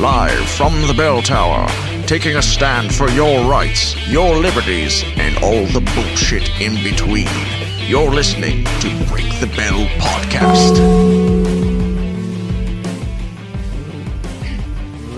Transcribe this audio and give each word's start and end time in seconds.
Live 0.00 0.48
from 0.48 0.72
the 0.86 0.94
bell 0.94 1.20
tower, 1.20 1.66
taking 2.06 2.36
a 2.36 2.40
stand 2.40 2.94
for 2.94 3.10
your 3.10 3.44
rights, 3.44 3.94
your 4.08 4.34
liberties, 4.34 5.04
and 5.18 5.36
all 5.44 5.66
the 5.66 5.82
bullshit 5.94 6.48
in 6.58 6.82
between. 6.82 7.28
You're 7.86 8.10
listening 8.10 8.64
to 8.64 9.04
Break 9.10 9.28
the 9.40 9.52
Bell 9.54 9.84
Podcast. 9.98 10.80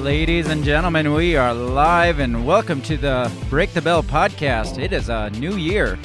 Ladies 0.02 0.48
and 0.48 0.64
gentlemen, 0.64 1.12
we 1.12 1.36
are 1.36 1.55
live 1.55 2.19
and 2.19 2.44
welcome 2.44 2.83
to 2.83 2.96
the 2.96 3.30
Break 3.48 3.74
the 3.74 3.83
Bell 3.83 4.02
podcast. 4.02 4.83
It 4.83 4.92
is 4.92 5.08
a 5.08 5.30
new 5.30 5.55
year. 5.55 5.96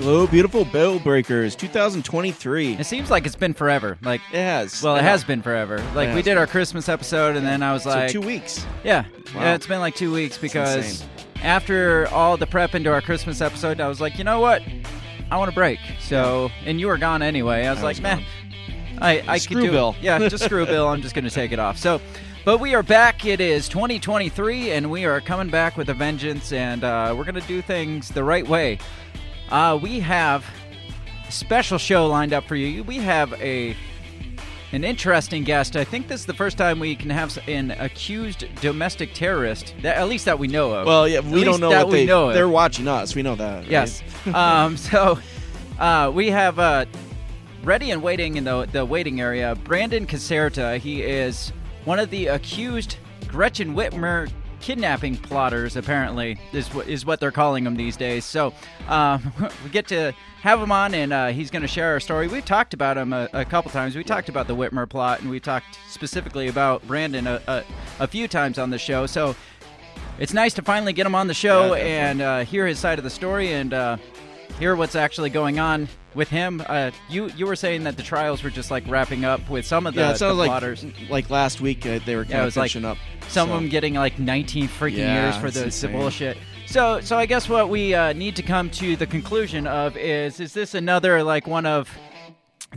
Hello, 0.00 0.28
beautiful 0.28 0.64
bell 0.64 1.00
breakers, 1.00 1.56
2023. 1.56 2.74
It 2.74 2.84
seems 2.84 3.10
like 3.10 3.26
it's 3.26 3.34
been 3.34 3.52
forever. 3.52 3.98
Like, 4.02 4.20
It 4.32 4.36
has. 4.36 4.80
well, 4.80 4.94
it 4.94 5.02
has 5.02 5.24
been 5.24 5.42
forever. 5.42 5.78
Like, 5.94 6.10
we 6.14 6.14
has 6.16 6.24
did 6.24 6.38
our 6.38 6.46
Christmas 6.46 6.88
episode, 6.88 7.34
and 7.36 7.44
then 7.44 7.64
I 7.64 7.72
was 7.72 7.82
So 7.82 7.90
like, 7.90 8.10
two 8.10 8.20
weeks. 8.20 8.64
yeah, 8.84 9.04
Wow. 9.34 9.40
yeah, 9.42 9.54
it's 9.54 9.66
been 9.66 9.80
like 9.80 9.96
two 9.96 10.12
weeks 10.12 10.38
because 10.38 10.76
insane. 11.02 11.08
after 11.42 12.06
all 12.12 12.36
the 12.36 12.46
prep 12.46 12.76
into 12.76 12.92
our 12.92 13.00
Christmas 13.00 13.40
episode, 13.40 13.80
I 13.80 13.88
was 13.88 14.00
like, 14.00 14.18
you 14.18 14.24
know 14.24 14.38
what? 14.40 14.62
I 15.32 15.36
want 15.36 15.50
a 15.50 15.54
break. 15.54 15.80
So, 16.00 16.48
and 16.64 16.78
you 16.78 16.86
were 16.86 16.98
gone 16.98 17.20
anyway. 17.20 17.66
I 17.66 17.72
was 17.72 17.82
like, 17.82 17.96
was 17.96 18.00
man. 18.00 18.22
I, 19.00 19.22
I 19.26 19.38
Screw 19.38 19.56
could 19.56 19.66
do 19.66 19.70
Bill. 19.72 19.96
Yeah, 20.00 20.28
just 20.28 20.44
screw 20.44 20.64
Bill. 20.64 20.86
I'm 20.88 21.02
just 21.02 21.14
going 21.14 21.24
to 21.24 21.30
take 21.30 21.50
it 21.52 21.58
off. 21.58 21.76
So, 21.76 22.00
but 22.44 22.58
we 22.58 22.74
are 22.74 22.82
back. 22.82 23.26
It 23.26 23.40
is 23.40 23.68
2023, 23.68 24.70
and 24.70 24.90
we 24.90 25.04
are 25.04 25.20
coming 25.20 25.50
back 25.50 25.76
with 25.76 25.88
a 25.90 25.94
vengeance, 25.94 26.52
and 26.52 26.82
uh, 26.84 27.12
we're 27.16 27.24
going 27.24 27.34
to 27.34 27.46
do 27.48 27.60
things 27.62 28.08
the 28.08 28.24
right 28.24 28.46
way. 28.46 28.78
Uh, 29.50 29.78
we 29.80 30.00
have 30.00 30.44
a 31.26 31.32
special 31.32 31.78
show 31.78 32.06
lined 32.06 32.32
up 32.32 32.44
for 32.44 32.56
you. 32.56 32.82
We 32.84 32.96
have 32.98 33.32
a 33.34 33.76
an 34.72 34.84
interesting 34.84 35.44
guest. 35.44 35.76
I 35.76 35.84
think 35.84 36.08
this 36.08 36.20
is 36.20 36.26
the 36.26 36.34
first 36.34 36.58
time 36.58 36.78
we 36.78 36.94
can 36.94 37.08
have 37.08 37.38
an 37.48 37.70
accused 37.70 38.44
domestic 38.60 39.14
terrorist, 39.14 39.74
that, 39.80 39.96
at 39.96 40.08
least 40.08 40.26
that 40.26 40.38
we 40.38 40.46
know 40.46 40.74
of. 40.74 40.86
Well, 40.86 41.08
yeah, 41.08 41.20
we 41.20 41.42
don't 41.42 41.60
know 41.60 41.70
that 41.70 41.86
what 41.86 41.92
we 41.92 42.00
they. 42.00 42.06
know 42.06 42.28
of. 42.28 42.34
They're 42.34 42.48
watching 42.48 42.86
us. 42.86 43.14
We 43.14 43.22
know 43.22 43.34
that. 43.36 43.60
right? 43.60 43.70
Yes. 43.70 44.02
um, 44.34 44.76
so 44.76 45.18
uh, 45.78 46.12
we 46.14 46.30
have 46.30 46.58
uh, 46.58 46.84
ready 47.62 47.90
and 47.90 48.02
waiting 48.02 48.36
in 48.36 48.44
the 48.44 48.66
the 48.66 48.84
waiting 48.84 49.20
area. 49.20 49.54
Brandon 49.64 50.06
Caserta. 50.06 50.78
He 50.78 51.02
is 51.02 51.52
one 51.84 51.98
of 51.98 52.10
the 52.10 52.26
accused 52.26 52.96
Gretchen 53.26 53.74
Whitmer 53.74 54.30
kidnapping 54.60 55.16
plotters. 55.16 55.76
Apparently, 55.76 56.38
is 56.52 56.72
what 56.74 56.88
is 56.88 57.04
what 57.06 57.20
they're 57.20 57.30
calling 57.30 57.64
them 57.64 57.76
these 57.76 57.96
days. 57.96 58.24
So 58.24 58.52
um, 58.88 59.32
we 59.64 59.70
get 59.70 59.86
to 59.88 60.12
have 60.42 60.60
him 60.60 60.72
on, 60.72 60.94
and 60.94 61.12
uh, 61.12 61.26
he's 61.28 61.50
going 61.50 61.62
to 61.62 61.68
share 61.68 61.92
our 61.92 62.00
story. 62.00 62.28
We've 62.28 62.44
talked 62.44 62.74
about 62.74 62.96
him 62.96 63.12
a, 63.12 63.28
a 63.32 63.44
couple 63.44 63.70
times. 63.70 63.96
We 63.96 64.04
talked 64.04 64.28
about 64.28 64.46
the 64.46 64.54
Whitmer 64.56 64.88
plot, 64.88 65.20
and 65.20 65.30
we 65.30 65.40
talked 65.40 65.78
specifically 65.88 66.48
about 66.48 66.86
Brandon 66.86 67.26
a, 67.26 67.42
a, 67.46 67.64
a 68.00 68.06
few 68.06 68.28
times 68.28 68.58
on 68.58 68.70
the 68.70 68.78
show. 68.78 69.06
So 69.06 69.34
it's 70.18 70.32
nice 70.32 70.54
to 70.54 70.62
finally 70.62 70.92
get 70.92 71.06
him 71.06 71.14
on 71.14 71.26
the 71.26 71.34
show 71.34 71.74
Yeah, 71.74 71.82
and 71.82 72.20
uh, 72.20 72.44
hear 72.44 72.66
his 72.66 72.78
side 72.78 72.98
of 72.98 73.04
the 73.04 73.10
story 73.10 73.52
and 73.52 73.72
uh, 73.72 73.96
hear 74.58 74.74
what's 74.76 74.94
actually 74.96 75.30
going 75.30 75.58
on 75.58 75.88
with 76.14 76.28
him. 76.28 76.62
Uh, 76.66 76.90
you 77.08 77.28
you 77.36 77.46
were 77.46 77.56
saying 77.56 77.84
that 77.84 77.96
the 77.96 78.02
trials 78.02 78.42
were 78.42 78.50
just 78.50 78.70
like 78.70 78.84
wrapping 78.88 79.24
up 79.24 79.48
with 79.48 79.64
some 79.66 79.86
of 79.86 79.94
the, 79.94 80.00
Yeah, 80.00 80.12
it 80.12 80.18
the 80.18 80.32
like 80.34 80.48
plotters. 80.48 80.84
like 81.08 81.30
last 81.30 81.60
week 81.60 81.86
uh, 81.86 82.00
they 82.04 82.16
were 82.16 82.22
Yeah, 82.22 82.28
kind 82.30 82.34
it 82.34 82.38
of 82.40 82.44
was 82.46 82.56
like 82.56 82.76
up. 82.84 82.98
Some 83.28 83.48
so- 83.48 83.54
of 83.54 83.60
them 83.60 83.68
getting 83.68 83.94
like 83.94 84.18
19 84.18 84.68
freaking 84.68 84.98
Yeah, 84.98 85.24
years 85.24 85.36
for 85.36 85.50
the 85.50 85.88
bullshit. 85.88 86.36
So 86.66 87.00
so 87.00 87.16
I 87.16 87.26
guess 87.26 87.48
what 87.48 87.68
we 87.68 87.94
uh, 87.94 88.12
need 88.12 88.36
to 88.36 88.42
come 88.42 88.68
to 88.70 88.96
the 88.96 89.06
conclusion 89.06 89.66
of 89.66 89.96
is 89.96 90.40
is 90.40 90.52
this 90.54 90.74
another 90.74 91.22
like 91.22 91.46
one 91.46 91.64
of 91.66 91.88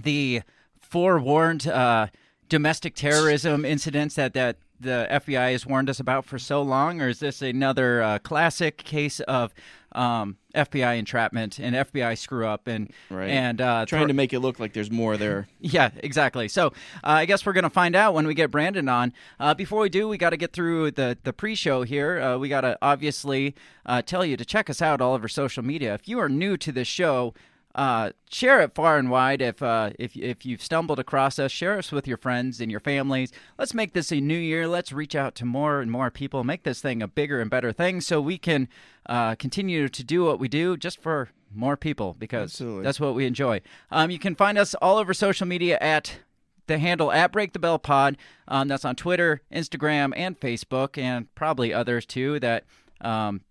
the 0.01 0.41
forewarned 0.79 1.67
uh, 1.67 2.07
domestic 2.49 2.95
terrorism 2.95 3.65
incidents 3.65 4.15
that 4.15 4.33
that 4.33 4.57
the 4.79 5.07
FBI 5.11 5.51
has 5.51 5.65
warned 5.65 5.89
us 5.91 5.99
about 5.99 6.25
for 6.25 6.39
so 6.39 6.61
long, 6.61 7.01
or 7.01 7.09
is 7.09 7.19
this 7.19 7.41
another 7.43 8.01
uh, 8.01 8.17
classic 8.19 8.77
case 8.77 9.19
of 9.21 9.53
um, 9.93 10.37
FBI 10.55 10.97
entrapment 10.97 11.59
and 11.59 11.75
FBI 11.75 12.17
screw 12.17 12.45
up 12.45 12.67
and 12.67 12.91
Right. 13.09 13.29
and 13.29 13.59
uh, 13.61 13.85
trying 13.85 14.01
thro- 14.01 14.07
to 14.07 14.13
make 14.13 14.33
it 14.33 14.39
look 14.39 14.59
like 14.59 14.73
there's 14.73 14.91
more 14.91 15.17
there. 15.17 15.47
yeah, 15.59 15.91
exactly. 15.97 16.47
So 16.47 16.67
uh, 16.67 16.71
I 17.03 17.25
guess 17.25 17.45
we're 17.45 17.53
gonna 17.53 17.69
find 17.69 17.95
out 17.95 18.13
when 18.13 18.27
we 18.27 18.33
get 18.33 18.51
Brandon 18.51 18.87
on. 18.89 19.13
Uh, 19.39 19.53
before 19.53 19.81
we 19.81 19.89
do, 19.89 20.07
we 20.07 20.17
got 20.17 20.31
to 20.31 20.37
get 20.37 20.53
through 20.53 20.91
the 20.91 21.17
the 21.23 21.33
pre-show 21.33 21.83
here. 21.83 22.19
Uh, 22.19 22.37
we 22.37 22.49
got 22.49 22.61
to 22.61 22.77
obviously 22.81 23.55
uh, 23.85 24.01
tell 24.01 24.25
you 24.25 24.37
to 24.37 24.45
check 24.45 24.69
us 24.69 24.81
out 24.81 25.01
all 25.01 25.13
over 25.13 25.27
social 25.27 25.63
media. 25.63 25.93
If 25.93 26.07
you 26.07 26.19
are 26.19 26.29
new 26.29 26.57
to 26.57 26.71
this 26.71 26.87
show. 26.87 27.33
Uh, 27.73 28.11
share 28.29 28.61
it 28.61 28.75
far 28.75 28.97
and 28.97 29.09
wide. 29.09 29.41
If 29.41 29.63
uh, 29.63 29.91
if 29.97 30.15
if 30.15 30.45
you've 30.45 30.61
stumbled 30.61 30.99
across 30.99 31.39
us, 31.39 31.51
share 31.51 31.77
us 31.77 31.91
with 31.91 32.07
your 32.07 32.17
friends 32.17 32.59
and 32.59 32.69
your 32.69 32.79
families. 32.79 33.31
Let's 33.57 33.73
make 33.73 33.93
this 33.93 34.11
a 34.11 34.19
new 34.19 34.37
year. 34.37 34.67
Let's 34.67 34.91
reach 34.91 35.15
out 35.15 35.35
to 35.35 35.45
more 35.45 35.79
and 35.79 35.89
more 35.89 36.11
people. 36.11 36.43
Make 36.43 36.63
this 36.63 36.81
thing 36.81 37.01
a 37.01 37.07
bigger 37.07 37.39
and 37.39 37.49
better 37.49 37.71
thing, 37.71 38.01
so 38.01 38.19
we 38.19 38.37
can 38.37 38.67
uh, 39.05 39.35
continue 39.35 39.87
to 39.87 40.03
do 40.03 40.25
what 40.25 40.39
we 40.39 40.47
do 40.47 40.75
just 40.75 41.01
for 41.01 41.29
more 41.53 41.77
people 41.77 42.15
because 42.17 42.51
Absolutely. 42.53 42.83
that's 42.83 42.99
what 42.99 43.15
we 43.15 43.25
enjoy. 43.25 43.61
Um, 43.89 44.11
you 44.11 44.19
can 44.19 44.35
find 44.35 44.57
us 44.57 44.73
all 44.75 44.97
over 44.97 45.13
social 45.13 45.47
media 45.47 45.77
at 45.81 46.19
the 46.67 46.77
handle 46.77 47.11
at 47.11 47.31
Break 47.31 47.53
the 47.53 47.59
Bell 47.59 47.79
Pod. 47.79 48.17
Um, 48.47 48.67
that's 48.67 48.85
on 48.85 48.95
Twitter, 48.95 49.41
Instagram, 49.51 50.13
and 50.15 50.39
Facebook, 50.39 50.97
and 50.97 51.33
probably 51.35 51.73
others 51.73 52.05
too 52.05 52.39
that 52.39 52.65
um, 53.01 53.41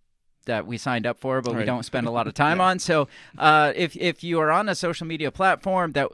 that 0.51 0.67
we 0.67 0.77
signed 0.79 1.07
up 1.07 1.19
for, 1.21 1.41
but 1.41 1.55
we 1.55 1.65
don't 1.65 1.85
spend 1.85 2.07
a 2.07 2.11
lot 2.11 2.27
of 2.27 2.35
time 2.45 2.61
on. 2.61 2.79
So 2.79 3.09
uh, 3.39 3.73
if 3.75 3.97
if 3.97 4.23
you 4.23 4.39
are 4.41 4.51
on 4.51 4.69
a 4.69 4.75
social 4.75 5.07
media 5.07 5.31
platform 5.31 5.93
that 5.93 6.09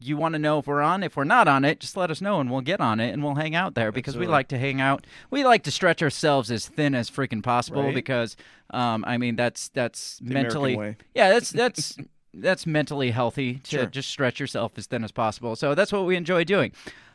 you 0.00 0.16
want 0.16 0.32
to 0.34 0.38
know 0.38 0.58
if 0.58 0.66
we're 0.66 0.82
on, 0.82 1.02
if 1.02 1.16
we're 1.16 1.24
not 1.24 1.46
on 1.48 1.64
it, 1.64 1.80
just 1.80 1.96
let 1.96 2.10
us 2.10 2.20
know 2.20 2.40
and 2.40 2.50
we'll 2.50 2.60
get 2.72 2.80
on 2.80 3.00
it 3.00 3.10
and 3.12 3.22
we'll 3.22 3.36
hang 3.36 3.54
out 3.54 3.74
there 3.74 3.90
because 3.92 4.16
we 4.18 4.26
like 4.26 4.48
to 4.48 4.58
hang 4.58 4.80
out. 4.80 5.06
We 5.30 5.44
like 5.44 5.62
to 5.64 5.70
stretch 5.70 6.02
ourselves 6.02 6.50
as 6.50 6.66
thin 6.68 6.94
as 6.94 7.10
freaking 7.10 7.42
possible 7.42 7.84
Right. 7.84 7.94
because 7.94 8.36
um, 8.70 9.04
I 9.06 9.16
mean 9.18 9.36
that's 9.36 9.68
that's 9.68 10.20
American 10.20 10.42
mentally 10.42 10.96
yeah 11.14 11.30
that's 11.30 11.50
that's 11.50 11.96
that's 12.34 12.66
mentally 12.66 13.12
healthy 13.12 13.60
to 13.64 13.70
Sure. 13.78 13.86
just 13.86 14.08
stretch 14.10 14.40
yourself 14.40 14.72
as 14.76 14.86
thin 14.86 15.04
as 15.04 15.12
possible. 15.12 15.54
So 15.56 15.74
that's 15.74 15.92
what 15.92 16.04
we 16.04 16.16
enjoy 16.16 16.42
doing. 16.44 16.72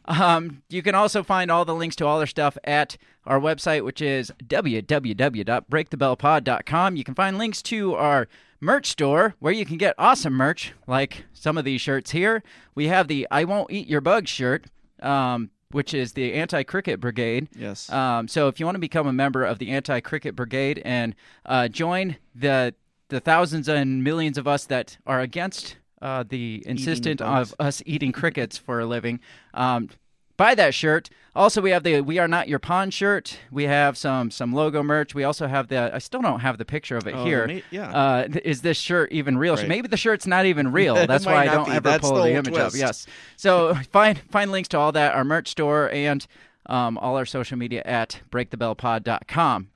Um, 0.09 0.63
you 0.69 0.81
can 0.81 0.95
also 0.95 1.21
find 1.23 1.51
all 1.51 1.65
the 1.65 1.75
links 1.75 1.95
to 1.97 2.05
all 2.05 2.19
our 2.19 2.25
stuff 2.25 2.57
at 2.63 2.97
our 3.25 3.39
website, 3.39 3.83
which 3.85 4.01
is 4.01 4.31
www.breakthebellpod.com. 4.43 6.95
You 6.95 7.03
can 7.03 7.13
find 7.13 7.37
links 7.37 7.61
to 7.61 7.93
our 7.93 8.27
merch 8.59 8.87
store 8.87 9.35
where 9.39 9.53
you 9.53 9.65
can 9.65 9.77
get 9.77 9.93
awesome 9.99 10.33
merch, 10.33 10.73
like 10.87 11.25
some 11.31 11.59
of 11.59 11.65
these 11.65 11.79
shirts 11.79 12.09
here. 12.11 12.41
We 12.73 12.87
have 12.87 13.07
the 13.07 13.27
I 13.29 13.43
Won't 13.43 13.71
Eat 13.71 13.87
Your 13.87 14.01
Bug 14.01 14.27
shirt, 14.27 14.65
um, 15.01 15.51
which 15.71 15.93
is 15.93 16.13
the 16.13 16.33
Anti 16.33 16.63
Cricket 16.63 16.99
Brigade. 16.99 17.47
Yes. 17.55 17.87
Um, 17.91 18.27
so 18.27 18.47
if 18.47 18.59
you 18.59 18.65
want 18.65 18.73
to 18.75 18.79
become 18.79 19.05
a 19.05 19.13
member 19.13 19.45
of 19.45 19.59
the 19.59 19.69
Anti 19.69 19.99
Cricket 19.99 20.35
Brigade 20.35 20.81
and 20.83 21.13
uh, 21.45 21.67
join 21.67 22.17
the 22.33 22.73
the 23.09 23.19
thousands 23.19 23.67
and 23.67 24.03
millions 24.03 24.37
of 24.37 24.47
us 24.47 24.65
that 24.65 24.97
are 25.05 25.19
against 25.19 25.75
uh, 26.01 26.23
the 26.27 26.63
insistent 26.65 27.21
of 27.21 27.53
us 27.59 27.81
eating 27.85 28.11
crickets 28.19 28.57
for 28.57 28.79
a 28.79 28.85
living, 28.85 29.19
um, 29.53 29.89
buy 30.37 30.55
that 30.55 30.73
shirt. 30.73 31.09
Also, 31.35 31.61
we 31.61 31.69
have 31.71 31.83
the 31.83 32.01
"We 32.01 32.17
Are 32.19 32.27
Not 32.27 32.47
Your 32.49 32.59
Pawn" 32.59 32.89
shirt. 32.89 33.37
We 33.51 33.65
have 33.65 33.97
some 33.97 34.31
some 34.31 34.51
logo 34.51 34.81
merch. 34.83 35.13
We 35.13 35.23
also 35.23 35.47
have 35.47 35.67
the. 35.67 35.93
I 35.93 35.99
still 35.99 36.21
don't 36.21 36.39
have 36.41 36.57
the 36.57 36.65
picture 36.65 36.97
of 36.97 37.07
it 37.07 37.13
Oh, 37.15 37.23
here. 37.23 37.61
yeah. 37.71 37.89
Uh, 37.91 38.27
is 38.43 38.61
this 38.61 38.77
shirt 38.77 39.11
even 39.11 39.37
real? 39.37 39.55
Right. 39.55 39.67
Maybe 39.67 39.87
the 39.87 39.95
shirt's 39.97 40.25
not 40.27 40.45
even 40.45 40.71
real. 40.81 40.95
That's 41.07 41.25
why 41.25 41.35
I 41.35 41.45
don't 41.45 41.65
be. 41.65 41.71
ever 41.71 41.81
That's 41.89 42.01
pull 42.01 42.15
the 42.17 42.23
the, 42.23 42.31
image 42.33 42.47
up. 42.55 42.71
twist. 42.71 42.77
Yes. 42.77 43.05
So 43.37 43.75
find 43.91 44.19
find 44.31 44.51
links 44.51 44.69
to 44.69 44.77
all 44.79 44.91
that, 44.93 45.13
our 45.13 45.23
merch 45.23 45.49
store, 45.49 45.89
and 45.91 46.25
um, 46.65 46.97
all 46.97 47.15
our 47.15 47.25
social 47.25 47.57
media 47.57 47.83
at 47.85 48.19
breakthebellpod.com. 48.31 49.69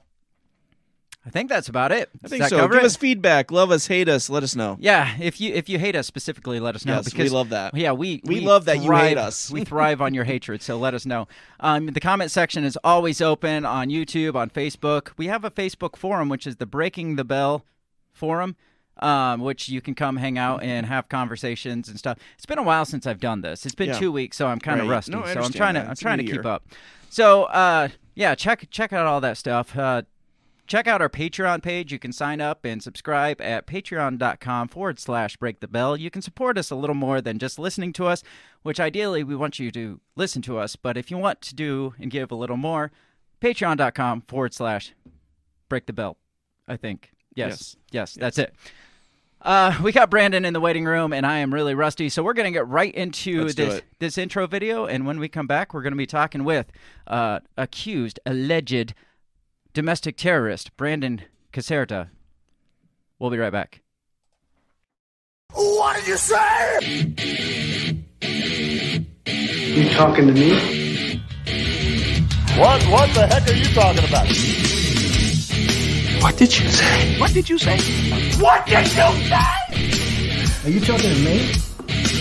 I 1.25 1.29
think 1.29 1.47
that's 1.49 1.69
about 1.69 1.93
it. 1.93 2.09
I 2.15 2.17
Does 2.23 2.31
think 2.31 2.41
that 2.43 2.49
so. 2.49 2.67
Give 2.67 2.77
it? 2.79 2.83
us 2.83 2.97
feedback. 2.97 3.49
Love 3.49 3.71
us, 3.71 3.87
hate 3.87 4.09
us. 4.09 4.29
Let 4.29 4.43
us 4.43 4.57
know. 4.57 4.75
Yeah, 4.81 5.15
if 5.21 5.39
you 5.39 5.53
if 5.53 5.69
you 5.69 5.79
hate 5.79 5.95
us 5.95 6.05
specifically, 6.05 6.59
let 6.59 6.75
us 6.75 6.85
know 6.85 6.95
Yes, 6.95 7.13
we 7.15 7.29
love 7.29 7.49
that. 7.49 7.73
Yeah, 7.75 7.93
we 7.93 8.21
We 8.25 8.41
love 8.41 8.65
that 8.65 8.81
you 8.83 8.91
hate 8.91 9.17
us. 9.17 9.49
we 9.49 9.63
thrive 9.63 10.01
on 10.01 10.13
your 10.13 10.25
hatred, 10.25 10.61
so 10.61 10.77
let 10.77 10.93
us 10.93 11.05
know. 11.05 11.29
Um, 11.61 11.85
the 11.87 12.01
comment 12.01 12.29
section 12.29 12.65
is 12.65 12.77
always 12.83 13.21
open 13.21 13.63
on 13.65 13.87
YouTube, 13.87 14.35
on 14.35 14.49
Facebook. 14.49 15.11
We 15.15 15.27
have 15.27 15.45
a 15.45 15.51
Facebook 15.51 15.95
forum, 15.95 16.27
which 16.27 16.45
is 16.45 16.57
the 16.57 16.65
Breaking 16.65 17.15
the 17.15 17.23
Bell 17.23 17.65
forum, 18.11 18.57
um, 18.97 19.39
which 19.39 19.69
you 19.69 19.79
can 19.79 19.95
come 19.95 20.17
hang 20.17 20.37
out 20.37 20.61
and 20.61 20.85
have 20.87 21.07
conversations 21.07 21.87
and 21.87 21.97
stuff. 21.97 22.17
It's 22.35 22.45
been 22.45 22.59
a 22.59 22.63
while 22.63 22.83
since 22.83 23.07
I've 23.07 23.21
done 23.21 23.39
this. 23.41 23.65
It's 23.65 23.75
been 23.75 23.87
Yeah. 23.89 23.97
two 23.99 24.11
weeks, 24.11 24.35
so 24.35 24.47
I'm 24.47 24.59
kind 24.59 24.81
of 24.81 24.87
Right. 24.87 24.95
rusty. 24.95 25.13
No, 25.13 25.25
so 25.25 25.41
I'm 25.41 25.53
trying 25.53 25.75
to. 25.75 25.85
I'm 25.85 25.91
It's 25.91 26.01
trying 26.01 26.17
to 26.17 26.23
keep 26.25 26.33
year. 26.43 26.47
up. 26.47 26.65
So 27.09 27.43
uh, 27.45 27.87
yeah, 28.13 28.35
check 28.35 28.67
check 28.71 28.91
out 28.91 29.07
all 29.07 29.21
that 29.21 29.37
stuff. 29.37 29.77
Uh, 29.77 30.01
check 30.67 30.87
out 30.87 31.01
our 31.01 31.09
Patreon 31.09 31.61
page. 31.61 31.91
You 31.91 31.99
can 31.99 32.11
sign 32.11 32.41
up 32.41 32.65
and 32.65 32.81
subscribe 32.81 33.41
at 33.41 33.67
patreon.com 33.67 34.67
forward 34.67 34.99
slash 34.99 35.37
break 35.37 35.59
the 35.59 35.67
bell. 35.67 35.97
You 35.97 36.09
can 36.09 36.21
support 36.21 36.57
us 36.57 36.71
a 36.71 36.75
little 36.75 36.95
more 36.95 37.21
than 37.21 37.39
just 37.39 37.59
listening 37.59 37.93
to 37.93 38.07
us, 38.07 38.23
which 38.61 38.79
ideally 38.79 39.23
we 39.23 39.35
want 39.35 39.59
you 39.59 39.71
to 39.71 39.99
listen 40.15 40.41
to 40.43 40.57
us. 40.57 40.75
But 40.75 40.97
if 40.97 41.11
you 41.11 41.17
want 41.17 41.41
to 41.41 41.55
do 41.55 41.93
and 41.99 42.09
give 42.09 42.31
a 42.31 42.35
little 42.35 42.57
more, 42.57 42.91
patreon.com 43.41 44.21
forward 44.27 44.53
slash 44.53 44.93
break 45.69 45.85
the 45.85 45.93
bell. 45.93 46.17
I 46.67 46.77
think. 46.77 47.11
Yes. 47.35 47.49
Yes. 47.49 47.75
Yes, 47.91 48.13
that's 48.13 48.37
it. 48.37 48.53
Uh, 49.41 49.77
we 49.83 49.91
got 49.91 50.09
Brandon 50.09 50.45
in 50.45 50.53
the 50.53 50.61
waiting 50.61 50.85
room, 50.85 51.11
and 51.11 51.25
I 51.25 51.39
am 51.39 51.53
really 51.53 51.75
rusty, 51.75 52.07
so 52.07 52.23
we're 52.23 52.33
going 52.33 52.45
to 52.45 52.57
get 52.57 52.65
right 52.65 52.95
into 52.95 53.43
Let's 53.43 53.55
this 53.55 53.81
this 53.99 54.17
intro 54.17 54.47
video. 54.47 54.85
And 54.85 55.05
when 55.05 55.19
we 55.19 55.27
come 55.27 55.47
back, 55.47 55.73
we're 55.73 55.81
going 55.81 55.91
to 55.91 55.97
be 55.97 56.05
talking 56.05 56.45
with 56.45 56.71
uh, 57.07 57.41
accused, 57.57 58.21
alleged 58.25 58.93
domestic 59.73 60.15
terrorist 60.15 60.75
Brandon 60.77 61.23
Caserta. 61.51 62.09
We'll 63.17 63.31
be 63.31 63.37
right 63.37 63.51
back. 63.51 63.81
What 65.51 65.95
did 65.97 66.07
you 66.07 66.17
say? 66.17 66.79
You 69.73 69.89
talking 69.89 70.27
to 70.27 70.33
me? 70.33 71.21
What? 72.57 72.83
What 72.83 73.13
the 73.15 73.25
heck 73.25 73.47
are 73.47 73.53
you 73.53 73.65
talking 73.73 74.03
about? 74.07 74.27
What 76.21 76.37
did 76.37 76.57
you 76.57 76.69
say? 76.69 77.19
What 77.19 77.33
did 77.33 77.49
you 77.49 77.57
say? 77.57 77.77
What 78.39 78.65
did 78.67 78.79
you 78.79 78.85
say? 78.85 79.01
Are 80.63 80.69
you 80.69 80.79
talking 80.79 81.09
to 81.09 81.19
me? 81.19 81.51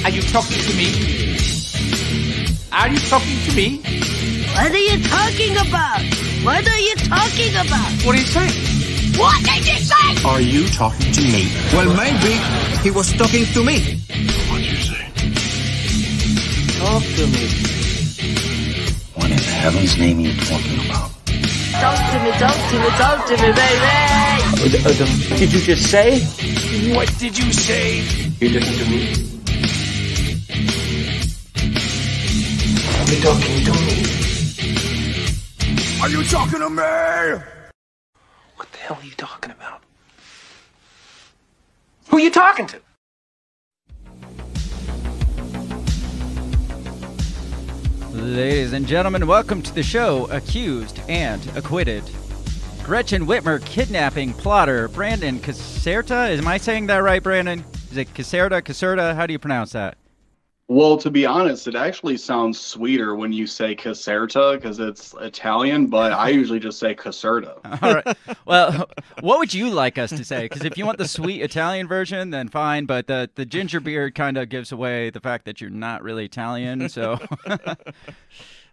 Are 0.04 0.10
you 0.10 0.22
talking 0.22 0.58
to 0.58 0.76
me? 0.76 1.62
Are 2.72 2.88
you 2.88 2.98
talking 3.00 3.38
to 3.44 3.54
me? 3.54 3.76
What 4.56 4.72
are 4.72 4.76
you 4.76 4.96
talking 5.04 5.52
about? 5.60 6.00
What 6.42 6.66
are 6.66 6.80
you 6.80 6.94
talking 6.96 7.52
about? 7.52 7.92
What 8.00 8.16
are 8.16 8.19
you 8.19 8.24
saying? 8.24 9.19
What 9.19 9.44
did 9.44 9.66
you 9.69 9.76
say? 9.76 10.24
Are 10.26 10.40
you 10.40 10.66
talking 10.69 11.12
to 11.12 11.20
me? 11.20 11.52
Well, 11.74 11.94
maybe 11.94 12.32
he 12.80 12.90
was 12.90 13.12
talking 13.12 13.44
to 13.44 13.62
me. 13.62 14.00
What 14.48 14.64
did 14.64 14.72
you 14.72 14.88
say? 14.88 15.04
Talk 16.80 17.02
to 17.02 17.26
me. 17.28 17.44
What 19.16 19.30
in 19.30 19.38
heaven's 19.38 19.98
name 19.98 20.18
are 20.18 20.22
you 20.22 20.40
talking 20.40 20.86
about? 20.86 21.10
Talk 21.76 21.98
to 22.10 22.18
me, 22.25 22.30
talk 22.40 22.56
to 22.56 22.78
me, 22.80 22.88
talk 22.96 23.26
to 23.28 23.34
me, 23.36 23.52
baby. 23.52 23.92
Oh, 24.48 24.64
oh, 24.64 24.96
oh, 24.98 25.28
what 25.28 25.38
did 25.38 25.52
you 25.52 25.60
just 25.60 25.90
say? 25.90 26.20
What 26.96 27.18
did 27.18 27.36
you 27.36 27.52
say? 27.52 28.00
You 28.40 28.48
listen 28.48 28.84
to 28.86 28.90
me. 28.90 29.31
You 33.12 33.20
talking 33.20 33.64
to 33.64 33.73
me? 33.73 34.03
Are 36.00 36.09
you 36.09 36.25
talking 36.25 36.61
to 36.61 36.70
me? 36.70 37.43
What 38.56 38.73
the 38.73 38.79
hell 38.79 38.97
are 38.99 39.05
you 39.05 39.12
talking 39.19 39.50
about? 39.50 39.82
Who 42.09 42.17
are 42.17 42.20
you 42.20 42.31
talking 42.31 42.67
to? 42.69 42.81
Ladies 48.12 48.73
and 48.73 48.87
gentlemen, 48.87 49.26
welcome 49.26 49.61
to 49.61 49.75
the 49.75 49.82
show 49.82 50.25
Accused 50.31 51.00
and 51.06 51.47
Acquitted. 51.55 52.05
Gretchen 52.82 53.26
Whitmer 53.26 53.62
kidnapping 53.67 54.32
plotter 54.32 54.88
Brandon 54.88 55.38
Caserta. 55.38 56.38
Am 56.38 56.49
I 56.49 56.56
saying 56.56 56.87
that 56.87 57.03
right, 57.03 57.23
Brandon? 57.23 57.62
Is 57.91 57.99
it 57.99 58.14
Caserta? 58.14 58.62
Caserta? 58.62 59.14
How 59.14 59.26
do 59.26 59.35
you 59.35 59.38
pronounce 59.38 59.73
that? 59.73 59.99
Well, 60.72 60.96
to 60.96 61.10
be 61.10 61.26
honest, 61.26 61.69
it 61.69 61.74
actually 61.74 62.16
sounds 62.16 62.58
sweeter 62.58 63.14
when 63.14 63.30
you 63.30 63.46
say 63.46 63.76
Caserta 63.76 64.54
because 64.54 64.80
it's 64.80 65.14
Italian, 65.20 65.86
but 65.88 66.12
I 66.12 66.30
usually 66.30 66.60
just 66.60 66.78
say 66.78 66.94
Caserta. 66.94 67.58
All 67.82 67.94
right. 67.96 68.16
Well, 68.46 68.88
what 69.20 69.38
would 69.38 69.52
you 69.52 69.69
like 69.69 69.98
us 69.98 70.08
to 70.08 70.24
say? 70.24 70.46
Because 70.46 70.64
if 70.64 70.78
you 70.78 70.86
want 70.86 70.96
the 70.96 71.06
sweet 71.06 71.42
Italian 71.42 71.88
version, 71.88 72.30
then 72.30 72.48
fine. 72.48 72.86
But 72.86 73.06
the 73.06 73.28
the 73.34 73.44
ginger 73.44 73.80
beard 73.80 74.14
kind 74.14 74.38
of 74.38 74.48
gives 74.48 74.72
away 74.72 75.10
the 75.10 75.20
fact 75.20 75.44
that 75.44 75.60
you're 75.60 75.69
not 75.69 76.02
really 76.02 76.24
Italian. 76.24 76.88
So 76.88 77.18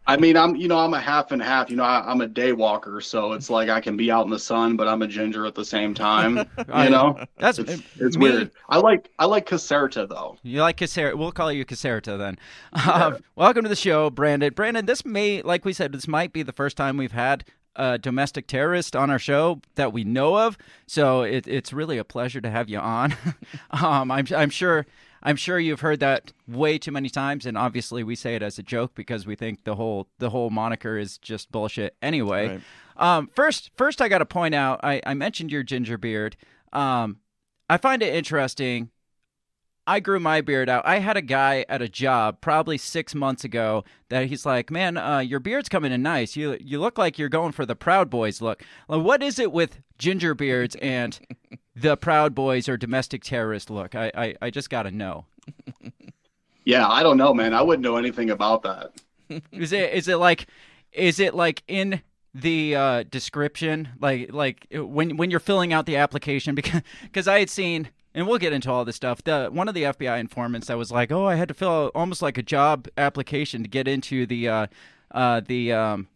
I 0.09 0.17
mean, 0.17 0.35
I'm 0.35 0.55
you 0.55 0.67
know 0.67 0.79
I'm 0.79 0.95
a 0.95 0.99
half 0.99 1.31
and 1.31 1.39
half. 1.39 1.69
You 1.69 1.75
know, 1.75 1.83
I, 1.83 2.03
I'm 2.03 2.19
a 2.19 2.27
day 2.27 2.51
walker, 2.51 2.99
so 2.99 3.33
it's 3.33 3.47
like 3.47 3.69
I 3.69 3.79
can 3.79 3.95
be 3.95 4.09
out 4.09 4.25
in 4.25 4.31
the 4.31 4.39
sun, 4.39 4.75
but 4.75 4.87
I'm 4.87 5.03
a 5.03 5.07
ginger 5.07 5.45
at 5.45 5.53
the 5.53 5.63
same 5.63 5.93
time. 5.93 6.39
You 6.79 6.89
know, 6.89 7.19
that's 7.37 7.59
it's, 7.59 7.81
it's 7.99 8.17
me- 8.17 8.29
weird. 8.29 8.51
I 8.69 8.77
like 8.77 9.09
I 9.19 9.25
like 9.25 9.47
Caserta 9.47 10.07
though. 10.07 10.37
You 10.43 10.61
like 10.61 10.77
Caserta? 10.77 11.15
We'll 11.15 11.31
call 11.31 11.51
you 11.51 11.65
Caserta 11.65 12.17
then. 12.17 12.37
Um, 12.89 13.17
welcome 13.35 13.63
to 13.63 13.69
the 13.69 13.75
show, 13.75 14.09
Brandon. 14.09 14.53
Brandon, 14.53 14.85
this 14.85 15.05
may, 15.05 15.41
like 15.41 15.65
we 15.65 15.73
said, 15.73 15.91
this 15.91 16.07
might 16.07 16.31
be 16.33 16.43
the 16.43 16.53
first 16.53 16.77
time 16.77 16.97
we've 16.97 17.11
had 17.11 17.43
a 17.75 17.97
domestic 17.97 18.47
terrorist 18.47 18.95
on 18.95 19.09
our 19.09 19.19
show 19.19 19.61
that 19.75 19.93
we 19.93 20.03
know 20.03 20.37
of. 20.37 20.57
So 20.87 21.21
it, 21.21 21.47
it's 21.47 21.71
really 21.73 21.97
a 21.97 22.03
pleasure 22.03 22.41
to 22.41 22.49
have 22.49 22.69
you 22.69 22.79
on. 22.79 23.15
um, 23.71 24.11
I'm, 24.11 24.25
I'm 24.35 24.49
sure. 24.49 24.85
I'm 25.21 25.35
sure 25.35 25.59
you've 25.59 25.81
heard 25.81 25.99
that 25.99 26.33
way 26.47 26.77
too 26.77 26.91
many 26.91 27.09
times, 27.09 27.45
and 27.45 27.57
obviously 27.57 28.03
we 28.03 28.15
say 28.15 28.35
it 28.35 28.43
as 28.43 28.57
a 28.57 28.63
joke 28.63 28.95
because 28.95 29.25
we 29.25 29.35
think 29.35 29.63
the 29.63 29.75
whole 29.75 30.07
the 30.19 30.29
whole 30.29 30.49
moniker 30.49 30.97
is 30.97 31.17
just 31.17 31.51
bullshit 31.51 31.95
anyway. 32.01 32.47
Right. 32.47 32.61
Um, 32.97 33.29
first, 33.35 33.71
first 33.77 34.01
I 34.01 34.09
got 34.09 34.19
to 34.19 34.25
point 34.25 34.55
out 34.55 34.79
I, 34.83 35.01
I 35.05 35.13
mentioned 35.13 35.51
your 35.51 35.63
ginger 35.63 35.97
beard. 35.97 36.35
Um, 36.73 37.17
I 37.69 37.77
find 37.77 38.01
it 38.01 38.13
interesting 38.13 38.89
I 39.89 39.99
grew 39.99 40.19
my 40.19 40.41
beard 40.41 40.69
out. 40.69 40.85
I 40.85 40.99
had 40.99 41.17
a 41.17 41.21
guy 41.21 41.65
at 41.67 41.81
a 41.81 41.89
job 41.89 42.41
probably 42.41 42.77
six 42.77 43.15
months 43.15 43.43
ago 43.43 43.83
that 44.09 44.27
he's 44.27 44.45
like, 44.45 44.69
"Man, 44.69 44.97
uh, 44.97 45.17
your 45.17 45.39
beard's 45.39 45.67
coming 45.67 45.91
in 45.91 46.03
nice. 46.03 46.35
You 46.35 46.57
you 46.61 46.79
look 46.79 46.99
like 46.99 47.17
you're 47.17 47.27
going 47.27 47.53
for 47.53 47.65
the 47.65 47.75
Proud 47.75 48.07
Boys 48.07 48.39
look." 48.39 48.61
Well, 48.87 49.01
what 49.01 49.23
is 49.23 49.39
it 49.39 49.51
with 49.51 49.81
ginger 49.97 50.35
beards 50.35 50.75
and 50.75 51.19
the 51.81 51.97
Proud 51.97 52.35
Boys 52.35 52.67
or 52.69 52.77
domestic 52.77 53.23
terrorist 53.23 53.69
look? 53.69 53.95
I 53.95 54.11
I, 54.15 54.35
I 54.41 54.49
just 54.49 54.69
got 54.69 54.83
to 54.83 54.91
know. 54.91 55.25
Yeah, 56.69 56.87
I 56.87 57.01
don't 57.01 57.17
know, 57.17 57.33
man. 57.33 57.55
I 57.55 57.63
wouldn't 57.63 57.83
know 57.83 57.95
anything 57.95 58.29
about 58.29 58.61
that. 58.61 58.91
Is 59.51 59.73
it 59.73 59.91
is 59.91 60.07
it 60.07 60.17
like 60.17 60.45
is 60.91 61.19
it 61.19 61.33
like 61.33 61.63
in 61.67 62.01
the 62.35 62.75
uh, 62.75 63.03
description 63.09 63.89
like 63.99 64.31
like 64.31 64.67
when 64.71 65.17
when 65.17 65.31
you're 65.31 65.39
filling 65.39 65.73
out 65.73 65.87
the 65.87 65.97
application 65.97 66.53
because 66.61 66.81
because 67.03 67.27
I 67.27 67.39
had 67.39 67.49
seen 67.49 67.89
and 68.13 68.27
we'll 68.27 68.37
get 68.37 68.53
into 68.53 68.71
all 68.71 68.85
this 68.85 68.95
stuff. 68.95 69.23
The 69.23 69.49
one 69.51 69.67
of 69.67 69.73
the 69.73 69.83
FBI 69.83 70.19
informants 70.19 70.67
that 70.67 70.77
was 70.77 70.91
like, 70.91 71.11
"Oh, 71.11 71.25
I 71.25 71.35
had 71.35 71.47
to 71.47 71.53
fill 71.55 71.85
out 71.85 71.91
almost 71.95 72.21
like 72.21 72.37
a 72.37 72.43
job 72.43 72.87
application 72.97 73.63
to 73.63 73.69
get 73.69 73.87
into 73.87 74.27
the 74.27 74.47
uh, 74.47 74.67
uh, 75.11 75.41
the 75.45 75.73
um, 75.73 76.07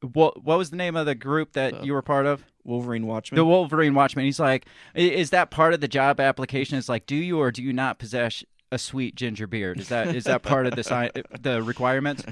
what 0.00 0.42
what 0.42 0.58
was 0.58 0.70
the 0.70 0.76
name 0.76 0.96
of 0.96 1.06
the 1.06 1.14
group 1.14 1.52
that 1.52 1.74
uh, 1.74 1.82
you 1.82 1.92
were 1.92 2.02
part 2.02 2.26
of? 2.26 2.44
Wolverine 2.64 3.06
Watchmen. 3.06 3.36
The 3.36 3.44
Wolverine 3.44 3.94
Watchmen. 3.94 4.24
He's 4.24 4.40
like, 4.40 4.66
is 4.94 5.30
that 5.30 5.50
part 5.50 5.72
of 5.72 5.80
the 5.80 5.88
job 5.88 6.20
application? 6.20 6.76
It's 6.76 6.88
like, 6.88 7.06
do 7.06 7.16
you 7.16 7.38
or 7.40 7.50
do 7.50 7.62
you 7.62 7.72
not 7.72 7.98
possess 7.98 8.44
a 8.70 8.78
sweet 8.78 9.14
ginger 9.14 9.46
beard? 9.46 9.80
Is 9.80 9.88
that 9.88 10.14
is 10.14 10.24
that 10.24 10.42
part 10.42 10.66
of 10.66 10.76
the 10.76 10.84
sci- 10.84 11.10
the 11.40 11.62
requirements? 11.62 12.24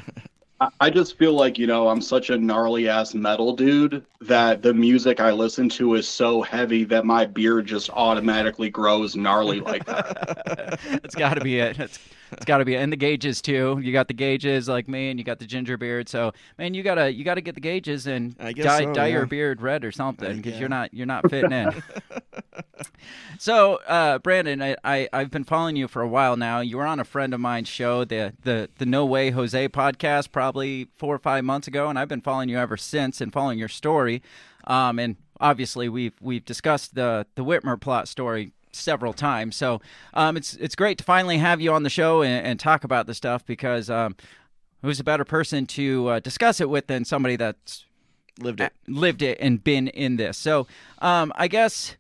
I, 0.61 0.69
I 0.81 0.91
just 0.91 1.19
feel 1.19 1.35
like 1.35 1.59
you 1.59 1.67
know 1.67 1.89
I'm 1.89 2.01
such 2.01 2.31
a 2.31 2.39
gnarly 2.39 2.89
ass 2.89 3.15
metal 3.15 3.55
dude 3.55 4.05
that 4.21 4.63
the 4.63 4.75
music 4.75 5.21
I 5.21 5.33
listen 5.33 5.69
to 5.71 5.95
is 5.95 6.07
so 6.07 6.43
heavy 6.43 6.85
that 6.85 7.05
my 7.05 7.27
beard 7.27 7.67
just 7.67 7.91
automatically 7.91 8.71
grows 8.71 9.17
gnarly 9.17 9.61
like 9.61 9.85
that. 9.87 10.79
That's 10.91 11.15
got 11.15 11.35
to 11.35 11.41
be 11.41 11.59
it. 11.59 11.79
It's, 11.79 11.99
it's 12.33 12.45
got 12.45 12.59
to 12.59 12.65
be. 12.65 12.77
And 12.77 12.93
the 12.93 12.97
gauges 12.97 13.43
too. 13.43 13.79
You 13.83 13.93
got 13.93 14.09
the 14.09 14.15
gauges 14.15 14.69
like 14.69 14.89
me, 14.89 15.11
and 15.11 15.19
you 15.19 15.25
got 15.25 15.39
the 15.39 15.47
ginger 15.47 15.77
beard. 15.77 16.09
So 16.09 16.33
man, 16.59 16.75
you 16.75 16.83
gotta 16.83 17.13
you 17.13 17.25
gotta 17.25 17.41
get 17.41 17.55
the 17.55 17.61
gauges 17.61 18.07
and 18.07 18.37
dye 18.39 18.85
so, 18.85 18.93
dye 18.93 19.09
your 19.09 19.27
beard 19.27 19.61
red 19.61 19.85
or 19.85 19.93
something 19.93 20.37
because 20.41 20.59
you're 20.59 20.69
not 20.69 20.93
you're 20.93 21.07
not 21.07 21.29
fitting 21.31 21.53
in. 21.53 21.83
so 23.39 23.77
uh, 23.87 24.19
Brandon, 24.19 24.63
I, 24.63 24.77
I 24.85 25.09
I've 25.13 25.31
been 25.31 25.45
following 25.45 25.77
you 25.77 25.89
for 25.89 26.03
a 26.03 26.09
while 26.09 26.37
now. 26.37 26.61
You 26.61 26.77
were 26.79 26.87
on 26.87 27.01
a 27.01 27.05
friend 27.05 27.35
of 27.35 27.41
mine's 27.41 27.69
show, 27.69 28.05
the 28.05 28.35
the 28.43 28.69
the 28.79 28.87
No 28.87 29.05
Way 29.05 29.31
Jose 29.31 29.69
podcast, 29.69 30.33
probably 30.33 30.89
four 30.97 31.15
or 31.15 31.19
five 31.19 31.45
months 31.45 31.69
ago, 31.69 31.89
and 31.89 31.99
I've 31.99 32.09
been 32.09 32.21
following 32.21 32.49
you 32.49 32.59
ever 32.59 32.77
since 32.77 33.21
and 33.21 33.33
following 33.33 33.59
your 33.59 33.69
story. 33.69 34.23
Um, 34.67 34.99
and 34.99 35.17
obviously 35.41 35.89
we've 35.89 36.15
we've 36.21 36.45
discussed 36.45 36.95
the 36.95 37.27
the 37.35 37.45
Whitmer 37.45 37.81
plot 37.81 38.09
story 38.09 38.53
several 38.73 39.13
times. 39.13 39.57
So 39.57 39.81
um, 40.15 40.37
it's 40.37 40.55
it's 40.55 40.75
great 40.75 40.99
to 40.99 41.05
finally 41.05 41.39
have 41.39 41.61
you 41.61 41.73
on 41.73 41.83
the 41.83 41.91
show 41.91 42.23
and, 42.23 42.47
and 42.47 42.61
talk 42.61 42.85
about 42.85 43.07
the 43.07 43.15
stuff 43.15 43.45
because 43.45 43.91
um, 43.91 44.17
who's 44.83 45.01
a 45.01 45.05
better 45.05 45.25
person 45.25 45.67
to 45.67 46.09
uh, 46.09 46.21
discuss 46.21 46.61
it 46.61 46.69
with 46.69 46.87
than 46.87 47.05
somebody 47.05 47.37
that's 47.37 47.85
lived 48.39 48.61
it, 48.61 48.73
lived 48.87 49.23
it, 49.23 49.39
and 49.41 49.63
been 49.63 49.89
in 49.89 50.17
this. 50.17 50.39
So, 50.39 50.67
um, 51.01 51.33
I 51.37 51.49
guess 51.49 51.97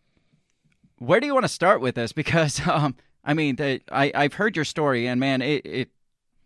where 0.98 1.20
do 1.20 1.26
you 1.26 1.34
want 1.34 1.44
to 1.44 1.52
start 1.52 1.80
with 1.80 1.94
this? 1.94 2.12
Because, 2.18 2.66
um, 2.66 2.96
I 3.24 3.34
mean, 3.34 3.56
the, 3.56 3.80
I 3.90 4.10
I've 4.14 4.34
heard 4.34 4.56
your 4.56 4.64
story, 4.64 5.06
and 5.06 5.20
man, 5.20 5.42
it, 5.42 5.64
it 5.66 5.90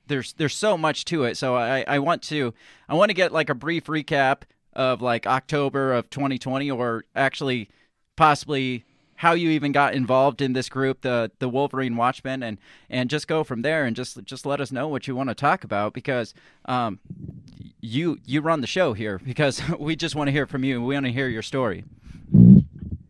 there's 0.07 0.33
there's 0.35 0.57
so 0.57 0.77
much 0.77 1.05
to 1.07 1.25
it. 1.25 1.37
So 1.37 1.57
I 1.57 1.85
I 1.87 1.99
want 1.99 2.23
to 2.25 2.55
I 2.89 2.95
want 2.95 3.11
to 3.11 3.15
get 3.15 3.33
like 3.33 3.49
a 3.49 3.55
brief 3.55 3.87
recap 3.87 4.43
of 4.73 5.03
like 5.03 5.27
October 5.27 5.93
of 5.93 6.11
2020, 6.11 6.71
or 6.71 7.05
actually 7.15 7.69
possibly 8.17 8.85
how 9.23 9.35
you 9.35 9.51
even 9.51 9.71
got 9.71 9.95
involved 9.95 10.43
in 10.43 10.53
this 10.53 10.69
group, 10.69 11.03
the 11.03 11.31
the 11.39 11.49
Wolverine 11.49 11.97
Watchmen, 11.97 12.43
and 12.43 12.59
and 12.91 13.09
just 13.09 13.29
go 13.29 13.45
from 13.45 13.63
there 13.63 13.85
and 13.85 13.95
just 13.95 14.21
just 14.25 14.45
let 14.45 14.61
us 14.61 14.73
know 14.73 14.89
what 14.89 15.07
you 15.07 15.15
want 15.15 15.29
to 15.29 15.35
talk 15.35 15.63
about 15.63 15.93
because 15.93 16.35
um, 16.65 16.99
you 17.81 18.19
you 18.27 18.41
run 18.41 18.63
the 18.63 18.67
show 18.67 18.95
here 18.95 19.21
because 19.25 19.63
we 19.79 19.95
just 19.95 20.17
want 20.17 20.27
to 20.27 20.33
hear 20.33 20.45
from 20.45 20.65
you. 20.65 20.83
We 20.83 20.95
want 20.95 21.07
to 21.07 21.13
hear 21.13 21.29
your 21.29 21.43
story. 21.43 21.85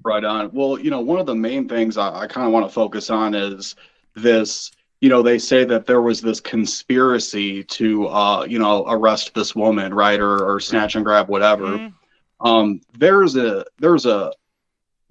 Right 0.05 0.23
on. 0.23 0.51
Well, 0.53 0.79
you 0.79 0.91
know, 0.91 1.01
one 1.01 1.19
of 1.19 1.25
the 1.25 1.35
main 1.35 1.67
things 1.67 1.97
I, 1.97 2.15
I 2.15 2.27
kind 2.27 2.47
of 2.47 2.53
want 2.53 2.67
to 2.67 2.73
focus 2.73 3.09
on 3.09 3.35
is 3.35 3.75
this. 4.15 4.71
You 5.01 5.09
know, 5.09 5.23
they 5.23 5.39
say 5.39 5.65
that 5.65 5.87
there 5.87 6.03
was 6.03 6.21
this 6.21 6.41
conspiracy 6.41 7.65
to, 7.65 8.07
uh, 8.07 8.45
you 8.45 8.59
know, 8.59 8.85
arrest 8.87 9.35
this 9.35 9.57
woman, 9.57 9.93
right, 9.93 10.21
or, 10.21 10.45
or 10.45 10.61
snatch 10.61 10.95
and 10.95 11.05
grab, 11.05 11.29
whatever. 11.29 11.65
Mm-hmm. 11.65 12.47
Um, 12.47 12.81
there's 12.97 13.35
a 13.35 13.65
there's 13.79 14.05
a 14.07 14.33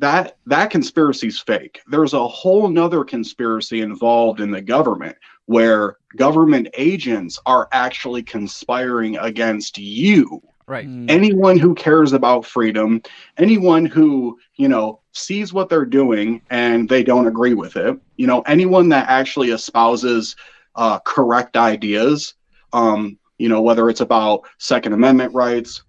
that 0.01 0.38
that 0.46 0.70
conspiracy's 0.70 1.39
fake. 1.39 1.81
There's 1.88 2.13
a 2.13 2.27
whole 2.27 2.67
nother 2.67 3.03
conspiracy 3.03 3.81
involved 3.81 4.41
in 4.41 4.51
the 4.51 4.62
government 4.62 5.15
where 5.46 5.98
government 6.17 6.67
agents 6.77 7.39
are 7.46 7.67
actually 7.72 8.24
conspiring 8.24 9.17
against 9.17 9.77
you 9.77 10.41
Right. 10.72 10.88
Mm. 10.88 11.12
Anyone 11.12 11.60
who 11.60 11.75
cares 11.75 12.13
about 12.13 12.46
freedom, 12.46 13.01
anyone 13.38 13.86
who, 13.86 14.39
you 14.55 14.70
know, 14.70 15.01
sees 15.12 15.51
what 15.51 15.67
they're 15.67 15.84
doing 15.84 16.41
and 16.50 16.88
they 16.88 17.03
don't 17.03 17.27
agree 17.27 17.53
with 17.53 17.75
it, 17.75 18.00
you 18.15 18.25
know, 18.25 18.39
anyone 18.43 18.88
that 18.88 19.10
actually 19.10 19.50
espouses 19.50 20.34
uh, 20.77 21.00
correct 21.00 21.58
ideas, 21.58 22.36
um, 22.72 23.17
you 23.38 23.50
know, 23.50 23.62
whether 23.62 23.89
it's 23.89 24.00
about 24.00 24.43
Second 24.60 24.93
Amendment 24.93 25.34
rights, 25.34 25.84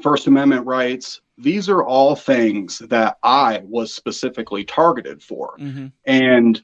First 0.00 0.28
Amendment 0.28 0.64
rights, 0.64 1.20
these 1.36 1.68
are 1.68 1.84
all 1.84 2.14
things 2.14 2.78
that 2.78 3.18
I 3.22 3.62
was 3.64 3.92
specifically 3.92 4.64
targeted 4.64 5.22
for. 5.22 5.56
Mm-hmm. 5.58 5.86
And 6.04 6.62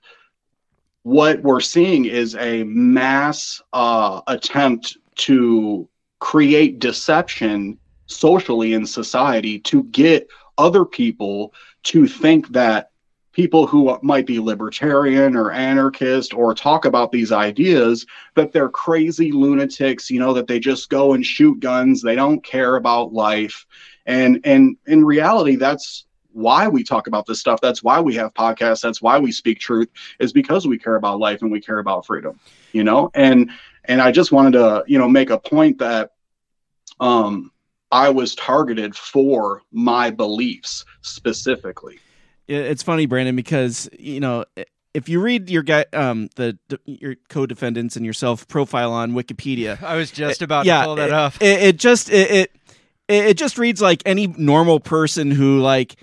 what 1.03 1.43
we're 1.43 1.61
seeing 1.61 2.05
is 2.05 2.37
a 2.37 2.65
mass 2.65 3.63
uh, 3.73 4.21
attempt 4.27 4.97
to 5.17 5.89
create 6.19 6.79
deception 6.79 7.79
socially 8.07 8.75
in 8.75 8.87
society 8.87 9.59
to 9.61 9.85
get 9.85 10.29
other 10.59 10.85
people 10.85 11.55
to 11.85 12.07
think 12.07 12.49
that 12.49 12.91
people 13.33 13.67
who 13.67 13.97
might 14.03 14.27
be 14.27 14.39
libertarian 14.39 15.37
or 15.37 15.53
anarchist 15.53 16.35
or 16.35 16.53
talk 16.53 16.85
about 16.85 17.13
these 17.13 17.33
ideas 17.33 18.05
that 18.35 18.53
they're 18.53 18.69
crazy 18.69 19.31
lunatics 19.33 20.11
you 20.11 20.19
know 20.19 20.35
that 20.35 20.47
they 20.47 20.59
just 20.59 20.91
go 20.91 21.15
and 21.15 21.25
shoot 21.25 21.59
guns 21.61 22.03
they 22.03 22.15
don't 22.15 22.45
care 22.45 22.77
about 22.77 23.13
life 23.13 23.67
and 24.07 24.41
and 24.45 24.77
in 24.87 25.05
reality 25.05 25.57
that's 25.57 26.07
why 26.33 26.69
we 26.69 26.85
talk 26.85 27.07
about 27.09 27.27
this 27.27 27.41
stuff 27.41 27.61
that's 27.61 27.83
why 27.83 28.01
we 28.01 28.15
have 28.15 28.33
podcasts 28.35 28.81
that's 28.81 29.03
why 29.03 29.19
we 29.19 29.33
speak 29.33 29.59
truth 29.59 29.89
is 30.21 30.33
because 30.33 30.67
we 30.67 30.79
care 30.79 30.95
about 30.95 31.19
life 31.19 31.43
and 31.43 31.51
we 31.51 31.61
care 31.61 31.81
about 31.81 32.07
freedom 32.07 32.39
you 32.73 32.85
know 32.85 33.11
and 33.15 33.51
and 33.85 34.01
I 34.01 34.13
just 34.13 34.33
wanted 34.33 34.53
to, 34.53 34.85
you 34.87 34.99
know, 34.99 35.09
make 35.09 35.31
a 35.31 35.39
point 35.39 35.79
that 35.79 36.13
um, 37.01 37.51
I 37.91 38.11
was 38.11 38.35
targeted 38.35 38.95
for 38.95 39.63
my 39.73 40.11
beliefs 40.11 40.85
specifically. 41.03 41.99
It's 42.47 42.83
funny, 42.83 43.07
Brandon, 43.07 43.37
because 43.37 43.89
you 43.97 44.21
know 44.21 44.45
if 44.93 45.09
you 45.09 45.21
read 45.21 45.49
your 45.49 45.63
guy, 45.63 45.85
um, 45.93 46.29
the, 46.35 46.59
the 46.69 46.81
your 46.85 47.15
co-defendants 47.29 47.97
and 47.97 48.05
yourself 48.05 48.49
profile 48.49 48.93
on 48.93 49.13
Wikipedia, 49.13 49.81
I 49.85 49.97
was 49.97 50.11
just 50.11 50.43
about 50.43 50.67
it, 50.67 50.71
to 50.71 50.85
pull 50.85 50.97
that 50.97 51.09
it, 51.09 51.13
up. 51.13 51.35
It, 51.41 51.63
it 51.63 51.77
just 51.77 52.11
it, 52.11 52.31
it 52.31 52.57
it 53.11 53.37
just 53.37 53.59
reads 53.59 53.81
like 53.83 54.03
any 54.07 54.27
normal 54.27 54.81
person 54.81 55.31
who 55.31 55.61
like 55.61 55.97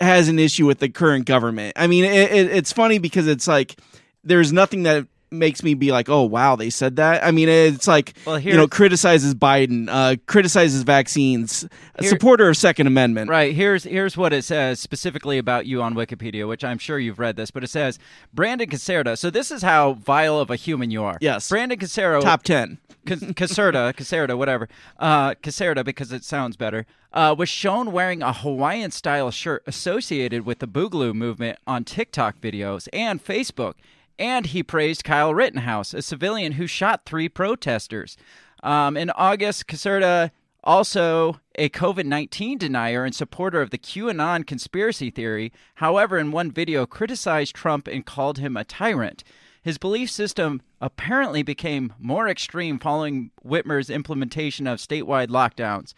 has 0.00 0.28
an 0.28 0.38
issue 0.38 0.66
with 0.66 0.78
the 0.78 0.88
current 0.88 1.26
government. 1.26 1.74
I 1.76 1.86
mean, 1.86 2.04
it, 2.04 2.32
it's 2.32 2.72
funny 2.72 2.98
because 2.98 3.26
it's 3.26 3.46
like 3.48 3.78
there's 4.24 4.52
nothing 4.52 4.84
that 4.84 5.06
makes 5.30 5.62
me 5.62 5.74
be 5.74 5.92
like, 5.92 6.08
oh 6.08 6.22
wow, 6.22 6.56
they 6.56 6.70
said 6.70 6.96
that. 6.96 7.24
I 7.24 7.30
mean, 7.30 7.48
it's 7.48 7.86
like 7.86 8.14
well, 8.24 8.38
you 8.38 8.54
know, 8.54 8.66
criticizes 8.68 9.34
Biden, 9.34 9.88
uh, 9.90 10.16
criticizes 10.26 10.82
vaccines, 10.82 11.68
Here, 12.00 12.08
supporter 12.08 12.48
of 12.48 12.56
Second 12.56 12.86
Amendment. 12.86 13.30
Right. 13.30 13.54
Here's 13.54 13.84
here's 13.84 14.16
what 14.16 14.32
it 14.32 14.44
says 14.44 14.80
specifically 14.80 15.38
about 15.38 15.66
you 15.66 15.82
on 15.82 15.94
Wikipedia, 15.94 16.48
which 16.48 16.64
I'm 16.64 16.78
sure 16.78 16.98
you've 16.98 17.18
read 17.18 17.36
this, 17.36 17.50
but 17.50 17.64
it 17.64 17.68
says 17.68 17.98
Brandon 18.32 18.68
Caserta. 18.68 19.18
So 19.18 19.30
this 19.30 19.50
is 19.50 19.62
how 19.62 19.94
vile 19.94 20.38
of 20.38 20.50
a 20.50 20.56
human 20.56 20.90
you 20.90 21.02
are. 21.04 21.18
Yes. 21.20 21.48
Brandon 21.48 21.78
Caserta. 21.78 22.20
Top 22.22 22.42
ten. 22.42 22.78
Caserta, 23.08 23.92
Caserta, 23.94 24.36
whatever. 24.36 24.68
Uh, 24.98 25.34
Caserta 25.34 25.84
because 25.84 26.12
it 26.12 26.24
sounds 26.24 26.56
better. 26.56 26.86
Uh, 27.12 27.34
was 27.36 27.48
shown 27.48 27.92
wearing 27.92 28.22
a 28.22 28.32
Hawaiian 28.32 28.90
style 28.90 29.30
shirt 29.30 29.62
associated 29.66 30.44
with 30.44 30.58
the 30.58 30.68
Boogaloo 30.68 31.14
movement 31.14 31.58
on 31.66 31.84
TikTok 31.84 32.40
videos 32.40 32.88
and 32.92 33.24
Facebook 33.24 33.74
and 34.18 34.46
he 34.46 34.62
praised 34.62 35.04
Kyle 35.04 35.32
Rittenhouse, 35.32 35.94
a 35.94 36.02
civilian 36.02 36.52
who 36.52 36.66
shot 36.66 37.02
three 37.04 37.28
protesters. 37.28 38.16
Um, 38.62 38.96
in 38.96 39.10
August, 39.10 39.68
Caserta, 39.68 40.32
also 40.64 41.40
a 41.54 41.68
COVID 41.68 42.04
19 42.04 42.58
denier 42.58 43.04
and 43.04 43.14
supporter 43.14 43.62
of 43.62 43.70
the 43.70 43.78
QAnon 43.78 44.46
conspiracy 44.46 45.10
theory, 45.10 45.52
however, 45.76 46.18
in 46.18 46.32
one 46.32 46.50
video 46.50 46.84
criticized 46.84 47.54
Trump 47.54 47.86
and 47.86 48.04
called 48.04 48.38
him 48.38 48.56
a 48.56 48.64
tyrant. 48.64 49.22
His 49.62 49.78
belief 49.78 50.10
system 50.10 50.62
apparently 50.80 51.42
became 51.42 51.92
more 51.98 52.28
extreme 52.28 52.78
following 52.78 53.30
Whitmer's 53.44 53.90
implementation 53.90 54.66
of 54.66 54.78
statewide 54.78 55.28
lockdowns. 55.28 55.94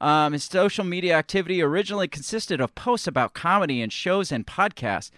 Um, 0.00 0.32
his 0.32 0.44
social 0.44 0.84
media 0.84 1.16
activity 1.16 1.62
originally 1.62 2.08
consisted 2.08 2.60
of 2.60 2.74
posts 2.74 3.06
about 3.06 3.34
comedy 3.34 3.80
and 3.80 3.92
shows 3.92 4.32
and 4.32 4.46
podcasts. 4.46 5.10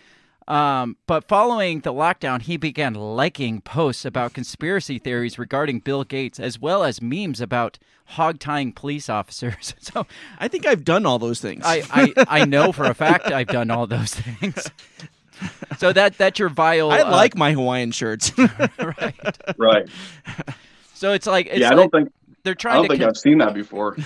Um, 0.48 0.96
but 1.08 1.26
following 1.26 1.80
the 1.80 1.92
lockdown, 1.92 2.40
he 2.42 2.56
began 2.56 2.94
liking 2.94 3.60
posts 3.62 4.04
about 4.04 4.32
conspiracy 4.32 4.98
theories 4.98 5.38
regarding 5.38 5.80
Bill 5.80 6.04
Gates, 6.04 6.38
as 6.38 6.60
well 6.60 6.84
as 6.84 7.02
memes 7.02 7.40
about 7.40 7.78
hog 8.10 8.38
tying 8.38 8.72
police 8.72 9.08
officers. 9.08 9.74
so 9.80 10.06
I 10.38 10.46
think 10.46 10.66
I've 10.66 10.84
done 10.84 11.04
all 11.04 11.18
those 11.18 11.40
things. 11.40 11.64
I, 11.64 11.82
I, 11.90 12.40
I 12.40 12.44
know 12.44 12.70
for 12.70 12.84
a 12.84 12.94
fact 12.94 13.26
I've 13.26 13.48
done 13.48 13.70
all 13.72 13.88
those 13.88 14.14
things. 14.14 14.70
So 15.78 15.92
that 15.92 16.16
that's 16.16 16.38
your 16.38 16.48
vile. 16.48 16.90
I 16.90 17.00
uh, 17.00 17.10
like 17.10 17.36
my 17.36 17.52
Hawaiian 17.52 17.90
shirts. 17.90 18.32
right. 18.38 19.38
Right. 19.58 19.88
So 20.94 21.12
it's 21.12 21.26
like 21.26 21.46
it's 21.48 21.58
yeah. 21.58 21.70
I 21.70 21.74
don't 21.74 21.90
think 21.90 22.12
they're 22.44 22.54
trying. 22.54 22.74
I 22.74 22.76
don't 22.78 22.84
to 22.84 22.88
think 22.92 23.00
con- 23.00 23.10
I've 23.10 23.16
seen 23.18 23.38
that 23.38 23.52
before. 23.52 23.96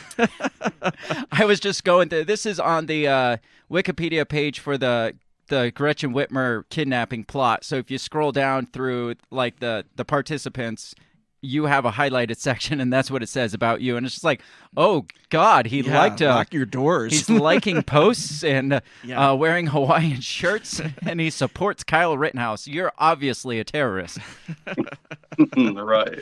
I 1.30 1.44
was 1.44 1.60
just 1.60 1.84
going 1.84 2.08
to. 2.08 2.24
This 2.24 2.46
is 2.46 2.58
on 2.58 2.86
the 2.86 3.06
uh, 3.06 3.36
Wikipedia 3.70 4.28
page 4.28 4.58
for 4.58 4.76
the 4.76 5.14
the 5.46 5.70
Gretchen 5.74 6.12
Whitmer 6.12 6.64
kidnapping 6.70 7.24
plot. 7.24 7.64
So 7.64 7.76
if 7.76 7.90
you 7.90 7.98
scroll 7.98 8.32
down 8.32 8.66
through 8.66 9.16
like 9.30 9.60
the 9.60 9.84
the 9.96 10.04
participants, 10.04 10.94
you 11.42 11.64
have 11.64 11.84
a 11.84 11.92
highlighted 11.92 12.36
section, 12.36 12.80
and 12.80 12.92
that's 12.92 13.10
what 13.10 13.22
it 13.22 13.28
says 13.28 13.54
about 13.54 13.80
you. 13.80 13.96
And 13.96 14.04
it's 14.04 14.14
just 14.14 14.24
like, 14.24 14.42
oh 14.76 15.06
God, 15.30 15.66
he 15.66 15.80
yeah, 15.80 15.98
liked 15.98 16.22
uh, 16.22 16.34
lock 16.34 16.52
your 16.52 16.66
doors. 16.66 17.12
He's 17.12 17.30
liking 17.30 17.82
posts 17.84 18.44
and 18.44 18.74
uh, 18.74 18.80
yeah. 19.02 19.30
uh, 19.30 19.34
wearing 19.34 19.68
Hawaiian 19.68 20.20
shirts, 20.20 20.80
and 21.06 21.20
he 21.20 21.30
supports 21.30 21.82
Kyle 21.84 22.16
Rittenhouse. 22.16 22.66
You're 22.66 22.92
obviously 22.98 23.58
a 23.58 23.64
terrorist. 23.64 24.18
right, 25.56 26.20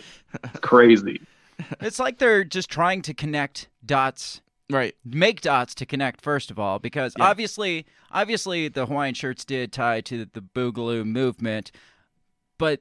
crazy. 0.60 1.20
It's 1.80 1.98
like 1.98 2.18
they're 2.18 2.44
just 2.44 2.70
trying 2.70 3.02
to 3.02 3.14
connect 3.14 3.68
dots 3.84 4.40
right 4.70 4.94
make 5.02 5.40
dots 5.40 5.74
to 5.74 5.86
connect 5.86 6.20
first 6.20 6.50
of 6.50 6.58
all 6.58 6.78
because 6.78 7.14
yeah. 7.18 7.24
obviously 7.24 7.86
obviously 8.10 8.68
the 8.68 8.84
hawaiian 8.84 9.14
shirts 9.14 9.42
did 9.42 9.72
tie 9.72 10.02
to 10.02 10.26
the 10.26 10.42
boogaloo 10.42 11.06
movement 11.06 11.72
but 12.58 12.80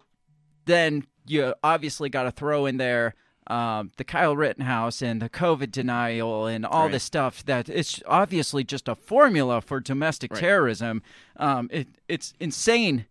then 0.66 1.06
you 1.28 1.54
obviously 1.64 2.10
got 2.10 2.24
to 2.24 2.32
throw 2.32 2.66
in 2.66 2.78
there 2.78 3.16
um, 3.48 3.92
the 3.98 4.04
Kyle 4.04 4.36
Rittenhouse 4.36 5.02
and 5.02 5.22
the 5.22 5.30
COVID 5.30 5.72
denial 5.72 6.46
and 6.48 6.66
all 6.66 6.84
right. 6.84 6.92
this 6.92 7.04
stuff 7.04 7.46
that 7.46 7.70
it's 7.70 8.02
obviously 8.06 8.64
just 8.64 8.88
a 8.88 8.96
formula 8.96 9.62
for 9.62 9.80
domestic 9.80 10.32
right. 10.32 10.40
terrorism. 10.40 11.02
Um, 11.38 11.70
it, 11.72 11.88
it's 12.08 12.34
insane 12.40 13.06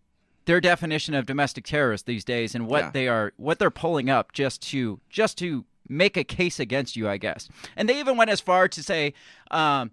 their 0.45 0.61
definition 0.61 1.13
of 1.13 1.25
domestic 1.25 1.65
terrorists 1.65 2.05
these 2.05 2.23
days 2.23 2.55
and 2.55 2.67
what 2.67 2.85
yeah. 2.85 2.91
they 2.91 3.07
are 3.07 3.33
what 3.37 3.59
they're 3.59 3.71
pulling 3.71 4.09
up 4.09 4.31
just 4.31 4.61
to 4.69 4.99
just 5.09 5.37
to 5.39 5.65
make 5.89 6.17
a 6.17 6.23
case 6.23 6.59
against 6.59 6.95
you, 6.95 7.07
I 7.09 7.17
guess. 7.17 7.49
And 7.75 7.87
they 7.89 7.99
even 7.99 8.17
went 8.17 8.29
as 8.29 8.39
far 8.39 8.67
to 8.67 8.83
say, 8.83 9.13
um, 9.51 9.91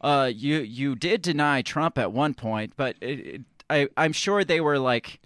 uh, 0.00 0.30
you 0.34 0.58
you 0.58 0.96
did 0.96 1.22
deny 1.22 1.62
Trump 1.62 1.98
at 1.98 2.12
one 2.12 2.34
point, 2.34 2.72
but 2.76 2.96
it, 3.00 3.20
it, 3.20 3.40
I 3.68 3.88
I'm 3.96 4.12
sure 4.12 4.42
they 4.42 4.60
were 4.60 4.78
like 4.78 5.20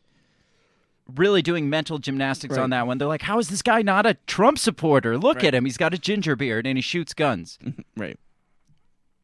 really 1.15 1.43
doing 1.43 1.71
mental 1.71 1.99
gymnastics 1.99 2.57
right. 2.57 2.63
on 2.63 2.71
that 2.71 2.87
one. 2.87 2.99
They're 2.99 3.09
like, 3.09 3.23
how 3.23 3.39
is 3.39 3.49
this 3.49 3.63
guy 3.63 3.83
not 3.83 4.07
a 4.07 4.15
Trump 4.27 4.59
supporter? 4.59 5.17
Look 5.17 5.37
right. 5.37 5.47
at 5.47 5.55
him. 5.55 5.65
He's 5.65 5.77
got 5.77 5.95
a 5.95 5.99
ginger 5.99 6.37
beard 6.37 6.67
and 6.67 6.77
he 6.77 6.83
shoots 6.83 7.15
guns. 7.15 7.59
right. 7.97 8.19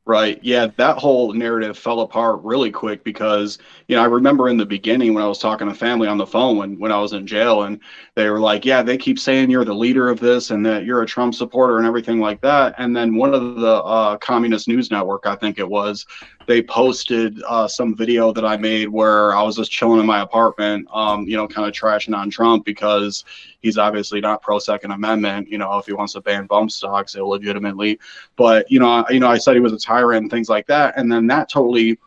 Right. 0.05 0.41
Yeah, 0.43 0.67
that 0.79 0.99
whole 0.99 1.33
narrative 1.33 1.79
fell 1.79 2.01
apart 2.01 2.43
really 2.43 2.73
quick 2.73 3.05
because, 3.05 3.59
you 3.87 3.95
know, 3.95 4.03
I 4.03 4.07
remember 4.07 4.49
in 4.49 4.57
the 4.57 4.67
beginning 4.67 5.15
when 5.15 5.23
I 5.23 5.29
was 5.29 5.39
talking 5.39 5.69
to 5.69 5.75
family 5.75 6.09
on 6.09 6.19
the 6.19 6.27
phone 6.27 6.57
when, 6.57 6.77
when 6.81 6.91
I 6.91 6.99
was 6.99 7.13
in 7.13 7.25
jail 7.25 7.63
and 7.63 7.79
they 8.17 8.29
were 8.29 8.41
like, 8.41 8.65
yeah, 8.65 8.83
they 8.83 8.99
keep 8.99 9.17
saying 9.17 9.49
you're 9.49 9.65
the 9.65 9.73
leader 9.73 10.09
of 10.09 10.19
this 10.19 10.51
and 10.51 10.67
that 10.67 10.85
you're 10.85 11.03
a 11.03 11.07
Trump 11.07 11.37
supporter 11.37 11.79
and 11.79 11.87
everything 11.87 12.19
like 12.19 12.41
that. 12.41 12.75
And 12.79 12.97
then 12.97 13.15
one 13.15 13.33
of 13.33 13.55
the 13.55 13.75
uh, 13.75 14.17
Communist 14.17 14.67
News 14.67 14.91
Network, 14.91 15.25
I 15.25 15.37
think 15.37 15.61
it 15.61 15.69
was, 15.69 16.05
they 16.47 16.63
posted 16.63 17.43
uh, 17.49 17.69
some 17.69 17.97
video 17.97 18.33
that 18.33 18.45
I 18.45 18.57
made 18.57 18.89
where 18.89 19.35
I 19.35 19.43
was 19.43 19.57
just 19.57 19.71
chilling 19.71 20.01
in 20.01 20.07
my 20.07 20.21
apartment, 20.21 20.89
um, 20.93 21.27
you 21.27 21.37
know, 21.37 21.47
kind 21.47 21.67
of 21.69 21.75
trashing 21.75 22.17
on 22.17 22.31
Trump 22.31 22.65
because 22.65 23.25
he's 23.61 23.79
obviously 23.79 24.21
not 24.21 24.43
pro 24.43 24.59
Second 24.59 24.91
Amendment. 24.93 25.49
You 25.49 25.59
know, 25.59 25.79
if 25.79 25.87
he 25.87 25.93
wants 25.93 26.15
to 26.15 26.21
ban 26.21 26.47
bump 26.47 26.71
stocks 26.71 27.15
illegitimately, 27.15 27.99
but 28.37 28.71
you 28.71 28.79
know, 28.81 28.89
I, 28.89 29.11
you 29.11 29.21
know, 29.21 29.29
I 29.29 29.39
said 29.39 29.55
he 29.55 29.61
was 29.61 29.73
a 29.73 29.79
tyrant 29.79 30.23
and 30.23 30.31
things 30.31 30.49
like 30.49 30.67
that, 30.67 30.95
and 30.97 31.11
then 31.11 31.27
that 31.29 31.49
totally 31.49 31.99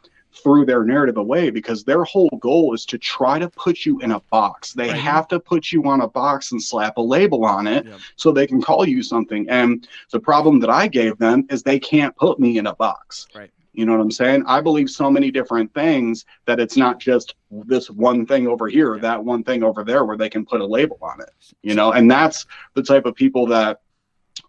threw 0.44 0.66
their 0.66 0.84
narrative 0.84 1.16
away 1.18 1.50
because 1.50 1.86
their 1.86 2.04
whole 2.04 2.30
goal 2.42 2.74
is 2.74 2.86
to 2.86 2.98
try 2.98 3.40
to 3.40 3.50
put 3.52 3.86
you 3.86 4.00
in 4.02 4.12
a 4.12 4.20
box. 4.32 4.74
They 4.74 4.90
Right. 4.90 5.00
have 5.00 5.30
to 5.30 5.40
put 5.40 5.72
you 5.72 5.84
on 5.86 6.02
a 6.02 6.10
box 6.10 6.52
and 6.52 6.62
slap 6.62 6.98
a 6.98 7.02
label 7.02 7.46
on 7.46 7.68
it 7.68 7.88
so 8.18 8.32
they 8.32 8.46
can 8.46 8.62
call 8.62 8.86
you 8.88 9.02
something. 9.02 9.50
And 9.50 9.88
the 10.12 10.20
problem 10.20 10.60
that 10.60 10.70
I 10.70 10.88
gave 10.88 11.18
them 11.18 11.46
is 11.50 11.64
they 11.64 11.80
can't 11.80 12.16
put 12.18 12.38
me 12.38 12.58
in 12.58 12.68
a 12.68 12.76
box. 12.76 13.28
Right. 13.34 13.50
You 13.76 13.86
know 13.86 13.94
what 13.94 14.02
I'm 14.02 14.12
saying? 14.12 14.44
I 14.48 14.62
believe 14.62 14.90
so 14.90 15.10
many 15.10 15.32
different 15.32 15.74
things 15.74 16.26
that 16.46 16.60
it's 16.60 16.78
not 16.78 17.00
just 17.00 17.36
this 17.52 17.90
one 17.90 18.26
thing 18.26 18.48
over 18.48 18.68
here, 18.68 18.98
that 19.00 19.24
one 19.24 19.44
thing 19.44 19.64
over 19.64 19.84
there 19.84 20.06
where 20.06 20.18
they 20.18 20.30
can 20.30 20.46
put 20.46 20.62
a 20.62 20.66
label 20.66 20.98
on 21.02 21.22
it. 21.22 21.30
You 21.62 21.76
know, 21.76 21.92
and 21.92 22.10
that's 22.10 22.46
the 22.74 22.84
type 22.84 23.06
of 23.06 23.16
people 23.16 23.46
that 23.48 23.82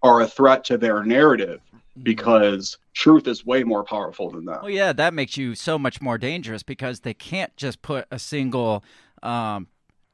are 0.03 0.21
a 0.21 0.27
threat 0.27 0.65
to 0.65 0.79
their 0.79 1.05
narrative 1.05 1.61
because 2.03 2.79
truth 2.93 3.27
is 3.27 3.47
way 3.47 3.65
more 3.65 3.85
powerful 3.85 4.31
than 4.31 4.45
that. 4.47 4.63
Well, 4.63 4.71
yeah, 4.71 4.93
that 4.93 5.15
makes 5.15 5.37
you 5.37 5.55
so 5.55 5.79
much 5.79 6.01
more 6.01 6.19
dangerous 6.19 6.63
because 6.63 7.01
they 7.01 7.15
can't 7.15 7.57
just 7.57 7.83
put 7.83 8.07
a 8.11 8.19
single, 8.19 8.85
um, 9.23 9.69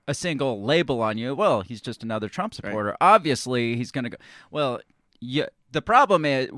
a 0.06 0.14
single 0.14 0.62
label 0.62 1.00
on 1.00 1.18
you. 1.18 1.34
Well, 1.34 1.62
he's 1.62 1.80
just 1.80 2.02
another 2.02 2.28
Trump 2.28 2.54
supporter. 2.54 2.96
Obviously, 3.00 3.76
he's 3.76 3.90
going 3.90 4.04
to 4.04 4.10
go. 4.10 4.16
Well, 4.50 4.80
yeah. 5.20 5.46
The 5.70 5.82
problem 5.82 6.24
is 6.24 6.50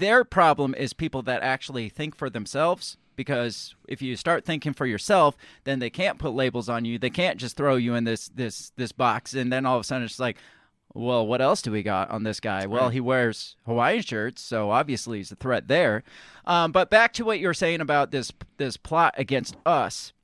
their 0.00 0.24
problem 0.24 0.74
is 0.74 0.92
people 0.92 1.22
that 1.22 1.42
actually 1.42 1.88
think 1.88 2.16
for 2.16 2.28
themselves. 2.28 2.96
Because 3.16 3.74
if 3.86 4.00
you 4.00 4.16
start 4.16 4.46
thinking 4.46 4.72
for 4.72 4.86
yourself, 4.86 5.36
then 5.64 5.78
they 5.78 5.90
can't 5.90 6.18
put 6.18 6.32
labels 6.32 6.70
on 6.70 6.86
you. 6.86 6.98
They 6.98 7.10
can't 7.10 7.38
just 7.38 7.54
throw 7.54 7.76
you 7.76 7.94
in 7.94 8.04
this 8.04 8.28
this 8.28 8.72
this 8.76 8.92
box, 8.92 9.34
and 9.34 9.52
then 9.52 9.66
all 9.66 9.76
of 9.76 9.82
a 9.82 9.84
sudden 9.84 10.04
it's 10.04 10.18
like, 10.18 10.38
well, 10.94 11.26
what 11.26 11.42
else 11.42 11.60
do 11.60 11.70
we 11.70 11.82
got 11.82 12.10
on 12.10 12.22
this 12.22 12.40
guy? 12.40 12.64
Well, 12.64 12.88
he 12.88 13.00
wears 13.00 13.56
Hawaiian 13.66 14.02
shirts, 14.02 14.40
so 14.40 14.70
obviously 14.70 15.18
he's 15.18 15.30
a 15.30 15.36
threat 15.36 15.68
there. 15.68 16.02
Um, 16.46 16.72
but 16.72 16.88
back 16.88 17.12
to 17.14 17.24
what 17.24 17.40
you 17.40 17.46
were 17.46 17.54
saying 17.54 17.82
about 17.82 18.10
this 18.10 18.32
this 18.56 18.78
plot 18.78 19.14
against 19.18 19.54
us. 19.66 20.14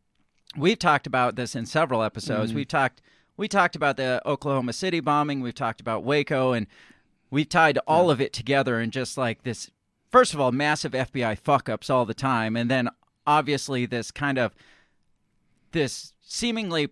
We've 0.56 0.78
talked 0.78 1.06
about 1.06 1.36
this 1.36 1.54
in 1.54 1.66
several 1.66 2.02
episodes. 2.02 2.54
We've 2.54 2.68
talked 2.68 3.02
we 3.36 3.46
talked 3.46 3.76
about 3.76 3.98
the 3.98 4.22
Oklahoma 4.24 4.72
City 4.72 5.00
bombing. 5.00 5.40
We've 5.40 5.54
talked 5.54 5.80
about 5.80 6.02
Waco, 6.02 6.52
and 6.52 6.66
we've 7.30 7.48
tied 7.48 7.78
all 7.86 8.10
of 8.10 8.20
it 8.20 8.32
together 8.32 8.80
in 8.80 8.90
just 8.90 9.16
like 9.18 9.42
this. 9.42 9.70
First 10.10 10.34
of 10.34 10.40
all, 10.40 10.52
massive 10.52 10.92
FBI 10.92 11.38
fuck 11.38 11.68
ups 11.68 11.90
all 11.90 12.04
the 12.06 12.14
time, 12.14 12.56
and 12.56 12.70
then 12.70 12.88
obviously 13.26 13.86
this 13.86 14.10
kind 14.10 14.38
of 14.38 14.54
this 15.72 16.12
seemingly 16.22 16.88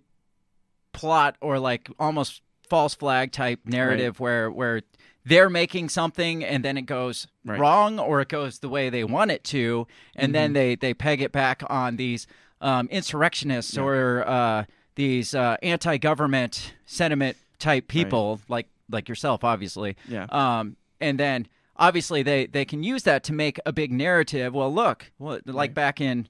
plot 0.92 1.36
or 1.40 1.58
like 1.58 1.88
almost 1.98 2.42
false 2.68 2.94
flag 2.94 3.32
type 3.32 3.60
narrative 3.64 4.20
where 4.20 4.50
where 4.50 4.82
they're 5.24 5.50
making 5.50 5.88
something 5.88 6.44
and 6.44 6.64
then 6.64 6.76
it 6.76 6.82
goes 6.82 7.26
Right. 7.44 7.58
wrong 7.58 7.98
or 7.98 8.20
it 8.20 8.28
goes 8.28 8.58
the 8.60 8.68
way 8.68 8.90
they 8.90 9.04
want 9.04 9.30
it 9.30 9.44
to 9.44 9.86
and 10.16 10.34
then 10.34 10.52
they 10.54 10.74
they 10.76 10.94
peg 10.94 11.20
it 11.20 11.30
back 11.32 11.62
on 11.68 11.96
these 11.96 12.26
um, 12.60 12.88
insurrectionists 12.90 13.76
or 13.76 14.26
uh, 14.26 14.64
these 14.94 15.34
uh, 15.34 15.56
anti-government 15.62 16.74
sentiment 16.86 17.36
type 17.58 17.88
people 17.88 18.40
like 18.48 18.66
like 18.90 19.08
yourself 19.08 19.42
obviously 19.44 19.96
Yeah. 20.08 20.26
um, 20.30 20.76
and 21.00 21.18
then 21.18 21.46
obviously 21.76 22.22
they 22.22 22.46
they 22.46 22.64
can 22.64 22.82
use 22.82 23.02
that 23.04 23.24
to 23.24 23.32
make 23.32 23.58
a 23.66 23.72
big 23.72 23.90
narrative 23.92 24.54
well 24.54 24.72
look 24.72 25.10
well, 25.18 25.40
like 25.46 25.74
back 25.74 26.00
in 26.00 26.28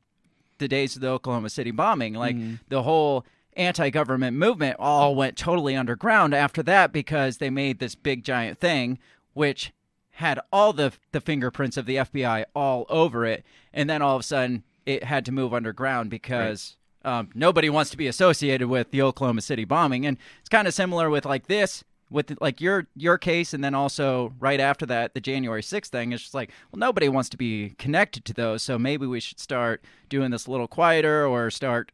the 0.59 0.69
days 0.69 0.95
of 0.95 1.03
the 1.03 1.09
Oklahoma 1.09 1.51
City 1.51 1.73
bombing. 1.73 2.15
Like 2.15 2.37
the 2.69 2.83
whole 2.85 3.27
anti 3.57 3.91
government 3.91 4.37
movement 4.37 4.77
all 4.79 5.15
went 5.17 5.37
totally 5.37 5.75
underground 5.77 6.33
after 6.33 6.63
that 6.63 6.93
because 6.93 7.39
they 7.39 7.51
made 7.51 7.79
this 7.81 7.95
big 7.95 8.25
giant 8.25 8.59
thing 8.61 8.99
which 9.33 9.73
had 10.13 10.39
all 10.53 10.73
the 10.73 10.93
the 11.11 11.21
fingerprints 11.21 11.77
of 11.77 11.87
the 11.87 11.97
FBI 11.97 12.45
all 12.55 12.87
over 12.89 13.27
it. 13.27 13.45
And 13.73 13.91
then 13.91 14.01
all 14.01 14.15
of 14.15 14.21
a 14.21 14.25
sudden 14.25 14.63
it 14.87 15.03
had 15.05 15.25
to 15.27 15.33
move 15.33 15.53
underground 15.53 16.09
because 16.09 16.77
um, 17.05 17.31
nobody 17.35 17.69
wants 17.69 17.91
to 17.91 17.97
be 17.97 18.07
associated 18.07 18.69
with 18.69 18.93
the 18.93 19.03
Oklahoma 19.03 19.41
City 19.43 19.65
bombing. 19.65 20.07
And 20.07 20.17
it's 20.39 20.49
kind 20.49 20.69
of 20.69 20.73
similar 20.75 21.11
with 21.11 21.27
like 21.27 21.49
this 21.49 21.83
with 22.15 22.33
like 22.41 22.61
your 22.61 22.87
your 22.97 23.19
case 23.19 23.53
and 23.53 23.63
then 23.63 23.75
also 23.75 24.33
right 24.39 24.61
after 24.61 24.87
that 24.87 25.13
the 25.13 25.21
January 25.21 25.61
6th 25.61 25.89
thing 25.89 26.13
it's 26.13 26.23
just 26.23 26.35
like 26.35 26.51
well 26.73 26.79
nobody 26.79 27.09
wants 27.09 27.29
to 27.29 27.37
be 27.37 27.75
connected 27.79 28.25
to 28.25 28.33
those 28.33 28.63
so 28.63 28.79
maybe 28.79 29.05
we 29.07 29.21
should 29.21 29.41
start 29.41 29.85
doing 30.09 30.31
this 30.31 30.47
a 30.47 30.51
little 30.51 30.69
quieter 30.69 31.27
or 31.27 31.51
start 31.51 31.91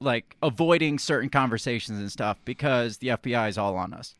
like 0.00 0.36
avoiding 0.42 0.98
certain 0.98 1.28
conversations 1.28 1.98
and 1.98 2.10
stuff 2.10 2.38
because 2.44 2.96
the 2.98 3.08
FBI 3.08 3.48
is 3.50 3.58
all 3.58 3.76
on 3.76 3.92
us. 3.92 4.16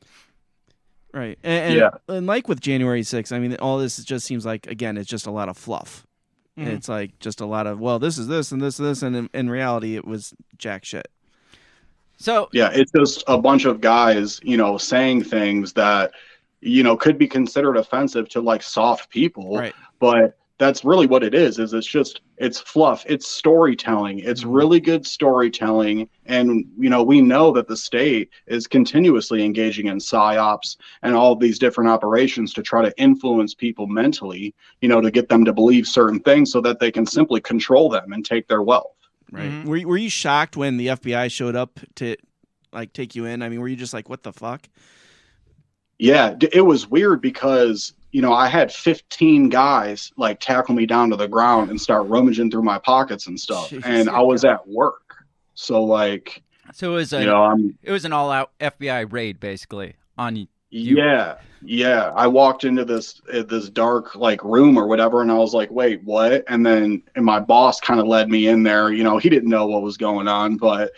Right. 1.12 1.38
And, 1.42 1.64
and, 1.64 1.74
Yeah. 1.74 1.90
and 2.14 2.26
like 2.26 2.48
with 2.48 2.61
January 2.61 3.00
6th, 3.00 3.33
I 3.33 3.38
mean, 3.38 3.57
all 3.57 3.79
this 3.79 3.96
just 4.05 4.26
seems 4.26 4.44
like, 4.44 4.66
again, 4.66 4.96
it's 4.96 5.09
just 5.09 5.26
a 5.26 5.31
lot 5.31 5.48
of 5.48 5.57
fluff. 5.57 6.07
Mm-hmm. 6.59 6.68
It's 6.68 6.88
like 6.88 7.18
just 7.18 7.40
a 7.40 7.46
lot 7.46 7.66
of, 7.66 7.81
well, 7.81 7.98
this 7.98 8.18
is 8.18 8.29
this 8.29 8.53
and 8.53 8.61
this 8.61 8.79
and 8.79 8.88
this. 8.88 9.03
And 9.03 9.16
in, 9.16 9.31
in 9.33 9.48
reality, 9.50 9.96
it 9.96 10.05
was 10.05 10.35
jack 10.59 10.85
shit. 10.85 11.09
So 12.21 12.49
Yeah, 12.53 12.71
it's 12.73 12.93
just 12.93 13.25
a 13.27 13.39
bunch 13.39 13.65
of 13.65 13.81
guys, 13.81 14.41
you 14.43 14.57
know, 14.57 14.77
saying 14.79 15.25
things 15.25 15.73
that, 15.73 16.13
you 16.61 16.83
know, 16.83 16.97
could 16.97 17.17
be 17.17 17.27
considered 17.27 17.77
offensive 17.79 18.29
to 18.31 18.41
like 18.43 18.63
soft 18.63 19.11
people. 19.11 19.57
Right. 19.57 19.75
But 19.99 20.37
that's 20.59 20.85
really 20.85 21.07
what 21.07 21.23
it 21.23 21.35
is, 21.35 21.59
is 21.59 21.73
it's 21.73 21.87
just 21.87 22.21
it's 22.37 22.61
fluff, 22.61 23.05
it's 23.09 23.27
storytelling, 23.27 24.19
it's 24.19 24.43
Mm-hmm. 24.43 24.51
really 24.51 24.81
good 24.81 25.07
storytelling. 25.07 26.09
And 26.27 26.67
you 26.79 26.91
know, 26.91 27.03
we 27.03 27.23
know 27.23 27.51
that 27.53 27.67
the 27.69 27.77
state 27.77 28.29
is 28.47 28.67
continuously 28.67 29.43
engaging 29.43 29.87
in 29.87 29.97
psyops 29.97 30.77
and 31.03 31.15
all 31.15 31.35
these 31.35 31.59
different 31.59 31.89
operations 31.89 32.53
to 32.55 32.63
try 32.63 32.83
to 32.83 32.93
influence 33.01 33.55
people 33.55 33.87
mentally, 33.87 34.55
you 34.83 34.89
know, 34.91 35.01
to 35.01 35.11
get 35.11 35.31
them 35.31 35.47
to 35.47 35.53
believe 35.55 35.87
certain 35.87 36.21
things 36.21 36.53
so 36.53 36.61
that 36.61 36.79
they 36.81 36.91
can 36.93 37.07
simply 37.07 37.41
control 37.41 37.89
them 37.89 38.13
and 38.13 38.27
take 38.27 38.47
their 38.47 38.63
wealth. 38.63 39.00
Right. 39.33 39.51
Mhm. 39.51 39.64
Were, 39.66 39.77
you- 39.77 39.88
were 39.88 39.97
you 39.97 40.11
shocked 40.11 40.57
when 40.57 40.77
the 40.77 40.88
FBI 40.88 41.31
showed 41.31 41.57
up 41.57 41.79
to 41.97 42.16
like 42.73 42.93
take 42.93 43.14
you 43.14 43.25
in? 43.27 43.43
I 43.43 43.49
mean, 43.49 43.61
were 43.61 43.69
you 43.69 43.77
just 43.77 43.95
like, 43.95 44.09
what 44.09 44.23
the 44.23 44.33
fuck? 44.33 44.69
Yeah, 45.99 46.35
it 46.53 46.62
was 46.64 46.88
weird 46.88 47.21
because 47.21 47.93
you 48.12 48.23
know 48.23 48.33
I 48.33 48.49
had 48.49 48.73
15 48.73 49.51
guys 49.51 50.11
like 50.16 50.40
tackle 50.40 50.75
me 50.75 50.87
down 50.87 51.11
to 51.11 51.16
the 51.16 51.29
ground 51.29 51.71
and 51.71 51.81
start 51.81 52.07
rummaging 52.09 52.51
through 52.51 52.62
my 52.62 52.79
pockets 52.79 53.27
and 53.27 53.38
stuff, 53.38 53.71
Jeez. 53.71 53.83
and 53.85 54.09
I 54.09 54.21
was 54.21 54.45
at 54.45 54.66
work, 54.66 55.16
so 55.55 55.85
like 55.85 56.43
so 56.73 56.93
it 56.93 56.95
was 56.95 57.12
a 57.12 57.21
you 57.21 57.27
know 57.27 57.45
I'm 57.45 57.79
it 57.83 57.93
was 57.93 58.05
an 58.07 58.12
all 58.14 58.31
out 58.31 58.51
FBI 58.61 59.12
raid 59.12 59.40
basically 59.40 59.95
on 60.16 60.49
you. 60.71 60.97
yeah 60.97 61.37
yeah 61.63 62.11
I 62.17 62.27
walked 62.27 62.65
into 62.65 62.85
this 62.85 63.21
uh, 63.33 63.43
this 63.43 63.69
dark 63.69 64.15
like 64.17 64.43
room 64.45 64.79
or 64.79 64.87
whatever, 64.87 65.21
and 65.23 65.31
I 65.31 65.35
was 65.37 65.53
like, 65.55 65.71
wait, 65.71 66.03
what? 66.05 66.45
And 66.49 66.65
then 66.65 67.03
and 67.17 67.25
my 67.25 67.39
boss 67.41 67.81
kind 67.81 68.01
of 68.01 68.07
led 68.07 68.29
me 68.31 68.49
in 68.49 68.63
there. 68.63 68.93
You 68.93 69.05
know, 69.05 69.19
he 69.19 69.29
didn't 69.29 69.51
know 69.51 69.67
what 69.67 69.83
was 69.83 69.97
going 69.99 70.27
on, 70.29 70.57
but 70.57 70.93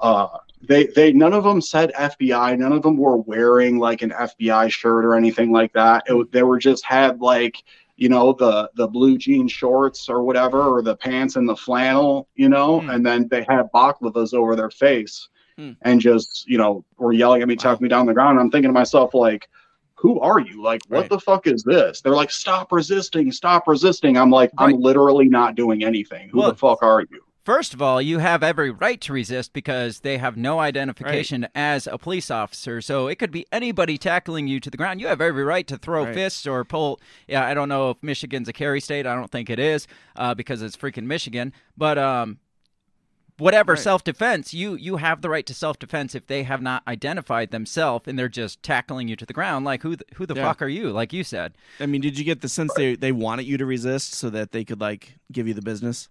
uh 0.00 0.28
they 0.66 0.86
they 0.86 1.12
none 1.12 1.32
of 1.32 1.44
them 1.44 1.60
said 1.60 1.92
FBI. 1.98 2.58
None 2.58 2.72
of 2.72 2.82
them 2.82 2.96
were 2.96 3.16
wearing 3.18 3.78
like 3.78 4.02
an 4.02 4.10
FBI 4.10 4.70
shirt 4.70 5.04
or 5.04 5.14
anything 5.14 5.52
like 5.52 5.72
that. 5.74 6.04
It, 6.06 6.32
they 6.32 6.42
were 6.42 6.58
just 6.58 6.84
had 6.84 7.20
like 7.20 7.62
you 7.96 8.08
know 8.08 8.32
the 8.32 8.70
the 8.74 8.88
blue 8.88 9.18
jean 9.18 9.46
shorts 9.46 10.08
or 10.08 10.22
whatever 10.24 10.62
or 10.62 10.82
the 10.82 10.96
pants 10.96 11.36
and 11.36 11.48
the 11.48 11.56
flannel, 11.56 12.28
you 12.34 12.48
know, 12.48 12.80
Hmm. 12.80 12.90
and 12.90 13.06
then 13.06 13.28
they 13.28 13.44
had 13.48 13.70
baklavas 13.72 14.34
over 14.34 14.56
their 14.56 14.70
face 14.70 15.28
Hmm. 15.56 15.72
and 15.82 16.00
just 16.00 16.46
you 16.48 16.56
know 16.58 16.84
were 16.98 17.12
yelling 17.12 17.42
at 17.42 17.48
me, 17.48 17.56
tucking 17.56 17.82
me 17.82 17.88
down 17.88 18.06
the 18.06 18.14
ground. 18.14 18.38
I'm 18.40 18.50
thinking 18.50 18.68
to 18.70 18.72
myself 18.74 19.14
like. 19.14 19.48
Who 19.96 20.18
are 20.18 20.40
you? 20.40 20.60
Like, 20.60 20.80
what 20.88 21.02
Right. 21.02 21.10
the 21.10 21.20
fuck 21.20 21.46
is 21.46 21.62
this? 21.62 22.00
They're 22.00 22.16
like, 22.16 22.32
stop 22.32 22.72
resisting, 22.72 23.30
stop 23.30 23.68
resisting. 23.68 24.18
I'm 24.18 24.30
like, 24.30 24.50
Right. 24.58 24.74
I'm 24.74 24.80
literally 24.80 25.28
not 25.28 25.54
doing 25.54 25.84
anything. 25.84 26.28
Who 26.30 26.38
Well, 26.40 26.50
the 26.50 26.56
fuck 26.56 26.82
are 26.82 27.02
you? 27.02 27.20
First 27.44 27.72
of 27.72 27.80
all, 27.80 28.02
you 28.02 28.18
have 28.18 28.42
every 28.42 28.72
right 28.72 29.00
to 29.02 29.12
resist 29.12 29.52
because 29.52 30.00
they 30.00 30.18
have 30.18 30.36
no 30.36 30.58
identification 30.58 31.46
as 31.54 31.86
a 31.86 31.98
police 31.98 32.32
officer. 32.32 32.80
So 32.80 33.06
it 33.06 33.20
could 33.20 33.30
be 33.30 33.46
anybody 33.52 33.96
tackling 33.96 34.48
you 34.48 34.58
to 34.58 34.70
the 34.70 34.76
ground. 34.76 35.00
You 35.00 35.06
have 35.06 35.20
every 35.20 35.44
right 35.44 35.68
to 35.68 35.78
throw 35.78 36.02
Right. 36.04 36.14
fists 36.14 36.48
or 36.48 36.64
pull. 36.64 36.98
Yeah, 37.28 37.46
I 37.46 37.54
don't 37.54 37.68
know 37.68 37.90
if 37.90 38.02
Michigan's 38.02 38.48
a 38.48 38.52
carry 38.52 38.80
state. 38.80 39.06
I 39.06 39.14
don't 39.14 39.30
think 39.30 39.50
it 39.50 39.60
is 39.60 39.86
uh, 40.16 40.34
because 40.34 40.62
it's 40.62 40.76
freaking 40.76 41.04
Michigan. 41.04 41.52
But 41.76 41.96
um, 41.96 42.38
whatever 43.42 43.74
Right. 43.74 43.82
self-defense 43.88 44.54
you 44.54 44.74
you 44.74 44.96
have 44.98 45.20
the 45.22 45.28
right 45.30 45.46
to 45.46 45.54
self-defense 45.54 46.14
if 46.14 46.26
they 46.26 46.42
have 46.44 46.62
not 46.62 46.82
identified 46.86 47.50
themselves 47.50 48.06
and 48.08 48.18
they're 48.18 48.28
just 48.28 48.62
tackling 48.62 49.08
you 49.08 49.16
to 49.16 49.26
the 49.26 49.32
ground 49.32 49.64
like 49.64 49.82
who 49.82 49.96
the, 49.96 50.04
who 50.14 50.26
the 50.26 50.34
Yeah. 50.34 50.42
fuck 50.48 50.62
are 50.62 50.68
you 50.68 50.90
like 50.92 51.12
you 51.12 51.24
said 51.24 51.54
I 51.80 51.86
mean, 51.86 52.00
did 52.00 52.18
you 52.18 52.24
get 52.24 52.40
the 52.40 52.48
sense 52.48 52.74
they 52.74 52.94
they 52.96 53.12
wanted 53.12 53.46
you 53.46 53.56
to 53.58 53.66
resist 53.66 54.14
so 54.14 54.30
that 54.30 54.52
they 54.52 54.64
could 54.64 54.80
like 54.80 55.18
give 55.32 55.48
you 55.48 55.54
the 55.54 55.62
business? 55.62 56.08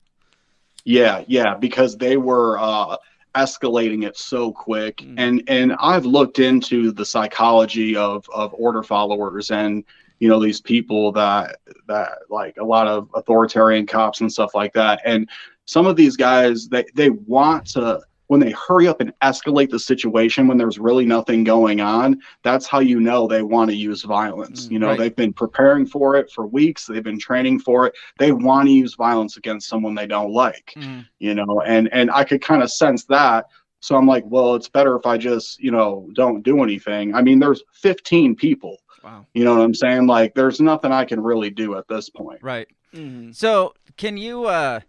Yeah, 0.84 1.24
yeah, 1.28 1.56
because 1.56 1.98
they 1.98 2.17
were 2.17 2.58
uh, 2.60 2.98
escalating 3.36 4.06
it 4.06 4.17
so 4.17 4.52
quick, 4.52 4.98
Mm. 4.98 5.13
and 5.17 5.44
and 5.48 5.74
I've 5.80 6.06
looked 6.06 6.39
into 6.39 6.91
the 6.91 7.06
psychology 7.06 7.96
of 7.96 8.26
of 8.34 8.54
order 8.58 8.82
followers, 8.84 9.52
and 9.52 9.84
you 10.20 10.28
know 10.28 10.39
these 10.39 10.60
people 10.62 11.12
that 11.13 11.58
that 11.88 12.10
like 12.30 12.58
a 12.58 12.63
lot 12.65 12.88
of 12.88 13.10
authoritarian 13.13 13.86
cops 13.86 14.22
and 14.22 14.32
stuff 14.32 14.56
like 14.56 14.74
that, 14.74 15.02
and 15.06 15.30
some 15.65 15.86
of 15.86 15.95
these 15.95 16.17
guys 16.17 16.67
they 16.67 16.86
they 16.95 17.10
want 17.10 17.65
to 17.65 18.02
when 18.32 18.39
they 18.39 18.52
hurry 18.52 18.88
up 18.88 19.02
and 19.02 19.12
escalate 19.21 19.69
the 19.69 19.78
situation 19.78 20.47
when 20.47 20.58
there's 20.58 20.80
really 20.80 21.06
nothing 21.06 21.43
going 21.43 21.82
on 21.82 22.17
that's 22.43 22.65
how 22.65 22.80
you 22.80 23.02
know 23.02 23.28
they 23.28 23.43
want 23.43 23.69
to 23.69 23.76
use 23.76 24.04
violence. 24.04 24.67
Mm, 24.67 24.71
you 24.71 24.80
know 24.80 24.88
right. 24.88 24.97
they've 24.97 25.15
been 25.15 25.34
preparing 25.34 25.86
for 25.86 26.15
it 26.15 26.32
for 26.32 26.47
weeks. 26.47 26.86
They've 26.86 27.04
been 27.04 27.19
training 27.19 27.60
for 27.60 27.88
it. 27.88 27.93
They 28.19 28.32
want 28.32 28.69
to 28.69 28.74
use 28.74 28.95
violence 28.95 29.36
against 29.36 29.67
someone 29.67 29.95
they 29.95 30.08
don't 30.08 30.32
like 30.32 30.74
you 31.19 31.36
know 31.36 31.62
and 31.65 31.89
and 31.91 32.10
i 32.12 32.24
could 32.24 32.41
kind 32.41 32.63
of 32.63 32.71
sense 32.71 33.04
that. 33.06 33.47
So 33.82 33.97
i'm 33.97 34.08
like 34.08 34.24
well 34.26 34.56
it's 34.56 34.69
better 34.69 34.95
if 34.95 35.06
i 35.06 35.17
just 35.17 35.60
you 35.60 35.71
know 35.71 36.10
don't 36.13 36.41
do 36.41 36.63
anything. 36.63 37.13
I 37.13 37.21
mean 37.21 37.39
there's 37.39 37.63
15 37.74 38.36
people. 38.36 38.78
Wow. 39.04 39.26
you 39.34 39.43
know 39.43 39.56
what 39.56 39.63
i'm 39.63 39.74
saying? 39.74 40.08
Like 40.08 40.36
there's 40.36 40.62
nothing 40.62 40.93
i 40.93 41.04
can 41.04 41.21
really 41.21 41.50
do 41.50 41.76
at 41.76 41.88
this 41.89 42.10
point. 42.10 42.39
Right. 42.41 42.69
Mm-hmm. 42.93 43.32
so 43.32 43.74
can 43.97 44.17
you 44.17 44.45
uh 44.45 44.82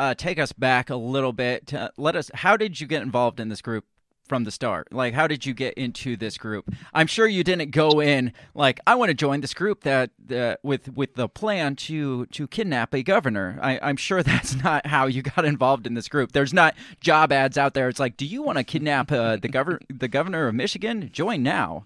uh 0.00 0.14
take 0.14 0.38
us 0.38 0.52
back 0.52 0.90
a 0.90 0.96
little 0.96 1.32
bit 1.32 1.66
to 1.68 1.92
let 1.96 2.16
us 2.16 2.30
how 2.34 2.56
did 2.56 2.80
you 2.80 2.86
get 2.86 3.02
involved 3.02 3.38
in 3.38 3.48
this 3.48 3.60
group 3.60 3.84
from 4.26 4.44
the 4.44 4.50
start? 4.50 4.92
Like 4.92 5.12
how 5.12 5.26
did 5.26 5.44
you 5.44 5.52
get 5.52 5.74
into 5.74 6.16
this 6.16 6.38
group? 6.38 6.72
I'm 6.94 7.06
sure 7.06 7.26
you 7.26 7.44
didn't 7.44 7.72
go 7.72 8.00
in 8.00 8.32
like 8.54 8.80
i 8.86 8.94
want 8.94 9.10
to 9.10 9.14
join 9.14 9.40
this 9.40 9.52
group 9.52 9.82
that 9.82 10.10
uh, 10.34 10.54
with 10.62 10.88
with 10.94 11.16
the 11.16 11.28
plan 11.28 11.76
to 11.76 12.26
to 12.26 12.46
kidnap 12.46 12.94
a 12.94 13.02
governor. 13.02 13.58
I, 13.60 13.78
i'm 13.82 13.96
sure 13.96 14.22
that's 14.32 14.54
not 14.54 14.86
how 14.86 15.06
you 15.06 15.20
got 15.20 15.44
involved 15.44 15.86
in 15.86 15.94
this 15.94 16.08
group. 16.08 16.32
There's 16.32 16.54
not 16.54 16.74
job 17.00 17.30
ads 17.30 17.58
out 17.58 17.74
there. 17.74 17.88
It's 17.88 18.00
like 18.00 18.16
do 18.16 18.24
you 18.24 18.42
want 18.42 18.56
to 18.56 18.64
kidnap 18.64 19.12
uh, 19.12 19.36
the 19.36 19.48
governor 19.48 19.80
the 19.90 20.08
governor 20.08 20.48
of 20.48 20.54
michigan? 20.54 21.10
Join 21.12 21.42
now. 21.42 21.84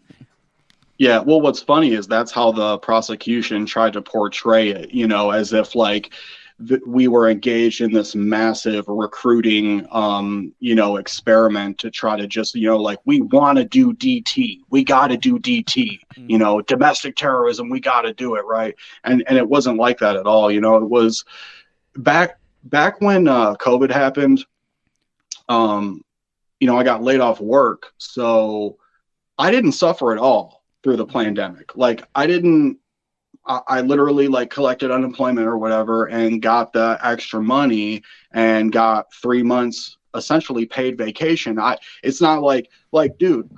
Yeah, 0.99 1.19
well, 1.19 1.41
what's 1.41 1.61
funny 1.61 1.93
is 1.93 2.07
that's 2.07 2.31
how 2.31 2.53
the 2.53 2.79
prosecution 2.79 3.67
tried 3.67 3.95
to 3.95 4.03
portray 4.03 4.69
it, 4.69 4.93
you 4.93 5.09
know, 5.09 5.31
as 5.31 5.53
if 5.53 5.75
like 5.75 6.13
th- 6.67 6.81
we 6.87 7.09
were 7.09 7.29
engaged 7.29 7.81
in 7.81 7.93
this 7.93 8.15
massive 8.15 8.85
recruiting, 8.89 9.87
um, 9.91 10.53
you 10.61 10.75
know, 10.75 10.97
experiment 10.97 11.79
to 11.79 11.91
try 11.91 12.17
to 12.17 12.27
just, 12.27 12.55
you 12.55 12.69
know, 12.69 12.77
like 12.77 12.99
we 13.05 13.21
want 13.21 13.59
to 13.59 13.65
do 13.65 13.93
DT, 13.93 14.61
we 14.71 14.85
got 14.85 15.09
to 15.09 15.17
do 15.17 15.39
DT, 15.39 15.99
you 16.17 16.39
know, 16.39 16.61
domestic 16.63 17.17
terrorism, 17.17 17.69
we 17.69 17.81
got 17.81 18.03
to 18.03 18.13
do 18.13 18.37
it, 18.37 18.45
right? 18.45 18.75
And 19.05 19.25
and 19.27 19.37
it 19.37 19.49
wasn't 19.49 19.79
like 19.79 19.99
that 19.99 20.17
at 20.17 20.27
all, 20.27 20.51
you 20.51 20.61
know. 20.61 20.77
It 20.77 20.89
was 20.89 21.25
back 21.97 22.39
back 22.65 23.01
when 23.01 23.29
uh, 23.29 23.55
COVID 23.57 23.91
happened. 23.91 24.45
Um, 25.49 26.03
you 26.61 26.67
know, 26.67 26.79
I 26.79 26.85
got 26.85 27.03
laid 27.03 27.21
off 27.21 27.41
work, 27.41 27.93
so 27.99 28.79
I 29.39 29.51
didn't 29.51 29.73
suffer 29.73 30.13
at 30.13 30.19
all 30.19 30.63
through 30.83 30.97
the 30.97 31.07
pandemic. 31.07 31.77
Like 31.77 32.07
I 32.15 32.27
didn't 32.27 32.79
I, 33.47 33.61
I 33.69 33.81
literally 33.81 34.29
like 34.29 34.51
collected 34.51 34.91
unemployment 34.91 35.47
or 35.47 35.59
whatever 35.59 36.07
and 36.07 36.41
got 36.41 36.73
the 36.73 36.99
extra 37.03 37.43
money 37.43 38.03
and 38.33 38.73
got 38.73 39.13
three 39.13 39.43
months 39.43 39.97
essentially 40.15 40.67
paid 40.67 40.97
vacation. 40.97 41.59
I 41.59 41.77
it's 42.03 42.21
not 42.21 42.43
like 42.43 42.71
like 42.93 43.19
dude, 43.19 43.51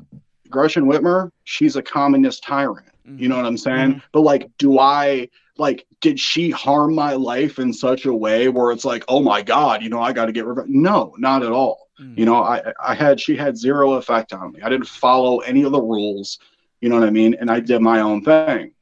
Gretchen 0.49 0.87
Whitmer, 0.87 1.31
she's 1.45 1.77
a 1.77 1.83
communist 1.83 2.43
tyrant. 2.43 2.89
You 3.19 3.29
know 3.29 3.37
what 3.37 3.47
I'm 3.47 3.57
saying? 3.57 3.91
Mm-hmm. 3.91 4.07
But 4.13 4.21
like, 4.23 4.51
do 4.59 4.79
I 4.79 5.29
like 5.59 5.87
did 6.01 6.19
she 6.19 6.51
harm 6.51 6.95
my 6.95 7.13
life 7.15 7.59
in 7.59 7.73
such 7.73 8.05
a 8.05 8.13
way 8.13 8.49
where 8.49 8.73
it's 8.73 8.85
like, 8.85 9.05
oh 9.09 9.23
my 9.23 9.43
God, 9.43 9.83
you 9.83 9.89
know, 9.89 10.01
I 10.01 10.13
gotta 10.13 10.33
get 10.33 10.45
revenge? 10.45 10.69
No, 10.71 11.15
not 11.19 11.43
at 11.43 11.53
all. 11.53 11.89
Mm. 12.01 12.19
You 12.19 12.25
know, 12.25 12.43
I 12.43 12.73
I 12.83 12.95
had 12.95 13.21
she 13.21 13.37
had 13.37 13.57
zero 13.57 13.93
effect 13.95 14.33
on 14.33 14.53
me. 14.53 14.61
I 14.61 14.69
didn't 14.69 14.89
follow 14.89 15.39
any 15.39 15.63
of 15.63 15.73
the 15.73 15.81
rules, 15.81 16.39
you 16.81 16.89
know 16.89 16.99
what 16.99 17.07
I 17.07 17.11
mean? 17.11 17.37
And 17.39 17.51
I 17.51 17.61
did 17.61 17.81
my 17.81 18.01
own 18.01 18.23
thing. 18.23 18.73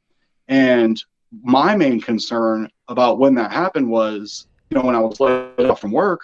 And 0.47 1.01
my 1.43 1.75
main 1.75 1.99
concern 2.01 2.69
about 2.87 3.19
when 3.19 3.35
that 3.35 3.51
happened 3.51 3.89
was, 3.89 4.47
you 4.69 4.77
know, 4.77 4.83
when 4.85 4.95
I 4.95 4.99
was 4.99 5.19
laid 5.19 5.69
off 5.69 5.81
from 5.81 5.91
work, 5.91 6.21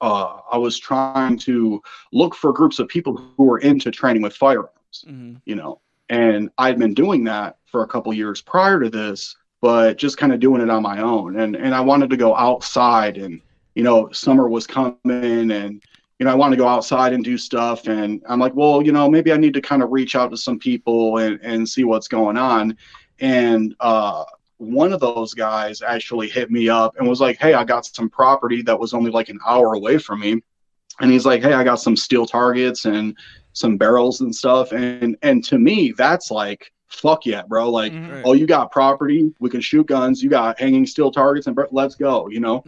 uh, 0.00 0.38
I 0.50 0.58
was 0.58 0.78
trying 0.78 1.38
to 1.38 1.82
look 2.12 2.34
for 2.34 2.52
groups 2.52 2.78
of 2.78 2.88
people 2.88 3.16
who 3.36 3.44
were 3.44 3.58
into 3.58 3.90
training 3.90 4.22
with 4.22 4.34
firearms, 4.34 5.04
you 5.44 5.54
know, 5.54 5.80
and 6.08 6.50
I'd 6.58 6.78
been 6.78 6.94
doing 6.94 7.24
that 7.24 7.58
for 7.66 7.82
a 7.82 7.88
couple 7.88 8.12
years 8.12 8.40
prior 8.42 8.80
to 8.80 8.90
this, 8.90 9.36
but 9.60 9.96
just 9.96 10.18
kind 10.18 10.32
of 10.32 10.40
doing 10.40 10.60
it 10.60 10.70
on 10.70 10.82
my 10.82 11.00
own. 11.00 11.38
And 11.40 11.56
and 11.56 11.74
I 11.74 11.80
wanted 11.80 12.10
to 12.10 12.16
go 12.16 12.36
outside, 12.36 13.16
and 13.18 13.40
you 13.74 13.82
know, 13.82 14.10
summer 14.12 14.48
was 14.48 14.66
coming, 14.66 14.98
and 15.04 15.82
you 16.18 16.26
know, 16.26 16.30
I 16.30 16.34
want 16.34 16.52
to 16.52 16.56
go 16.56 16.68
outside 16.68 17.12
and 17.12 17.24
do 17.24 17.36
stuff. 17.36 17.88
And 17.88 18.22
I'm 18.28 18.38
like, 18.38 18.54
well, 18.54 18.82
you 18.82 18.92
know, 18.92 19.08
maybe 19.10 19.32
I 19.32 19.36
need 19.36 19.54
to 19.54 19.60
kind 19.60 19.82
of 19.82 19.90
reach 19.90 20.14
out 20.14 20.30
to 20.30 20.36
some 20.36 20.58
people 20.58 21.18
and, 21.18 21.40
and 21.42 21.68
see 21.68 21.84
what's 21.84 22.08
going 22.08 22.36
on. 22.36 22.76
And 23.20 23.74
uh, 23.80 24.24
one 24.58 24.92
of 24.92 25.00
those 25.00 25.34
guys 25.34 25.82
actually 25.82 26.28
hit 26.28 26.50
me 26.50 26.68
up 26.68 26.96
and 26.98 27.08
was 27.08 27.20
like, 27.20 27.38
hey, 27.38 27.54
I 27.54 27.64
got 27.64 27.86
some 27.86 28.08
property 28.08 28.62
that 28.62 28.78
was 28.78 28.94
only 28.94 29.10
like 29.10 29.28
an 29.28 29.38
hour 29.46 29.74
away 29.74 29.98
from 29.98 30.20
me. 30.20 30.42
And 31.00 31.10
he's 31.10 31.26
like, 31.26 31.42
hey, 31.42 31.52
I 31.52 31.64
got 31.64 31.80
some 31.80 31.96
steel 31.96 32.26
targets 32.26 32.84
and 32.84 33.16
some 33.52 33.76
barrels 33.76 34.20
and 34.20 34.34
stuff. 34.34 34.72
And 34.72 35.16
and 35.22 35.44
to 35.44 35.58
me, 35.58 35.92
that's 35.96 36.30
like, 36.30 36.72
fuck 36.88 37.26
yeah, 37.26 37.42
bro. 37.42 37.70
Like, 37.70 37.92
oh, 38.24 38.32
you 38.32 38.46
got 38.46 38.70
property, 38.70 39.32
we 39.40 39.50
can 39.50 39.60
shoot 39.60 39.86
guns, 39.86 40.22
you 40.22 40.30
got 40.30 40.58
hanging 40.60 40.86
steel 40.86 41.10
targets, 41.10 41.46
and 41.46 41.56
bar- 41.56 41.68
let's 41.72 41.94
go, 41.96 42.28
you 42.28 42.40
know? 42.40 42.62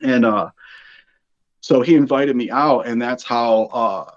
And 0.00 0.24
uh 0.24 0.50
so 1.60 1.82
he 1.82 1.96
invited 1.96 2.36
me 2.36 2.50
out 2.50 2.86
and 2.86 3.02
that's 3.02 3.24
how 3.24 3.64
uh 3.72 4.10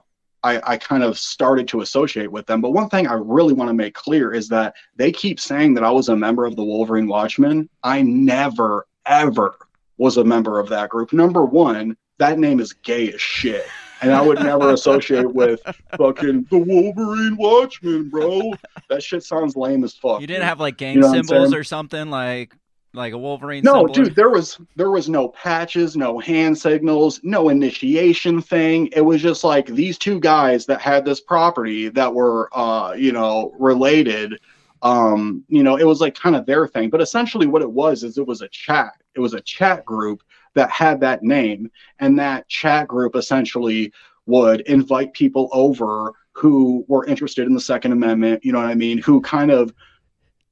I, 0.43 0.61
I 0.63 0.77
kind 0.77 1.03
of 1.03 1.17
started 1.17 1.67
to 1.69 1.81
associate 1.81 2.31
with 2.31 2.45
them. 2.47 2.61
But 2.61 2.71
one 2.71 2.89
thing 2.89 3.07
I 3.07 3.13
really 3.13 3.53
want 3.53 3.69
to 3.69 3.73
make 3.73 3.93
clear 3.93 4.33
is 4.33 4.47
that 4.49 4.75
they 4.95 5.11
keep 5.11 5.39
saying 5.39 5.75
that 5.75 5.83
I 5.83 5.91
was 5.91 6.09
a 6.09 6.15
member 6.15 6.45
of 6.45 6.55
the 6.55 6.63
Wolverine 6.63 7.07
Watchmen. 7.07 7.69
I 7.83 8.01
never, 8.01 8.87
ever 9.05 9.55
was 9.97 10.17
a 10.17 10.23
member 10.23 10.59
of 10.59 10.69
that 10.69 10.89
group. 10.89 11.13
Number 11.13 11.45
one, 11.45 11.95
that 12.17 12.39
name 12.39 12.59
is 12.59 12.73
gay 12.73 13.11
as 13.11 13.21
shit. 13.21 13.65
And 14.01 14.11
I 14.11 14.21
would 14.21 14.39
never 14.39 14.69
associate 14.73 15.31
with 15.31 15.61
fucking 15.95 16.47
the 16.49 16.57
Wolverine 16.57 17.37
Watchmen, 17.37 18.09
bro. 18.09 18.53
That 18.89 19.03
shit 19.03 19.23
sounds 19.23 19.55
lame 19.55 19.83
as 19.83 19.93
fuck. 19.93 20.21
you 20.21 20.27
didn't 20.27 20.41
dude. 20.41 20.47
have 20.47 20.59
like 20.59 20.77
gang 20.77 20.95
You 20.95 21.01
know 21.01 21.11
symbols 21.13 21.53
or 21.53 21.63
something 21.63 22.09
like 22.09 22.55
like 22.93 23.13
a 23.13 23.17
wolverine 23.17 23.63
No, 23.63 23.87
symbol 23.87 23.93
dude, 23.93 24.15
there 24.15 24.29
was 24.29 24.59
there 24.75 24.91
was 24.91 25.07
no 25.07 25.29
patches, 25.29 25.95
no 25.95 26.19
hand 26.19 26.57
signals, 26.57 27.21
no 27.23 27.49
initiation 27.49 28.41
thing. 28.41 28.87
It 28.87 29.01
was 29.01 29.21
just 29.21 29.43
like 29.43 29.67
these 29.67 29.97
two 29.97 30.19
guys 30.19 30.65
that 30.65 30.81
had 30.81 31.05
this 31.05 31.21
property 31.21 31.89
that 31.89 32.13
were 32.13 32.49
uh, 32.53 32.93
you 32.93 33.11
know, 33.11 33.53
related. 33.59 34.39
Um, 34.81 35.43
you 35.47 35.63
know, 35.63 35.77
it 35.77 35.85
was 35.85 36.01
like 36.01 36.15
kind 36.15 36.35
of 36.35 36.45
their 36.45 36.67
thing. 36.67 36.89
But 36.89 37.01
essentially 37.01 37.47
what 37.47 37.61
it 37.61 37.71
was 37.71 38.03
is 38.03 38.17
it 38.17 38.27
was 38.27 38.41
a 38.41 38.49
chat. 38.49 38.93
It 39.15 39.19
was 39.19 39.33
a 39.33 39.41
chat 39.41 39.85
group 39.85 40.23
that 40.53 40.69
had 40.69 40.99
that 40.99 41.23
name, 41.23 41.71
and 41.99 42.19
that 42.19 42.47
chat 42.49 42.87
group 42.87 43.15
essentially 43.15 43.93
would 44.25 44.61
invite 44.61 45.13
people 45.13 45.49
over 45.53 46.11
who 46.33 46.85
were 46.87 47.05
interested 47.05 47.47
in 47.47 47.53
the 47.53 47.59
Second 47.61 47.91
Amendment, 47.91 48.43
you 48.43 48.51
know 48.51 48.59
what 48.59 48.69
I 48.69 48.75
mean, 48.75 48.97
who 48.97 49.21
kind 49.21 49.51
of 49.51 49.73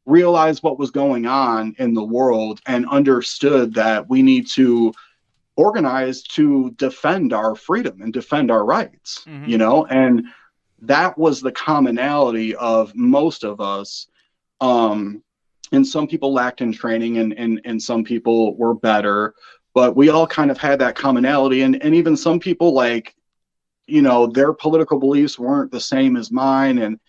realized 0.10 0.64
what 0.64 0.80
was 0.80 0.92
going 0.92 1.26
on 1.26 1.76
in 1.80 1.94
the 1.94 2.04
world 2.04 2.60
and 2.66 2.88
understood 2.90 3.74
that 3.74 4.10
we 4.10 4.22
need 4.22 4.48
to 4.48 4.94
organize 5.56 6.24
to 6.24 6.72
defend 6.72 7.34
our 7.34 7.56
freedom 7.56 8.02
and 8.02 8.14
defend 8.14 8.50
our 8.50 8.66
rights 8.66 9.26
you 9.50 9.58
know? 9.58 9.86
And 9.86 10.26
that 10.82 11.18
was 11.18 11.42
the 11.42 11.52
commonality 11.52 12.56
of 12.56 12.96
most 12.96 13.44
of 13.44 13.60
us. 13.60 14.08
Um 14.62 15.24
and 15.72 15.86
some 15.86 16.08
people 16.08 16.34
lacked 16.34 16.62
in 16.62 16.72
training 16.72 17.18
and 17.18 17.34
and, 17.34 17.62
and 17.66 17.82
some 17.82 18.04
people 18.04 18.56
were 18.58 18.74
better 18.74 19.36
but 19.74 19.96
we 19.96 20.10
all 20.10 20.28
kind 20.28 20.52
of 20.52 20.58
had 20.58 20.80
that 20.80 20.96
commonality. 20.96 21.62
And 21.62 21.82
and 21.84 21.96
even 21.96 22.18
some 22.18 22.40
people 22.40 22.74
like 22.74 23.16
you 23.88 24.02
know 24.02 24.28
their 24.28 24.54
political 24.54 25.00
beliefs 25.00 25.40
weren't 25.40 25.72
the 25.72 25.80
same 25.80 26.16
as 26.16 26.32
mine. 26.32 26.80
And 26.80 27.00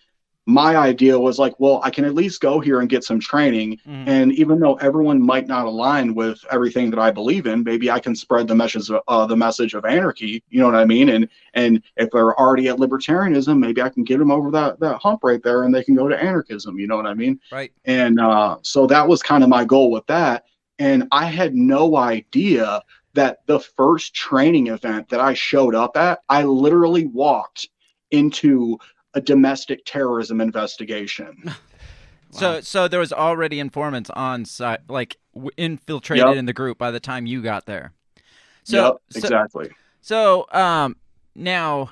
my 0.47 0.75
idea 0.75 1.17
was 1.17 1.37
like 1.37 1.53
well 1.59 1.79
i 1.83 1.89
can 1.89 2.03
at 2.03 2.15
least 2.15 2.41
go 2.41 2.59
here 2.59 2.79
and 2.79 2.89
get 2.89 3.03
some 3.03 3.19
training. 3.19 3.79
And 3.85 4.33
even 4.33 4.59
though 4.59 4.75
everyone 4.75 5.21
might 5.21 5.47
not 5.47 5.65
align 5.65 6.15
with 6.15 6.43
everything 6.49 6.89
that 6.89 6.99
i 6.99 7.11
believe 7.11 7.45
in 7.45 7.63
maybe 7.63 7.91
i 7.91 7.99
can 7.99 8.15
spread 8.15 8.47
the 8.47 8.55
message 8.55 8.89
of 8.89 9.01
uh, 9.07 9.25
the 9.25 9.37
message 9.37 9.73
of 9.73 9.85
anarchy 9.85 10.43
you 10.49 10.59
know 10.59 10.65
what 10.65 10.75
i 10.75 10.85
mean? 10.85 11.09
And 11.09 11.27
and 11.53 11.83
if 11.97 12.09
they're 12.11 12.37
already 12.39 12.69
at 12.69 12.77
libertarianism 12.77 13.59
maybe 13.59 13.81
i 13.81 13.89
can 13.89 14.03
get 14.03 14.17
them 14.17 14.31
over 14.31 14.49
that 14.51 14.79
that 14.79 14.97
hump 14.97 15.23
right 15.23 15.43
there 15.43 15.63
and 15.63 15.73
they 15.73 15.83
can 15.83 15.95
go 15.95 16.07
to 16.07 16.21
anarchism 16.21 16.79
you 16.79 16.87
know 16.87 16.95
what 16.95 17.05
i 17.05 17.13
mean? 17.13 17.39
Right. 17.51 17.71
And 17.85 18.19
uh, 18.19 18.57
so 18.61 18.87
that 18.87 19.07
was 19.07 19.21
kind 19.21 19.43
of 19.43 19.49
my 19.49 19.65
goal 19.65 19.91
with 19.91 20.05
that. 20.07 20.45
And 20.79 21.07
I 21.11 21.25
had 21.25 21.53
no 21.53 21.97
idea 21.97 22.81
that 23.13 23.45
the 23.45 23.59
first 23.59 24.13
training 24.13 24.67
event 24.67 25.09
that 25.09 25.19
I 25.19 25.33
showed 25.33 25.75
up 25.75 25.97
at, 25.97 26.21
I 26.29 26.43
literally 26.43 27.05
walked 27.07 27.69
into 28.11 28.77
a 29.13 29.21
domestic 29.21 29.81
terrorism 29.85 30.41
investigation. 30.41 31.43
So, 32.33 32.61
so 32.61 32.87
there 32.87 33.01
was 33.01 33.11
already 33.11 33.59
informants 33.59 34.09
on 34.11 34.45
site, 34.45 34.79
like 34.87 35.17
w- 35.33 35.51
infiltrated 35.57 36.25
Yep. 36.27 36.37
in 36.37 36.45
the 36.45 36.53
group 36.53 36.77
by 36.77 36.89
the 36.89 37.01
time 37.01 37.25
you 37.25 37.41
got 37.41 37.65
there. 37.65 37.91
So, 38.63 38.85
yep, 38.85 38.95
so- 39.09 39.19
exactly. 39.19 39.69
So, 40.01 40.45
um, 40.53 40.95
now 41.35 41.91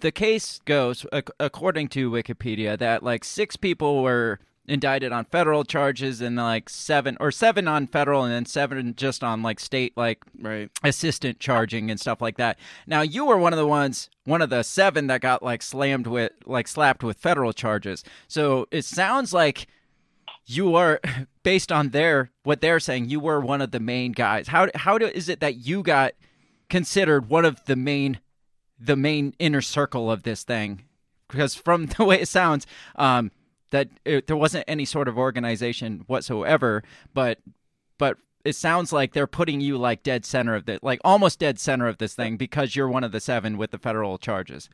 the 0.00 0.10
case 0.10 0.60
goes, 0.64 1.04
ac- 1.12 1.24
according 1.38 1.88
to 1.88 2.10
Wikipedia, 2.10 2.78
that 2.78 3.02
like 3.02 3.22
six 3.22 3.54
people 3.56 4.02
were 4.02 4.38
indicted 4.66 5.12
on 5.12 5.26
federal 5.26 5.64
charges 5.64 6.20
and 6.20 6.36
like 6.36 6.68
seven 6.68 7.16
or 7.20 7.30
seven 7.30 7.68
on 7.68 7.86
federal 7.86 8.24
and 8.24 8.32
then 8.32 8.46
seven 8.46 8.94
just 8.96 9.22
on 9.22 9.42
like 9.42 9.60
state 9.60 9.92
like 9.96 10.22
right 10.40 10.70
assistant 10.82 11.38
charging 11.38 11.90
and 11.90 12.00
stuff 12.00 12.22
like 12.22 12.36
that. 12.36 12.58
Now 12.86 13.02
you 13.02 13.26
were 13.26 13.36
one 13.36 13.52
of 13.52 13.58
the 13.58 13.66
ones, 13.66 14.08
one 14.24 14.40
of 14.40 14.50
the 14.50 14.62
seven 14.62 15.06
that 15.08 15.20
got 15.20 15.42
like 15.42 15.62
slammed 15.62 16.06
with 16.06 16.32
like 16.46 16.66
slapped 16.66 17.02
with 17.02 17.18
federal 17.18 17.52
charges. 17.52 18.04
So 18.26 18.66
it 18.70 18.84
sounds 18.84 19.32
like 19.34 19.66
you 20.46 20.74
are 20.74 21.00
based 21.42 21.70
on 21.70 21.90
their 21.90 22.30
what 22.42 22.60
they're 22.60 22.80
saying. 22.80 23.10
You 23.10 23.20
were 23.20 23.40
one 23.40 23.60
of 23.60 23.70
the 23.70 23.80
main 23.80 24.12
guys. 24.12 24.48
How 24.48 24.68
how 24.74 24.98
do, 24.98 25.06
is 25.06 25.28
it 25.28 25.40
that 25.40 25.56
you 25.56 25.82
got 25.82 26.12
considered 26.70 27.28
one 27.28 27.44
of 27.44 27.64
the 27.66 27.76
main 27.76 28.20
the 28.78 28.96
main 28.96 29.34
inner 29.38 29.60
circle 29.60 30.10
of 30.10 30.22
this 30.22 30.42
thing? 30.42 30.84
Because 31.28 31.54
from 31.54 31.86
the 31.98 32.04
way 32.04 32.20
it 32.20 32.28
sounds, 32.28 32.66
um, 32.96 33.30
that 33.74 33.88
it, 34.04 34.28
there 34.28 34.36
wasn't 34.36 34.64
any 34.68 34.84
sort 34.84 35.08
of 35.08 35.18
organization 35.18 36.04
whatsoever, 36.06 36.84
but 37.12 37.40
but 37.98 38.18
it 38.44 38.54
sounds 38.54 38.92
like 38.92 39.12
they're 39.12 39.26
putting 39.26 39.60
you 39.60 39.76
like 39.76 40.04
dead 40.04 40.24
center 40.24 40.54
of 40.54 40.64
the 40.64 40.78
like 40.80 41.00
almost 41.04 41.40
dead 41.40 41.58
center 41.58 41.88
of 41.88 41.98
this 41.98 42.14
thing 42.14 42.36
because 42.36 42.76
you're 42.76 42.88
one 42.88 43.02
of 43.02 43.10
the 43.10 43.18
seven 43.18 43.58
with 43.58 43.72
the 43.72 43.78
federal 43.78 44.16
charges. 44.16 44.70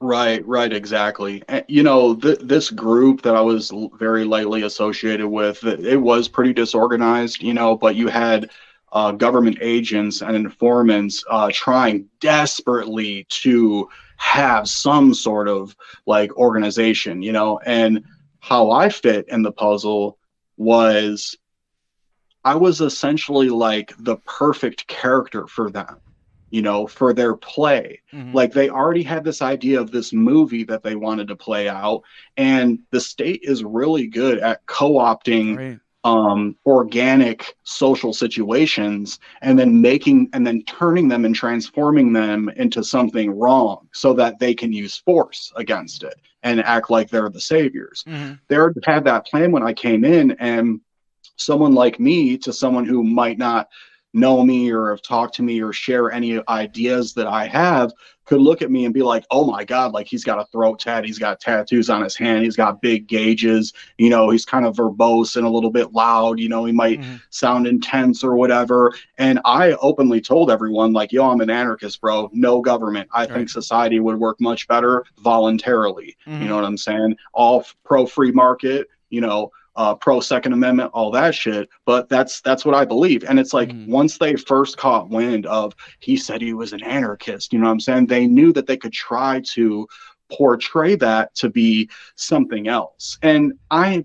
Right, 0.00 0.46
right, 0.46 0.72
exactly. 0.72 1.42
You 1.68 1.82
know, 1.82 2.14
th- 2.14 2.38
this 2.38 2.70
group 2.70 3.20
that 3.22 3.36
I 3.36 3.42
was 3.42 3.70
very 3.98 4.24
lightly 4.24 4.62
associated 4.62 5.28
with, 5.28 5.62
it 5.64 5.84
it 5.84 5.98
was 5.98 6.26
pretty 6.26 6.54
disorganized, 6.54 7.42
you 7.42 7.52
know, 7.52 7.76
but 7.76 7.94
you 7.94 8.08
had 8.08 8.48
uh, 8.92 9.12
government 9.12 9.58
agents 9.60 10.22
and 10.22 10.34
informants 10.34 11.22
uh, 11.28 11.50
trying 11.52 12.08
desperately 12.20 13.26
to 13.28 13.86
have 14.16 14.66
some 14.66 15.12
sort 15.12 15.46
of 15.46 15.76
like 16.06 16.34
organization, 16.36 17.20
you 17.20 17.32
know, 17.32 17.58
and 17.66 18.02
how 18.40 18.70
I 18.70 18.88
fit 18.88 19.28
in 19.28 19.42
the 19.42 19.52
puzzle 19.52 20.18
was 20.56 21.36
I 22.44 22.54
was 22.54 22.80
essentially 22.80 23.50
like 23.50 23.92
the 23.98 24.16
perfect 24.16 24.86
character 24.86 25.46
for 25.46 25.70
them, 25.70 25.96
you 26.50 26.62
know, 26.62 26.86
for 26.86 27.12
their 27.12 27.36
play. 27.36 28.00
Mm-hmm. 28.12 28.34
Like 28.34 28.52
they 28.52 28.70
already 28.70 29.02
had 29.02 29.24
this 29.24 29.42
idea 29.42 29.80
of 29.80 29.90
this 29.90 30.12
movie 30.12 30.64
that 30.64 30.82
they 30.82 30.96
wanted 30.96 31.28
to 31.28 31.36
play 31.36 31.68
out, 31.68 32.02
and 32.36 32.78
the 32.90 33.00
state 33.00 33.40
is 33.42 33.62
really 33.62 34.06
good 34.06 34.38
at 34.38 34.64
co-opting 34.66 35.56
Right. 35.56 35.78
Um, 36.04 36.56
organic 36.64 37.56
social 37.62 38.12
situations 38.12 39.18
and 39.42 39.58
then 39.58 39.80
making 39.80 40.30
and 40.32 40.46
then 40.46 40.62
turning 40.62 41.08
them 41.08 41.24
and 41.24 41.34
transforming 41.34 42.12
them 42.12 42.48
into 42.56 42.82
something 42.82 43.38
wrong 43.38 43.86
so 43.92 44.14
that 44.14 44.38
they 44.38 44.54
can 44.54 44.72
use 44.72 44.96
force 44.96 45.52
against 45.56 46.02
it 46.02 46.14
and 46.42 46.60
act 46.60 46.90
like 46.90 47.10
they're 47.10 47.28
the 47.28 47.40
saviors. 47.40 48.02
They 48.48 48.56
already 48.56 48.80
had 48.84 49.04
that 49.04 49.26
plan 49.26 49.52
when 49.52 49.62
I 49.62 49.74
came 49.74 50.04
in, 50.04 50.32
and 50.32 50.80
someone 51.36 51.74
like 51.74 52.00
me 52.00 52.38
to 52.38 52.52
someone 52.52 52.84
who 52.86 53.02
might 53.02 53.38
not 53.38 53.68
know 54.12 54.44
me 54.44 54.70
or 54.72 54.90
have 54.90 55.02
talked 55.02 55.34
to 55.36 55.42
me 55.42 55.60
or 55.60 55.72
share 55.72 56.10
any 56.10 56.40
ideas 56.48 57.14
that 57.14 57.26
I 57.26 57.46
have 57.46 57.92
could 58.30 58.40
look 58.40 58.62
at 58.62 58.70
me 58.70 58.84
and 58.84 58.94
be 58.94 59.02
like, 59.02 59.24
oh 59.32 59.44
my 59.44 59.64
God, 59.64 59.92
like 59.92 60.06
he's 60.06 60.22
got 60.22 60.38
a 60.38 60.46
throat 60.52 60.78
tat, 60.78 61.04
he's 61.04 61.18
got 61.18 61.40
tattoos 61.40 61.90
on 61.90 62.00
his 62.00 62.14
hand, 62.14 62.44
he's 62.44 62.54
got 62.54 62.80
big 62.80 63.08
gauges, 63.08 63.72
you 63.98 64.08
know, 64.08 64.30
he's 64.30 64.44
kind 64.44 64.64
of 64.64 64.76
verbose 64.76 65.34
and 65.36 65.44
a 65.44 65.50
little 65.50 65.70
bit 65.70 65.92
loud, 65.92 66.38
you 66.38 66.48
know, 66.48 66.64
he 66.64 66.70
might 66.70 67.00
mm-hmm. 67.00 67.16
sound 67.30 67.66
intense 67.66 68.22
or 68.22 68.36
whatever. 68.36 68.92
And 69.18 69.40
I 69.44 69.72
openly 69.72 70.20
told 70.20 70.48
everyone, 70.48 70.92
like, 70.92 71.10
yo, 71.10 71.28
I'm 71.28 71.40
an 71.40 71.50
anarchist, 71.50 72.00
bro, 72.00 72.30
no 72.32 72.60
government. 72.60 73.08
I 73.12 73.26
think 73.26 73.48
society 73.48 73.98
would 73.98 74.20
work 74.20 74.40
much 74.40 74.68
better 74.68 75.04
voluntarily. 75.18 76.16
You 76.24 76.32
mm-hmm. 76.32 76.46
know 76.46 76.54
what 76.54 76.64
I'm 76.64 76.78
saying? 76.78 77.16
All 77.32 77.66
pro 77.84 78.06
free 78.06 78.30
market, 78.30 78.86
you 79.08 79.20
know, 79.20 79.50
uh, 79.80 79.94
pro 79.94 80.20
Second 80.20 80.52
Amendment, 80.52 80.90
all 80.92 81.10
that 81.10 81.34
shit. 81.34 81.70
But 81.86 82.10
that's 82.10 82.42
that's 82.42 82.66
what 82.66 82.74
I 82.74 82.84
believe. 82.84 83.24
And 83.24 83.40
it's 83.40 83.54
like 83.54 83.72
once 83.86 84.18
they 84.18 84.36
first 84.36 84.76
caught 84.76 85.08
wind 85.08 85.46
of 85.46 85.74
he 86.00 86.18
said 86.18 86.42
he 86.42 86.52
was 86.52 86.74
an 86.74 86.82
anarchist, 86.82 87.50
you 87.50 87.58
know 87.58 87.64
what 87.64 87.72
I'm 87.72 87.80
saying? 87.80 88.06
They 88.06 88.26
knew 88.26 88.52
that 88.52 88.66
they 88.66 88.76
could 88.76 88.92
try 88.92 89.40
to 89.54 89.88
portray 90.30 90.96
that 90.96 91.34
to 91.36 91.48
be 91.48 91.88
something 92.14 92.68
else. 92.68 93.16
And 93.22 93.54
I, 93.70 94.04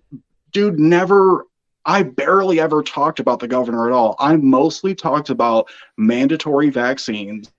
dude, 0.54 0.80
never. 0.80 1.46
I 1.88 2.02
barely 2.04 2.60
ever 2.62 2.82
talked 2.82 3.20
about 3.20 3.40
the 3.40 3.48
governor 3.48 3.86
at 3.86 3.94
all. 3.94 4.16
I 4.18 4.38
mostly 4.38 4.96
talked 4.96 5.30
about 5.30 5.70
mandatory 5.98 6.70
vaccines, 6.70 7.52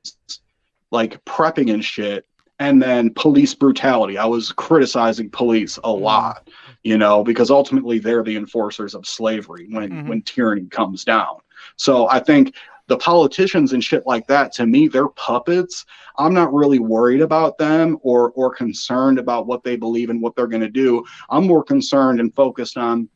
like 0.90 1.22
prepping 1.26 1.72
and 1.72 1.84
shit, 1.84 2.26
and 2.58 2.82
then 2.82 3.12
police 3.14 3.54
brutality. 3.54 4.18
I 4.18 4.24
was 4.24 4.52
criticizing 4.52 5.30
police 5.30 5.78
a 5.84 5.92
lot, 5.92 6.48
you 6.86 6.96
know, 6.96 7.24
because 7.24 7.50
ultimately 7.50 7.98
they're 7.98 8.22
the 8.22 8.36
enforcers 8.36 8.94
of 8.94 9.08
slavery 9.08 9.66
when 9.70 10.06
when 10.06 10.22
tyranny 10.22 10.66
comes 10.66 11.04
down. 11.04 11.38
So 11.74 12.08
I 12.08 12.20
think 12.20 12.54
the 12.86 12.96
politicians 12.96 13.72
and 13.72 13.82
shit 13.82 14.06
like 14.06 14.28
that 14.28 14.52
to 14.52 14.66
me 14.66 14.86
they're 14.86 15.08
puppets. 15.08 15.84
I'm 16.16 16.32
not 16.32 16.54
really 16.54 16.78
worried 16.78 17.22
about 17.22 17.58
them 17.58 17.98
or 18.02 18.30
or 18.36 18.54
concerned 18.54 19.18
about 19.18 19.48
what 19.48 19.64
they 19.64 19.74
believe 19.74 20.10
and 20.10 20.22
what 20.22 20.36
they're 20.36 20.46
going 20.46 20.62
to 20.62 20.68
do. 20.68 21.04
I'm 21.28 21.48
more 21.48 21.64
concerned 21.64 22.20
and 22.20 22.32
focused 22.32 22.76
on 22.76 23.08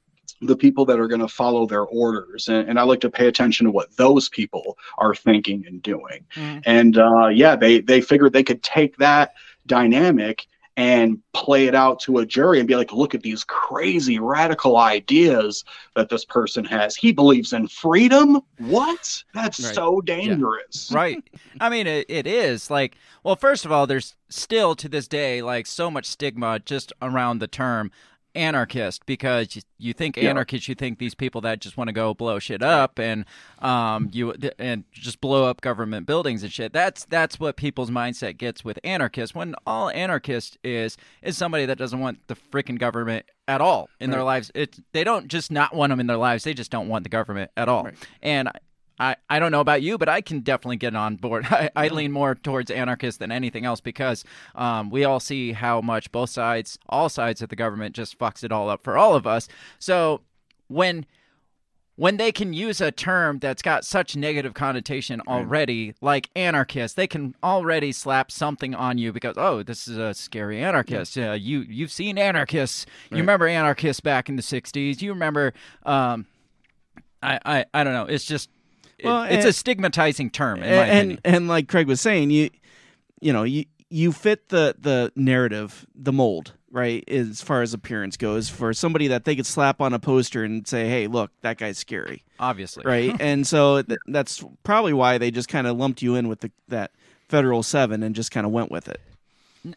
the 0.42 0.56
people 0.56 0.84
that 0.86 0.98
are 0.98 1.06
going 1.06 1.20
to 1.20 1.28
follow 1.28 1.66
their 1.66 1.84
orders 1.84 2.48
and, 2.48 2.66
and 2.66 2.78
i 2.78 2.82
like 2.82 3.00
to 3.00 3.10
pay 3.10 3.26
attention 3.26 3.66
to 3.66 3.70
what 3.70 3.94
those 3.96 4.30
people 4.30 4.78
are 4.96 5.14
thinking 5.14 5.66
and 5.66 5.82
doing 5.82 6.24
and 6.64 6.96
uh, 6.96 7.26
yeah 7.26 7.54
they 7.54 7.80
they 7.80 8.00
figured 8.00 8.32
they 8.32 8.42
could 8.42 8.62
take 8.62 8.96
that 8.96 9.34
dynamic 9.66 10.46
and 10.80 11.18
play 11.34 11.66
it 11.66 11.74
out 11.74 12.00
to 12.00 12.16
a 12.18 12.24
jury 12.26 12.58
and 12.58 12.66
be 12.66 12.74
like 12.74 12.90
look 12.90 13.14
at 13.14 13.20
these 13.20 13.44
crazy 13.44 14.18
radical 14.18 14.78
ideas 14.78 15.62
that 15.94 16.08
this 16.08 16.24
person 16.24 16.64
has. 16.64 16.96
He 16.96 17.12
believes 17.12 17.52
in 17.52 17.68
freedom? 17.68 18.40
What? 18.56 19.22
That's 19.34 19.62
Right. 19.62 19.74
so 19.74 20.00
dangerous. 20.00 20.90
Right. 20.90 21.22
I 21.60 21.68
mean, 21.68 21.86
it, 21.86 22.06
it 22.08 22.26
is. 22.26 22.70
Like, 22.70 22.96
well, 23.22 23.36
first 23.36 23.66
of 23.66 23.72
all, 23.72 23.86
there's 23.86 24.16
still 24.30 24.74
to 24.76 24.88
this 24.88 25.06
day 25.06 25.42
like 25.42 25.66
so 25.66 25.90
much 25.90 26.06
stigma 26.06 26.60
just 26.60 26.94
around 27.02 27.40
the 27.40 27.46
term 27.46 27.90
anarchist 28.34 29.04
because 29.06 29.58
you, 29.78 29.92
think 29.92 30.16
Yeah. 30.16 30.30
anarchist, 30.30 30.68
you 30.68 30.74
think 30.74 30.98
these 30.98 31.14
people 31.14 31.40
that 31.42 31.60
just 31.60 31.76
want 31.76 31.88
to 31.88 31.92
go 31.92 32.14
blow 32.14 32.38
shit 32.38 32.62
up 32.62 32.98
and 32.98 33.24
um 33.60 34.08
you 34.12 34.34
and 34.58 34.84
just 34.92 35.20
blow 35.20 35.44
up 35.44 35.60
government 35.60 36.06
buildings 36.06 36.42
and 36.42 36.52
shit. 36.52 36.72
That's 36.72 37.04
that's 37.06 37.40
what 37.40 37.56
people's 37.56 37.90
mindset 37.90 38.36
gets 38.38 38.64
with 38.64 38.78
anarchists. 38.84 39.34
When 39.34 39.54
all 39.66 39.90
anarchist 39.90 40.58
is 40.62 40.96
is 41.22 41.36
somebody 41.36 41.66
that 41.66 41.78
doesn't 41.78 41.98
want 42.00 42.26
the 42.28 42.36
freaking 42.36 42.78
government 42.78 43.26
at 43.48 43.60
all 43.60 43.88
in 43.98 44.10
their 44.10 44.22
lives. 44.22 44.50
It 44.54 44.78
they 44.92 45.02
don't 45.04 45.28
just 45.28 45.50
not 45.50 45.74
want 45.74 45.90
them 45.90 45.98
in 46.00 46.06
their 46.06 46.16
lives. 46.16 46.44
They 46.44 46.54
just 46.54 46.70
don't 46.70 46.88
want 46.88 47.02
the 47.04 47.10
government 47.10 47.50
at 47.56 47.68
all. 47.68 47.88
And 48.22 48.48
I, 49.00 49.16
I 49.30 49.38
don't 49.38 49.50
know 49.50 49.60
about 49.60 49.80
you, 49.80 49.96
but 49.96 50.10
I 50.10 50.20
can 50.20 50.40
definitely 50.40 50.76
get 50.76 50.94
on 50.94 51.16
board. 51.16 51.46
I, 51.50 51.70
I 51.74 51.88
lean 51.88 52.12
more 52.12 52.34
towards 52.34 52.70
anarchist 52.70 53.18
than 53.18 53.32
anything 53.32 53.64
else 53.64 53.80
because 53.80 54.24
um, 54.54 54.90
we 54.90 55.04
all 55.04 55.18
see 55.18 55.52
how 55.52 55.80
much 55.80 56.12
both 56.12 56.30
sides, 56.30 56.78
all 56.88 57.08
sides 57.08 57.40
of 57.40 57.48
the 57.48 57.56
government, 57.56 57.94
just 57.96 58.18
fucks 58.18 58.44
it 58.44 58.52
all 58.52 58.68
up 58.68 58.84
for 58.84 58.98
all 58.98 59.14
of 59.16 59.26
us. 59.26 59.48
So 59.78 60.20
when 60.68 61.06
when 61.96 62.16
they 62.16 62.32
can 62.32 62.54
use 62.54 62.80
a 62.80 62.90
term 62.90 63.38
that's 63.40 63.60
got 63.60 63.84
such 63.84 64.16
negative 64.16 64.54
connotation 64.54 65.20
already, 65.28 65.94
like 66.00 66.30
anarchist, 66.34 66.96
they 66.96 67.06
can 67.06 67.34
already 67.42 67.92
slap 67.92 68.30
something 68.30 68.74
on 68.74 68.96
you 68.96 69.12
because 69.12 69.34
oh, 69.36 69.62
this 69.62 69.88
is 69.88 69.96
a 69.96 70.14
scary 70.14 70.62
anarchist. 70.62 71.16
Uh, 71.16 71.32
you 71.32 71.60
you've 71.60 71.92
seen 71.92 72.18
anarchists. 72.18 72.86
You 73.10 73.18
remember 73.18 73.46
anarchists 73.46 74.00
back 74.00 74.28
in 74.28 74.36
the 74.36 74.42
'60s. 74.42 75.00
You 75.00 75.12
remember. 75.12 75.54
Um, 75.84 76.26
I, 77.22 77.38
I 77.44 77.64
I 77.74 77.84
don't 77.84 77.92
know. 77.92 78.06
It's 78.06 78.24
just 78.24 78.48
it- 79.02 79.06
Well, 79.06 79.22
it's 79.24 79.44
a 79.44 79.48
eh, 79.48 79.52
stigmatizing 79.52 80.30
term 80.30 80.58
in 80.62 80.64
eh, 80.64 80.76
my 80.76 80.82
and, 80.86 80.98
opinion. 80.98 81.20
and 81.24 81.36
and 81.36 81.48
like 81.48 81.68
Craig 81.68 81.86
was 81.86 82.00
saying, 82.00 82.30
you 82.30 82.50
you 83.20 83.32
know 83.32 83.42
you 83.42 83.64
you 83.90 84.12
fit 84.12 84.48
the 84.50 84.74
the 84.78 85.12
narrative, 85.16 85.84
the 85.94 86.12
mold, 86.12 86.52
right? 86.70 87.02
As 87.08 87.42
far 87.42 87.62
as 87.62 87.74
appearance 87.74 88.16
goes, 88.16 88.48
for 88.48 88.72
somebody 88.72 89.08
that 89.08 89.24
they 89.24 89.34
could 89.34 89.46
slap 89.46 89.80
on 89.80 89.92
a 89.92 89.98
poster 89.98 90.44
and 90.44 90.66
say, 90.66 90.88
"Hey, 90.88 91.06
look, 91.08 91.30
that 91.42 91.58
guy's 91.58 91.78
scary," 91.78 92.22
Obviously, 92.38 92.84
right? 92.86 93.14
and 93.20 93.46
so 93.46 93.82
th- 93.82 93.98
that's 94.06 94.44
probably 94.62 94.92
why 94.92 95.18
they 95.18 95.30
just 95.30 95.48
kind 95.48 95.66
of 95.66 95.76
lumped 95.76 96.02
you 96.02 96.14
in 96.14 96.28
with 96.28 96.40
the, 96.40 96.50
that 96.68 96.92
federal 97.28 97.62
seven 97.62 98.02
and 98.02 98.14
just 98.14 98.30
kind 98.30 98.46
of 98.46 98.52
went 98.52 98.70
with 98.70 98.88
it. 98.88 99.00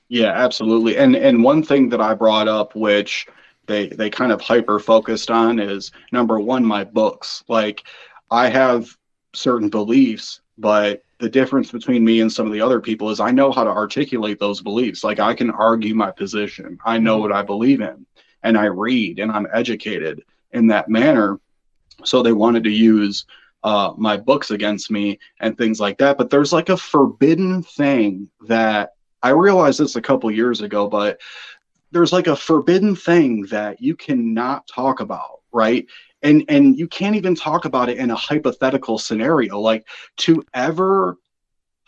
Yeah, 0.08 0.32
absolutely. 0.32 0.96
And 0.98 1.16
and 1.16 1.44
one 1.44 1.64
thing 1.64 1.90
that 1.90 2.00
I 2.00 2.14
brought 2.14 2.48
up, 2.48 2.76
which 2.76 3.28
they 3.66 3.88
they 3.88 4.10
kind 4.10 4.32
of 4.32 4.40
hyper 4.42 4.80
focused 4.80 5.30
on, 5.32 5.60
is 5.60 5.92
number 6.12 6.40
one, 6.40 6.64
my 6.64 6.84
books. 6.84 7.44
Like 7.48 7.84
I 8.32 8.48
have 8.50 8.96
certain 9.34 9.69
beliefs, 9.69 10.41
but 10.58 11.04
the 11.19 11.30
difference 11.30 11.72
between 11.72 12.04
me 12.04 12.22
and 12.22 12.32
some 12.32 12.46
of 12.46 12.54
the 12.54 12.62
other 12.62 12.80
people 12.80 13.10
is 13.10 13.19
I 13.19 13.32
know 13.32 13.52
how 13.52 13.63
to 13.63 13.69
articulate 13.69 14.39
those 14.39 14.62
beliefs. 14.62 15.04
Like 15.04 15.19
I 15.19 15.34
can 15.34 15.50
argue 15.50 15.96
my 15.96 16.12
position. 16.12 16.78
I 16.86 16.98
know 16.98 17.17
what 17.17 17.32
I 17.32 17.41
believe 17.41 17.82
in 17.82 18.06
and 18.43 18.58
I 18.58 18.65
read 18.65 19.19
and 19.19 19.32
I'm 19.32 19.48
educated 19.54 20.24
in 20.52 20.67
that 20.67 20.89
manner. 20.89 21.39
So 22.04 22.22
they 22.22 22.34
wanted 22.34 22.63
to 22.65 22.69
use 22.69 23.26
uh, 23.63 23.93
my 23.98 24.17
books 24.17 24.52
against 24.52 24.91
me 24.91 25.19
and 25.39 25.58
things 25.58 25.80
like 25.80 25.98
that. 26.00 26.17
But 26.17 26.30
there's 26.30 26.54
like 26.54 26.69
a 26.69 26.78
forbidden 26.78 27.63
thing 27.63 28.30
that 28.48 28.91
I 29.22 29.30
realized 29.30 29.80
this 29.80 29.96
a 29.96 30.02
couple 30.02 30.30
years 30.30 30.62
ago, 30.62 30.88
but 30.88 31.22
there's 31.91 32.12
like 32.12 32.28
a 32.28 32.36
forbidden 32.36 32.96
thing 32.96 33.43
that 33.43 33.82
you 33.82 33.96
cannot 33.96 34.67
talk 34.67 35.00
about, 35.00 35.39
right? 35.54 35.86
And 36.24 36.44
and 36.48 36.78
you 36.78 36.88
can't 36.88 37.16
even 37.16 37.36
talk 37.36 37.66
about 37.66 37.90
it 37.90 37.98
in 37.98 38.10
a 38.12 38.16
hypothetical 38.16 38.98
scenario. 38.98 39.60
Like 39.60 39.88
to 40.18 40.44
ever 40.54 41.18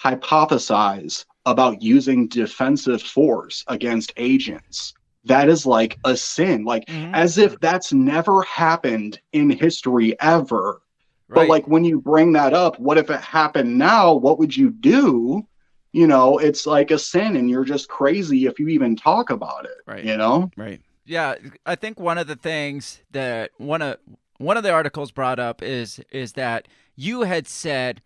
hypothesize 0.03 1.25
about 1.45 1.81
using 1.81 2.27
defensive 2.27 3.01
force 3.01 3.63
against 3.67 4.13
agents 4.17 4.93
that 5.25 5.49
is 5.49 5.65
like 5.65 5.97
a 6.05 6.15
sin. 6.15 6.63
Like 6.63 6.85
mm-hmm. 6.85 7.13
as 7.13 7.37
if 7.37 7.59
that's 7.59 7.91
never 7.91 8.41
happened 8.43 9.19
in 9.33 9.49
history 9.49 10.19
ever. 10.21 10.81
Right. 11.27 11.41
but 11.41 11.49
like 11.49 11.67
when 11.67 11.83
you 11.83 11.99
bring 11.99 12.33
that 12.33 12.53
up 12.53 12.79
what 12.79 12.99
if 12.99 13.09
it 13.09 13.19
happened 13.19 13.79
now? 13.79 14.13
What 14.13 14.37
would 14.37 14.55
you 14.55 14.69
do? 14.69 15.47
You 15.91 16.07
know 16.07 16.37
it's 16.37 16.67
like 16.67 16.91
a 16.91 16.99
sin 16.99 17.35
and 17.35 17.49
you're 17.49 17.65
just 17.65 17.89
crazy 17.89 18.45
if 18.45 18.59
you 18.59 18.67
even 18.67 18.95
talk 18.95 19.31
about 19.31 19.65
it 19.65 19.77
right. 19.87 20.03
you 20.03 20.17
know? 20.17 20.51
Right. 20.55 20.81
Yeah 21.05 21.35
i 21.65 21.75
think 21.75 21.99
one 21.99 22.17
of 22.17 22.27
the 22.27 22.35
things 22.35 23.01
that 23.11 23.51
one 23.57 23.81
of 23.81 23.97
one 24.37 24.57
of 24.57 24.63
the 24.63 24.71
articles 24.71 25.11
brought 25.11 25.39
up 25.39 25.61
is 25.61 25.99
is 26.11 26.33
that 26.33 26.67
you 26.95 27.21
had 27.21 27.47
said 27.47 28.01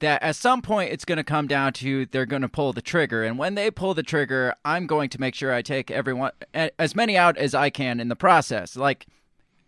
that 0.00 0.22
at 0.22 0.36
some 0.36 0.60
point 0.60 0.92
it's 0.92 1.04
going 1.04 1.16
to 1.16 1.24
come 1.24 1.46
down 1.46 1.72
to 1.72 2.06
they're 2.06 2.26
going 2.26 2.42
to 2.42 2.48
pull 2.48 2.72
the 2.72 2.82
trigger 2.82 3.22
and 3.22 3.38
when 3.38 3.54
they 3.54 3.70
pull 3.70 3.94
the 3.94 4.02
trigger 4.02 4.54
i'm 4.64 4.86
going 4.86 5.08
to 5.08 5.20
make 5.20 5.34
sure 5.34 5.52
i 5.52 5.62
take 5.62 5.90
everyone 5.90 6.30
as 6.78 6.94
many 6.94 7.16
out 7.16 7.36
as 7.36 7.54
i 7.54 7.70
can 7.70 8.00
in 8.00 8.08
the 8.08 8.16
process 8.16 8.76
like 8.76 9.06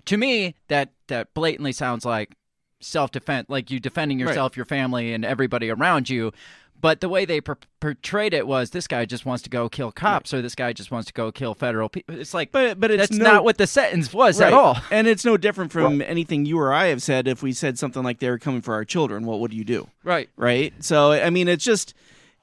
to 0.04 0.16
me 0.16 0.54
that 0.68 0.90
that 1.06 1.32
blatantly 1.34 1.72
sounds 1.72 2.04
like 2.04 2.34
self-defense 2.80 3.46
like 3.48 3.70
you 3.70 3.80
defending 3.80 4.18
yourself 4.18 4.52
right. 4.52 4.56
your 4.56 4.66
family 4.66 5.12
and 5.12 5.24
everybody 5.24 5.70
around 5.70 6.10
you 6.10 6.32
but 6.80 7.00
the 7.00 7.08
way 7.08 7.24
they 7.24 7.40
per- 7.40 7.56
portrayed 7.80 8.34
it 8.34 8.46
was 8.46 8.70
this 8.70 8.86
guy 8.86 9.04
just 9.04 9.24
wants 9.24 9.42
to 9.42 9.50
go 9.50 9.68
kill 9.68 9.92
cops 9.92 10.32
right. 10.32 10.38
or 10.38 10.42
this 10.42 10.54
guy 10.54 10.72
just 10.72 10.90
wants 10.90 11.06
to 11.06 11.12
go 11.12 11.32
kill 11.32 11.54
federal 11.54 11.88
people. 11.88 12.18
It's 12.18 12.34
like, 12.34 12.52
but 12.52 12.78
but 12.78 12.90
it's 12.90 13.08
that's 13.08 13.18
no, 13.18 13.24
not 13.24 13.44
what 13.44 13.58
the 13.58 13.66
sentence 13.66 14.12
was 14.12 14.40
right. 14.40 14.48
at 14.48 14.52
all. 14.52 14.76
And 14.90 15.06
it's 15.06 15.24
no 15.24 15.36
different 15.36 15.72
from 15.72 15.98
well, 15.98 16.08
anything 16.08 16.44
you 16.46 16.58
or 16.58 16.72
I 16.72 16.86
have 16.86 17.02
said. 17.02 17.28
If 17.28 17.42
we 17.42 17.52
said 17.52 17.78
something 17.78 18.02
like 18.02 18.20
they 18.20 18.30
were 18.30 18.38
coming 18.38 18.60
for 18.60 18.74
our 18.74 18.84
children, 18.84 19.24
what 19.24 19.40
would 19.40 19.52
you 19.52 19.64
do? 19.64 19.88
Right, 20.04 20.28
right. 20.36 20.72
So 20.80 21.12
I 21.12 21.30
mean, 21.30 21.48
it's 21.48 21.64
just 21.64 21.94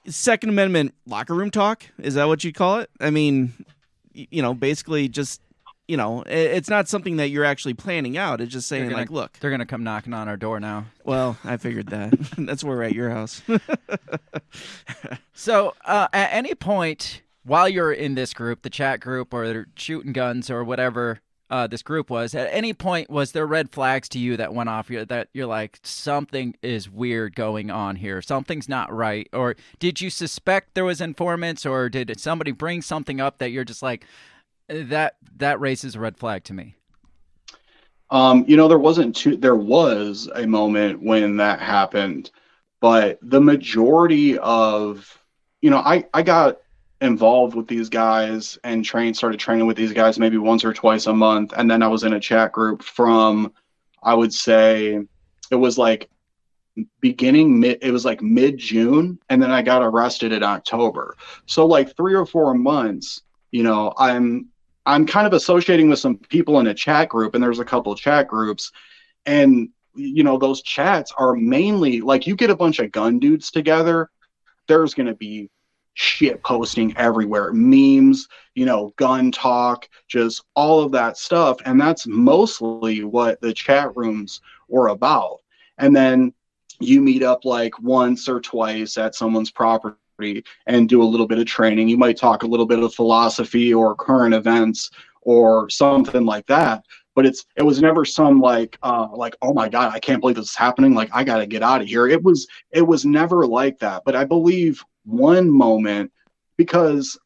Second 0.08 0.50
Amendment 0.50 0.94
locker 1.06 1.34
room 1.34 1.52
talk. 1.52 1.86
Is 2.00 2.16
that 2.16 2.28
what 2.28 2.44
you 2.44 2.52
call 2.52 2.80
it? 2.80 2.90
I 3.00 3.10
mean, 3.10 3.54
you 4.14 4.42
know, 4.42 4.54
basically 4.54 5.08
just 5.08 5.42
you 5.88 5.98
know, 5.98 6.24
it's 6.28 6.70
not 6.70 6.88
something 6.88 7.18
that 7.18 7.30
you're 7.30 7.44
actually 7.44 7.74
planning 7.74 8.18
out. 8.18 8.40
It's 8.40 8.54
just 8.54 8.68
saying, 8.68 8.86
gonna, 8.86 8.96
like, 8.96 9.12
look, 9.12 9.34
they're 9.40 9.52
gonna 9.52 9.66
come 9.66 9.84
knocking 9.84 10.14
on 10.14 10.28
our 10.28 10.38
door 10.38 10.60
now. 10.60 10.86
Well, 11.04 11.38
I 11.44 11.58
figured 11.58 11.88
that. 11.88 12.14
That's 12.38 12.64
where 12.64 12.78
we're 12.78 12.84
at 12.84 12.94
your 12.94 13.10
house. 13.10 13.42
so, 15.34 15.74
uh, 15.86 16.08
at 16.14 16.30
any 16.32 16.56
point 16.56 17.22
while 17.44 17.68
you're 17.68 17.92
in 17.92 18.16
this 18.16 18.34
group, 18.34 18.62
the 18.62 18.70
chat 18.70 19.02
group, 19.02 19.34
or 19.34 19.68
shooting 19.76 20.14
guns, 20.14 20.50
or 20.50 20.64
whatever 20.64 21.20
uh, 21.50 21.68
this 21.68 21.84
group 21.84 22.10
was, 22.10 22.34
at 22.34 22.48
any 22.52 22.74
point 22.74 23.10
was 23.10 23.34
there 23.34 23.46
red 23.46 23.70
flags 23.70 24.08
to 24.10 24.20
you 24.20 24.38
that 24.38 24.54
went 24.54 24.70
off? 24.70 24.88
That 24.88 25.28
you're 25.34 25.48
like, 25.48 25.80
something 25.84 26.56
is 26.62 26.90
weird 26.90 27.36
going 27.36 27.70
on 27.70 27.98
here. 27.98 28.22
Something's 28.22 28.70
not 28.70 28.92
right. 28.94 29.28
Or 29.34 29.56
did 29.80 30.00
you 30.00 30.10
suspect 30.10 30.76
there 30.76 30.86
was 30.86 31.02
informants, 31.02 31.66
or 31.66 31.90
did 31.90 32.18
somebody 32.20 32.52
bring 32.52 32.82
something 32.82 33.20
up 33.20 33.40
that 33.40 33.52
you're 33.52 33.66
just 33.66 33.84
like? 33.84 34.06
That 34.68 35.16
that 35.38 35.60
raises 35.60 35.96
a 35.96 36.00
red 36.00 36.18
flag 36.18 36.44
to 36.46 36.54
me. 36.54 36.76
Um, 38.10 38.46
you 38.48 38.56
know, 38.58 38.68
there 38.68 38.80
wasn't 38.80 39.16
too, 39.16 39.36
there 39.38 39.56
was 39.56 40.30
a 40.36 40.46
moment 40.46 41.02
when 41.02 41.38
that 41.38 41.60
happened, 41.60 42.30
but 42.80 43.18
the 43.24 43.42
majority 43.42 44.38
of, 44.38 45.20
you 45.62 45.72
know, 45.72 45.80
I, 45.80 46.06
I 46.14 46.22
got 46.22 46.60
involved 47.02 47.56
with 47.56 47.68
these 47.68 47.90
guys 47.90 48.58
and 48.64 48.86
trained, 48.86 49.18
started 49.18 49.40
training 49.40 49.66
with 49.66 49.78
these 49.78 49.94
guys 49.94 50.20
maybe 50.20 50.38
once 50.38 50.64
or 50.64 50.74
twice 50.74 51.08
a 51.08 51.14
month. 51.14 51.54
And 51.58 51.70
then 51.70 51.82
I 51.82 51.88
was 51.88 52.04
in 52.04 52.14
a 52.14 52.20
chat 52.20 52.52
group 52.52 52.84
from, 52.84 53.52
I 54.04 54.14
would 54.14 54.34
say 54.34 55.00
it 55.50 55.56
was 55.56 55.80
like 55.80 56.08
beginning 57.00 57.60
mid, 57.60 57.80
it 57.82 57.92
was 57.92 58.06
like 58.06 58.22
mid 58.22 58.58
June. 58.60 59.18
And 59.30 59.42
then 59.42 59.50
I 59.50 59.64
got 59.64 59.82
arrested 59.82 60.32
in 60.32 60.44
October. 60.44 61.18
So 61.48 61.66
like 61.66 61.96
three 61.96 62.14
or 62.14 62.28
four 62.28 62.54
months, 62.54 63.24
you 63.52 63.64
know, 63.64 63.94
I'm 63.98 64.50
I'm 64.86 65.06
kind 65.06 65.26
of 65.26 65.34
associating 65.34 65.90
with 65.90 66.00
some 66.00 66.18
people 66.18 66.60
in 66.60 66.68
a 66.68 66.74
chat 66.74 67.10
group, 67.10 67.36
and 67.36 67.44
there's 67.44 67.60
a 67.60 67.66
couple 67.66 67.96
chat 67.96 68.28
groups, 68.28 68.72
and 69.26 69.70
you 69.96 70.24
know 70.24 70.38
those 70.38 70.62
chats 70.62 71.14
are 71.18 71.36
mainly 71.36 72.02
like 72.02 72.28
you 72.28 72.36
get 72.36 72.50
a 72.50 72.56
bunch 72.56 72.80
of 72.80 72.92
gun 72.92 73.20
dudes 73.20 73.52
together. 73.52 74.10
There's 74.68 74.94
going 74.94 75.08
to 75.08 75.16
be 75.16 75.50
shit 75.94 76.44
posting 76.44 76.96
everywhere, 76.98 77.54
memes, 77.54 78.28
you 78.56 78.66
know, 78.66 78.94
gun 78.98 79.32
talk, 79.32 79.88
just 80.08 80.44
all 80.56 80.82
of 80.82 80.92
that 80.94 81.18
stuff, 81.18 81.58
and 81.66 81.80
that's 81.80 82.08
mostly 82.08 83.04
what 83.04 83.40
the 83.42 83.54
chat 83.54 83.96
rooms 83.96 84.42
were 84.68 84.88
about. 84.88 85.40
And 85.78 85.96
then 85.96 86.34
you 86.80 87.02
meet 87.02 87.24
up 87.24 87.46
like 87.46 87.80
once 87.80 88.28
or 88.28 88.42
twice 88.42 88.98
at 88.98 89.16
someone's 89.16 89.52
property 89.52 89.98
and 90.68 90.90
do 90.90 91.02
a 91.02 91.06
little 91.06 91.28
bit 91.28 91.40
of 91.40 91.46
training. 91.46 91.90
You 91.90 91.98
might 91.98 92.18
talk 92.18 92.44
a 92.44 92.48
little 92.48 92.66
bit 92.66 92.80
of 92.80 92.94
philosophy 92.94 93.74
or 93.74 93.96
current 93.96 94.34
events 94.34 94.90
or 95.22 95.70
something 95.70 96.26
like 96.26 96.46
that. 96.48 96.84
But 97.16 97.26
it's 97.26 97.46
it 97.56 97.64
was 97.64 97.82
never 97.82 98.06
some 98.06 98.42
like 98.42 98.78
uh, 98.82 99.08
like 99.14 99.36
oh 99.42 99.54
my 99.54 99.70
god 99.70 99.94
I 99.94 100.00
can't 100.00 100.20
believe 100.20 100.36
this 100.36 100.50
is 100.50 100.56
happening 100.56 100.96
like 100.96 101.10
I 101.14 101.24
got 101.24 101.38
to 101.38 101.46
get 101.46 101.62
out 101.62 101.82
of 101.82 101.88
here. 101.88 102.08
It 102.08 102.24
was 102.24 102.48
it 102.72 102.82
was 102.82 103.06
never 103.06 103.46
like 103.46 103.80
that. 103.80 104.04
But 104.06 104.16
I 104.16 104.24
believe 104.24 104.84
one 105.06 105.50
moment 105.50 106.12
because 106.58 107.20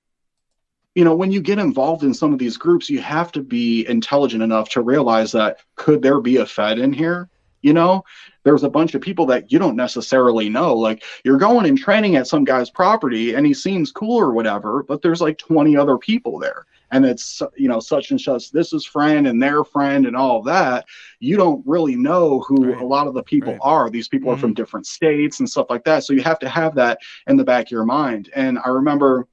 you 0.95 1.06
know 1.06 1.15
when 1.15 1.32
you 1.32 1.41
get 1.41 1.60
involved 1.60 2.04
in 2.04 2.13
some 2.13 2.34
of 2.34 2.39
these 2.39 2.58
groups 2.58 2.89
you 2.89 3.00
have 3.00 3.32
to 3.34 3.41
be 3.41 3.88
intelligent 3.88 4.43
enough 4.43 4.67
to 4.69 4.82
realize 4.82 5.32
that 5.32 5.60
could 5.76 6.02
there 6.02 6.19
be 6.19 6.38
a 6.38 6.45
fed 6.45 6.80
in 6.80 6.91
here 6.91 7.30
you 7.62 7.74
know 7.74 8.04
there's 8.43 8.63
a 8.63 8.70
bunch 8.70 8.96
of 8.96 9.02
people 9.02 9.26
that 9.26 9.52
you 9.52 9.60
don't 9.60 9.76
necessarily 9.76 10.50
know 10.50 10.74
like 10.74 11.04
you're 11.24 11.38
going 11.38 11.67
and 11.67 11.78
training 11.78 12.15
at 12.15 12.28
some 12.28 12.43
guy's 12.43 12.70
property 12.70 13.34
and 13.34 13.46
he 13.46 13.54
seems 13.54 13.91
cool 13.91 14.17
or 14.17 14.32
whatever 14.32 14.84
but 14.84 15.02
there's 15.02 15.22
like 15.22 15.38
20 15.38 15.76
other 15.76 15.98
people 15.98 16.39
there 16.39 16.65
and 16.91 17.06
it's 17.06 17.41
you 17.56 17.67
know 17.67 17.80
such 17.80 18.12
and 18.12 18.22
such 18.22 18.52
this 18.52 18.74
is 18.74 18.86
friend 18.86 19.28
and 19.28 19.41
their 19.41 19.63
friend 19.63 20.06
and 20.06 20.15
all 20.15 20.41
that 20.41 20.86
you 21.20 21.36
don't 21.36 21.65
really 21.65 21.96
know 21.96 22.39
who 22.41 22.72
right. 22.72 22.82
a 22.82 22.86
lot 22.86 23.08
of 23.08 23.13
the 23.13 23.24
people 23.24 23.54
right. 23.54 23.62
are 23.62 23.89
these 23.89 24.08
people 24.08 24.28
mm-hmm. 24.28 24.38
are 24.38 24.41
from 24.41 24.52
mm-hmm. 24.52 24.56
different 24.56 24.86
states 24.86 25.39
and 25.39 25.50
stuff 25.50 25.67
like 25.70 25.84
that 25.84 26.04
so 26.04 26.13
you 26.13 26.22
have 26.22 26.39
to 26.39 26.50
have 26.50 26.76
that 26.76 27.00
in 27.28 27.36
the 27.36 27.43
back 27.43 27.65
of 27.67 27.72
your 27.72 27.86
mind 27.86 28.30
and 28.36 28.60
i 28.60 28.70
remember 28.70 29.28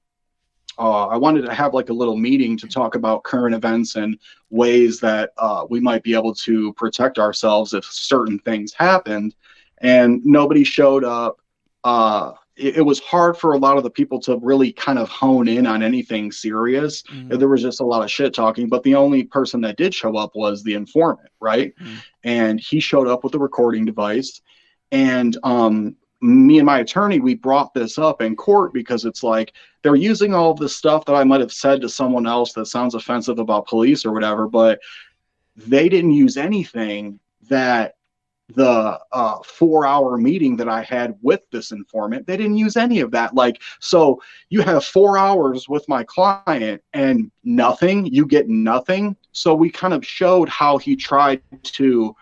uh, 0.78 1.06
I 1.06 1.16
wanted 1.16 1.42
to 1.42 1.54
have 1.54 1.74
like 1.74 1.90
a 1.90 1.92
little 1.92 2.16
meeting 2.16 2.56
to 2.58 2.68
talk 2.68 2.94
about 2.94 3.24
current 3.24 3.54
events 3.54 3.96
and 3.96 4.18
ways 4.50 5.00
that 5.00 5.32
uh, 5.38 5.66
we 5.68 5.80
might 5.80 6.02
be 6.02 6.14
able 6.14 6.34
to 6.34 6.72
protect 6.74 7.18
ourselves 7.18 7.74
if 7.74 7.84
certain 7.84 8.38
things 8.40 8.72
happened. 8.72 9.34
And 9.78 10.24
nobody 10.24 10.64
showed 10.64 11.04
up. 11.04 11.40
Uh, 11.84 12.32
it, 12.56 12.78
it, 12.78 12.82
was 12.82 13.00
hard 13.00 13.36
for 13.36 13.52
a 13.52 13.58
lot 13.58 13.76
of 13.76 13.82
the 13.82 13.90
people 13.90 14.18
to 14.20 14.38
really 14.38 14.72
kind 14.72 14.98
of 14.98 15.08
hone 15.08 15.48
in 15.48 15.66
on 15.66 15.82
anything 15.82 16.32
serious. 16.32 17.02
Mm-hmm. 17.02 17.36
There 17.36 17.48
was 17.48 17.62
just 17.62 17.80
a 17.80 17.84
lot 17.84 18.02
of 18.02 18.10
shit 18.10 18.32
talking, 18.32 18.68
but 18.68 18.82
the 18.84 18.94
only 18.94 19.24
person 19.24 19.60
that 19.62 19.76
did 19.76 19.92
show 19.92 20.16
up 20.16 20.34
was 20.34 20.62
the 20.62 20.74
informant, 20.74 21.28
right? 21.40 21.74
Mm-hmm. 21.76 21.94
And 22.22 22.60
he 22.60 22.80
showed 22.80 23.08
up 23.08 23.24
with 23.24 23.34
a 23.34 23.38
recording 23.38 23.84
device. 23.84 24.40
And 24.92 25.36
um, 25.42 25.96
me 26.24 26.58
and 26.58 26.64
my 26.64 26.78
attorney, 26.78 27.20
we 27.20 27.34
brought 27.34 27.74
this 27.74 27.98
up 27.98 28.22
in 28.22 28.34
court 28.34 28.72
because 28.72 29.04
it's 29.04 29.22
like 29.22 29.52
they're 29.82 29.94
using 29.94 30.32
all 30.32 30.54
this 30.54 30.74
stuff 30.74 31.04
that 31.04 31.14
I 31.14 31.22
might 31.22 31.42
have 31.42 31.52
said 31.52 31.82
to 31.82 31.88
someone 31.88 32.26
else 32.26 32.54
that 32.54 32.66
sounds 32.66 32.94
offensive 32.94 33.38
about 33.38 33.66
police 33.66 34.06
or 34.06 34.12
whatever, 34.12 34.48
but 34.48 34.80
they 35.54 35.88
didn't 35.88 36.12
use 36.12 36.38
anything 36.38 37.20
that 37.48 37.96
the 38.54 38.98
uh, 39.12 39.38
four 39.44 39.86
hour 39.86 40.16
meeting 40.16 40.56
that 40.56 40.68
I 40.68 40.82
had 40.82 41.14
with 41.20 41.42
this 41.50 41.72
informant, 41.72 42.26
they 42.26 42.38
didn't 42.38 42.56
use 42.56 42.76
any 42.76 43.00
of 43.00 43.10
that. 43.10 43.34
Like, 43.34 43.60
so 43.80 44.22
you 44.48 44.62
have 44.62 44.84
four 44.84 45.18
hours 45.18 45.68
with 45.68 45.86
my 45.88 46.04
client 46.04 46.82
and 46.94 47.30
nothing, 47.42 48.06
you 48.06 48.26
get 48.26 48.48
nothing. 48.48 49.16
So 49.32 49.54
we 49.54 49.68
kind 49.68 49.92
of 49.92 50.06
showed 50.06 50.48
how 50.48 50.78
he 50.78 50.96
tried 50.96 51.42
to 51.62 52.16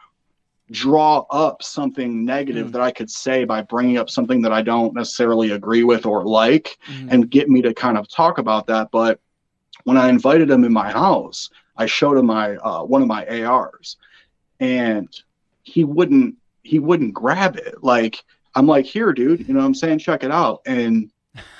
draw 0.73 1.25
up 1.31 1.63
something 1.63 2.25
negative 2.25 2.69
mm. 2.69 2.73
that 2.73 2.81
I 2.81 2.91
could 2.91 3.11
say 3.11 3.45
by 3.45 3.63
bringing 3.63 3.99
up 3.99 4.11
something 4.11 4.43
that 4.43 4.53
I 4.53 4.63
don't 4.63 4.95
necessarily 4.95 5.53
agree 5.53 5.85
with 5.85 6.07
or 6.07 6.25
like 6.25 6.79
mm. 6.87 7.13
and 7.13 7.31
get 7.31 7.49
me 7.49 7.63
to 7.63 7.73
kind 7.73 7.97
of 7.97 8.09
talk 8.09 8.39
about 8.39 8.67
that. 8.67 8.91
But 8.91 9.21
when 9.85 9.97
I 9.97 10.09
invited 10.09 10.51
him 10.51 10.65
in 10.65 10.73
my 10.73 10.91
house, 10.91 11.51
I 11.77 11.87
showed 11.87 12.19
him 12.19 12.27
my 12.27 12.57
uh, 12.57 12.83
one 12.83 13.03
of 13.03 13.09
my 13.09 13.27
ARs 13.45 13.97
and 14.59 15.09
he 15.63 15.85
wouldn't 15.85 16.37
he 16.63 16.79
wouldn't 16.79 17.15
grab 17.15 17.57
it. 17.57 17.83
Like 17.85 18.25
I'm 18.55 18.67
like, 18.67 18.85
here, 18.85 19.13
dude, 19.13 19.47
you 19.47 19.55
know 19.55 19.61
what 19.61 19.67
I'm 19.67 19.75
saying? 19.75 19.99
Check 19.99 20.25
it 20.25 20.31
out. 20.31 20.63
And 20.67 21.11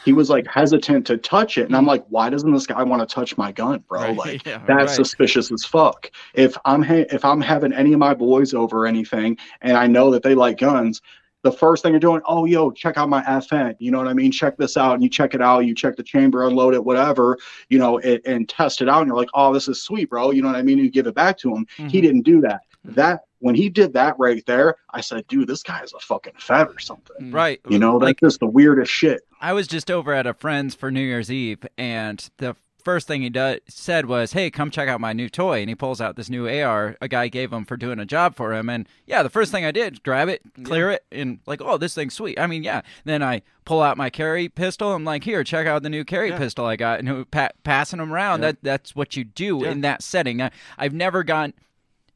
he 0.05 0.13
was 0.13 0.29
like 0.29 0.47
hesitant 0.47 1.07
to 1.07 1.17
touch 1.17 1.59
it. 1.59 1.67
And 1.67 1.77
I'm 1.77 1.87
like, 1.87 2.05
why 2.09 2.29
doesn't 2.29 2.53
this 2.53 2.67
guy 2.67 2.83
want 2.83 3.07
to 3.09 3.15
touch 3.15 3.37
my 3.37 3.53
gun, 3.53 3.85
bro? 3.89 4.01
Right, 4.01 4.17
Like 4.17 4.47
yeah, 4.47 4.59
that's 4.67 4.89
right. 4.99 5.07
suspicious 5.07 5.51
as 5.53 5.65
fuck. 5.65 6.11
If 6.35 6.57
I'm 6.65 6.83
ha- 6.83 7.07
if 7.11 7.25
I'm 7.25 7.41
having 7.41 7.73
any 7.73 7.93
of 7.93 7.99
my 7.99 8.15
boys 8.15 8.53
over 8.55 8.87
anything, 8.87 9.39
and 9.61 9.77
I 9.77 9.87
know 9.87 10.11
that 10.11 10.23
they 10.23 10.35
like 10.35 10.59
guns, 10.59 11.01
the 11.43 11.53
first 11.53 11.83
thing 11.83 11.93
you're 11.93 12.01
doing, 12.01 12.21
oh 12.27 12.45
yo, 12.45 12.71
check 12.71 12.97
out 12.99 13.09
my 13.09 13.23
FN. 13.23 13.75
You 13.79 13.91
know 13.91 13.99
what 13.99 14.09
I 14.09 14.13
mean? 14.13 14.31
Check 14.33 14.57
this 14.57 14.77
out, 14.77 14.95
and 14.95 15.03
you 15.03 15.09
check 15.09 15.35
it 15.35 15.41
out. 15.43 15.61
You 15.61 15.75
check 15.75 15.97
the 15.97 16.03
chamber, 16.03 16.47
unload 16.47 16.75
it, 16.75 16.85
whatever. 16.85 17.37
You 17.69 17.79
know, 17.79 17.99
it, 17.99 18.23
and 18.27 18.49
test 18.49 18.83
it 18.83 18.89
out. 18.89 19.01
And 19.03 19.09
you're 19.09 19.17
like, 19.17 19.31
oh, 19.35 19.53
this 19.53 19.69
is 19.69 19.83
sweet, 19.83 20.11
bro. 20.11 20.31
You 20.33 20.43
know 20.43 20.49
what 20.49 20.57
I 20.57 20.63
mean? 20.63 20.79
You 20.79 20.91
give 20.91 21.07
it 21.07 21.15
back 21.15 21.39
to 21.39 21.55
him. 21.55 21.67
He 21.77 21.99
Mhm. 21.99 22.03
didn't 22.03 22.23
do 22.23 22.41
that. 22.43 22.61
That 22.85 23.21
when 23.43 23.55
he 23.55 23.69
did 23.69 23.93
that 23.93 24.15
right 24.19 24.43
there, 24.47 24.77
I 24.95 25.01
said, 25.03 25.27
dude, 25.29 25.49
this 25.49 25.63
guy 25.63 25.83
is 25.83 25.93
a 25.93 25.99
fucking 26.01 26.35
fed 26.39 26.69
or 26.69 26.79
something. 26.79 27.17
Mm. 27.21 27.35
Right. 27.35 27.61
You 27.69 27.79
know, 27.79 27.99
that's 27.99 28.09
like 28.09 28.21
just 28.21 28.41
the 28.41 28.47
weirdest 28.47 28.91
shit. 28.91 29.21
I 29.41 29.53
was 29.53 29.67
just 29.67 29.91
over 29.91 30.13
at 30.15 30.27
a 30.27 30.35
friend's 30.35 30.75
for 30.75 30.91
New 30.91 31.01
Year's 31.03 31.31
Eve, 31.31 31.67
and 31.77 32.29
the 32.39 32.57
first 32.85 33.07
thing 33.07 33.23
he 33.23 33.31
do- 33.31 33.59
said 33.69 34.07
was, 34.07 34.33
"Hey, 34.33 34.51
come 34.51 34.69
check 34.71 34.89
out 34.89 35.01
my 35.01 35.13
new 35.13 35.29
toy." 35.29 35.61
And 35.61 35.69
he 35.69 35.75
pulls 35.77 36.01
out 36.01 36.17
this 36.17 36.29
new 36.29 36.49
AR 36.49 36.97
a 37.01 37.07
guy 37.07 37.29
gave 37.29 37.53
him 37.53 37.65
for 37.65 37.77
doing 37.77 37.99
a 38.01 38.05
job 38.05 38.35
for 38.35 38.53
him. 38.53 38.69
And 38.69 38.89
yeah, 39.07 39.23
the 39.23 39.31
first 39.31 39.53
thing 39.53 39.65
I 39.65 39.71
did, 39.71 40.03
grab 40.03 40.29
it, 40.29 40.43
clear 40.65 40.91
it, 40.91 41.05
and 41.13 41.39
like, 41.47 41.61
oh, 41.63 41.77
this 41.79 41.95
thing's 41.95 42.15
sweet. 42.15 42.41
I 42.41 42.47
mean, 42.49 42.65
yeah. 42.65 42.83
Then 43.05 43.23
I 43.23 43.43
pull 43.65 43.83
out 43.83 43.97
my 43.97 44.11
carry 44.11 44.49
pistol. 44.49 44.93
I'm 44.93 45.05
like, 45.05 45.23
here, 45.25 45.45
check 45.45 45.67
out 45.69 45.83
the 45.85 45.91
new 45.91 46.05
carry 46.05 46.31
Yeah. 46.31 46.39
pistol 46.39 46.65
I 46.67 46.75
got, 46.77 46.99
and 47.01 47.09
who- 47.09 47.25
pa- 47.25 47.51
passing 47.65 47.99
them 48.01 48.13
around. 48.13 48.41
Yeah. 48.43 48.49
That 48.53 48.57
that's 48.63 48.97
what 48.97 49.17
you 49.17 49.25
do 49.25 49.61
Yeah. 49.63 49.71
in 49.71 49.81
that 49.83 50.03
setting. 50.03 50.43
I, 50.43 50.51
I've 50.79 50.95
never 50.95 51.23
gone 51.23 51.55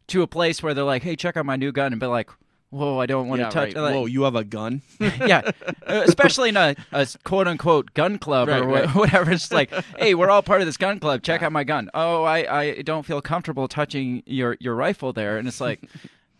to 0.08 0.22
a 0.22 0.26
place 0.26 0.62
where 0.62 0.74
they're 0.74 0.84
like, 0.84 1.02
"Hey, 1.02 1.16
check 1.16 1.36
out 1.36 1.46
my 1.46 1.56
new 1.56 1.72
gun," 1.72 1.92
and 1.92 2.00
be 2.00 2.06
like. 2.06 2.30
Whoa! 2.70 2.98
I 2.98 3.06
don't 3.06 3.28
want 3.28 3.40
yeah, 3.40 3.46
to 3.48 3.52
touch. 3.54 3.74
right. 3.74 3.80
like- 3.80 3.94
Whoa, 3.94 4.06
you 4.06 4.24
have 4.24 4.34
a 4.34 4.42
gun? 4.42 4.82
yeah, 5.00 5.52
especially 5.86 6.48
in 6.48 6.56
a, 6.56 6.74
a 6.92 7.06
quote 7.22 7.46
unquote 7.46 7.94
gun 7.94 8.18
club 8.18 8.48
Right, 8.48 8.60
or 8.60 8.66
wha- 8.66 8.74
right. 8.80 8.88
whatever. 8.94 9.30
It's 9.30 9.52
like, 9.52 9.70
hey, 9.98 10.16
we're 10.16 10.28
all 10.30 10.42
part 10.42 10.60
of 10.62 10.66
this 10.66 10.76
gun 10.76 10.98
club. 10.98 11.22
Check 11.22 11.42
out 11.42 11.52
my 11.52 11.62
gun. 11.62 11.88
Oh, 11.94 12.24
I, 12.24 12.62
I 12.62 12.82
don't 12.82 13.06
feel 13.06 13.22
comfortable 13.22 13.68
touching 13.68 14.24
your, 14.26 14.56
your 14.58 14.74
rifle 14.74 15.12
there. 15.12 15.38
And 15.38 15.46
it's 15.46 15.60
like, 15.60 15.80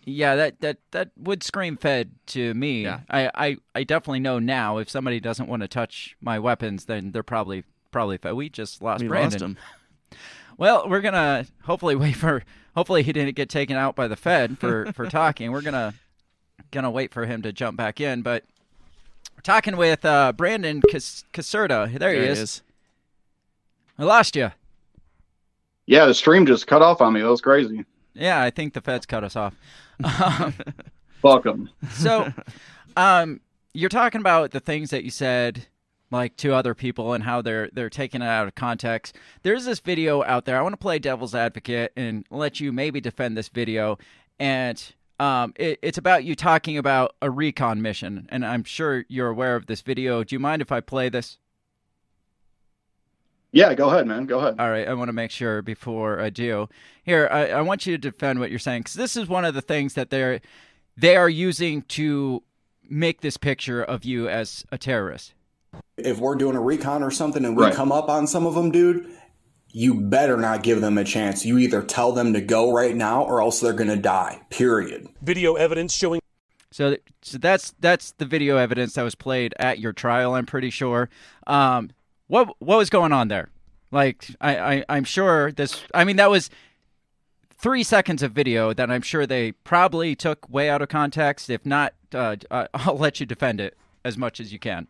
yeah, 0.05 0.35
that, 0.35 0.61
that, 0.63 0.79
that 0.91 1.11
would 1.17 1.45
scream 1.45 1.77
fed 1.77 2.11
to 2.27 2.53
me. 2.55 2.83
Yeah. 2.83 3.01
I, 3.09 3.31
I, 3.33 3.57
I 3.77 3.85
definitely 3.85 4.21
know 4.21 4.41
now 4.41 4.79
if 4.79 4.91
somebody 4.91 5.21
doesn't 5.21 5.49
want 5.49 5.63
to 5.63 5.69
touch 5.69 6.17
my 6.21 6.41
weapons, 6.41 6.87
then 6.87 7.13
they're 7.13 7.23
probably 7.23 7.63
probably 7.93 8.19
fed. 8.19 8.35
We 8.35 8.49
just 8.49 8.83
lost 8.83 9.01
We 9.01 9.09
Brandon. 9.09 9.31
lost 9.33 9.43
him. 9.43 9.57
Well, 10.59 10.89
we're 10.89 11.03
gonna 11.03 11.47
hopefully 11.63 11.95
wait 11.95 12.17
for. 12.17 12.43
Hopefully, 12.77 13.03
he 13.03 13.13
didn't 13.13 13.35
get 13.37 13.49
taken 13.49 13.77
out 13.77 13.97
by 13.97 14.07
the 14.07 14.17
Fed 14.17 14.59
for 14.59 14.93
for 14.93 15.07
talking. 15.11 15.51
We're 15.51 15.63
gonna 15.63 15.95
gonna 16.71 16.91
wait 16.91 17.13
for 17.13 17.25
him 17.27 17.43
to 17.43 17.53
jump 17.53 17.77
back 17.77 18.01
in, 18.01 18.23
but 18.23 18.45
we're 19.35 19.43
talking 19.43 19.77
with 19.77 20.05
uh, 20.05 20.33
Brandon 20.33 20.83
Cas- 20.91 21.25
Caserta. 21.33 21.99
There, 21.99 22.13
he 22.13 22.21
is. 22.21 22.63
I 23.99 24.05
lost 24.05 24.37
you. 24.37 24.51
Yeah, 25.87 26.07
the 26.07 26.15
stream 26.15 26.47
just 26.47 26.67
cut 26.67 26.83
off 26.83 27.01
on 27.01 27.13
me. 27.13 27.21
That 27.23 27.31
was 27.31 27.41
crazy. 27.41 27.85
Yeah, 28.15 28.43
I 28.43 28.51
think 28.51 28.75
the 28.75 28.81
Feds 28.81 29.07
cut 29.07 29.25
us 29.25 29.37
off. 29.37 29.55
Um, 30.03 30.55
Fuck 31.23 31.47
so, 31.93 32.33
um, 32.97 33.41
you're 33.73 33.89
talking 33.89 34.21
about 34.21 34.51
the 34.51 34.61
things 34.61 34.91
that 34.91 35.03
you 35.03 35.11
said, 35.11 35.67
like 36.11 36.37
to 36.39 36.55
other 36.55 36.75
people, 36.75 37.13
and 37.13 37.25
how 37.25 37.43
they're 37.43 37.69
they're 37.73 37.91
taking 37.91 38.23
it 38.23 38.27
out 38.27 38.47
of 38.47 38.55
context. 38.55 39.17
There's 39.43 39.65
this 39.65 39.81
video 39.81 40.23
out 40.25 40.45
there. 40.45 40.59
I 40.59 40.63
want 40.63 40.73
to 40.75 40.79
play 40.79 40.99
devil's 40.99 41.35
advocate 41.35 41.93
and 41.97 42.25
let 42.31 42.61
you 42.61 42.73
maybe 42.73 43.01
defend 43.01 43.37
this 43.37 43.49
video, 43.49 43.99
and 44.39 44.83
um, 45.19 45.55
it, 45.57 45.79
it's 45.83 45.99
about 45.99 46.25
you 46.25 46.35
talking 46.35 46.77
about 46.79 47.15
a 47.23 47.31
recon 47.31 47.83
mission, 47.83 48.27
and 48.31 48.45
I'm 48.45 48.65
sure 48.65 49.05
you're 49.09 49.29
aware 49.29 49.57
of 49.57 49.67
this 49.67 49.81
video. 49.81 50.23
Do 50.25 50.35
you 50.35 50.41
mind 50.41 50.63
if 50.63 50.71
I 50.71 50.81
play 50.81 51.09
this? 51.09 51.39
Yeah, 53.53 53.73
go 53.75 53.89
ahead, 53.89 54.07
man. 54.07 54.27
Go 54.27 54.41
ahead. 54.41 54.57
All 54.59 54.71
right, 54.71 54.87
I 54.87 54.93
want 54.93 55.09
to 55.09 55.15
make 55.15 55.31
sure 55.31 55.63
before 55.63 56.21
I 56.21 56.29
do. 56.29 56.69
Here, 57.05 57.29
I, 57.33 57.49
I 57.49 57.63
want 57.63 57.87
you 57.87 57.97
to 57.97 57.99
defend 58.11 58.39
what 58.39 58.51
you're 58.51 58.59
saying 58.59 58.83
because 58.83 58.95
this 58.95 59.17
is 59.17 59.29
one 59.29 59.45
of 59.47 59.55
the 59.55 59.63
things 59.63 59.95
that 59.95 60.11
they're 60.11 60.41
they 60.97 61.17
are 61.17 61.29
using 61.29 61.83
to 61.83 62.43
make 62.89 63.21
this 63.21 63.37
picture 63.37 63.83
of 63.83 64.05
you 64.05 64.29
as 64.29 64.65
a 64.71 64.79
terrorist. 64.79 65.35
If 65.97 66.19
we're 66.19 66.35
doing 66.35 66.57
a 66.57 66.61
recon 66.61 67.03
or 67.03 67.11
something 67.11 67.45
and 67.45 67.57
we 67.57 67.65
Right. 67.65 67.75
come 67.75 67.91
up 67.91 68.09
on 68.09 68.27
some 68.27 68.47
of 68.47 68.55
them, 68.55 68.71
dude, 68.71 69.11
you 69.73 69.95
better 69.95 70.37
not 70.37 70.63
give 70.63 70.81
them 70.81 70.99
a 70.99 71.05
chance. 71.05 71.45
You 71.45 71.59
either 71.59 71.83
tell 71.83 72.13
them 72.13 72.33
to 72.35 72.41
go 72.41 72.73
right 72.73 72.95
now 72.95 73.23
or 73.23 73.41
else 73.43 73.61
they're 73.61 73.73
going 73.73 73.91
to 73.91 73.97
die. 73.97 74.41
Period. 74.51 75.09
Video 75.23 75.55
evidence 75.55 75.95
showing 75.95 76.21
So, 76.71 76.97
so 77.23 77.39
that's 77.39 77.75
that's 77.81 78.13
the 78.13 78.25
video 78.27 78.57
evidence 78.57 78.95
that 78.95 79.03
was 79.03 79.15
played 79.15 79.55
at 79.59 79.79
your 79.79 79.93
trial. 79.93 80.35
I'm 80.35 80.47
pretty 80.47 80.71
sure. 80.71 81.09
Um, 81.47 81.91
what 82.27 82.49
what 82.61 82.77
was 82.79 82.91
going 82.91 83.13
on 83.13 83.29
there? 83.29 83.49
Like, 83.91 84.29
I, 84.41 84.59
I 84.59 84.85
I'm 84.89 85.05
sure 85.05 85.53
this. 85.53 85.81
I 85.95 86.05
mean, 86.05 86.17
that 86.17 86.29
was 86.31 86.51
three 87.59 87.83
seconds 87.83 88.23
of 88.23 88.33
video 88.33 88.73
that 88.75 88.91
I'm 88.91 89.03
sure 89.03 89.27
they 89.27 89.53
probably 89.53 90.15
took 90.15 90.49
way 90.51 90.69
out 90.69 90.83
of 90.83 90.89
context. 90.89 91.49
If 91.49 91.65
not, 91.65 91.95
uh, 92.13 92.37
uh, 92.51 92.67
I'll 92.75 92.99
let 92.99 93.21
you 93.21 93.27
defend 93.27 93.61
it 93.61 93.77
as 94.05 94.19
much 94.19 94.41
as 94.41 94.53
you 94.53 94.59
can. 94.59 94.89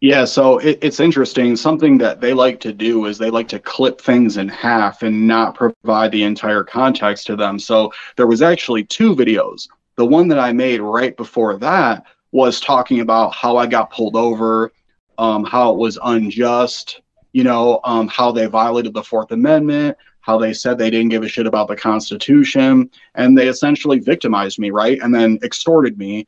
Yeah, 0.00 0.24
so 0.24 0.58
it, 0.58 0.78
it's 0.80 0.98
interesting. 0.98 1.56
Something 1.56 1.98
that 1.98 2.22
they 2.22 2.32
like 2.32 2.58
to 2.60 2.72
do 2.72 3.04
is 3.04 3.18
they 3.18 3.28
like 3.28 3.48
to 3.48 3.58
clip 3.58 4.00
things 4.00 4.38
in 4.38 4.48
half 4.48 5.02
and 5.02 5.26
not 5.26 5.54
provide 5.54 6.10
the 6.10 6.22
entire 6.22 6.64
context 6.64 7.26
to 7.26 7.36
them. 7.36 7.58
So 7.58 7.92
there 8.16 8.26
was 8.26 8.40
actually 8.40 8.84
two 8.84 9.14
videos. 9.14 9.68
The 9.96 10.06
one 10.06 10.28
that 10.28 10.38
I 10.38 10.52
made 10.52 10.80
right 10.80 11.14
before 11.14 11.58
that 11.58 12.06
was 12.32 12.60
talking 12.60 13.00
about 13.00 13.34
how 13.34 13.58
I 13.58 13.66
got 13.66 13.90
pulled 13.90 14.16
over, 14.16 14.72
um, 15.18 15.44
how 15.44 15.70
it 15.72 15.76
was 15.76 15.98
unjust, 16.02 17.02
you 17.32 17.44
know, 17.44 17.80
um, 17.84 18.08
how 18.08 18.32
they 18.32 18.46
violated 18.46 18.94
the 18.94 19.04
Fourth 19.04 19.32
Amendment, 19.32 19.98
how 20.22 20.38
they 20.38 20.54
said 20.54 20.78
they 20.78 20.90
didn't 20.90 21.10
give 21.10 21.24
a 21.24 21.28
shit 21.28 21.46
about 21.46 21.68
the 21.68 21.76
Constitution, 21.76 22.90
and 23.16 23.36
they 23.36 23.48
essentially 23.48 23.98
victimized 23.98 24.58
me, 24.58 24.70
right? 24.70 24.98
And 25.02 25.14
then 25.14 25.38
extorted 25.42 25.98
me 25.98 26.26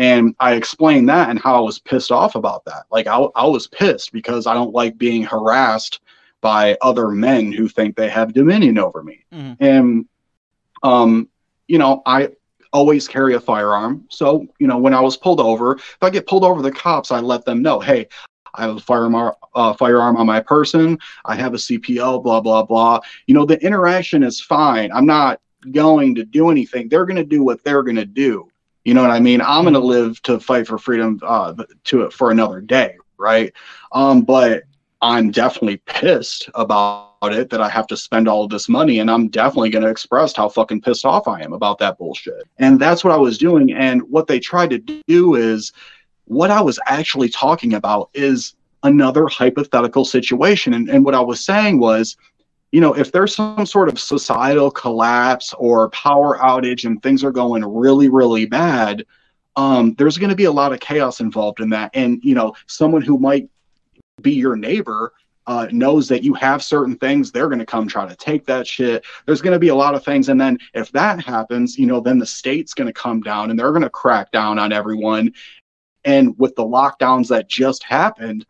and 0.00 0.34
I 0.40 0.54
explained 0.54 1.10
that 1.10 1.28
and 1.28 1.38
how 1.38 1.54
I 1.54 1.60
was 1.60 1.78
pissed 1.78 2.10
off 2.10 2.34
about 2.34 2.64
that. 2.64 2.84
Like 2.90 3.06
I, 3.06 3.18
I 3.36 3.46
was 3.46 3.66
pissed 3.66 4.12
because 4.12 4.46
I 4.46 4.54
don't 4.54 4.72
like 4.72 4.96
being 4.96 5.22
harassed 5.22 6.00
by 6.40 6.78
other 6.80 7.08
men 7.10 7.52
who 7.52 7.68
think 7.68 7.96
they 7.96 8.08
have 8.08 8.32
dominion 8.32 8.78
over 8.78 9.02
me. 9.02 9.26
Mhm. 9.30 9.56
And 9.60 10.06
um, 10.82 11.28
you 11.68 11.76
know, 11.76 12.00
I 12.06 12.30
always 12.72 13.06
carry 13.06 13.34
a 13.34 13.40
firearm. 13.40 14.06
So, 14.08 14.46
you 14.58 14.66
know, 14.66 14.78
when 14.78 14.94
I 14.94 15.00
was 15.00 15.18
pulled 15.18 15.38
over, 15.40 15.76
if 15.76 15.98
I 16.00 16.08
get 16.08 16.26
pulled 16.26 16.44
over 16.44 16.62
the 16.62 16.72
cops, 16.72 17.10
I 17.10 17.20
let 17.20 17.44
them 17.44 17.60
know, 17.60 17.78
hey, 17.78 18.08
I 18.54 18.62
have 18.62 18.76
a 18.76 18.80
firearm, 18.80 19.32
uh, 19.54 19.74
firearm 19.74 20.16
on 20.16 20.26
my 20.26 20.40
person. 20.40 20.98
I 21.26 21.36
have 21.36 21.52
a 21.52 21.58
CPL, 21.58 22.22
blah, 22.22 22.40
blah, 22.40 22.62
blah. 22.62 23.00
You 23.26 23.34
know, 23.34 23.44
the 23.44 23.62
interaction 23.62 24.22
is 24.22 24.40
fine. 24.40 24.90
I'm 24.92 25.06
not 25.06 25.40
going 25.72 26.14
to 26.14 26.24
do 26.24 26.50
anything. 26.50 26.88
They're 26.88 27.04
going 27.04 27.16
to 27.16 27.24
do 27.24 27.42
what 27.42 27.62
they're 27.64 27.82
going 27.82 27.96
to 27.96 28.06
do. 28.06 28.49
You 28.84 28.94
know 28.94 29.02
what 29.02 29.10
I 29.10 29.20
mean? 29.20 29.40
I'm 29.42 29.62
going 29.64 29.74
to 29.74 29.80
live 29.80 30.22
to 30.22 30.40
fight 30.40 30.66
for 30.66 30.78
freedom 30.78 31.20
uh, 31.22 31.54
to 31.84 32.02
it 32.02 32.12
for 32.12 32.30
another 32.30 32.60
day, 32.60 32.96
right? 33.18 33.52
Um, 33.92 34.22
but 34.22 34.62
I'm 35.02 35.30
definitely 35.30 35.78
pissed 35.78 36.48
about 36.54 37.08
it 37.22 37.50
that 37.50 37.60
I 37.60 37.68
have 37.68 37.86
to 37.88 37.96
spend 37.96 38.28
all 38.28 38.44
of 38.44 38.50
this 38.50 38.68
money, 38.68 38.98
and 38.98 39.10
I'm 39.10 39.28
definitely 39.28 39.70
going 39.70 39.84
to 39.84 39.90
express 39.90 40.34
how 40.34 40.48
fucking 40.48 40.80
pissed 40.82 41.04
off 41.04 41.28
I 41.28 41.42
am 41.42 41.52
about 41.52 41.78
that 41.78 41.98
bullshit. 41.98 42.42
And 42.58 42.80
that's 42.80 43.04
what 43.04 43.12
I 43.12 43.16
was 43.16 43.38
doing. 43.38 43.72
And 43.72 44.02
what 44.02 44.26
they 44.26 44.40
tried 44.40 44.70
to 44.70 44.78
do 44.78 45.34
is 45.34 45.72
what 46.24 46.50
I 46.50 46.60
was 46.60 46.78
actually 46.86 47.28
talking 47.28 47.74
about 47.74 48.10
is 48.14 48.54
another 48.82 49.26
hypothetical 49.26 50.04
situation. 50.04 50.74
And, 50.74 50.88
and 50.88 51.04
what 51.04 51.14
I 51.14 51.20
was 51.20 51.44
saying 51.44 51.78
was, 51.78 52.16
you 52.72 52.80
know, 52.80 52.94
if 52.94 53.10
there's 53.10 53.34
some 53.34 53.66
sort 53.66 53.88
of 53.88 53.98
societal 53.98 54.70
collapse 54.70 55.52
or 55.58 55.90
power 55.90 56.38
outage 56.38 56.84
and 56.84 57.02
things 57.02 57.24
are 57.24 57.32
going 57.32 57.64
really, 57.64 58.08
really 58.08 58.46
bad, 58.46 59.04
um, 59.56 59.94
there's 59.94 60.18
going 60.18 60.30
to 60.30 60.36
be 60.36 60.44
a 60.44 60.52
lot 60.52 60.72
of 60.72 60.80
chaos 60.80 61.20
involved 61.20 61.60
in 61.60 61.70
that. 61.70 61.90
And, 61.94 62.20
you 62.22 62.34
know, 62.34 62.54
someone 62.66 63.02
who 63.02 63.18
might 63.18 63.48
be 64.22 64.32
your 64.32 64.54
neighbor 64.56 65.12
uh, 65.46 65.66
knows 65.72 66.06
that 66.08 66.22
you 66.22 66.32
have 66.34 66.62
certain 66.62 66.96
things, 66.96 67.32
they're 67.32 67.48
going 67.48 67.58
to 67.58 67.66
come 67.66 67.88
try 67.88 68.06
to 68.06 68.14
take 68.14 68.46
that 68.46 68.66
shit. 68.66 69.04
There's 69.26 69.42
going 69.42 69.54
to 69.54 69.58
be 69.58 69.68
a 69.68 69.74
lot 69.74 69.96
of 69.96 70.04
things. 70.04 70.28
And 70.28 70.40
then 70.40 70.58
if 70.74 70.92
that 70.92 71.24
happens, 71.24 71.76
you 71.76 71.86
know, 71.86 71.98
then 71.98 72.20
the 72.20 72.26
state's 72.26 72.74
going 72.74 72.86
to 72.86 72.92
come 72.92 73.20
down 73.20 73.50
and 73.50 73.58
they're 73.58 73.72
going 73.72 73.82
to 73.82 73.90
crack 73.90 74.30
down 74.30 74.60
on 74.60 74.72
everyone. 74.72 75.32
And 76.04 76.38
with 76.38 76.54
the 76.54 76.62
lockdowns 76.64 77.28
that 77.28 77.48
just 77.48 77.82
happened, 77.82 78.46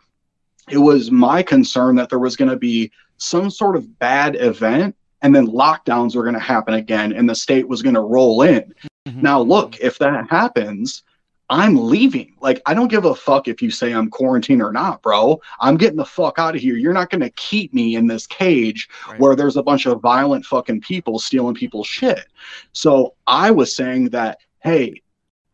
it 0.68 0.78
was 0.78 1.10
my 1.10 1.42
concern 1.42 1.96
that 1.96 2.10
there 2.10 2.18
was 2.18 2.36
going 2.36 2.50
to 2.50 2.56
be 2.56 2.92
some 3.20 3.50
sort 3.50 3.76
of 3.76 3.98
bad 3.98 4.36
event 4.36 4.96
and 5.22 5.34
then 5.34 5.46
lockdowns 5.46 6.16
were 6.16 6.22
going 6.22 6.34
to 6.34 6.40
happen 6.40 6.74
again 6.74 7.12
and 7.12 7.28
the 7.28 7.34
state 7.34 7.68
was 7.68 7.82
going 7.82 7.94
to 7.94 8.00
roll 8.00 8.42
in. 8.42 8.74
Mm-hmm. 9.06 9.20
Now, 9.22 9.40
look, 9.40 9.78
if 9.80 9.98
that 9.98 10.28
happens, 10.30 11.04
I'm 11.50 11.76
leaving. 11.76 12.34
Like, 12.40 12.62
I 12.64 12.74
don't 12.74 12.88
give 12.88 13.04
a 13.04 13.14
fuck 13.14 13.48
if 13.48 13.60
you 13.60 13.70
say 13.70 13.92
I'm 13.92 14.08
quarantined 14.08 14.62
or 14.62 14.72
not, 14.72 15.02
bro. 15.02 15.40
I'm 15.60 15.76
getting 15.76 15.96
the 15.96 16.04
fuck 16.04 16.38
out 16.38 16.54
of 16.54 16.60
here. 16.60 16.76
You're 16.76 16.92
not 16.92 17.10
going 17.10 17.22
to 17.22 17.30
keep 17.30 17.74
me 17.74 17.96
in 17.96 18.06
this 18.06 18.26
cage 18.26 18.88
where 19.18 19.34
there's 19.34 19.56
a 19.56 19.62
bunch 19.62 19.86
of 19.86 20.00
violent 20.00 20.46
fucking 20.46 20.80
people 20.80 21.18
stealing 21.18 21.54
people's 21.54 21.88
shit. 21.88 22.26
So 22.72 23.14
I 23.26 23.50
was 23.50 23.74
saying 23.74 24.10
that 24.10 24.38
hey, 24.62 25.02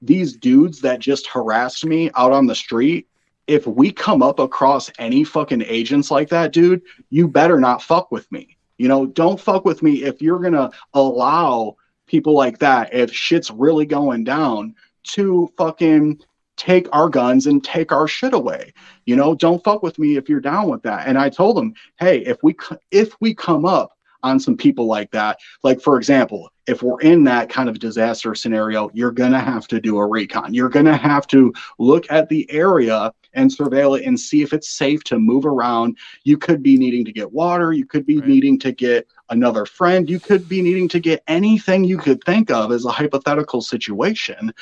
these 0.02 0.36
dudes 0.36 0.80
that 0.80 0.98
just 0.98 1.26
harassed 1.26 1.84
me 1.84 2.10
out 2.16 2.32
on 2.32 2.46
the 2.46 2.54
street, 2.54 3.06
if 3.46 3.66
we 3.66 3.92
come 3.92 4.22
up 4.22 4.38
across 4.38 4.90
any 4.98 5.24
fucking 5.24 5.62
agents 5.62 6.10
like 6.10 6.28
that, 6.30 6.52
dude, 6.52 6.82
you 7.10 7.28
better 7.28 7.60
not 7.60 7.82
fuck 7.82 8.10
with 8.10 8.30
me. 8.32 8.56
You 8.78 8.88
know, 8.88 9.06
don't 9.06 9.40
fuck 9.40 9.64
with 9.64 9.82
me 9.82 10.04
if 10.04 10.20
you're 10.20 10.40
going 10.40 10.52
to 10.52 10.70
allow 10.94 11.76
people 12.06 12.34
like 12.34 12.58
that, 12.58 12.92
if 12.92 13.12
shit's 13.12 13.50
really 13.50 13.86
going 13.86 14.24
down, 14.24 14.74
to 15.04 15.50
fucking 15.56 16.20
take 16.56 16.88
our 16.92 17.08
guns 17.08 17.46
and 17.46 17.62
take 17.62 17.92
our 17.92 18.08
shit 18.08 18.34
away. 18.34 18.72
You 19.04 19.16
know, 19.16 19.34
don't 19.34 19.62
fuck 19.62 19.82
with 19.82 19.98
me 19.98 20.16
if 20.16 20.28
you're 20.28 20.40
down 20.40 20.68
with 20.68 20.82
that. 20.82 21.06
And 21.06 21.18
I 21.18 21.28
told 21.28 21.56
them, 21.56 21.74
hey, 21.98 22.18
if 22.18 22.38
we 22.42 22.56
if 22.90 23.14
we 23.20 23.34
come 23.34 23.64
up 23.64 23.95
on 24.22 24.40
some 24.40 24.56
people 24.56 24.86
like 24.86 25.10
that, 25.12 25.38
like 25.62 25.80
for 25.80 25.96
example, 25.96 26.50
if 26.66 26.82
we're 26.82 27.00
in 27.00 27.24
that 27.24 27.48
kind 27.48 27.68
of 27.68 27.78
disaster 27.78 28.34
scenario, 28.34 28.90
you're 28.92 29.12
gonna 29.12 29.40
have 29.40 29.68
to 29.68 29.80
do 29.80 29.98
a 29.98 30.06
recon. 30.06 30.52
You're 30.52 30.68
gonna 30.68 30.96
have 30.96 31.26
to 31.28 31.52
look 31.78 32.10
at 32.10 32.28
the 32.28 32.50
area 32.50 33.12
and 33.34 33.50
surveil 33.50 33.98
it 33.98 34.06
and 34.06 34.18
see 34.18 34.42
if 34.42 34.52
it's 34.52 34.70
safe 34.70 35.04
to 35.04 35.18
move 35.18 35.44
around. 35.44 35.96
You 36.24 36.38
could 36.38 36.62
be 36.62 36.76
needing 36.76 37.04
to 37.04 37.12
get 37.12 37.30
water. 37.30 37.72
You 37.72 37.86
could 37.86 38.06
be 38.06 38.18
right. 38.18 38.28
needing 38.28 38.58
to 38.60 38.72
get 38.72 39.06
another 39.28 39.66
friend. 39.66 40.08
You 40.08 40.18
could 40.18 40.48
be 40.48 40.62
needing 40.62 40.88
to 40.88 41.00
get 41.00 41.22
anything 41.28 41.84
you 41.84 41.98
could 41.98 42.22
think 42.24 42.50
of 42.50 42.72
as 42.72 42.84
a 42.84 42.90
hypothetical 42.90 43.60
situation 43.60 44.52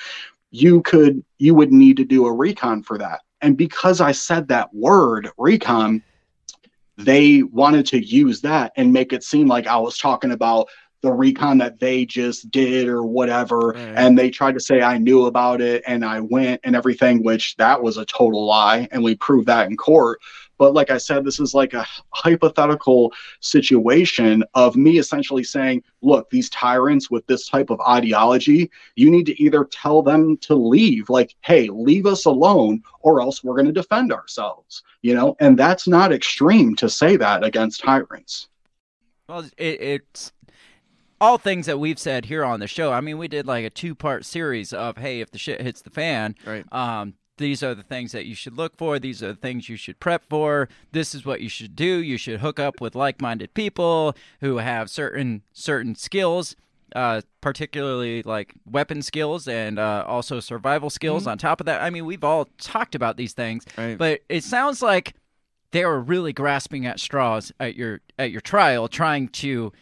you 0.54 0.80
could 0.82 1.24
you 1.38 1.52
would 1.52 1.72
need 1.72 1.96
to 1.96 2.04
do 2.04 2.26
a 2.26 2.32
recon 2.32 2.80
for 2.80 2.96
that 2.96 3.22
and 3.40 3.56
because 3.56 4.00
i 4.00 4.12
said 4.12 4.46
that 4.46 4.72
word 4.72 5.28
recon 5.36 6.00
they 6.96 7.42
wanted 7.42 7.86
to 7.86 8.04
use 8.04 8.40
that 8.42 8.72
and 8.76 8.92
make 8.92 9.12
it 9.12 9.24
seem 9.24 9.46
like 9.48 9.66
i 9.66 9.76
was 9.76 9.98
talking 9.98 10.32
about 10.32 10.68
the 11.04 11.12
recon 11.12 11.58
that 11.58 11.78
they 11.78 12.04
just 12.04 12.50
did 12.50 12.88
or 12.88 13.04
whatever 13.04 13.68
right. 13.68 13.94
and 13.96 14.18
they 14.18 14.30
tried 14.30 14.54
to 14.54 14.60
say 14.60 14.82
i 14.82 14.98
knew 14.98 15.26
about 15.26 15.60
it 15.60 15.82
and 15.86 16.04
i 16.04 16.18
went 16.18 16.60
and 16.64 16.74
everything 16.74 17.22
which 17.22 17.54
that 17.56 17.80
was 17.80 17.96
a 17.96 18.04
total 18.06 18.44
lie 18.44 18.88
and 18.90 19.02
we 19.02 19.14
proved 19.14 19.46
that 19.46 19.68
in 19.68 19.76
court 19.76 20.18
but 20.58 20.74
like 20.74 20.90
I 20.90 20.98
said, 20.98 21.24
this 21.24 21.40
is 21.40 21.54
like 21.54 21.74
a 21.74 21.86
hypothetical 22.10 23.12
situation 23.40 24.44
of 24.54 24.76
me 24.76 24.98
essentially 24.98 25.44
saying, 25.44 25.82
look, 26.02 26.30
these 26.30 26.50
tyrants 26.50 27.10
with 27.10 27.26
this 27.26 27.48
type 27.48 27.70
of 27.70 27.80
ideology, 27.80 28.70
you 28.94 29.10
need 29.10 29.26
to 29.26 29.42
either 29.42 29.64
tell 29.64 30.02
them 30.02 30.36
to 30.38 30.54
leave, 30.54 31.10
like, 31.10 31.34
hey, 31.40 31.68
leave 31.68 32.06
us 32.06 32.24
alone, 32.24 32.82
or 33.00 33.20
else 33.20 33.42
we're 33.42 33.54
going 33.54 33.66
to 33.66 33.72
defend 33.72 34.12
ourselves, 34.12 34.82
you 35.02 35.14
know? 35.14 35.36
And 35.40 35.58
that's 35.58 35.88
not 35.88 36.12
extreme 36.12 36.76
to 36.76 36.88
say 36.88 37.16
that 37.16 37.44
against 37.44 37.80
tyrants. 37.80 38.48
Well, 39.28 39.46
it, 39.56 39.80
it's 39.80 40.32
all 41.20 41.38
things 41.38 41.66
that 41.66 41.78
we've 41.78 41.98
said 41.98 42.26
here 42.26 42.44
on 42.44 42.60
the 42.60 42.66
show. 42.66 42.92
I 42.92 43.00
mean, 43.00 43.18
we 43.18 43.28
did 43.28 43.46
like 43.46 43.64
a 43.64 43.70
two 43.70 43.94
part 43.94 44.24
series 44.24 44.72
of, 44.72 44.96
hey, 44.98 45.20
if 45.20 45.30
the 45.30 45.38
shit 45.38 45.60
hits 45.60 45.82
the 45.82 45.90
fan, 45.90 46.34
right. 46.46 46.64
um, 46.72 47.14
these 47.36 47.62
are 47.62 47.74
the 47.74 47.82
things 47.82 48.12
that 48.12 48.26
you 48.26 48.34
should 48.34 48.56
look 48.56 48.76
for. 48.76 48.98
These 48.98 49.22
are 49.22 49.28
the 49.28 49.34
things 49.34 49.68
you 49.68 49.76
should 49.76 49.98
prep 49.98 50.24
for. 50.28 50.68
This 50.92 51.14
is 51.14 51.24
what 51.24 51.40
you 51.40 51.48
should 51.48 51.74
do. 51.74 51.84
You 51.84 52.16
should 52.16 52.40
hook 52.40 52.60
up 52.60 52.80
with 52.80 52.94
like-minded 52.94 53.54
people 53.54 54.14
who 54.40 54.58
have 54.58 54.88
certain 54.88 55.42
certain 55.52 55.94
skills, 55.94 56.54
uh, 56.94 57.22
particularly 57.40 58.22
like 58.22 58.54
weapon 58.70 59.02
skills 59.02 59.48
and 59.48 59.78
uh, 59.78 60.04
also 60.06 60.38
survival 60.38 60.90
skills. 60.90 61.22
Mm-hmm. 61.22 61.30
On 61.30 61.38
top 61.38 61.60
of 61.60 61.66
that, 61.66 61.82
I 61.82 61.90
mean, 61.90 62.04
we've 62.06 62.24
all 62.24 62.48
talked 62.58 62.94
about 62.94 63.16
these 63.16 63.32
things, 63.32 63.64
right. 63.76 63.98
but 63.98 64.20
it 64.28 64.44
sounds 64.44 64.80
like 64.80 65.14
they 65.72 65.84
were 65.84 66.00
really 66.00 66.32
grasping 66.32 66.86
at 66.86 67.00
straws 67.00 67.50
at 67.58 67.74
your 67.74 68.00
at 68.16 68.30
your 68.30 68.40
trial, 68.40 68.86
trying 68.86 69.26
to 69.28 69.72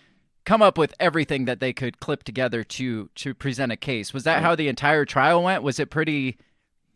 come 0.44 0.62
up 0.62 0.76
with 0.76 0.94
everything 0.98 1.44
that 1.44 1.60
they 1.60 1.72
could 1.72 2.00
clip 2.00 2.22
together 2.24 2.64
to 2.64 3.10
to 3.16 3.34
present 3.34 3.72
a 3.72 3.76
case. 3.76 4.12
Was 4.12 4.24
that 4.24 4.42
how 4.42 4.54
the 4.54 4.68
entire 4.68 5.04
trial 5.04 5.42
went? 5.42 5.62
Was 5.62 5.78
it 5.78 5.90
pretty? 5.90 6.38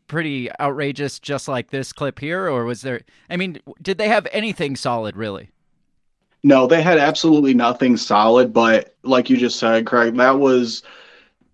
pretty 0.08 0.48
outrageous, 0.60 1.18
just 1.18 1.48
like 1.48 1.70
this 1.70 1.92
clip 1.92 2.20
here, 2.20 2.48
or 2.48 2.64
was 2.64 2.82
there? 2.82 3.00
I 3.28 3.36
mean, 3.36 3.58
did 3.82 3.98
they 3.98 4.08
have 4.08 4.26
anything 4.30 4.76
solid 4.76 5.16
really? 5.16 5.50
No, 6.42 6.66
they 6.68 6.80
had 6.80 6.98
absolutely 6.98 7.54
nothing 7.54 7.96
solid. 7.96 8.52
But 8.52 8.94
like 9.02 9.28
you 9.28 9.36
just 9.36 9.58
said, 9.58 9.86
Craig, 9.86 10.14
that 10.16 10.38
was 10.38 10.84